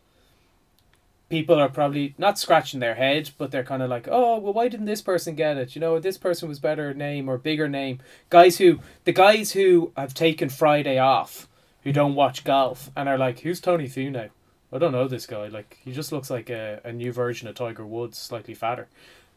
People 1.28 1.58
are 1.58 1.68
probably 1.68 2.14
not 2.18 2.38
scratching 2.38 2.80
their 2.80 2.94
head, 2.94 3.30
but 3.38 3.50
they're 3.50 3.64
kind 3.64 3.82
of 3.82 3.90
like, 3.90 4.06
oh, 4.10 4.38
well, 4.38 4.52
why 4.52 4.68
didn't 4.68 4.86
this 4.86 5.02
person 5.02 5.34
get 5.34 5.56
it? 5.56 5.74
You 5.74 5.80
know, 5.80 5.98
this 5.98 6.18
person 6.18 6.48
was 6.48 6.58
better 6.58 6.92
name 6.94 7.28
or 7.28 7.38
bigger 7.38 7.68
name. 7.68 8.00
Guys 8.30 8.58
who, 8.58 8.80
the 9.04 9.12
guys 9.12 9.52
who 9.52 9.92
have 9.96 10.14
taken 10.14 10.48
Friday 10.48 10.98
off, 10.98 11.48
who 11.82 11.92
don't 11.92 12.14
watch 12.14 12.44
golf, 12.44 12.90
and 12.96 13.08
are 13.08 13.18
like, 13.18 13.40
who's 13.40 13.60
Tony 13.60 13.88
Finau? 13.88 14.30
I 14.72 14.78
don't 14.78 14.92
know 14.92 15.08
this 15.08 15.26
guy. 15.26 15.48
Like, 15.48 15.78
he 15.82 15.92
just 15.92 16.12
looks 16.12 16.30
like 16.30 16.50
a, 16.50 16.80
a 16.84 16.92
new 16.92 17.12
version 17.12 17.48
of 17.48 17.54
Tiger 17.54 17.86
Woods, 17.86 18.18
slightly 18.18 18.54
fatter. 18.54 18.88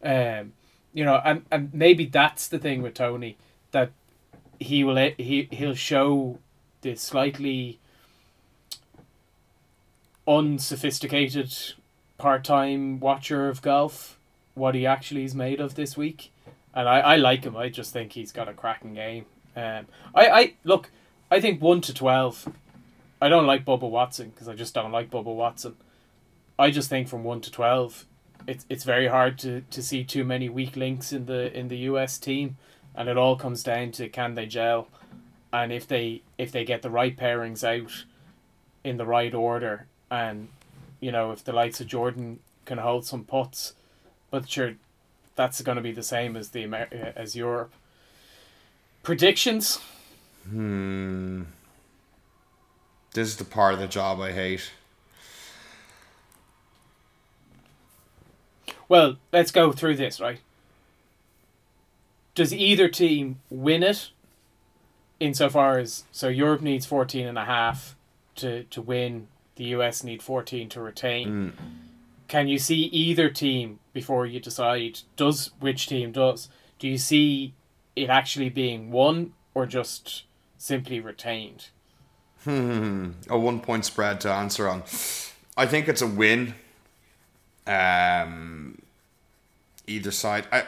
Um, 0.04 0.54
you 0.94 1.06
know, 1.06 1.22
and, 1.24 1.46
and 1.52 1.74
maybe 1.74 2.06
that's 2.06 2.48
the 2.48 2.60
thing 2.60 2.82
with 2.82 2.96
Tony 2.96 3.38
that 3.72 3.92
he 4.60 4.84
will 4.84 4.96
he 5.18 5.48
he'll 5.52 5.76
show 5.76 6.40
the 6.82 6.96
slightly 6.96 7.80
unsophisticated 10.28 11.54
part-time 12.18 13.00
watcher 13.00 13.48
of 13.48 13.62
golf 13.62 14.18
what 14.56 14.76
he 14.76 14.86
actually 14.86 15.24
is 15.24 15.36
made 15.36 15.60
of 15.62 15.76
this 15.76 15.96
week. 15.96 16.32
And 16.74 16.90
I, 16.90 17.00
I 17.00 17.16
like 17.16 17.44
him. 17.44 17.56
I 17.56 17.70
just 17.70 17.94
think 17.94 18.14
he's 18.14 18.32
got 18.32 18.50
a 18.50 18.54
cracking 18.54 18.94
game. 18.94 19.26
Um, 19.56 19.88
I, 20.14 20.28
I 20.28 20.54
look 20.64 20.92
I 21.32 21.40
think 21.40 21.62
1 21.62 21.82
to 21.82 21.94
12 21.94 22.52
I 23.20 23.30
don't 23.30 23.48
like 23.48 23.66
Bubba 23.66 23.90
Watson 23.90 24.30
because 24.30 24.48
I 24.48 24.54
just 24.54 24.74
don't 24.74 24.92
like 24.92 25.10
Bubba 25.10 25.34
Watson. 25.34 25.76
I 26.60 26.70
just 26.70 26.90
think 26.90 27.08
from 27.08 27.24
1 27.24 27.42
to 27.42 27.52
12 27.52 28.06
it's, 28.46 28.66
it's 28.70 28.84
very 28.84 29.08
hard 29.08 29.40
to, 29.40 29.62
to 29.62 29.82
see 29.82 30.04
too 30.04 30.24
many 30.24 30.48
weak 30.48 30.76
links 30.76 31.12
in 31.12 31.26
the 31.26 31.56
in 31.58 31.68
the 31.68 31.78
US 31.90 32.18
team. 32.18 32.58
And 32.96 33.10
it 33.10 33.18
all 33.18 33.36
comes 33.36 33.64
down 33.64 33.92
to 33.94 34.10
can 34.10 34.36
they 34.36 34.46
gel? 34.46 34.88
And 35.52 35.72
if 35.72 35.88
they 35.88 36.22
if 36.38 36.52
they 36.52 36.66
get 36.66 36.82
the 36.82 36.90
right 36.90 37.16
pairings 37.16 37.64
out 37.64 38.06
in 38.84 38.98
the 38.98 39.06
right 39.06 39.34
order 39.34 39.88
and 40.10 40.48
you 41.00 41.12
know 41.12 41.32
if 41.32 41.44
the 41.44 41.54
likes 41.54 41.80
of 41.82 41.88
Jordan 41.88 42.40
can 42.66 42.78
hold 42.80 43.06
some 43.06 43.24
putts 43.24 43.74
but 44.32 44.50
sure 44.50 44.74
that's 45.36 45.62
going 45.62 45.76
to 45.76 45.82
be 45.82 45.92
the 45.92 46.04
same 46.04 46.36
as 46.36 46.50
the 46.50 46.64
Amer- 46.64 46.88
uh, 46.92 47.12
as 47.16 47.36
Europe 47.36 47.74
predictions 49.04 49.80
Hmm. 50.50 51.44
This 53.14 53.28
is 53.28 53.36
the 53.36 53.44
part 53.44 53.74
of 53.74 53.80
the 53.82 53.88
job 53.88 54.22
I 54.22 54.32
hate. 54.32 54.72
well 58.90 59.18
let's 59.34 59.52
go 59.52 59.72
through 59.72 59.96
this 59.96 60.20
right 60.22 60.40
does 62.36 62.54
either 62.54 62.88
team 62.88 63.40
win 63.50 63.84
it 63.84 64.12
insofar 65.20 65.80
as 65.80 66.04
so 66.12 66.28
Europe 66.28 66.62
needs 66.62 66.86
14 66.86 67.28
and 67.28 67.38
a 67.38 67.46
half 67.46 67.96
to 68.36 68.64
to 68.66 68.82
win 68.82 69.28
the 69.58 69.66
US 69.76 70.04
need 70.04 70.22
14 70.24 70.70
to 70.70 70.80
retain 70.82 71.28
Mm. 71.28 71.52
can 72.28 72.48
you 72.48 72.58
see 72.60 72.82
either 73.04 73.30
team 73.30 73.80
before 73.94 74.26
you 74.26 74.40
decide 74.40 75.00
does 75.16 75.52
which 75.60 75.88
team 75.88 76.12
does 76.12 76.50
do 76.80 76.88
you 76.88 76.98
see 76.98 77.54
it 77.96 78.10
actually 78.10 78.50
being 78.50 78.92
won 78.92 79.34
or 79.54 79.66
just 79.66 80.24
simply 80.58 81.00
retained 81.00 81.68
Hmm. 82.44 83.12
A 83.30 83.38
one 83.38 83.60
point 83.60 83.84
spread 83.84 84.22
to 84.22 84.30
answer 84.32 84.70
on. 84.70 84.84
I 85.58 85.66
think 85.66 85.90
it's 85.90 86.02
a 86.02 86.08
win. 86.08 86.54
Um, 87.66 88.82
either 89.88 90.12
side. 90.12 90.46
I, 90.52 90.64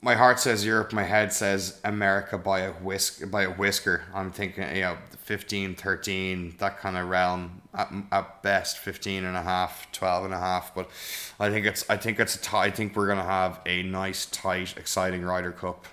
my 0.00 0.14
heart 0.14 0.38
says 0.38 0.64
Europe. 0.64 0.92
My 0.92 1.04
head 1.04 1.32
says 1.32 1.80
America 1.84 2.38
by 2.38 2.60
a 2.60 2.72
whisk 2.72 3.28
by 3.30 3.42
a 3.42 3.50
whisker. 3.50 4.02
I'm 4.14 4.30
thinking 4.30 4.64
you 4.74 4.82
know 4.82 4.98
15, 5.24 5.74
13, 5.74 6.54
that 6.58 6.78
kind 6.78 6.96
of 6.96 7.08
realm. 7.08 7.62
At, 7.74 7.92
at 8.10 8.42
best 8.42 8.78
15 8.78 9.24
and 9.24 9.36
a 9.36 9.42
half, 9.42 9.90
12 9.92 10.24
and 10.26 10.34
a 10.34 10.38
half. 10.38 10.74
But 10.74 10.90
I 11.38 11.50
think 11.50 11.66
it's 11.66 11.88
I 11.90 11.96
think 11.96 12.18
it's 12.18 12.34
a 12.34 12.40
tie. 12.40 12.66
I 12.66 12.70
think 12.70 12.96
we're 12.96 13.08
gonna 13.08 13.22
have 13.24 13.60
a 13.66 13.82
nice, 13.82 14.26
tight, 14.26 14.76
exciting 14.76 15.22
Ryder 15.24 15.52
Cup. 15.52 15.86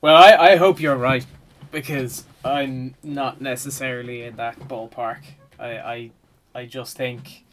well 0.00 0.16
I, 0.16 0.52
I 0.52 0.56
hope 0.56 0.80
you're 0.80 0.96
right 0.96 1.26
because 1.70 2.24
I'm 2.44 2.94
not 3.02 3.40
necessarily 3.40 4.22
in 4.22 4.36
that 4.36 4.58
ballpark 4.60 5.22
I 5.58 5.70
I, 5.78 6.10
I 6.54 6.64
just 6.66 6.96
think 6.96 7.44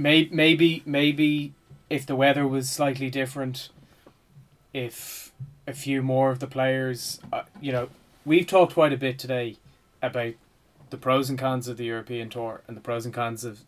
may, 0.00 0.28
maybe 0.32 0.82
maybe 0.86 1.52
if 1.88 2.06
the 2.06 2.16
weather 2.16 2.46
was 2.46 2.68
slightly 2.70 3.10
different 3.10 3.68
if 4.72 5.32
a 5.66 5.72
few 5.72 6.02
more 6.02 6.30
of 6.30 6.38
the 6.38 6.46
players 6.46 7.20
uh, 7.32 7.42
you 7.60 7.72
know 7.72 7.88
we've 8.24 8.46
talked 8.46 8.74
quite 8.74 8.92
a 8.92 8.96
bit 8.96 9.18
today 9.18 9.56
about 10.02 10.34
the 10.90 10.96
pros 10.96 11.28
and 11.30 11.38
cons 11.38 11.68
of 11.68 11.76
the 11.76 11.84
European 11.84 12.28
tour 12.28 12.62
and 12.66 12.76
the 12.76 12.80
pros 12.80 13.04
and 13.04 13.14
cons 13.14 13.44
of 13.44 13.60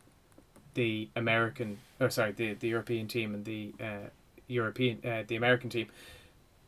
the 0.75 1.09
American 1.15 1.79
or 2.01 2.11
sorry 2.11 2.33
the, 2.33 2.55
the 2.55 2.69
European 2.69 3.07
team 3.09 3.35
and 3.35 3.45
the 3.45 3.73
uh, 3.81 4.09
European 4.49 4.99
uh, 5.05 5.23
the 5.27 5.37
American 5.37 5.71
team 5.71 5.87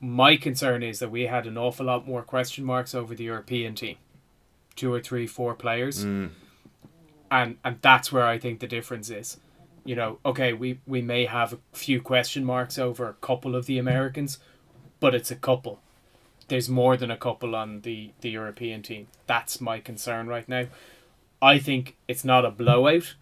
my 0.01 0.37
concern 0.37 0.83
is 0.83 0.99
that 0.99 1.11
we 1.11 1.23
had 1.23 1.47
an 1.47 1.57
awful 1.57 1.87
lot 1.87 2.07
more 2.07 2.23
question 2.23 2.65
marks 2.65 2.95
over 2.95 3.15
the 3.15 3.25
European 3.25 3.75
team 3.75 3.97
two 4.77 4.93
or 4.93 5.01
three 5.01 5.27
four 5.27 5.55
players 5.55 6.05
Mm. 6.05 6.31
and 7.31 7.57
and 7.65 7.79
that's 7.81 8.13
where 8.13 8.27
I 8.27 8.39
think 8.39 8.61
the 8.61 8.67
difference 8.67 9.11
is. 9.11 9.39
You 9.85 9.97
know, 9.97 10.19
okay, 10.25 10.53
we 10.53 10.81
we 10.87 11.03
may 11.03 11.27
have 11.27 11.53
a 11.53 11.59
few 11.73 12.01
question 12.01 12.45
marks 12.45 12.79
over 12.79 13.09
a 13.09 13.15
couple 13.15 13.55
of 13.55 13.67
the 13.67 13.79
Americans, 13.79 14.39
but 14.99 15.15
it's 15.15 15.31
a 15.31 15.37
couple. 15.37 15.81
There's 16.49 16.69
more 16.69 16.97
than 16.97 17.11
a 17.11 17.17
couple 17.17 17.55
on 17.55 17.83
the 17.83 18.11
the 18.21 18.31
European 18.31 18.83
team. 18.83 19.09
That's 19.27 19.61
my 19.61 19.81
concern 19.81 20.27
right 20.27 20.49
now. 20.49 20.67
I 21.43 21.59
think 21.59 21.97
it's 22.09 22.25
not 22.25 22.47
a 22.47 22.51
blowout, 22.51 23.15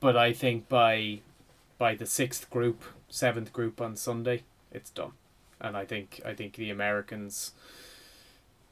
but 0.00 0.16
I 0.16 0.32
think 0.32 0.68
by 0.68 1.20
by 1.78 1.94
the 1.94 2.06
sixth 2.06 2.50
group, 2.50 2.82
seventh 3.08 3.52
group 3.52 3.80
on 3.80 3.96
Sunday, 3.96 4.42
it's 4.72 4.90
done. 4.90 5.12
And 5.60 5.76
I 5.76 5.84
think 5.84 6.20
I 6.24 6.34
think 6.34 6.54
the 6.54 6.70
Americans 6.70 7.52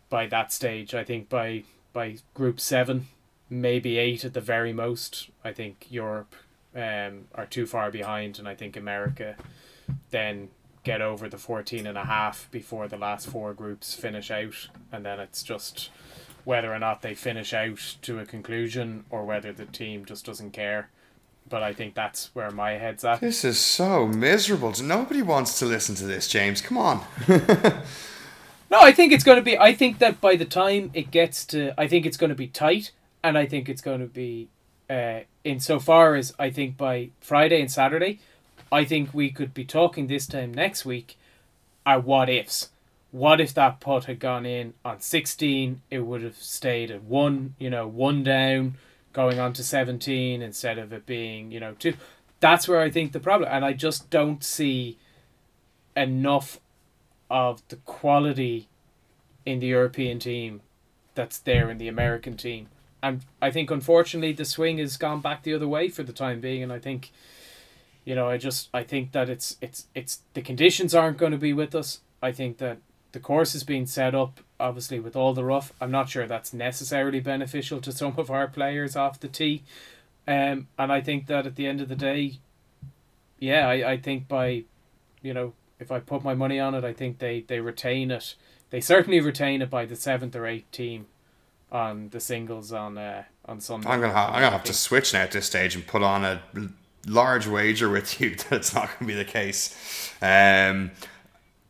by 0.09 0.27
that 0.27 0.53
stage, 0.53 0.95
I 0.95 1.05
think 1.05 1.29
by 1.29 1.63
by 1.93 2.17
group 2.35 2.59
seven, 2.61 3.07
maybe 3.49 3.99
eight 3.99 4.25
at 4.25 4.35
the 4.35 4.41
very 4.41 4.73
most. 4.73 5.31
I 5.45 5.53
think 5.53 5.87
Europe 5.89 6.35
um, 6.75 7.27
are 7.35 7.47
too 7.47 7.67
far 7.67 7.91
behind, 7.91 8.39
and 8.39 8.49
I 8.49 8.55
think 8.55 8.77
America 8.77 9.37
then 10.11 10.49
get 10.83 11.03
over 11.03 11.29
the 11.29 11.39
14 11.39 11.87
and 11.87 11.99
a 11.99 12.05
half 12.05 12.49
before 12.51 12.89
the 12.89 12.97
last 12.97 13.29
four 13.29 13.53
groups 13.55 13.95
finish 13.95 14.31
out, 14.31 14.69
and 14.93 15.05
then 15.05 15.21
it's 15.21 15.43
just 15.43 15.91
whether 16.45 16.73
or 16.73 16.79
not 16.79 17.03
they 17.03 17.15
finish 17.15 17.53
out 17.53 17.97
to 18.03 18.19
a 18.19 18.25
conclusion 18.25 19.05
or 19.11 19.25
whether 19.25 19.53
the 19.53 19.67
team 19.67 20.05
just 20.05 20.25
doesn't 20.25 20.53
care. 20.53 20.89
But 21.49 21.63
I 21.63 21.73
think 21.73 21.95
that's 21.95 22.31
where 22.35 22.51
my 22.51 22.73
head's 22.73 23.05
at. 23.05 23.21
This 23.21 23.45
is 23.45 23.59
so 23.59 24.07
miserable. 24.07 24.73
Nobody 24.83 25.21
wants 25.21 25.59
to 25.59 25.67
listen 25.67 25.97
to 25.97 26.07
this, 26.07 26.29
James. 26.29 26.61
Come 26.61 26.79
on. 26.79 27.03
No, 28.71 28.79
I 28.81 28.93
think 28.93 29.13
it's 29.13 29.25
going 29.25 29.37
to 29.37 29.43
be. 29.43 29.59
I 29.59 29.75
think 29.75 29.99
that 29.99 30.21
by 30.21 30.37
the 30.37 30.45
time 30.45 30.91
it 30.95 31.11
gets 31.11 31.45
to, 31.47 31.75
I 31.77 31.89
think 31.89 32.07
it's 32.07 32.17
going 32.17 32.31
to 32.31 32.37
be 32.37 32.47
tight, 32.47 32.93
and 33.23 33.37
I 33.37 33.45
think 33.45 33.69
it's 33.69 33.83
going 33.83 33.99
to 33.99 34.07
be, 34.07 34.49
uh, 34.91 35.21
insofar 35.45 36.17
as 36.17 36.35
I 36.39 36.51
think 36.51 36.77
by 36.77 37.11
Friday 37.21 37.61
and 37.61 37.71
Saturday, 37.71 38.19
I 38.73 38.85
think 38.85 39.15
we 39.15 39.31
could 39.31 39.55
be 39.55 39.65
talking 39.65 40.07
this 40.07 40.27
time 40.27 40.53
next 40.53 40.85
week, 40.85 41.17
are 41.87 42.01
what 42.01 42.29
ifs. 42.29 42.71
What 43.13 43.41
if 43.41 43.55
that 43.55 43.81
putt 43.81 44.05
had 44.05 44.19
gone 44.21 44.47
in 44.47 44.75
on 44.85 45.01
sixteen? 45.01 45.83
It 45.91 46.01
would 46.01 46.23
have 46.23 46.37
stayed 46.37 46.91
at 46.91 47.05
one. 47.05 47.55
You 47.59 47.71
know, 47.71 47.87
one 47.87 48.23
down, 48.23 48.75
going 49.13 49.39
on 49.39 49.53
to 49.55 49.65
seventeen 49.65 50.43
instead 50.43 50.79
of 50.79 50.93
it 50.93 51.07
being 51.07 51.51
you 51.51 51.61
know 51.61 51.75
two. 51.79 51.95
That's 52.41 52.67
where 52.69 52.81
I 52.81 52.91
think 52.91 53.13
the 53.13 53.21
problem, 53.21 53.51
and 53.53 53.65
I 53.65 53.73
just 53.73 54.11
don't 54.11 54.43
see 54.43 54.99
enough 55.97 56.59
of 57.29 57.63
the 57.69 57.77
quality 57.77 58.69
in 59.45 59.61
the 59.61 59.67
European 59.69 60.19
team 60.19 60.63
that's 61.15 61.39
there 61.39 61.71
in 61.71 61.79
the 61.79 61.89
American 61.89 62.37
team. 62.37 62.69
And 63.03 63.25
I 63.41 63.51
think 63.51 63.71
unfortunately 63.71 64.33
the 64.33 64.45
swing 64.45 64.79
has 64.79 64.97
gone 64.97 65.21
back 65.21 65.43
the 65.43 65.55
other 65.55 65.69
way 65.69 65.89
for 65.89 66.03
the 66.03 66.13
time 66.13 66.41
being 66.41 66.63
and 66.63 66.73
I 66.73 66.79
think 66.79 67.11
you 68.05 68.15
know, 68.15 68.29
I 68.29 68.39
just 68.39 68.69
I 68.73 68.83
think 68.83 69.13
that 69.13 69.29
it's 69.29 69.57
it's 69.61 69.87
it's 69.95 70.21
the 70.35 70.43
conditions 70.43 70.95
aren't 70.95 71.19
going 71.19 71.33
to 71.33 71.39
be 71.39 71.53
with 71.53 71.75
us. 71.75 72.01
I 72.23 72.33
think 72.33 72.59
that 72.59 72.79
the 73.13 73.21
course 73.21 73.55
is 73.55 73.65
being 73.65 73.87
set 73.87 74.15
up 74.15 74.41
obviously 74.59 75.01
with 75.01 75.17
all 75.17 75.33
the 75.33 75.45
rough. 75.45 75.73
I'm 75.81 75.91
not 75.91 76.09
sure 76.09 76.27
that's 76.27 76.53
necessarily 76.53 77.21
beneficial 77.21 77.81
to 77.81 77.93
some 77.93 78.15
of 78.17 78.31
our 78.31 78.47
players 78.47 78.97
off 78.97 79.21
the 79.21 79.29
tee. 79.29 79.63
Um 80.27 80.69
and 80.79 80.93
I 80.93 81.01
think 81.01 81.27
that 81.27 81.47
at 81.47 81.57
the 81.57 81.67
end 81.67 81.81
of 81.81 81.89
the 81.89 81.97
day 81.97 82.39
yeah, 83.39 83.69
I, 83.69 83.93
I 83.93 83.97
think 83.97 84.29
by 84.29 84.65
you 85.23 85.35
know, 85.35 85.55
if 85.79 85.91
I 85.91 85.99
put 86.01 86.25
my 86.25 86.35
money 86.35 86.61
on 86.61 86.75
it, 86.75 86.85
I 86.85 86.93
think 86.93 87.19
they, 87.19 87.41
they 87.41 87.61
retain 87.61 88.11
it. 88.11 88.35
They 88.71 88.81
certainly 88.81 89.21
retain 89.21 89.63
it 89.63 89.71
by 89.71 89.85
the 89.87 89.97
seventh 89.97 90.37
or 90.37 90.47
eighth 90.47 90.71
team 90.71 91.07
on 91.73 92.09
the 92.11 92.21
singles 92.21 92.73
on 92.73 92.99
uh, 92.99 93.25
on 93.47 93.61
Sunday. 93.61 93.89
I'm 93.89 94.01
gonna 94.01 94.13
ha- 94.13 94.29
I'm 94.29 94.41
gonna 94.43 94.51
have 94.51 94.65
to 94.65 94.75
switch 94.75 95.13
now 95.13 95.21
at 95.23 95.33
this 95.33 95.47
stage 95.47 95.75
and 95.75 95.87
put 95.87 96.03
on 96.03 96.25
a 96.25 96.43
large 97.07 97.47
wager 97.47 97.89
with 97.89 98.21
you 98.21 98.35
that 98.37 98.53
it's 98.53 98.75
not 98.75 98.91
gonna 98.99 99.09
be 99.09 99.15
the 99.15 99.25
case. 99.25 100.13
Um, 100.21 100.93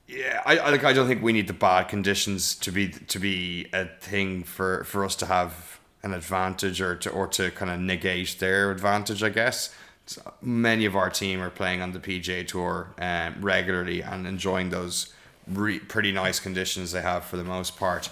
yeah, 0.06 0.42
I, 0.44 0.58
I 0.58 0.70
like 0.70 0.84
I 0.84 0.92
don't 0.92 1.06
think 1.06 1.22
we 1.22 1.32
need 1.32 1.46
the 1.46 1.52
bad 1.52 1.84
conditions 1.88 2.54
to 2.56 2.72
be 2.72 2.88
to 2.88 3.18
be 3.18 3.68
a 3.72 3.86
thing 3.86 4.42
for, 4.42 4.84
for 4.84 5.04
us 5.04 5.14
to 5.16 5.26
have 5.26 5.78
an 6.02 6.14
advantage 6.14 6.80
or 6.80 6.96
to 6.96 7.10
or 7.10 7.26
to 7.28 7.50
kind 7.52 7.70
of 7.70 7.78
negate 7.78 8.36
their 8.40 8.70
advantage. 8.70 9.22
I 9.22 9.28
guess 9.28 9.72
So 10.06 10.34
many 10.40 10.84
of 10.84 10.96
our 10.96 11.10
team 11.10 11.40
are 11.40 11.50
playing 11.50 11.80
on 11.80 11.92
the 11.92 12.00
PGA 12.00 12.46
Tour 12.46 12.92
um, 12.98 13.36
regularly 13.40 14.02
and 14.02 14.26
enjoying 14.26 14.70
those 14.70 15.12
re- 15.46 15.78
pretty 15.78 16.10
nice 16.10 16.40
conditions 16.40 16.90
they 16.90 17.02
have 17.02 17.24
for 17.24 17.36
the 17.36 17.44
most 17.44 17.76
part. 17.78 18.10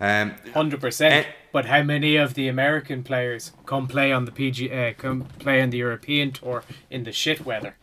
Um, 0.00 0.34
Hundred 0.54 0.80
percent. 0.80 1.26
Eh. 1.26 1.30
But 1.52 1.66
how 1.66 1.82
many 1.82 2.16
of 2.16 2.34
the 2.34 2.46
American 2.48 3.02
players 3.02 3.52
come 3.66 3.88
play 3.88 4.12
on 4.12 4.24
the 4.24 4.30
PGA, 4.30 4.96
come 4.96 5.22
play 5.40 5.60
on 5.60 5.70
the 5.70 5.78
European 5.78 6.30
tour 6.30 6.62
in 6.90 7.02
the 7.04 7.12
shit 7.12 7.44
weather? 7.44 7.74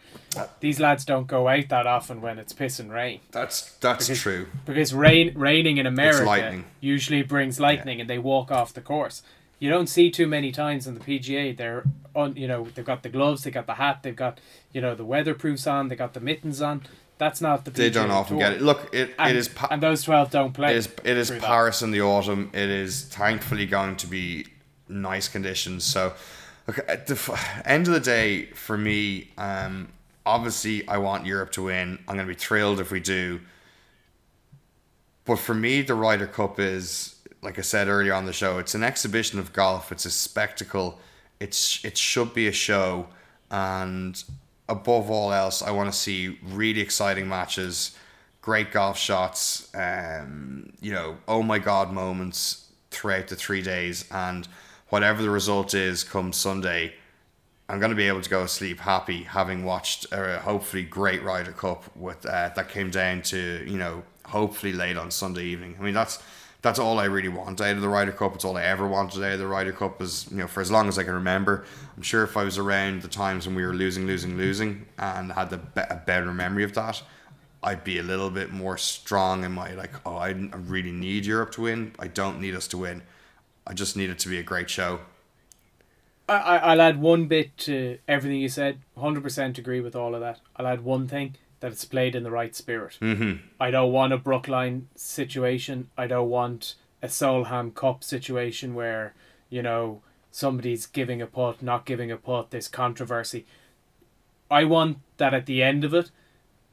These 0.62 0.80
lads 0.80 1.04
don't 1.04 1.28
go 1.28 1.48
out 1.48 1.68
that 1.70 1.86
often 1.86 2.22
when 2.22 2.38
it's 2.40 2.54
piss 2.54 2.80
and 2.80 2.92
rain 2.92 3.20
that's 3.32 3.72
that's 3.80 4.08
Because- 4.08 4.22
true. 4.22 4.48
because 4.66 4.94
rain 4.94 5.34
raining 5.36 5.78
in 5.78 5.86
America 5.88 6.24
lightning. 6.26 6.66
usually 6.80 7.24
brings 7.24 7.60
lightning 7.60 8.00
and 8.00 8.10
they 8.10 8.20
walk 8.20 8.52
off 8.52 8.74
the 8.74 8.82
course. 8.82 9.22
You 9.60 9.70
don't 9.72 9.88
see 9.88 10.12
too 10.12 10.28
many 10.28 10.52
times 10.52 10.88
on 10.88 10.94
the 10.94 11.00
PGA. 11.00 11.52
They're 11.58 11.84
on, 12.16 12.36
you 12.36 12.48
know, 12.48 12.68
they've 12.76 12.86
got 12.86 13.02
the 13.02 13.10
gloves, 13.10 13.44
they 13.44 13.50
got 13.52 13.66
the 13.66 13.74
hat, 13.76 14.04
they've 14.04 14.16
got, 14.16 14.40
you 14.72 14.80
know, 14.82 14.94
the 14.94 15.06
weatherproofs 15.06 15.70
on, 15.72 15.88
they 15.88 15.96
got 15.96 16.14
the 16.14 16.20
mittens 16.20 16.62
on. 16.62 16.84
That's 17.18 17.42
not 17.42 17.66
the 17.66 17.72
PGA 17.72 17.76
They 17.76 17.90
don't 17.90 18.12
often 18.12 18.38
Tour. 18.38 18.48
get 18.50 18.54
it. 18.58 18.62
Look, 18.62 18.94
it, 18.94 19.14
And, 19.18 19.32
it 19.32 19.36
is. 19.38 19.48
Pa- 19.50 19.68
and 19.72 19.82
those 19.82 20.04
twelve 20.04 20.30
don't 20.30 20.54
play. 20.54 20.72
It 20.72 20.78
is 20.78 20.90
it 21.04 21.18
is 21.18 21.30
through 21.30 21.40
that. 21.40 21.48
Paris 21.48 21.82
in 21.82 21.92
the 21.92 22.02
autumn. 22.02 22.52
It 22.54 22.70
is 22.70 23.04
thankfully 23.06 23.66
going 23.66 23.96
to 23.98 24.08
be 24.08 24.46
nice 24.88 25.28
conditions. 25.28 25.84
So, 25.84 26.14
okay, 26.70 26.84
at 26.88 27.08
the 27.08 27.14
f- 27.16 27.62
end 27.66 27.88
of 27.88 27.94
the 27.94 28.00
day, 28.00 28.46
for 28.48 28.78
me, 28.78 29.32
um, 29.38 29.90
obviously 30.26 30.88
I 30.88 30.98
want 31.00 31.26
Europe 31.26 31.52
to 31.54 31.64
win. 31.64 31.98
I'm 32.08 32.16
going 32.16 32.28
to 32.28 32.34
be 32.34 32.40
thrilled 32.40 32.80
if 32.80 32.92
we 32.92 33.00
do. 33.00 33.40
But 35.26 35.40
for 35.40 35.54
me, 35.54 35.82
the 35.82 35.94
Ryder 35.96 36.28
Cup 36.28 36.60
is, 36.60 37.16
like 37.42 37.58
I 37.60 37.62
said 37.62 37.88
earlier 37.88 38.14
on 38.14 38.26
the 38.26 38.34
show, 38.34 38.60
it's 38.60 38.76
an 38.76 38.84
exhibition 38.84 39.40
of 39.40 39.52
golf. 39.54 39.92
It's 39.92 40.06
a 40.06 40.12
spectacle. 40.12 41.00
It's 41.40 41.84
it 41.84 41.98
should 41.98 42.34
be 42.34 42.48
a 42.48 42.52
show, 42.52 43.08
and 43.52 44.24
above 44.70 45.10
all 45.10 45.32
else, 45.34 45.62
I 45.62 45.72
want 45.72 45.92
to 45.92 45.98
see 45.98 46.40
really 46.44 46.82
exciting 46.82 47.28
matches, 47.28 47.98
great 48.42 48.72
golf 48.72 48.98
shots, 48.98 49.70
um, 49.76 50.74
you 50.82 50.92
know, 50.92 51.18
oh 51.28 51.44
my 51.44 51.60
god 51.60 51.92
moments 51.92 52.72
throughout 52.92 53.28
the 53.28 53.36
three 53.36 53.62
days, 53.62 54.06
and 54.12 54.48
whatever 54.90 55.22
the 55.22 55.30
result 55.30 55.74
is, 55.74 56.04
come 56.04 56.34
Sunday, 56.34 56.94
I'm 57.70 57.80
going 57.80 57.90
to 57.90 57.96
be 57.96 58.08
able 58.08 58.22
to 58.22 58.30
go 58.30 58.44
to 58.44 58.48
sleep 58.48 58.80
happy, 58.80 59.24
having 59.24 59.66
watched 59.66 60.08
a 60.12 60.40
hopefully 60.40 60.84
great 60.84 61.22
Ryder 61.22 61.52
Cup 61.52 61.84
with 61.96 62.26
uh, 62.26 62.50
that 62.56 62.70
came 62.70 62.90
down 62.90 63.22
to 63.24 63.64
you 63.68 63.78
know 63.78 64.04
hopefully 64.26 64.74
late 64.74 64.98
on 64.98 65.12
Sunday 65.12 65.44
evening. 65.46 65.76
I 65.80 65.84
mean 65.84 65.94
that's 65.94 66.22
that's 66.62 66.80
all 66.80 67.00
I 67.00 67.06
really 67.06 67.30
want 67.30 67.62
out 67.62 67.76
of 67.76 67.82
the 67.82 67.90
Ryder 67.90 68.12
Cup. 68.12 68.36
It's 68.36 68.46
all 68.46 68.58
I 68.58 68.64
ever 68.64 68.88
wanted 68.88 69.24
out 69.24 69.34
of 69.34 69.40
the 69.40 69.48
Ryder 69.48 69.74
Cup. 69.74 70.02
Is 70.02 70.28
you 70.32 70.38
know 70.38 70.48
for 70.48 70.62
as 70.62 70.72
long 70.72 70.88
as 70.88 70.98
I 70.98 71.04
can 71.04 71.14
remember. 71.14 71.66
I'm 71.96 72.04
sure 72.04 72.24
if 72.24 72.36
I 72.36 72.44
was 72.44 72.58
around 72.58 73.02
the 73.02 73.08
times 73.08 73.46
when 73.46 73.56
we 73.56 73.66
were 73.66 73.74
losing, 73.74 74.08
losing, 74.08 74.38
losing, 74.38 74.86
and 74.98 75.32
had 75.32 75.50
the 75.50 75.58
be- 75.58 75.82
a 75.90 76.02
better 76.06 76.34
memory 76.34 76.64
of 76.64 76.74
that, 76.74 77.02
I'd 77.64 77.84
be 77.84 78.00
a 78.00 78.04
little 78.04 78.30
bit 78.30 78.52
more 78.52 78.78
strong 78.78 79.44
in 79.44 79.52
my 79.52 79.74
like. 79.74 79.94
Oh, 80.06 80.16
I 80.16 80.30
really 80.30 80.92
need 80.92 81.26
Europe 81.26 81.52
to 81.54 81.62
win. 81.62 81.94
I 82.00 82.08
don't 82.08 82.40
need 82.42 82.56
us 82.56 82.68
to 82.70 82.78
win. 82.78 83.04
I 83.66 83.74
just 83.74 83.96
need 83.96 84.10
it 84.10 84.20
to 84.20 84.30
be 84.30 84.40
a 84.40 84.44
great 84.44 84.70
show. 84.70 85.02
I, 86.30 86.58
I'll 86.58 86.82
add 86.82 87.00
one 87.00 87.28
bit 87.28 87.58
to 87.60 88.00
everything 88.08 88.42
you 88.42 88.50
said. 88.50 88.80
100% 88.98 89.58
agree 89.58 89.80
with 89.80 89.96
all 89.96 90.14
of 90.14 90.20
that. 90.20 90.42
I'll 90.58 90.68
add 90.68 90.84
one 90.84 91.08
thing 91.08 91.36
that 91.60 91.72
it's 91.72 91.86
played 91.86 92.16
in 92.16 92.24
the 92.24 92.32
right 92.32 92.56
spirit. 92.56 92.98
Mm-hmm. 93.02 93.48
I 93.60 93.72
don't 93.72 93.92
want 93.92 94.14
a 94.14 94.18
Brookline 94.18 94.90
situation. 94.96 95.90
I 95.98 96.08
don't 96.08 96.30
want 96.30 96.76
a 97.02 97.08
Solheim 97.08 97.74
Cup 97.74 98.04
situation 98.04 98.76
where, 98.76 99.14
you 99.50 99.62
know, 99.62 100.02
somebody's 100.32 100.86
giving 100.86 101.22
a 101.22 101.28
putt, 101.28 101.62
not 101.62 101.86
giving 101.86 102.12
a 102.12 102.18
putt, 102.18 102.52
this 102.52 102.68
controversy. 102.68 103.46
I 104.50 104.64
want 104.64 105.00
that 105.18 105.34
at 105.34 105.46
the 105.46 105.64
end 105.64 105.84
of 105.84 105.94
it, 105.94 106.12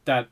that, 0.05 0.28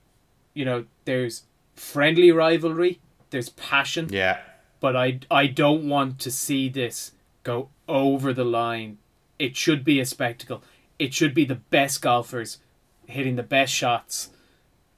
you 0.54 0.64
know, 0.64 0.84
there's 1.04 1.44
friendly 1.74 2.30
rivalry, 2.30 3.00
there's 3.30 3.48
passion. 3.48 4.08
Yeah. 4.10 4.40
But 4.80 4.96
I, 4.96 5.20
I 5.30 5.46
don't 5.46 5.88
want 5.88 6.18
to 6.20 6.30
see 6.30 6.68
this 6.68 7.12
go 7.42 7.70
over 7.88 8.32
the 8.32 8.44
line 8.44 8.98
it 9.42 9.56
should 9.56 9.84
be 9.84 9.98
a 9.98 10.06
spectacle. 10.06 10.62
It 11.00 11.12
should 11.12 11.34
be 11.34 11.44
the 11.44 11.56
best 11.56 12.00
golfers 12.00 12.58
hitting 13.06 13.34
the 13.34 13.42
best 13.42 13.72
shots, 13.74 14.30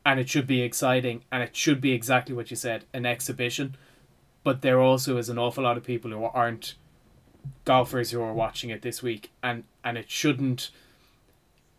and 0.05 0.21
it 0.21 0.29
should 0.29 0.47
be 0.47 0.63
exciting, 0.63 1.25
and 1.33 1.43
it 1.43 1.57
should 1.57 1.81
be 1.81 1.93
exactly 1.93 2.35
what 2.35 2.51
you 2.51 2.57
said 2.57 2.85
an 2.93 3.07
exhibition. 3.07 3.77
But 4.43 4.63
there 4.63 4.81
also 4.81 5.17
is 5.17 5.29
an 5.29 5.39
awful 5.39 5.65
lot 5.65 5.77
of 5.77 5.85
people 5.85 6.11
who 6.11 6.25
aren't 6.25 6.75
golfers 7.65 8.11
who 8.11 8.21
are 8.21 8.33
watching 8.33 8.71
it 8.71 8.83
this 8.83 9.03
week, 9.03 9.31
and, 9.43 9.65
and 9.83 9.97
it 9.97 10.11
shouldn't 10.11 10.71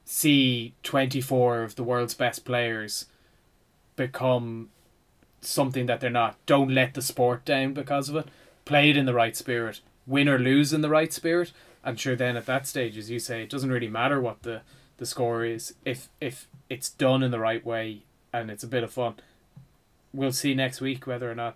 see 0.03 0.73
24 0.83 1.63
of 1.63 1.75
the 1.75 1.83
world's 1.83 2.13
best 2.13 2.45
players 2.45 3.05
become 3.95 4.69
something 5.41 5.85
that 5.85 5.99
they're 5.99 6.09
not. 6.09 6.37
Don't 6.45 6.73
let 6.73 6.93
the 6.93 7.01
sport 7.01 7.45
down 7.45 7.73
because 7.73 8.09
of 8.09 8.15
it. 8.15 8.27
Play 8.65 8.89
it 8.89 8.97
in 8.97 9.05
the 9.05 9.13
right 9.13 9.35
spirit. 9.35 9.81
Win 10.07 10.27
or 10.27 10.39
lose 10.39 10.73
in 10.73 10.81
the 10.81 10.89
right 10.89 11.13
spirit 11.13 11.51
and 11.85 11.99
sure 11.99 12.15
then 12.15 12.35
at 12.35 12.47
that 12.47 12.67
stage 12.67 12.97
as 12.97 13.09
you 13.09 13.19
say 13.19 13.43
it 13.43 13.49
doesn't 13.49 13.71
really 13.71 13.87
matter 13.87 14.19
what 14.19 14.41
the 14.41 14.61
the 14.97 15.05
score 15.05 15.45
is 15.45 15.75
if 15.85 16.09
if 16.19 16.47
it's 16.69 16.89
done 16.89 17.21
in 17.21 17.31
the 17.31 17.39
right 17.39 17.63
way 17.63 18.03
and 18.41 18.49
it's 18.51 18.63
a 18.63 18.67
bit 18.67 18.83
of 18.83 18.91
fun 18.91 19.15
we'll 20.13 20.31
see 20.31 20.53
next 20.53 20.81
week 20.81 21.05
whether 21.07 21.29
or 21.29 21.35
not 21.35 21.55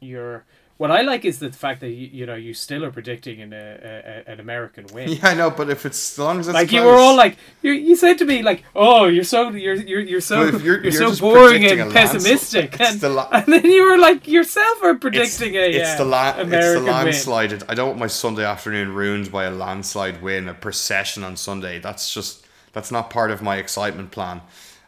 you're 0.00 0.44
what 0.76 0.90
I 0.90 1.02
like 1.02 1.24
is 1.24 1.38
the 1.38 1.52
fact 1.52 1.80
that 1.80 1.90
you, 1.90 2.08
you 2.12 2.26
know 2.26 2.34
you 2.34 2.52
still 2.52 2.84
are 2.84 2.90
predicting 2.90 3.40
an, 3.40 3.52
a, 3.52 4.22
a, 4.26 4.30
an 4.32 4.40
American 4.40 4.86
win. 4.92 5.08
Yeah, 5.12 5.28
I 5.28 5.34
know, 5.34 5.48
but 5.48 5.70
if 5.70 5.86
it's 5.86 6.12
as 6.14 6.18
long 6.18 6.40
as 6.40 6.48
it's 6.48 6.54
like 6.54 6.68
close, 6.68 6.80
you 6.82 6.86
were 6.86 6.96
all 6.96 7.16
like 7.16 7.36
you 7.62 7.70
you 7.70 7.94
said 7.94 8.18
to 8.18 8.24
me 8.24 8.42
like 8.42 8.64
oh 8.74 9.04
you're 9.06 9.22
so 9.22 9.50
you're 9.50 9.74
you're, 9.76 10.00
you're 10.00 10.20
so 10.20 10.40
Well, 10.40 10.50
you're- 10.60 10.64
you're, 10.64 10.82
you're 10.92 11.14
so 11.14 11.20
boring 11.20 11.64
and 11.64 11.92
pessimistic 11.92 12.80
and, 12.80 13.00
the 13.00 13.08
la- 13.08 13.28
and 13.30 13.46
then 13.52 13.64
you 13.64 13.88
were 13.88 13.98
like 13.98 14.26
yourself 14.26 14.82
are 14.82 14.90
it's, 14.90 15.00
predicting 15.00 15.54
a 15.54 15.70
it's 15.70 15.90
uh, 15.90 15.98
the 15.98 16.04
la- 16.04 16.28
it's 16.30 16.36
the 16.38 16.42
American 16.42 16.84
win. 16.84 16.92
landslide. 16.92 17.62
I 17.70 17.74
don't 17.74 17.88
want 17.90 18.00
my 18.00 18.08
Sunday 18.08 18.44
afternoon 18.44 18.92
ruined 18.94 19.30
by 19.30 19.44
a 19.44 19.52
landslide 19.52 20.20
win, 20.22 20.48
a 20.48 20.54
procession 20.54 21.22
on 21.22 21.36
Sunday. 21.36 21.78
That's 21.78 22.12
just 22.12 22.44
that's 22.72 22.90
not 22.90 23.10
part 23.10 23.30
of 23.30 23.40
my 23.42 23.56
excitement 23.58 24.10
plan. 24.10 24.40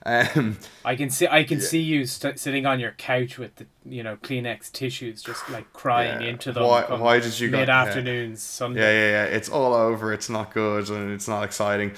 Um, 0.07 0.57
I 0.85 0.95
can 0.95 1.11
see 1.11 1.27
I 1.27 1.43
can 1.43 1.61
see 1.61 1.81
you 1.81 2.07
st- 2.07 2.39
sitting 2.39 2.65
on 2.65 2.79
your 2.79 2.93
couch 2.93 3.39
with 3.39 3.57
the 3.57 3.67
you 3.85 4.03
know 4.05 4.17
Kleenex 4.17 4.71
tissues, 4.71 5.21
just 5.23 5.49
like 5.51 5.73
crying 5.73 6.23
Yeah. 6.23 6.29
into 6.29 6.53
them. 6.53 6.63
Why- 6.65 6.85
why 6.95 7.19
did 7.21 7.39
you 7.41 7.51
mid 7.51 7.69
afternoons 7.69 8.41
Sunday? 8.43 8.81
yeah, 8.81 8.93
yeah, 9.25 9.25
yeah. 9.31 9.37
It's 9.37 9.49
all 9.49 9.75
over. 9.75 10.13
It's 10.13 10.31
not 10.31 10.55
good 10.55 10.89
and 10.91 11.11
it's 11.13 11.27
not 11.27 11.43
exciting. 11.43 11.93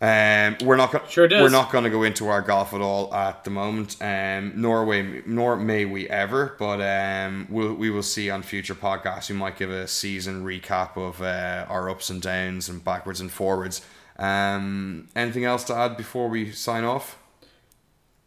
Um, 0.00 0.56
we're 0.62 0.76
not. 0.76 0.92
Go- 0.92 1.02
Sure. 1.08 1.28
We're 1.28 1.48
not 1.48 1.72
going 1.72 1.82
to 1.82 1.90
go 1.90 2.04
into 2.04 2.28
our 2.28 2.40
golf 2.42 2.72
at 2.72 2.80
all 2.80 3.12
at 3.12 3.42
the 3.42 3.50
moment. 3.50 3.96
Um, 4.00 4.52
nor 4.54 4.84
way, 4.84 5.22
nor 5.26 5.56
may 5.56 5.86
we 5.86 6.08
ever. 6.08 6.54
But 6.58 6.80
um, 6.80 7.46
we'll 7.50 7.74
we 7.74 7.90
will 7.90 8.04
see 8.04 8.30
on 8.30 8.42
future 8.42 8.76
podcasts. 8.76 9.28
We 9.30 9.34
might 9.36 9.56
give 9.56 9.70
a 9.70 9.88
season 9.88 10.44
recap 10.44 10.96
of 10.96 11.20
uh, 11.22 11.64
our 11.68 11.90
ups 11.90 12.10
and 12.10 12.22
downs 12.22 12.68
and 12.68 12.84
backwards 12.84 13.20
and 13.20 13.30
forwards. 13.32 13.80
Um, 14.20 15.08
anything 15.16 15.44
else 15.44 15.64
to 15.64 15.74
add 15.74 15.96
before 15.96 16.28
we 16.28 16.52
sign 16.52 16.84
off? 16.84 17.18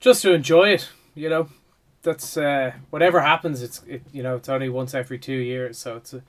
Just 0.02 0.22
to 0.24 0.34
enjoy 0.34 0.70
it, 0.70 0.90
you 1.16 1.30
know. 1.30 1.48
That's 2.04 2.36
uh, 2.36 2.74
whatever 2.90 3.22
happens. 3.22 3.62
It's 3.62 3.84
it, 3.88 4.02
you 4.12 4.24
know 4.24 4.36
it's 4.36 4.50
only 4.50 4.68
once 4.70 4.94
every 4.96 5.20
two 5.20 5.34
years, 5.36 5.78
so 5.78 5.96
it's 5.96 6.14
a 6.14 6.24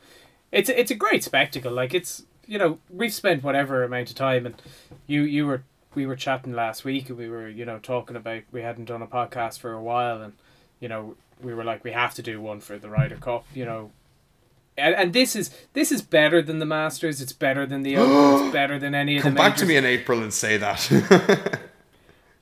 it's 0.52 0.68
a, 0.68 0.78
it's 0.78 0.90
a 0.90 0.94
great 0.94 1.24
spectacle. 1.24 1.72
Like 1.72 1.94
it's 1.94 2.24
you 2.46 2.58
know 2.58 2.78
we've 2.90 3.12
spent 3.14 3.42
whatever 3.42 3.82
amount 3.82 4.10
of 4.10 4.16
time, 4.16 4.44
and 4.44 4.60
you 5.06 5.22
you 5.22 5.46
were 5.46 5.64
we 5.94 6.06
were 6.06 6.16
chatting 6.16 6.52
last 6.52 6.84
week, 6.84 7.08
and 7.08 7.16
we 7.16 7.28
were 7.30 7.48
you 7.48 7.64
know 7.64 7.78
talking 7.78 8.16
about 8.16 8.42
we 8.52 8.60
hadn't 8.60 8.84
done 8.84 9.00
a 9.00 9.06
podcast 9.06 9.58
for 9.60 9.72
a 9.72 9.82
while, 9.82 10.20
and 10.20 10.34
you 10.78 10.88
know 10.88 11.16
we 11.40 11.54
were 11.54 11.64
like 11.64 11.82
we 11.82 11.92
have 11.92 12.12
to 12.14 12.22
do 12.22 12.38
one 12.40 12.60
for 12.60 12.78
the 12.78 12.90
Ryder 12.90 13.16
Cup, 13.16 13.46
you 13.54 13.64
know. 13.64 13.90
And, 14.76 14.94
and 14.94 15.12
this 15.14 15.34
is 15.34 15.50
this 15.72 15.90
is 15.90 16.02
better 16.02 16.42
than 16.42 16.58
the 16.58 16.66
Masters. 16.66 17.22
It's 17.22 17.32
better 17.32 17.64
than 17.64 17.82
the 17.82 17.96
Open. 17.98 18.46
it's 18.46 18.52
better 18.52 18.78
than 18.78 18.94
any 18.94 19.16
of 19.16 19.22
Come 19.22 19.32
the 19.34 19.38
back 19.38 19.56
to 19.56 19.66
me 19.66 19.76
in 19.76 19.86
April 19.86 20.22
and 20.22 20.32
say 20.34 20.58
that. 20.58 21.60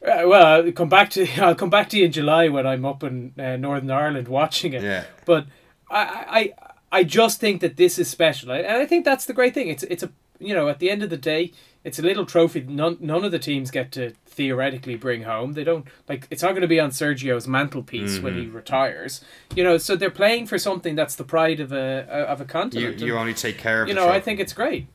Uh, 0.03 0.23
well, 0.27 0.47
I'll 0.65 0.73
come 0.73 0.89
back 0.89 1.11
to 1.11 1.27
I'll 1.43 1.55
come 1.55 1.71
back 1.71 1.89
to 1.91 1.99
you 1.99 2.07
in 2.07 2.13
July 2.13 2.49
when 2.49 2.67
I'm 2.67 2.85
up 2.85 3.03
in 3.03 3.33
uh, 3.39 3.57
Northern 3.57 3.91
Ireland 3.91 4.29
watching 4.29 4.73
it. 4.73 4.83
yeah. 4.83 5.05
But 5.27 5.47
I, 5.91 6.53
I 6.93 6.99
I 7.01 7.05
just 7.05 7.39
think 7.41 7.61
that 7.61 7.77
this 7.77 7.99
is 7.99 8.09
special, 8.09 8.51
and 8.51 8.67
I 8.67 8.87
think 8.87 9.05
that's 9.05 9.27
the 9.27 9.33
great 9.35 9.55
thing. 9.55 9.69
It's 9.69 9.83
it's 9.85 10.03
a 10.03 10.11
you 10.39 10.55
know 10.55 10.69
at 10.69 10.79
the 10.79 10.91
end 10.91 11.03
of 11.03 11.11
the 11.11 11.17
day, 11.19 11.53
it's 11.85 11.99
a 11.99 12.03
little 12.03 12.25
trophy. 12.25 12.63
None 12.63 12.97
none 13.01 13.25
of 13.25 13.31
the 13.33 13.39
teams 13.39 13.71
get 13.71 13.93
to 13.93 14.13
theoretically 14.27 14.97
bring 14.97 15.25
home. 15.25 15.53
They 15.53 15.65
don't 15.65 15.87
like 16.09 16.27
it's 16.31 16.43
not 16.43 16.51
going 16.53 16.63
to 16.63 16.69
be 16.69 16.81
on 16.81 16.91
Sergio's 16.91 17.47
mantelpiece 17.47 18.21
when 18.21 18.35
he 18.35 18.45
Mm-hmm. 18.47 18.57
retires. 18.57 19.21
You 19.55 19.65
know, 19.65 19.77
so 19.77 19.97
they're 19.97 20.11
playing 20.11 20.47
for 20.47 20.57
something 20.59 20.95
that's 20.97 21.15
the 21.17 21.25
pride 21.25 21.61
of 21.61 21.73
a 21.73 22.07
of 22.29 22.41
a 22.41 22.45
You 22.45 22.49
continent. 22.49 23.01
you 23.01 23.13
And, 23.13 23.21
only 23.21 23.35
take 23.35 23.59
care 23.59 23.83
of. 23.83 23.89
you 23.89 23.95
know, 23.95 24.09
I 24.09 24.19
think 24.21 24.41
it's 24.41 24.55
great. 24.55 24.87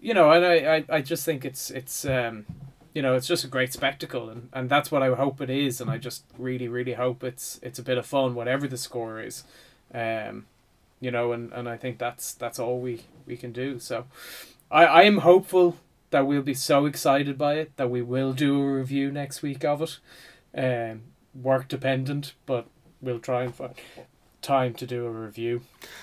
You 0.00 0.14
know, 0.14 0.30
and 0.32 0.44
I, 0.44 0.76
I, 0.76 0.84
I 0.96 1.00
just 1.02 1.24
think 1.24 1.44
it's 1.44 1.70
it's 1.70 2.04
um, 2.04 2.46
you 2.94 3.02
know, 3.02 3.14
it's 3.14 3.26
just 3.26 3.44
a 3.44 3.48
great 3.48 3.72
spectacle, 3.72 4.28
and, 4.28 4.48
and 4.52 4.68
that's 4.68 4.90
what 4.90 5.02
I 5.02 5.14
hope 5.14 5.40
it 5.40 5.50
is, 5.50 5.80
and 5.80 5.90
I 5.90 5.98
just 5.98 6.24
really 6.38 6.68
really 6.68 6.94
hope 6.94 7.22
it's 7.22 7.60
it's 7.62 7.78
a 7.78 7.82
bit 7.82 7.98
of 7.98 8.06
fun, 8.06 8.34
whatever 8.34 8.66
the 8.66 8.76
score 8.76 9.20
is, 9.20 9.44
um, 9.94 10.46
you 11.00 11.10
know, 11.10 11.32
and, 11.32 11.52
and 11.52 11.68
I 11.68 11.76
think 11.76 11.98
that's 11.98 12.34
that's 12.34 12.58
all 12.58 12.80
we 12.80 13.02
we 13.26 13.36
can 13.36 13.52
do. 13.52 13.78
So, 13.78 14.06
I 14.70 14.84
I 14.86 15.02
am 15.02 15.18
hopeful 15.18 15.76
that 16.10 16.26
we'll 16.26 16.42
be 16.42 16.54
so 16.54 16.86
excited 16.86 17.38
by 17.38 17.54
it 17.54 17.76
that 17.76 17.90
we 17.90 18.02
will 18.02 18.32
do 18.32 18.60
a 18.60 18.72
review 18.74 19.12
next 19.12 19.42
week 19.42 19.64
of 19.64 19.80
it, 19.82 19.98
um, 20.56 21.02
work 21.34 21.68
dependent, 21.68 22.34
but 22.46 22.66
we'll 23.00 23.20
try 23.20 23.44
and 23.44 23.54
find 23.54 23.74
time 24.42 24.72
to 24.74 24.86
do 24.86 25.06
a 25.06 25.10
review 25.10 25.60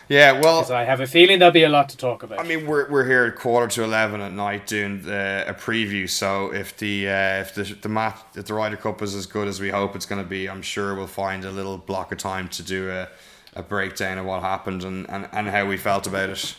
Yeah. 0.07 0.34
Well, 0.34 0.61
because 0.61 0.72
I 0.72 0.84
have 0.84 1.01
a 1.01 1.07
feeling 1.07 1.39
there'll 1.39 1.51
be 1.51 1.64
a 1.64 1.69
lot 1.69 1.89
to 1.89 1.97
talk 1.97 2.23
about. 2.23 2.39
I 2.39 2.43
mean, 2.43 2.65
we're, 2.68 2.89
we're 2.89 3.05
here 3.05 3.26
at 3.26 3.35
quarter 3.35 3.68
to 3.76 3.84
eleven 3.84 4.22
at 4.22 4.31
night 4.31 4.68
doing 4.68 5.07
uh, 5.07 5.45
a 5.47 5.53
preview. 5.53 6.09
So 6.09 6.53
if 6.53 6.77
the 6.77 7.09
uh, 7.09 7.41
if 7.41 7.55
the 7.55 7.64
the 7.64 7.89
match 7.89 8.18
if 8.35 8.45
the 8.45 8.53
Ryder 8.53 8.77
Cup 8.77 9.01
is 9.01 9.15
as 9.15 9.26
good 9.26 9.47
as 9.47 9.59
we 9.59 9.69
hope 9.69 9.95
it's 9.95 10.05
going 10.05 10.22
to 10.23 10.30
be, 10.30 10.47
I'm 10.47 10.61
sure 10.61 10.95
we'll 10.95 11.07
find 11.07 11.45
a 11.45 11.51
little 11.51 11.77
block 11.77 12.11
of 12.11 12.19
time 12.19 12.47
to 12.49 12.64
do 12.64 12.89
a, 12.91 13.09
a 13.55 13.64
breakdown 13.64 14.18
of 14.18 14.26
what 14.26 14.41
happened 14.41 14.84
and, 14.84 15.09
and, 15.09 15.27
and 15.31 15.47
how 15.47 15.65
we 15.65 15.77
felt 15.77 16.07
about 16.07 16.30
it. 16.30 16.55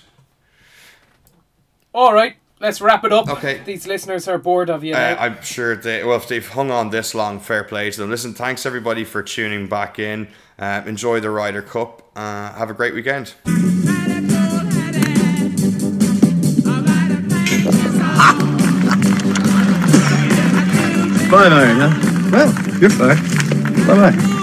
All 1.95 2.13
right, 2.13 2.37
let's 2.61 2.81
wrap 2.81 3.05
it 3.05 3.13
up. 3.13 3.29
Okay. 3.29 3.61
These 3.65 3.87
listeners 3.87 4.29
are 4.29 4.39
bored 4.39 4.69
of 4.69 4.85
you 4.85 4.95
Uh. 4.95 5.17
I'm 5.19 5.43
sure 5.43 5.77
they 5.77 6.05
well 6.05 6.17
if 6.17 6.29
they've 6.29 6.49
hung 6.49 6.71
on 6.71 6.91
this 6.91 7.15
long, 7.15 7.41
fair 7.41 7.65
play 7.65 7.91
to 7.91 8.01
them. 8.01 8.11
Listen, 8.11 8.35
thanks 8.35 8.67
everybody 8.67 9.05
for 9.05 9.23
tuning 9.23 9.69
back 9.69 9.99
in. 9.99 10.29
Uh, 10.59 10.83
enjoy 10.87 11.21
the 11.21 11.31
Ryder 11.31 11.63
Cup. 11.63 12.03
Uh, 12.17 12.53
have 12.55 12.69
a 12.71 12.75
great 12.75 12.95
weekend. 12.95 13.35
Bye, 21.31 21.49
huh? 21.79 22.31
Well, 22.33 22.53
fine. 22.91 23.87
Bye 23.87 24.11
bye. 24.11 24.38